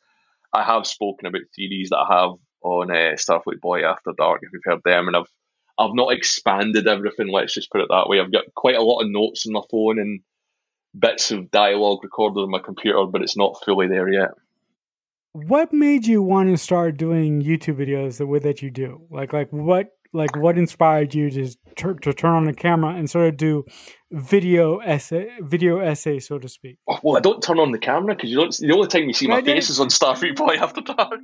I 0.53 0.63
have 0.63 0.85
spoken 0.85 1.25
about 1.25 1.41
theories 1.55 1.89
that 1.89 1.97
I 1.97 2.21
have 2.21 2.31
on 2.61 2.91
uh, 2.91 3.15
Starfleet 3.15 3.61
Boy 3.61 3.83
After 3.83 4.11
Dark, 4.17 4.41
if 4.43 4.49
you've 4.51 4.61
heard 4.65 4.81
them, 4.83 5.07
and 5.07 5.15
I've 5.15 5.31
I've 5.77 5.93
not 5.93 6.13
expanded 6.13 6.87
everything. 6.87 7.27
Let's 7.31 7.53
just 7.53 7.71
put 7.71 7.81
it 7.81 7.87
that 7.89 8.07
way. 8.07 8.19
I've 8.19 8.31
got 8.31 8.53
quite 8.55 8.75
a 8.75 8.81
lot 8.81 9.01
of 9.01 9.09
notes 9.09 9.45
on 9.45 9.53
my 9.53 9.61
phone 9.69 9.99
and 9.99 10.21
bits 10.97 11.31
of 11.31 11.51
dialogue 11.51 11.99
recorded 12.03 12.41
on 12.41 12.49
my 12.49 12.59
computer, 12.59 13.05
but 13.05 13.21
it's 13.21 13.37
not 13.37 13.61
fully 13.65 13.87
there 13.87 14.09
yet. 14.09 14.29
What 15.33 15.73
made 15.73 16.07
you 16.07 16.23
want 16.23 16.49
to 16.49 16.57
start 16.57 16.97
doing 16.97 17.41
YouTube 17.41 17.77
videos 17.77 18.17
the 18.17 18.25
way 18.25 18.39
that 18.39 18.61
you 18.61 18.71
do? 18.71 19.01
Like, 19.11 19.33
like 19.33 19.51
what, 19.51 19.89
like 20.13 20.37
what 20.37 20.57
inspired 20.57 21.13
you 21.13 21.29
to 21.29 21.53
to, 21.75 21.93
to 21.95 22.13
turn 22.13 22.31
on 22.31 22.45
the 22.45 22.53
camera 22.53 22.95
and 22.95 23.09
sort 23.09 23.27
of 23.27 23.37
do 23.37 23.65
video 24.11 24.77
essay, 24.77 25.29
video 25.41 25.79
essay, 25.79 26.19
so 26.19 26.39
to 26.39 26.47
speak? 26.47 26.77
Oh, 26.87 26.99
well, 27.03 27.17
I 27.17 27.19
don't 27.19 27.43
turn 27.43 27.59
on 27.59 27.71
the 27.71 27.77
camera 27.77 28.15
because 28.15 28.29
you 28.29 28.37
don't. 28.37 28.55
The 28.55 28.71
only 28.71 28.87
time 28.87 29.03
you 29.03 29.13
see 29.13 29.27
my 29.27 29.41
face 29.41 29.69
is 29.69 29.79
on 29.79 29.89
Starfleet 29.89 30.37
Boy 30.37 30.55
After 30.55 30.79
Dark. 30.79 31.19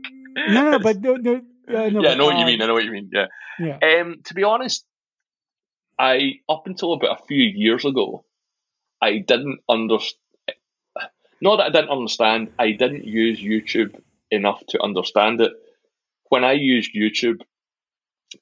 No, 0.50 0.72
no, 0.72 0.80
but 0.80 1.00
no, 1.02 1.16
no, 1.16 1.42
no, 1.72 2.02
yeah, 2.02 2.10
I 2.10 2.16
know 2.16 2.26
what 2.26 2.38
you 2.38 2.46
mean. 2.46 2.62
I 2.62 2.68
know 2.68 2.74
what 2.74 2.84
you 2.84 2.92
mean. 2.92 3.10
Yeah. 3.14 3.28
Yeah. 3.60 3.78
Um, 4.02 4.22
to 4.26 4.34
be 4.34 4.44
honest, 4.44 4.86
I 5.98 6.40
up 6.50 6.66
until 6.66 6.94
about 6.94 7.22
a 7.22 7.26
few 7.26 7.44
years 7.44 7.86
ago, 7.86 8.26
I 9.02 9.18
didn't 9.18 9.60
understand. 9.70 10.18
Not 11.44 11.58
that 11.58 11.66
I 11.66 11.70
didn't 11.70 11.90
understand, 11.90 12.52
I 12.60 12.72
didn't 12.72 13.06
use 13.06 13.40
YouTube 13.40 14.00
enough 14.30 14.64
to 14.70 14.82
understand 14.82 15.42
it. 15.42 15.52
When 16.30 16.44
I 16.44 16.54
used 16.54 16.94
YouTube, 16.96 17.42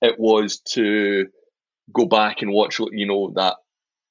it 0.02 0.20
was 0.20 0.60
to 0.74 1.28
go 1.94 2.06
back 2.06 2.42
and 2.42 2.52
watch, 2.52 2.80
you 2.92 3.08
know, 3.08 3.32
that 3.36 3.56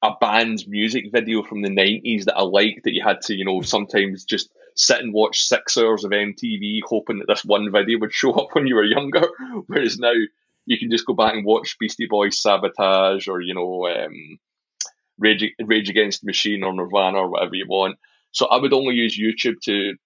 a 0.03 0.13
band's 0.21 0.67
music 0.67 1.07
video 1.13 1.43
from 1.43 1.63
the 1.63 1.69
90s 1.69 2.25
that 2.25 2.37
I 2.37 2.43
liked 2.43 2.85
that 2.85 2.95
you 2.95 3.03
had 3.05 3.21
to, 3.23 3.35
you 3.35 3.45
know, 3.45 3.61
sometimes 3.63 4.25
just 4.25 4.51
sit 4.79 5.01
and 5.01 5.13
watch 5.13 5.43
six 5.43 5.77
hours 5.77 6.05
of 6.05 6.13
MTV 6.13 6.81
hoping 6.85 7.19
that 7.19 7.27
this 7.27 7.45
one 7.45 7.71
video 7.73 7.99
would 7.99 8.13
show 8.13 8.33
up 8.33 8.55
when 8.55 8.67
you 8.67 8.77
were 8.77 8.85
younger. 8.85 9.29
Whereas 9.67 9.99
now 9.99 10.13
you 10.67 10.79
can 10.79 10.91
just 10.91 11.05
go 11.05 11.15
back 11.15 11.35
and 11.35 11.45
watch 11.45 11.77
Beastie 11.79 12.07
Boys 12.07 12.41
Sabotage 12.41 13.27
or, 13.27 13.41
you 13.41 13.55
know, 13.55 13.89
um, 13.89 14.39
Rage, 15.19 15.53
Rage 15.61 15.91
Against 15.91 16.21
the 16.21 16.27
Machine 16.27 16.63
or 16.63 16.73
Nirvana 16.73 17.19
or 17.19 17.29
whatever 17.29 17.57
you 17.57 17.67
want. 17.67 17.99
So 18.31 18.47
I 18.47 18.59
would 18.59 18.73
only 18.73 18.95
use 18.95 19.19
YouTube 19.19 19.61
to 19.63 19.97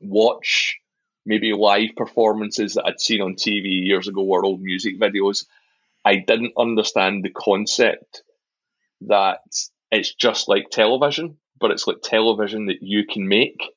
watch 0.00 0.78
maybe 1.26 1.52
live 1.52 1.90
performances 1.94 2.74
that 2.74 2.86
I'd 2.86 3.00
seen 3.00 3.20
on 3.20 3.34
TV 3.34 3.84
years 3.84 4.08
ago 4.08 4.22
or 4.22 4.46
old 4.46 4.62
music 4.62 4.98
videos. 4.98 5.44
I 6.06 6.16
didn't 6.16 6.54
understand 6.58 7.22
the 7.22 7.30
concept 7.30 8.22
that 9.02 9.40
it's 9.90 10.14
just 10.14 10.48
like 10.48 10.70
television, 10.70 11.36
but 11.60 11.70
it's 11.70 11.86
like 11.86 12.00
television 12.02 12.66
that 12.66 12.82
you 12.82 13.04
can 13.06 13.28
make. 13.28 13.73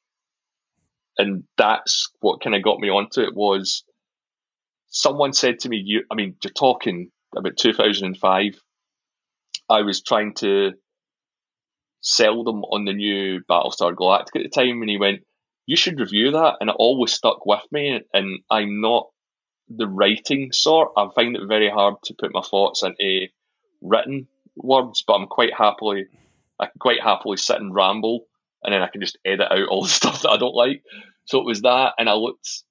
And 1.18 1.44
that's 1.58 2.12
what 2.20 2.42
kind 2.42 2.56
of 2.56 2.64
got 2.64 2.80
me 2.80 2.90
onto 2.90 3.22
it 3.22 3.36
was 3.36 3.84
someone 4.88 5.34
said 5.34 5.60
to 5.60 5.70
me, 5.70 5.82
you, 5.84 6.04
I 6.12 6.16
mean, 6.16 6.36
you're 6.44 6.54
talking 6.54 7.12
about 7.36 7.58
2005 7.58 8.60
I 9.70 9.82
was 9.82 10.02
trying 10.02 10.34
to 10.36 10.74
sell 12.02 12.44
them 12.44 12.64
on 12.64 12.86
the 12.86 12.94
new 12.94 13.42
Battlestar 13.50 13.94
Galactica 13.94 14.38
at 14.38 14.44
the 14.44 14.50
time, 14.50 14.82
and 14.82 14.90
he 14.90 14.98
went, 14.98 15.26
"You 15.66 15.76
should 15.76 16.00
review 16.00 16.32
that," 16.32 16.58
and 16.62 16.70
it 16.70 16.76
always 16.80 17.12
stuck 17.12 17.46
with 17.46 17.70
me. 17.72 18.00
And 18.14 18.40
I'm 18.50 18.80
not 18.80 19.10
the 19.68 19.88
writing 19.88 20.54
sort. 20.54 20.94
I 20.96 21.10
find 21.14 21.36
it 21.36 21.48
very 21.48 21.70
hard 21.70 21.96
to 22.04 22.14
put 22.14 22.34
my 22.34 22.42
thoughts 22.42 22.84
into 22.84 23.28
written 23.82 24.30
words, 24.56 25.04
but 25.06 25.16
I'm 25.16 25.28
quite 25.28 25.54
happily, 25.54 26.06
I 26.60 26.68
can 26.68 26.80
quite 26.80 27.02
happily 27.02 27.38
sit 27.38 27.60
and 27.60 27.76
ramble, 27.76 28.26
and 28.64 28.74
then 28.74 28.82
I 28.82 28.88
can 28.88 29.02
just 29.02 29.18
edit 29.26 29.48
out 29.52 29.68
all 29.70 29.84
the 29.84 29.90
stuff 30.00 30.22
that 30.22 30.30
I 30.32 30.38
don't 30.38 30.56
like. 30.56 30.84
So 31.26 31.40
it 31.40 31.46
was 31.46 31.62
that, 31.62 31.94
and 31.98 32.10
I 32.10 32.14
looked. 32.14 32.64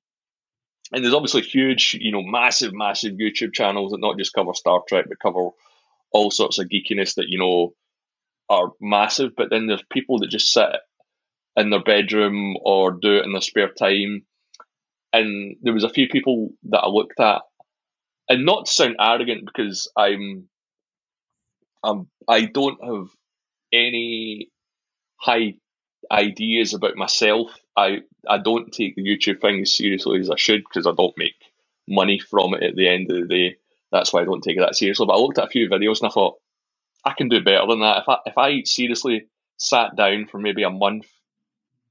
And 0.93 1.03
there's 1.03 1.15
obviously 1.15 1.43
huge, 1.43 1.97
you 2.01 2.13
know, 2.13 2.23
massive, 2.23 2.73
massive 2.73 3.15
YouTube 3.15 3.53
channels 3.53 3.91
that 3.91 4.01
not 4.01 4.19
just 4.19 4.33
cover 4.33 4.55
Star 4.55 4.83
Trek, 4.89 5.07
but 5.09 5.19
cover 5.19 5.51
all 6.13 6.31
sorts 6.31 6.59
of 6.59 6.69
geekiness 6.69 7.17
that 7.17 7.27
you 7.29 7.39
know 7.39 7.75
are 8.49 8.71
massive, 8.81 9.33
but 9.37 9.51
then 9.51 9.67
there's 9.67 9.83
people 9.91 10.21
that 10.21 10.31
just 10.31 10.53
sit 10.53 10.69
in 11.57 11.71
their 11.71 11.83
bedroom 11.83 12.57
or 12.63 12.93
do 12.93 13.17
it 13.17 13.25
in 13.25 13.33
their 13.33 13.41
spare 13.41 13.69
time. 13.69 14.25
And 15.13 15.57
there 15.63 15.73
was 15.73 15.85
a 15.85 15.89
few 15.89 16.09
people 16.09 16.51
that 16.71 16.81
I 16.81 16.89
looked 16.89 17.19
at, 17.19 17.43
and 18.29 18.45
not 18.45 18.67
to 18.67 18.73
sound 18.73 18.97
arrogant 19.01 19.45
because 19.47 19.91
I'm, 19.97 20.49
I'm 21.83 22.09
I 22.29 22.43
don't 22.43 22.83
have 22.85 23.09
any 23.73 24.49
high 25.17 25.55
ideas 26.11 26.75
about 26.75 26.97
myself. 26.97 27.51
I 27.77 28.03
I 28.29 28.39
don't 28.39 28.73
take 28.73 28.97
the 28.97 29.03
YouTube 29.03 29.41
thing 29.41 29.61
as 29.61 29.77
seriously 29.77 30.21
as 30.21 30.31
I 30.31 30.37
should 30.37 30.65
because 30.65 30.87
I 30.87 30.93
don't 30.93 31.17
make 31.19 31.35
money 31.89 32.19
from 32.19 32.55
it 32.55 32.63
at 32.63 32.77
the 32.77 32.89
end 32.89 33.11
of 33.11 33.17
the 33.17 33.27
day. 33.27 33.57
That's 33.93 34.13
why 34.13 34.23
I 34.23 34.25
don't 34.25 34.43
take 34.43 34.57
it 34.57 34.61
that 34.61 34.77
seriously. 34.77 35.07
But 35.07 35.15
I 35.15 35.19
looked 35.19 35.39
at 35.39 35.45
a 35.45 35.51
few 35.51 35.69
videos 35.69 36.01
and 36.01 36.09
I 36.09 36.13
thought, 36.13 36.39
I 37.05 37.13
can 37.13 37.29
do 37.29 37.43
better 37.43 37.67
than 37.69 37.81
that. 37.81 37.99
If 38.03 38.09
I 38.09 38.19
if 38.27 38.39
I 38.39 38.63
seriously 38.65 39.29
sat 39.59 39.97
down 39.97 40.27
for 40.27 40.39
maybe 40.39 40.65
a 40.65 40.71
month 40.71 41.07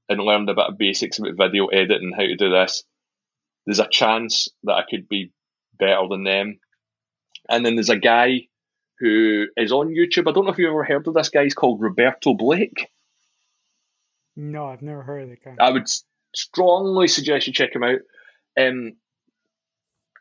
and 0.08 0.20
learned 0.20 0.48
a 0.50 0.54
bit 0.54 0.66
of 0.66 0.78
basics 0.78 1.18
about 1.18 1.36
video 1.36 1.66
editing, 1.66 2.12
how 2.12 2.22
to 2.22 2.36
do 2.36 2.50
this, 2.50 2.84
there's 3.64 3.80
a 3.80 3.88
chance 3.88 4.48
that 4.64 4.74
I 4.74 4.84
could 4.88 5.08
be 5.08 5.32
better 5.78 6.06
than 6.08 6.24
them. 6.24 6.60
And 7.48 7.64
then 7.64 7.76
there's 7.76 7.90
a 7.90 7.98
guy 7.98 8.48
who 8.98 9.46
is 9.56 9.72
on 9.72 9.88
YouTube. 9.88 10.28
I 10.28 10.32
don't 10.32 10.46
know 10.46 10.52
if 10.52 10.58
you've 10.58 10.70
ever 10.70 10.84
heard 10.84 11.06
of 11.06 11.14
this 11.14 11.28
guy. 11.28 11.44
He's 11.44 11.54
called 11.54 11.80
Roberto 11.80 12.34
Blake. 12.34 12.88
No, 14.36 14.66
I've 14.66 14.82
never 14.82 15.02
heard 15.02 15.24
of 15.24 15.30
the 15.30 15.36
guy. 15.36 15.56
I 15.58 15.70
would 15.70 15.88
strongly 16.34 17.08
suggest 17.08 17.46
you 17.46 17.52
check 17.52 17.74
him 17.74 17.82
out. 17.82 18.00
Um, 18.58 18.96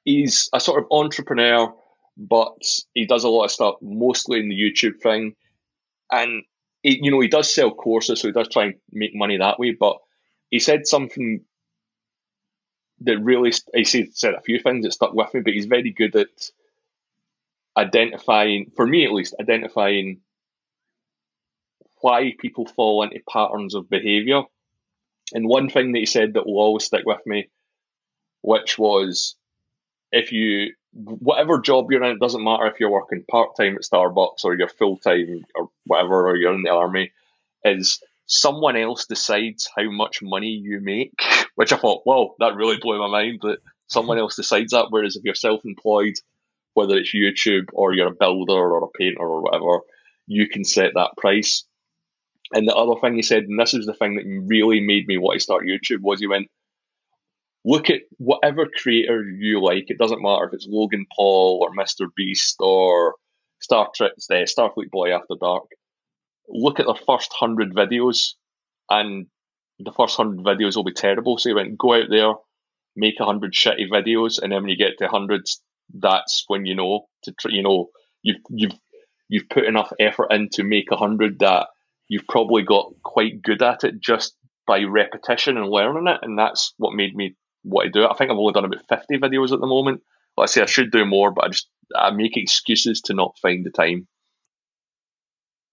he's 0.06 0.50
a 0.54 0.60
sort 0.60 0.82
of 0.82 0.88
entrepreneur, 0.92 1.74
but 2.18 2.58
he 2.94 3.06
does 3.06 3.26
a 3.26 3.30
lot 3.30 3.46
of 3.46 3.52
stuff 3.52 3.76
mostly 3.82 4.40
in 4.40 4.50
the 4.50 4.56
YouTube 4.56 5.02
thing, 5.02 5.36
and 6.12 6.44
he, 6.82 7.00
you 7.04 7.12
know 7.12 7.20
he 7.20 7.28
does 7.28 7.54
sell 7.54 7.72
courses, 7.72 8.22
so 8.22 8.30
he 8.30 8.32
does 8.32 8.50
try 8.50 8.66
and 8.66 8.76
make 8.92 9.14
money 9.14 9.38
that 9.38 9.60
way. 9.60 9.76
But 9.78 9.98
he 10.50 10.60
said 10.60 10.88
something 10.88 11.42
that 13.02 13.20
really 13.20 13.52
he 13.74 13.84
said 13.84 14.16
said 14.16 14.34
a 14.36 14.42
few 14.42 14.60
things 14.60 14.86
that 14.86 14.94
stuck 14.94 15.14
with 15.14 15.34
me, 15.34 15.42
but 15.42 15.54
he's 15.54 15.66
very 15.66 15.92
good 15.92 16.16
at 16.16 16.52
identifying, 17.78 18.72
for 18.76 18.88
me 18.88 19.06
at 19.06 19.12
least, 19.12 19.36
identifying 19.40 20.22
why 22.02 22.34
people 22.38 22.66
fall 22.66 23.04
into 23.04 23.20
patterns 23.30 23.76
of 23.76 23.90
behavior. 23.90 24.44
And 25.34 25.48
one 25.48 25.70
thing 25.70 25.92
that 25.94 26.00
he 26.00 26.06
said 26.06 26.34
that 26.34 26.46
will 26.46 26.60
always 26.60 26.86
stick 26.86 27.06
with 27.06 27.26
me, 27.26 27.50
which 28.42 28.78
was 28.78 29.36
if 30.12 30.32
you 30.32 30.74
whatever 30.96 31.60
job 31.60 31.92
you're 31.92 32.04
in, 32.04 32.12
it 32.12 32.20
doesn't 32.20 32.44
matter 32.44 32.68
if 32.68 32.80
you're 32.80 32.90
working 32.90 33.26
part 33.30 33.56
time 33.58 33.76
at 33.76 33.82
Starbucks 33.82 34.46
or 34.46 34.56
you're 34.56 34.70
full 34.70 34.98
time 34.98 35.46
or 35.54 35.70
whatever, 35.86 36.30
or 36.30 36.38
you're 36.38 36.54
in 36.54 36.64
the 36.64 36.70
army, 36.70 37.12
is 37.66 38.02
someone 38.28 38.78
else 38.78 39.06
decides 39.06 39.70
how 39.76 39.90
much 39.92 40.22
money 40.22 40.50
you 40.50 40.80
make. 40.80 41.14
Which 41.56 41.72
I 41.72 41.78
thought, 41.78 42.02
whoa, 42.06 42.36
that 42.40 42.56
really 42.56 42.78
blew 42.82 43.00
my 43.00 43.08
mind 43.08 43.40
that 43.44 43.60
someone 43.88 44.18
else 44.20 44.36
decides 44.36 44.72
that. 44.72 44.88
Whereas 44.90 45.16
if 45.16 45.24
you're 45.24 45.36
self 45.36 45.64
employed, 45.66 46.16
whether 46.74 46.98
it's 46.98 47.14
YouTube 47.14 47.70
or 47.74 47.94
you're 47.94 48.08
a 48.08 48.16
builder 48.16 48.54
or 48.54 48.84
a 48.84 48.98
painter 48.98 49.22
or 49.22 49.42
whatever, 49.42 49.82
you 50.28 50.50
can 50.50 50.66
set 50.66 50.94
that 50.96 51.12
price. 51.18 51.64
And 52.52 52.68
the 52.68 52.76
other 52.76 53.00
thing 53.00 53.16
he 53.16 53.22
said, 53.22 53.44
and 53.44 53.60
this 53.60 53.74
is 53.74 53.86
the 53.86 53.94
thing 53.94 54.16
that 54.16 54.46
really 54.48 54.80
made 54.80 55.08
me 55.08 55.18
want 55.18 55.36
to 55.36 55.44
start 55.44 55.66
YouTube, 55.66 56.02
was 56.02 56.20
he 56.20 56.28
went, 56.28 56.48
look 57.66 57.90
at 57.90 58.02
whatever 58.18 58.68
creator 58.68 59.24
you 59.24 59.62
like. 59.62 59.86
It 59.88 59.98
doesn't 59.98 60.22
matter 60.22 60.46
if 60.46 60.54
it's 60.54 60.68
Logan 60.70 61.06
Paul 61.16 61.60
or 61.62 61.76
Mr. 61.76 62.08
Beast 62.16 62.58
or 62.60 63.16
Star 63.60 63.90
Trek, 63.96 64.12
uh, 64.30 64.34
Starfleet 64.34 64.92
Boy 64.92 65.12
After 65.12 65.36
Dark. 65.40 65.64
Look 66.48 66.80
at 66.80 66.86
the 66.86 67.00
first 67.08 67.34
hundred 67.34 67.74
videos, 67.74 68.34
and 68.90 69.26
the 69.80 69.92
first 69.92 70.16
hundred 70.16 70.46
videos 70.46 70.76
will 70.76 70.84
be 70.84 70.94
terrible. 70.94 71.40
So 71.40 71.50
you 71.50 71.56
went 71.56 71.78
go 71.78 71.96
out 71.96 72.10
there, 72.10 72.34
make 72.96 73.20
a 73.20 73.26
hundred 73.26 73.54
shitty 73.54 73.90
videos, 73.92 74.40
and 74.40 74.52
then 74.52 74.62
when 74.62 74.70
you 74.70 74.78
get 74.78 75.00
to 75.00 75.08
hundreds, 75.08 75.60
that's 75.92 76.44
when 76.48 76.68
you 76.68 76.76
know 76.76 77.08
to 77.24 77.32
tr- 77.32 77.50
you 77.50 77.64
know 77.64 77.90
you've 78.22 78.42
you've 78.50 78.80
you've 79.28 79.50
put 79.50 79.66
enough 79.66 79.92
effort 80.00 80.32
in 80.32 80.50
to 80.50 80.64
make 80.64 80.92
a 80.92 80.98
hundred 80.98 81.40
that 81.40 81.68
you've 82.08 82.28
probably 82.28 82.64
got 82.64 82.94
quite 83.04 83.42
good 83.42 83.62
at 83.62 83.84
it 83.84 84.00
just 84.00 84.36
by 84.68 84.84
repetition 84.84 85.58
and 85.58 85.70
learning 85.70 86.08
it, 86.08 86.20
and 86.22 86.38
that's 86.38 86.74
what 86.78 86.96
made 86.96 87.16
me 87.16 87.36
what 87.64 87.84
to 87.84 87.90
do. 87.90 88.04
It. 88.04 88.10
I 88.12 88.14
think 88.16 88.32
I've 88.32 88.38
only 88.38 88.54
done 88.54 88.66
about 88.66 88.88
50 88.88 89.18
videos 89.18 89.52
at 89.52 89.60
the 89.60 89.68
moment. 89.68 90.02
Let's 90.38 90.54
say 90.54 90.62
I 90.62 90.66
should 90.66 90.92
do 90.92 91.06
more, 91.06 91.32
but 91.32 91.46
I 91.46 91.48
just 91.50 91.70
I 91.96 92.12
make 92.12 92.36
excuses 92.36 93.02
to 93.02 93.14
not 93.14 93.38
find 93.42 93.66
the 93.66 93.72
time. 93.72 94.08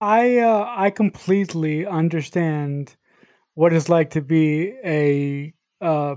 I 0.00 0.38
uh, 0.38 0.66
I 0.68 0.90
completely 0.90 1.86
understand 1.86 2.96
what 3.54 3.72
it's 3.72 3.88
like 3.88 4.10
to 4.10 4.20
be 4.20 4.74
a 4.84 5.52
uh, 5.80 6.16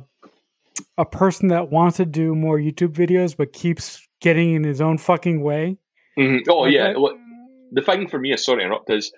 a 0.97 1.05
person 1.05 1.49
that 1.49 1.71
wants 1.71 1.97
to 1.97 2.05
do 2.05 2.35
more 2.35 2.57
YouTube 2.57 2.93
videos 2.93 3.35
but 3.35 3.53
keeps 3.53 4.07
getting 4.21 4.53
in 4.53 4.63
his 4.63 4.81
own 4.81 4.97
fucking 4.97 5.41
way. 5.41 5.77
Mm-hmm. 6.17 6.49
Oh 6.49 6.61
like, 6.61 6.73
yeah, 6.73 6.93
I, 6.97 7.15
the 7.71 7.81
thing 7.81 8.07
for 8.07 8.19
me 8.19 8.33
is 8.33 8.43
sorry 8.43 8.59
to 8.59 8.65
interrupt 8.65 8.89
is 8.89 9.11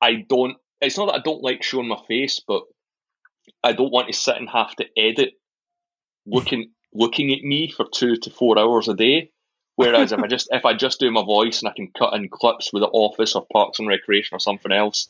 I 0.00 0.24
don't. 0.28 0.56
It's 0.80 0.96
not 0.96 1.06
that 1.06 1.16
I 1.16 1.22
don't 1.22 1.42
like 1.42 1.62
showing 1.62 1.88
my 1.88 2.00
face, 2.08 2.40
but 2.46 2.62
I 3.62 3.72
don't 3.72 3.92
want 3.92 4.08
to 4.08 4.12
sit 4.14 4.36
and 4.36 4.48
have 4.48 4.74
to 4.76 4.86
edit 4.96 5.34
looking 6.26 6.70
looking 6.92 7.32
at 7.32 7.42
me 7.42 7.70
for 7.70 7.86
two 7.90 8.16
to 8.16 8.30
four 8.30 8.58
hours 8.58 8.88
a 8.88 8.94
day. 8.94 9.30
Whereas 9.76 10.12
if 10.12 10.20
I 10.20 10.26
just 10.26 10.48
if 10.50 10.64
I 10.66 10.74
just 10.74 11.00
do 11.00 11.10
my 11.10 11.24
voice 11.24 11.60
and 11.60 11.68
I 11.68 11.72
can 11.72 11.90
cut 11.96 12.14
in 12.14 12.28
clips 12.28 12.72
with 12.72 12.82
the 12.82 12.88
office 12.88 13.34
or 13.34 13.46
Parks 13.50 13.78
and 13.78 13.88
Recreation 13.88 14.36
or 14.36 14.40
something 14.40 14.72
else, 14.72 15.08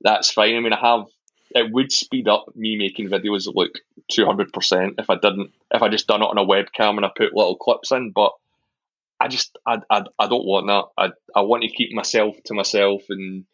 that's 0.00 0.30
fine. 0.30 0.56
I 0.56 0.60
mean, 0.60 0.72
I 0.72 0.78
have 0.78 1.06
it 1.50 1.72
would 1.72 1.90
speed 1.90 2.28
up 2.28 2.54
me 2.54 2.76
making 2.76 3.08
videos 3.08 3.52
look 3.52 3.72
two 4.08 4.24
hundred 4.24 4.52
percent 4.52 4.94
if 4.98 5.10
I 5.10 5.16
didn't 5.16 5.52
if 5.72 5.82
I 5.82 5.88
just 5.88 6.06
done 6.06 6.22
it 6.22 6.26
on 6.26 6.38
a 6.38 6.44
webcam 6.46 6.96
and 6.96 7.04
I 7.04 7.10
put 7.14 7.34
little 7.34 7.56
clips 7.56 7.90
in. 7.90 8.10
But 8.10 8.32
I 9.18 9.28
just 9.28 9.58
I 9.66 9.78
I, 9.90 10.04
I 10.18 10.28
don't 10.28 10.46
want 10.46 10.66
that. 10.68 10.84
I 10.96 11.38
I 11.38 11.42
want 11.42 11.64
to 11.64 11.68
keep 11.68 11.92
myself 11.92 12.36
to 12.44 12.54
myself 12.54 13.02
and 13.08 13.46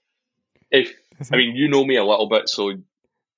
if 0.75 1.33
I 1.33 1.37
mean 1.37 1.57
you 1.57 1.69
know 1.69 1.85
me 1.85 1.97
a 1.97 2.05
little 2.05 2.29
bit, 2.29 2.49
so 2.49 2.73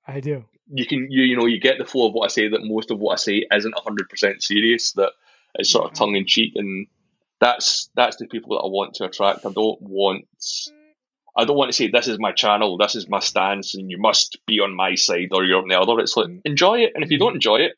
I 0.07 0.21
do. 0.21 0.45
You 0.69 0.87
can 0.87 1.11
you 1.11 1.23
you 1.23 1.37
know 1.37 1.47
you 1.47 1.61
get 1.61 1.79
the 1.79 1.85
flow 1.85 2.09
of 2.09 2.15
what 2.15 2.25
I 2.25 2.29
say 2.29 2.49
that 2.49 2.65
most 2.65 2.91
of 2.91 2.99
what 2.99 3.13
I 3.13 3.17
say 3.17 3.47
isn't 3.53 3.79
hundred 3.79 4.09
percent 4.09 4.43
serious. 4.43 4.93
That 4.93 5.13
it's 5.55 5.71
sort 5.71 5.85
of 5.85 5.93
mm-hmm. 5.93 6.05
tongue 6.05 6.17
in 6.17 6.27
cheek, 6.27 6.53
and 6.57 6.87
that's 7.41 7.91
that's 7.95 8.17
the 8.17 8.27
people 8.27 8.57
that 8.57 8.63
I 8.63 8.69
want 8.69 8.95
to 8.95 9.05
attract. 9.05 9.47
I 9.47 9.53
don't 9.53 9.81
want 9.81 10.25
I 11.37 11.45
don't 11.45 11.57
want 11.57 11.69
to 11.69 11.77
say 11.77 11.89
this 11.89 12.09
is 12.09 12.19
my 12.19 12.33
channel, 12.33 12.79
this 12.79 12.97
is 12.97 13.09
my 13.09 13.21
stance, 13.21 13.75
and 13.75 13.91
you 13.91 13.99
must 13.99 14.39
be 14.47 14.61
on 14.61 14.75
my 14.75 14.95
side 14.95 15.29
or 15.33 15.45
you're 15.45 15.61
on 15.61 15.69
the 15.69 15.79
other. 15.79 16.01
It's 16.01 16.17
like 16.17 16.29
mm-hmm. 16.29 16.41
enjoy 16.45 16.79
it, 16.81 16.93
and 16.95 17.05
if 17.05 17.11
you 17.11 17.19
don't 17.19 17.31
mm-hmm. 17.31 17.37
enjoy 17.37 17.57
it, 17.57 17.73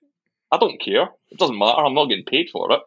I 0.53 0.59
don't 0.59 0.81
care. 0.81 1.09
It 1.31 1.39
doesn't 1.39 1.59
matter. 1.59 1.85
I'm 1.85 1.95
not 1.95 2.07
getting 2.07 2.25
paid 2.25 2.51
for 2.51 2.73
it. 2.73 2.81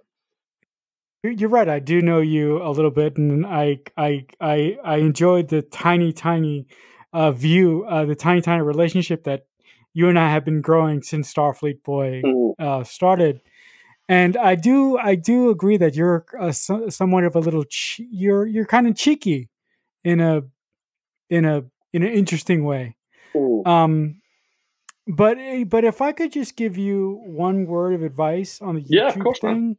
You're 1.24 1.50
right. 1.50 1.70
I 1.70 1.80
do 1.80 2.02
know 2.02 2.20
you 2.20 2.62
a 2.64 2.72
little 2.72 2.90
bit, 2.90 3.18
and 3.18 3.46
I 3.46 3.80
I 3.96 4.26
I 4.40 4.78
I 4.84 4.98
enjoyed 4.98 5.50
the 5.50 5.62
tiny 5.62 6.14
tiny 6.14 6.68
uh, 7.14 7.32
view, 7.32 7.86
uh, 7.88 8.06
the 8.06 8.16
tiny 8.16 8.42
tiny 8.42 8.64
relationship 8.64 9.24
that 9.26 9.46
you 9.94 10.10
and 10.10 10.18
I 10.18 10.32
have 10.32 10.44
been 10.44 10.62
growing 10.62 11.04
since 11.04 11.32
Starfleet 11.32 11.84
Boy 11.84 12.24
mm. 12.26 12.54
uh, 12.58 12.84
started. 12.84 13.42
And 14.10 14.36
I 14.36 14.56
do 14.56 14.98
I 14.98 15.16
do 15.16 15.50
agree 15.50 15.78
that 15.78 15.96
you're 15.96 16.26
a, 16.40 16.52
somewhat 16.54 17.24
of 17.24 17.36
a 17.36 17.40
little 17.40 17.66
che- 17.66 18.08
you're 18.12 18.48
you're 18.48 18.66
kind 18.66 18.88
of 18.88 18.96
cheeky 18.96 19.50
in 20.04 20.20
a 20.20 20.42
in 21.30 21.46
a 21.46 21.64
in 21.94 22.04
an 22.04 22.12
interesting 22.12 22.66
way. 22.66 22.98
Ooh. 23.36 23.64
Um, 23.66 24.22
but 25.08 25.38
eh, 25.38 25.66
but 25.66 25.84
if 25.84 26.02
I 26.02 26.14
could 26.14 26.32
just 26.32 26.56
give 26.56 26.78
you 26.78 27.22
one 27.26 27.66
word 27.66 27.94
of 27.94 28.02
advice 28.02 28.60
on 28.62 28.76
the 28.76 28.82
YouTube 28.82 28.88
yeah, 28.90 29.14
course, 29.14 29.40
thing, 29.40 29.78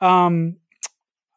um, 0.00 0.56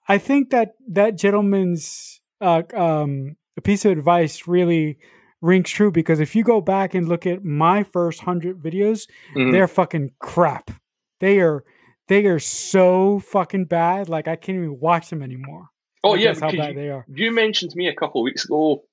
I 0.07 0.17
think 0.17 0.51
that 0.51 0.75
that 0.89 1.17
gentleman's 1.17 2.21
uh, 2.41 2.63
um, 2.73 3.35
a 3.57 3.61
piece 3.61 3.85
of 3.85 3.91
advice 3.91 4.47
really 4.47 4.99
rings 5.41 5.69
true 5.69 5.91
because 5.91 6.19
if 6.19 6.35
you 6.35 6.43
go 6.43 6.61
back 6.61 6.93
and 6.93 7.07
look 7.07 7.25
at 7.25 7.43
my 7.43 7.83
first 7.83 8.21
hundred 8.21 8.57
videos, 8.61 9.07
mm-hmm. 9.35 9.51
they're 9.51 9.67
fucking 9.67 10.11
crap. 10.19 10.71
They 11.19 11.39
are 11.39 11.63
they 12.07 12.25
are 12.25 12.39
so 12.39 13.19
fucking 13.19 13.65
bad. 13.65 14.09
Like 14.09 14.27
I 14.27 14.35
can't 14.35 14.57
even 14.57 14.79
watch 14.79 15.09
them 15.09 15.21
anymore. 15.21 15.69
Oh 16.03 16.15
yeah, 16.15 16.33
how 16.33 16.51
bad 16.51 16.69
you, 16.69 16.73
they 16.75 16.89
are. 16.89 17.05
You 17.07 17.31
mentioned 17.31 17.71
to 17.71 17.77
me 17.77 17.87
a 17.87 17.95
couple 17.95 18.21
of 18.21 18.25
weeks 18.25 18.45
ago 18.45 18.83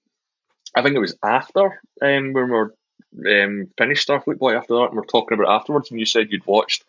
I 0.74 0.82
think 0.82 0.96
it 0.96 1.00
was 1.00 1.16
after 1.22 1.80
um, 2.02 2.32
when 2.32 2.46
we 2.46 2.50
were 2.50 2.74
um, 3.26 3.68
finished 3.78 4.08
Starfleet 4.08 4.38
Boy 4.38 4.54
after 4.56 4.74
that, 4.74 4.86
and 4.86 4.94
we 4.94 4.98
are 4.98 5.04
talking 5.04 5.38
about 5.38 5.52
afterwards, 5.52 5.90
and 5.90 6.00
you 6.00 6.06
said 6.06 6.28
you'd 6.30 6.46
watched. 6.46 6.84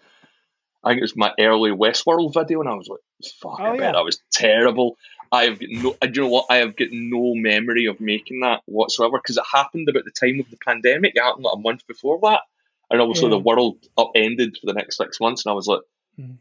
I 0.86 0.90
think 0.90 1.00
it 1.00 1.04
was 1.04 1.16
my 1.16 1.34
early 1.40 1.72
Westworld 1.72 2.34
video, 2.34 2.62
and 2.62 2.70
I 2.70 2.76
was 2.76 2.88
like, 2.88 3.00
"Fuck, 3.42 3.60
oh, 3.60 3.64
I 3.64 3.74
yeah. 3.74 3.80
bet 3.80 3.94
that 3.96 4.06
was 4.06 4.20
terrible." 4.32 4.98
I 5.32 5.46
have 5.46 5.60
no, 5.62 5.96
do 6.00 6.10
you 6.14 6.22
know 6.22 6.28
what? 6.28 6.46
I 6.50 6.58
have 6.58 6.76
got 6.76 6.90
no 6.92 7.34
memory 7.34 7.88
of 7.88 8.00
making 8.00 8.42
that 8.42 8.62
whatsoever 8.66 9.18
because 9.18 9.38
it 9.38 9.44
happened 9.52 9.90
about 9.90 10.06
the 10.06 10.12
time 10.12 10.40
of 10.40 10.50
the 10.50 10.58
pandemic. 10.64 11.14
It 11.16 11.24
happened 11.24 11.44
like 11.44 11.56
a 11.56 11.60
month 11.60 11.88
before 11.88 12.20
that, 12.22 12.42
and 12.90 13.02
obviously 13.02 13.30
yeah. 13.30 13.38
the 13.38 13.40
world 13.40 13.78
upended 13.98 14.58
for 14.58 14.68
the 14.68 14.74
next 14.74 14.98
six 14.98 15.20
months, 15.20 15.44
and 15.44 15.52
I 15.52 15.56
was 15.56 15.68
like, 15.68 15.82
mm. 16.20 16.38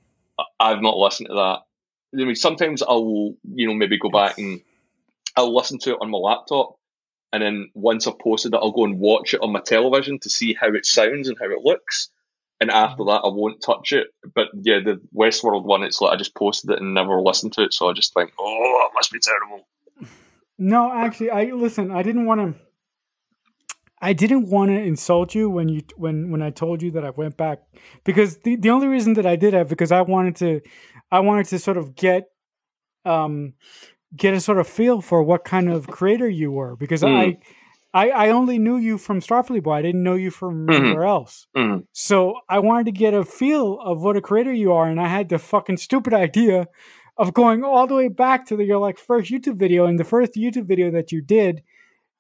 "I've 0.61 0.83
not 0.83 0.99
listened 0.99 1.29
to 1.29 1.35
that." 1.35 1.63
I 2.21 2.25
mean, 2.25 2.37
sometimes 2.37 2.83
I'll, 2.83 3.35
you 3.45 3.67
know, 3.67 3.75
maybe 3.75 3.99
go 3.99 4.11
back 4.11 4.39
and 4.39 4.61
I'll 5.37 5.55
listen 5.55 5.79
to 5.81 5.93
it 5.93 5.99
on 6.01 6.11
my 6.11 6.19
laptop, 6.19 6.77
and 7.33 7.43
then 7.43 7.71
once 7.75 8.07
I've 8.07 8.19
posted 8.19 8.53
it, 8.53 8.59
I'll 8.59 8.73
go 8.73 8.85
and 8.85 9.01
watch 9.01 9.33
it 9.33 9.41
on 9.43 9.53
my 9.53 9.61
television 9.61 10.19
to 10.21 10.31
see 10.31 10.55
how 10.55 10.69
it 10.69 10.85
sounds 10.85 11.29
and 11.29 11.39
how 11.41 11.51
it 11.51 11.65
looks. 11.65 12.11
And 12.61 12.71
after 12.71 13.05
that, 13.05 13.23
I 13.25 13.29
won't 13.29 13.63
touch 13.63 13.93
it. 13.93 14.09
But 14.35 14.47
yeah, 14.55 14.79
the 14.85 15.01
Westworld 15.15 15.65
one, 15.65 15.83
it's 15.83 16.01
like 16.01 16.13
I 16.13 16.17
just 16.17 16.35
posted 16.35 16.71
it 16.71 16.81
and 16.81 16.95
never 16.95 17.21
listened 17.21 17.53
to 17.55 17.63
it. 17.63 17.75
So 17.75 17.89
I 17.89 17.93
just 17.93 18.15
think, 18.15 18.33
oh, 18.39 18.89
it 18.89 18.95
must 18.95 19.13
be 19.13 19.19
terrible. 19.19 19.67
No, 20.57 20.93
actually, 20.93 21.31
I 21.31 21.45
listen. 21.47 21.91
I 21.91 22.03
didn't 22.03 22.27
want 22.27 22.41
to. 22.41 22.61
I 24.01 24.13
didn't 24.13 24.51
want 24.51 24.71
to 24.71 24.81
insult 24.81 25.35
you 25.35 25.49
when 25.51 25.69
you 25.69 25.83
when 25.97 26.31
when 26.31 26.43
I 26.43 26.51
told 26.51 26.83
you 26.83 26.93
that 26.93 27.05
I 27.05 27.11
went 27.11 27.37
back 27.37 27.61
because 28.05 28.39
the 28.39 28.57
the 28.57 28.71
only 28.71 28.87
reason 28.87 29.15
that 29.15 29.27
I 29.27 29.37
did 29.37 29.55
that 29.55 29.69
because 29.69 29.91
I 29.91 30.03
wanted 30.03 30.37
to 30.37 30.61
I 31.11 31.21
wanted 31.21 31.47
to 31.47 31.59
sort 31.59 31.77
of 31.77 31.97
get 31.97 32.25
um 33.05 33.55
get 34.15 34.35
a 34.35 34.41
sort 34.41 34.59
of 34.59 34.69
feel 34.69 35.01
for 35.01 35.23
what 35.23 35.45
kind 35.45 35.71
of 35.71 35.87
creator 35.89 36.29
you 36.29 36.53
were 36.53 36.77
because 36.77 37.03
mm. 37.03 37.17
I, 37.17 37.39
I 37.95 38.11
I 38.11 38.29
only 38.31 38.59
knew 38.59 38.77
you 38.77 38.99
from 38.99 39.21
Starfleet 39.21 39.63
Boy. 39.63 39.73
I 39.73 39.83
didn't 39.83 40.03
know 40.03 40.15
you 40.15 40.31
from 40.31 40.67
mm-hmm. 40.67 40.85
anywhere 40.85 41.05
else. 41.05 41.47
Mm-hmm. 41.57 41.85
So 41.93 42.35
I 42.49 42.59
wanted 42.59 42.87
to 42.87 42.93
get 42.93 43.15
a 43.15 43.25
feel 43.25 43.79
of 43.81 44.03
what 44.03 44.17
a 44.17 44.21
creator 44.21 44.53
you 44.53 44.73
are, 44.73 44.87
and 44.87 45.01
I 45.01 45.09
had 45.09 45.29
the 45.29 45.39
fucking 45.39 45.79
stupid 45.79 46.13
idea 46.27 46.67
of 47.17 47.33
going 47.33 47.63
all 47.63 47.87
the 47.87 47.95
way 47.95 48.09
back 48.09 48.47
to 48.47 48.57
the, 48.57 48.65
your 48.65 48.79
like 48.79 48.99
first 48.99 49.31
YouTube 49.31 49.57
video. 49.57 49.87
And 49.87 49.99
the 49.99 50.05
first 50.05 50.35
YouTube 50.35 50.67
video 50.67 50.91
that 50.91 51.13
you 51.13 51.23
did 51.23 51.63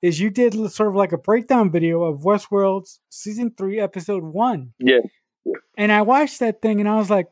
is 0.01 0.20
you 0.20 0.30
did 0.30 0.55
sort 0.70 0.88
of 0.88 0.94
like 0.94 1.12
a 1.12 1.18
breakdown 1.18 1.70
video 1.70 2.05
of 2.05 2.20
Westworld's 2.20 3.01
season 3.10 3.52
three, 3.56 3.80
episode 3.80 4.22
one. 4.22 4.72
Yeah. 4.78 5.01
And 5.76 5.90
I 5.90 6.02
watched 6.02 6.40
that 6.40 6.62
thing, 6.62 6.80
and 6.80 6.88
I 6.88 6.96
was 6.96 7.10
like, 7.10 7.26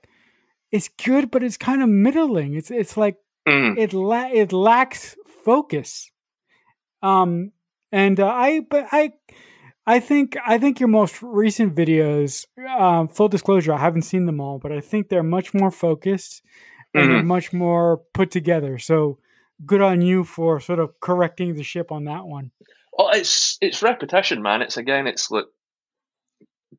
it's 0.72 0.88
good, 0.88 1.30
but 1.30 1.42
it's 1.42 1.56
kind 1.56 1.82
of 1.82 1.88
middling. 1.88 2.54
It's 2.54 2.70
it's 2.70 2.96
like 2.96 3.16
Mm. 3.46 3.78
It 3.78 3.92
la- 3.92 4.30
it 4.32 4.52
lacks 4.52 5.16
focus. 5.44 6.10
Um, 7.02 7.52
and 7.92 8.18
uh, 8.18 8.26
I 8.26 8.60
but 8.60 8.86
I 8.90 9.12
I 9.86 10.00
think 10.00 10.36
I 10.46 10.58
think 10.58 10.80
your 10.80 10.88
most 10.88 11.22
recent 11.22 11.74
videos, 11.74 12.46
uh, 12.68 13.06
full 13.06 13.28
disclosure, 13.28 13.72
I 13.72 13.78
haven't 13.78 14.02
seen 14.02 14.26
them 14.26 14.40
all, 14.40 14.58
but 14.58 14.72
I 14.72 14.80
think 14.80 15.08
they're 15.08 15.22
much 15.22 15.52
more 15.54 15.70
focused 15.70 16.42
and 16.94 17.10
mm-hmm. 17.10 17.26
much 17.26 17.52
more 17.52 17.98
put 18.14 18.30
together. 18.30 18.78
So 18.78 19.18
good 19.66 19.80
on 19.80 20.00
you 20.00 20.24
for 20.24 20.60
sort 20.60 20.78
of 20.78 20.98
correcting 21.00 21.54
the 21.54 21.62
ship 21.62 21.90
on 21.90 22.04
that 22.04 22.24
one. 22.26 22.50
Well, 22.96 23.10
it's 23.12 23.58
it's 23.60 23.82
repetition, 23.82 24.42
man. 24.42 24.62
It's 24.62 24.76
again, 24.76 25.06
it's 25.06 25.30
like 25.30 25.46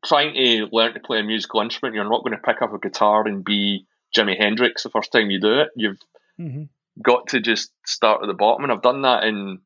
trying 0.04 0.34
to 0.34 0.68
learn 0.72 0.94
to 0.94 1.00
play 1.00 1.20
a 1.20 1.24
musical 1.24 1.60
instrument. 1.60 1.94
You're 1.94 2.04
not 2.08 2.24
going 2.24 2.36
to 2.36 2.42
pick 2.42 2.62
up 2.62 2.72
a 2.72 2.78
guitar 2.78 3.26
and 3.26 3.44
be 3.44 3.86
Jimi 4.16 4.38
Hendrix 4.38 4.82
the 4.82 4.90
first 4.90 5.12
time 5.12 5.30
you 5.30 5.40
do 5.40 5.60
it. 5.60 5.68
You've 5.76 6.00
mm-hmm. 6.40 6.64
got 7.02 7.28
to 7.28 7.40
just 7.40 7.70
start 7.84 8.22
at 8.22 8.26
the 8.26 8.34
bottom. 8.34 8.64
And 8.64 8.72
I've 8.72 8.82
done 8.82 9.02
that 9.02 9.24
and 9.24 9.58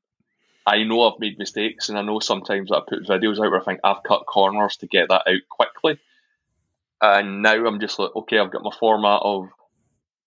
I 0.68 0.82
know 0.82 1.08
I've 1.08 1.18
made 1.18 1.38
mistakes 1.38 1.88
and 1.88 1.96
I 1.96 2.02
know 2.02 2.18
sometimes 2.18 2.70
I 2.70 2.80
put 2.86 3.06
videos 3.06 3.38
out 3.38 3.50
where 3.50 3.60
I 3.60 3.64
think 3.64 3.80
I've 3.82 4.02
cut 4.02 4.26
corners 4.26 4.76
to 4.78 4.86
get 4.86 5.08
that 5.08 5.22
out 5.26 5.48
quickly. 5.48 5.98
And 7.00 7.40
now 7.40 7.66
I'm 7.66 7.80
just 7.80 7.98
like, 7.98 8.14
okay, 8.14 8.38
I've 8.38 8.52
got 8.52 8.62
my 8.62 8.72
format 8.78 9.20
of 9.22 9.48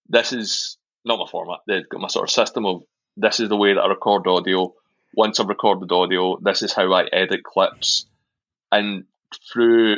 this 0.09 0.34
is 0.34 0.77
not 1.05 1.19
my 1.19 1.27
format, 1.30 1.59
they've 1.68 1.88
got 1.88 2.01
my 2.01 2.07
sort 2.07 2.27
of 2.27 2.34
system 2.34 2.65
of 2.65 2.81
this 3.18 3.39
is 3.39 3.49
the 3.49 3.55
way 3.55 3.76
that 3.76 3.81
I 3.81 3.88
record 3.88 4.26
audio. 4.26 4.73
Once 5.13 5.39
I've 5.39 5.47
recorded 5.47 5.91
audio, 5.91 6.39
this 6.41 6.63
is 6.63 6.73
how 6.73 6.91
I 6.91 7.05
edit 7.05 7.43
clips. 7.43 8.07
And 8.72 9.03
through 9.51 9.97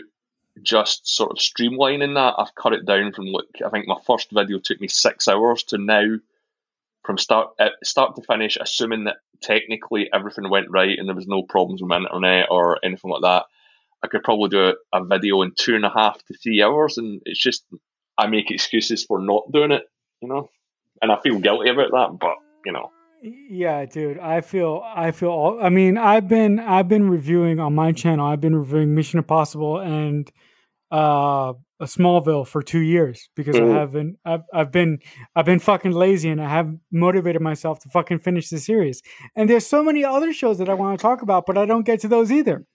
just 0.61 1.07
sort 1.07 1.31
of 1.31 1.37
streamlining 1.37 2.15
that, 2.15 2.35
I've 2.37 2.53
cut 2.53 2.73
it 2.73 2.85
down 2.85 3.13
from 3.13 3.25
look. 3.25 3.47
I 3.65 3.69
think 3.69 3.87
my 3.87 3.99
first 4.05 4.29
video 4.31 4.59
took 4.59 4.81
me 4.81 4.89
six 4.89 5.29
hours 5.29 5.63
to 5.65 5.77
now, 5.77 6.17
from 7.03 7.17
start 7.17 7.49
uh, 7.59 7.69
start 7.83 8.15
to 8.15 8.21
finish, 8.23 8.57
assuming 8.59 9.05
that 9.05 9.17
technically 9.41 10.09
everything 10.13 10.49
went 10.49 10.67
right 10.69 10.97
and 10.97 11.07
there 11.07 11.15
was 11.15 11.27
no 11.27 11.43
problems 11.43 11.81
with 11.81 11.89
my 11.89 11.97
internet 11.97 12.47
or 12.49 12.79
anything 12.83 13.11
like 13.11 13.21
that. 13.21 13.45
I 14.03 14.07
could 14.07 14.23
probably 14.23 14.49
do 14.49 14.73
a, 14.93 14.97
a 14.97 15.05
video 15.05 15.41
in 15.41 15.53
two 15.57 15.75
and 15.75 15.85
a 15.85 15.89
half 15.89 16.17
to 16.25 16.33
three 16.33 16.61
hours, 16.61 16.97
and 16.97 17.21
it's 17.25 17.41
just 17.41 17.65
I 18.17 18.27
make 18.27 18.51
excuses 18.51 19.03
for 19.05 19.19
not 19.19 19.51
doing 19.51 19.71
it, 19.71 19.83
you 20.21 20.27
know, 20.27 20.49
and 21.01 21.11
I 21.11 21.19
feel 21.21 21.39
guilty 21.39 21.69
about 21.69 21.91
that, 21.91 22.17
but 22.19 22.35
you 22.65 22.71
know. 22.71 22.91
Yeah, 23.21 23.85
dude, 23.85 24.19
I 24.19 24.41
feel 24.41 24.83
I 24.83 25.11
feel 25.11 25.29
all, 25.29 25.63
I 25.63 25.69
mean, 25.69 25.97
I've 25.97 26.27
been 26.27 26.59
I've 26.59 26.89
been 26.89 27.09
reviewing 27.09 27.59
on 27.59 27.73
my 27.73 27.93
channel. 27.93 28.25
I've 28.25 28.41
been 28.41 28.55
reviewing 28.55 28.93
Mission 28.93 29.19
Impossible 29.19 29.79
and 29.79 30.29
uh 30.91 31.53
a 31.83 31.85
Smallville 31.85 32.47
for 32.47 32.63
two 32.63 32.79
years 32.79 33.29
because 33.35 33.57
mm. 33.57 33.69
I 33.69 33.79
haven't 33.79 34.17
I've, 34.23 34.43
I've 34.53 34.71
been 34.71 34.99
I've 35.35 35.45
been 35.45 35.59
fucking 35.59 35.91
lazy 35.91 36.29
and 36.29 36.41
I 36.41 36.47
have 36.47 36.73
motivated 36.91 37.41
myself 37.41 37.79
to 37.81 37.89
fucking 37.89 38.19
finish 38.19 38.49
the 38.49 38.57
series. 38.57 39.03
And 39.35 39.49
there's 39.49 39.67
so 39.67 39.83
many 39.83 40.05
other 40.05 40.31
shows 40.31 40.57
that 40.59 40.69
I 40.69 40.75
want 40.75 40.97
to 40.97 41.01
talk 41.01 41.21
about, 41.21 41.45
but 41.45 41.57
I 41.57 41.65
don't 41.65 41.85
get 41.85 41.99
to 42.01 42.07
those 42.07 42.31
either. 42.31 42.65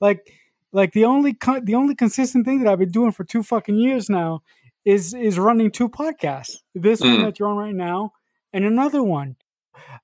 Like 0.00 0.28
like 0.72 0.92
the 0.92 1.04
only 1.04 1.34
co- 1.34 1.60
the 1.60 1.76
only 1.76 1.94
consistent 1.94 2.44
thing 2.44 2.62
that 2.62 2.70
I've 2.70 2.80
been 2.80 2.90
doing 2.90 3.12
for 3.12 3.22
two 3.22 3.44
fucking 3.44 3.76
years 3.76 4.10
now 4.10 4.40
is 4.84 5.14
is 5.14 5.38
running 5.38 5.70
two 5.70 5.88
podcasts. 5.88 6.56
This 6.74 7.00
mm. 7.00 7.14
one 7.14 7.22
that 7.22 7.38
you're 7.38 7.48
on 7.48 7.56
right 7.56 7.74
now 7.74 8.12
and 8.52 8.64
another 8.64 9.04
one. 9.04 9.36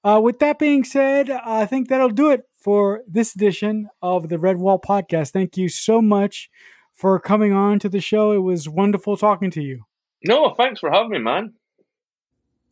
Uh, 0.04 0.20
with 0.22 0.38
that 0.38 0.60
being 0.60 0.84
said, 0.84 1.28
I 1.28 1.66
think 1.66 1.88
that'll 1.88 2.08
do 2.10 2.30
it 2.30 2.44
for 2.60 3.02
this 3.08 3.34
edition 3.34 3.88
of 4.00 4.28
the 4.28 4.36
Redwall 4.36 4.80
Podcast. 4.80 5.32
Thank 5.32 5.56
you 5.56 5.68
so 5.68 6.00
much 6.00 6.48
for 6.94 7.18
coming 7.18 7.52
on 7.52 7.78
to 7.80 7.88
the 7.88 8.00
show. 8.00 8.32
It 8.32 8.38
was 8.38 8.68
wonderful 8.68 9.16
talking 9.16 9.50
to 9.50 9.62
you. 9.62 9.84
No, 10.24 10.54
thanks 10.54 10.80
for 10.80 10.90
having 10.90 11.10
me, 11.10 11.18
man. 11.18 11.52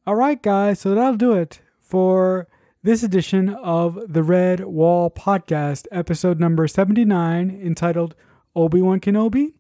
All 0.07 0.15
right, 0.15 0.43
guys. 0.43 0.81
So 0.81 0.95
that'll 0.95 1.17
do 1.17 1.33
it 1.33 1.61
for 1.81 2.49
this 2.83 3.03
edition 3.03 3.51
of 3.51 3.95
the 4.09 4.23
Redwall 4.23 5.15
Podcast, 5.15 5.87
episode 5.93 6.41
number 6.41 6.67
79, 6.67 7.51
entitled 7.63 8.15
Obi 8.57 8.81
Wan 8.81 9.01
Kenobi. 9.01 9.53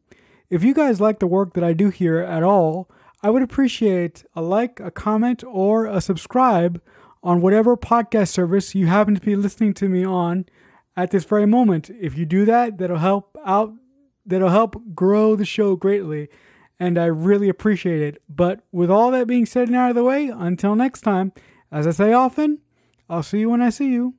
If 0.50 0.64
you 0.64 0.74
guys 0.74 1.00
like 1.00 1.18
the 1.18 1.26
work 1.26 1.54
that 1.54 1.64
I 1.64 1.72
do 1.72 1.90
here 1.90 2.18
at 2.18 2.42
all, 2.42 2.90
I 3.22 3.30
would 3.30 3.42
appreciate 3.42 4.24
a 4.34 4.42
like, 4.42 4.80
a 4.80 4.90
comment, 4.90 5.44
or 5.46 5.86
a 5.86 6.00
subscribe 6.00 6.82
on 7.22 7.40
whatever 7.40 7.76
podcast 7.76 8.28
service 8.28 8.74
you 8.74 8.86
happen 8.86 9.14
to 9.14 9.20
be 9.20 9.36
listening 9.36 9.74
to 9.74 9.88
me 9.88 10.04
on 10.04 10.46
at 10.96 11.10
this 11.10 11.24
very 11.24 11.46
moment. 11.46 11.90
If 11.90 12.18
you 12.18 12.26
do 12.26 12.44
that, 12.46 12.78
that'll 12.78 12.98
help 12.98 13.36
out 13.46 13.72
that'll 14.24 14.48
help 14.48 14.94
grow 14.94 15.36
the 15.36 15.44
show 15.44 15.76
greatly, 15.76 16.28
and 16.78 16.98
I 16.98 17.06
really 17.06 17.48
appreciate 17.48 18.00
it. 18.02 18.22
But 18.28 18.60
with 18.72 18.90
all 18.90 19.10
that 19.10 19.26
being 19.26 19.46
said 19.46 19.68
and 19.68 19.76
out 19.76 19.90
of 19.90 19.96
the 19.96 20.04
way, 20.04 20.28
until 20.28 20.74
next 20.74 21.02
time, 21.02 21.32
as 21.70 21.86
I 21.86 21.90
say 21.90 22.12
often, 22.12 22.58
I'll 23.08 23.22
see 23.22 23.40
you 23.40 23.50
when 23.50 23.62
I 23.62 23.70
see 23.70 23.90
you. 23.90 24.14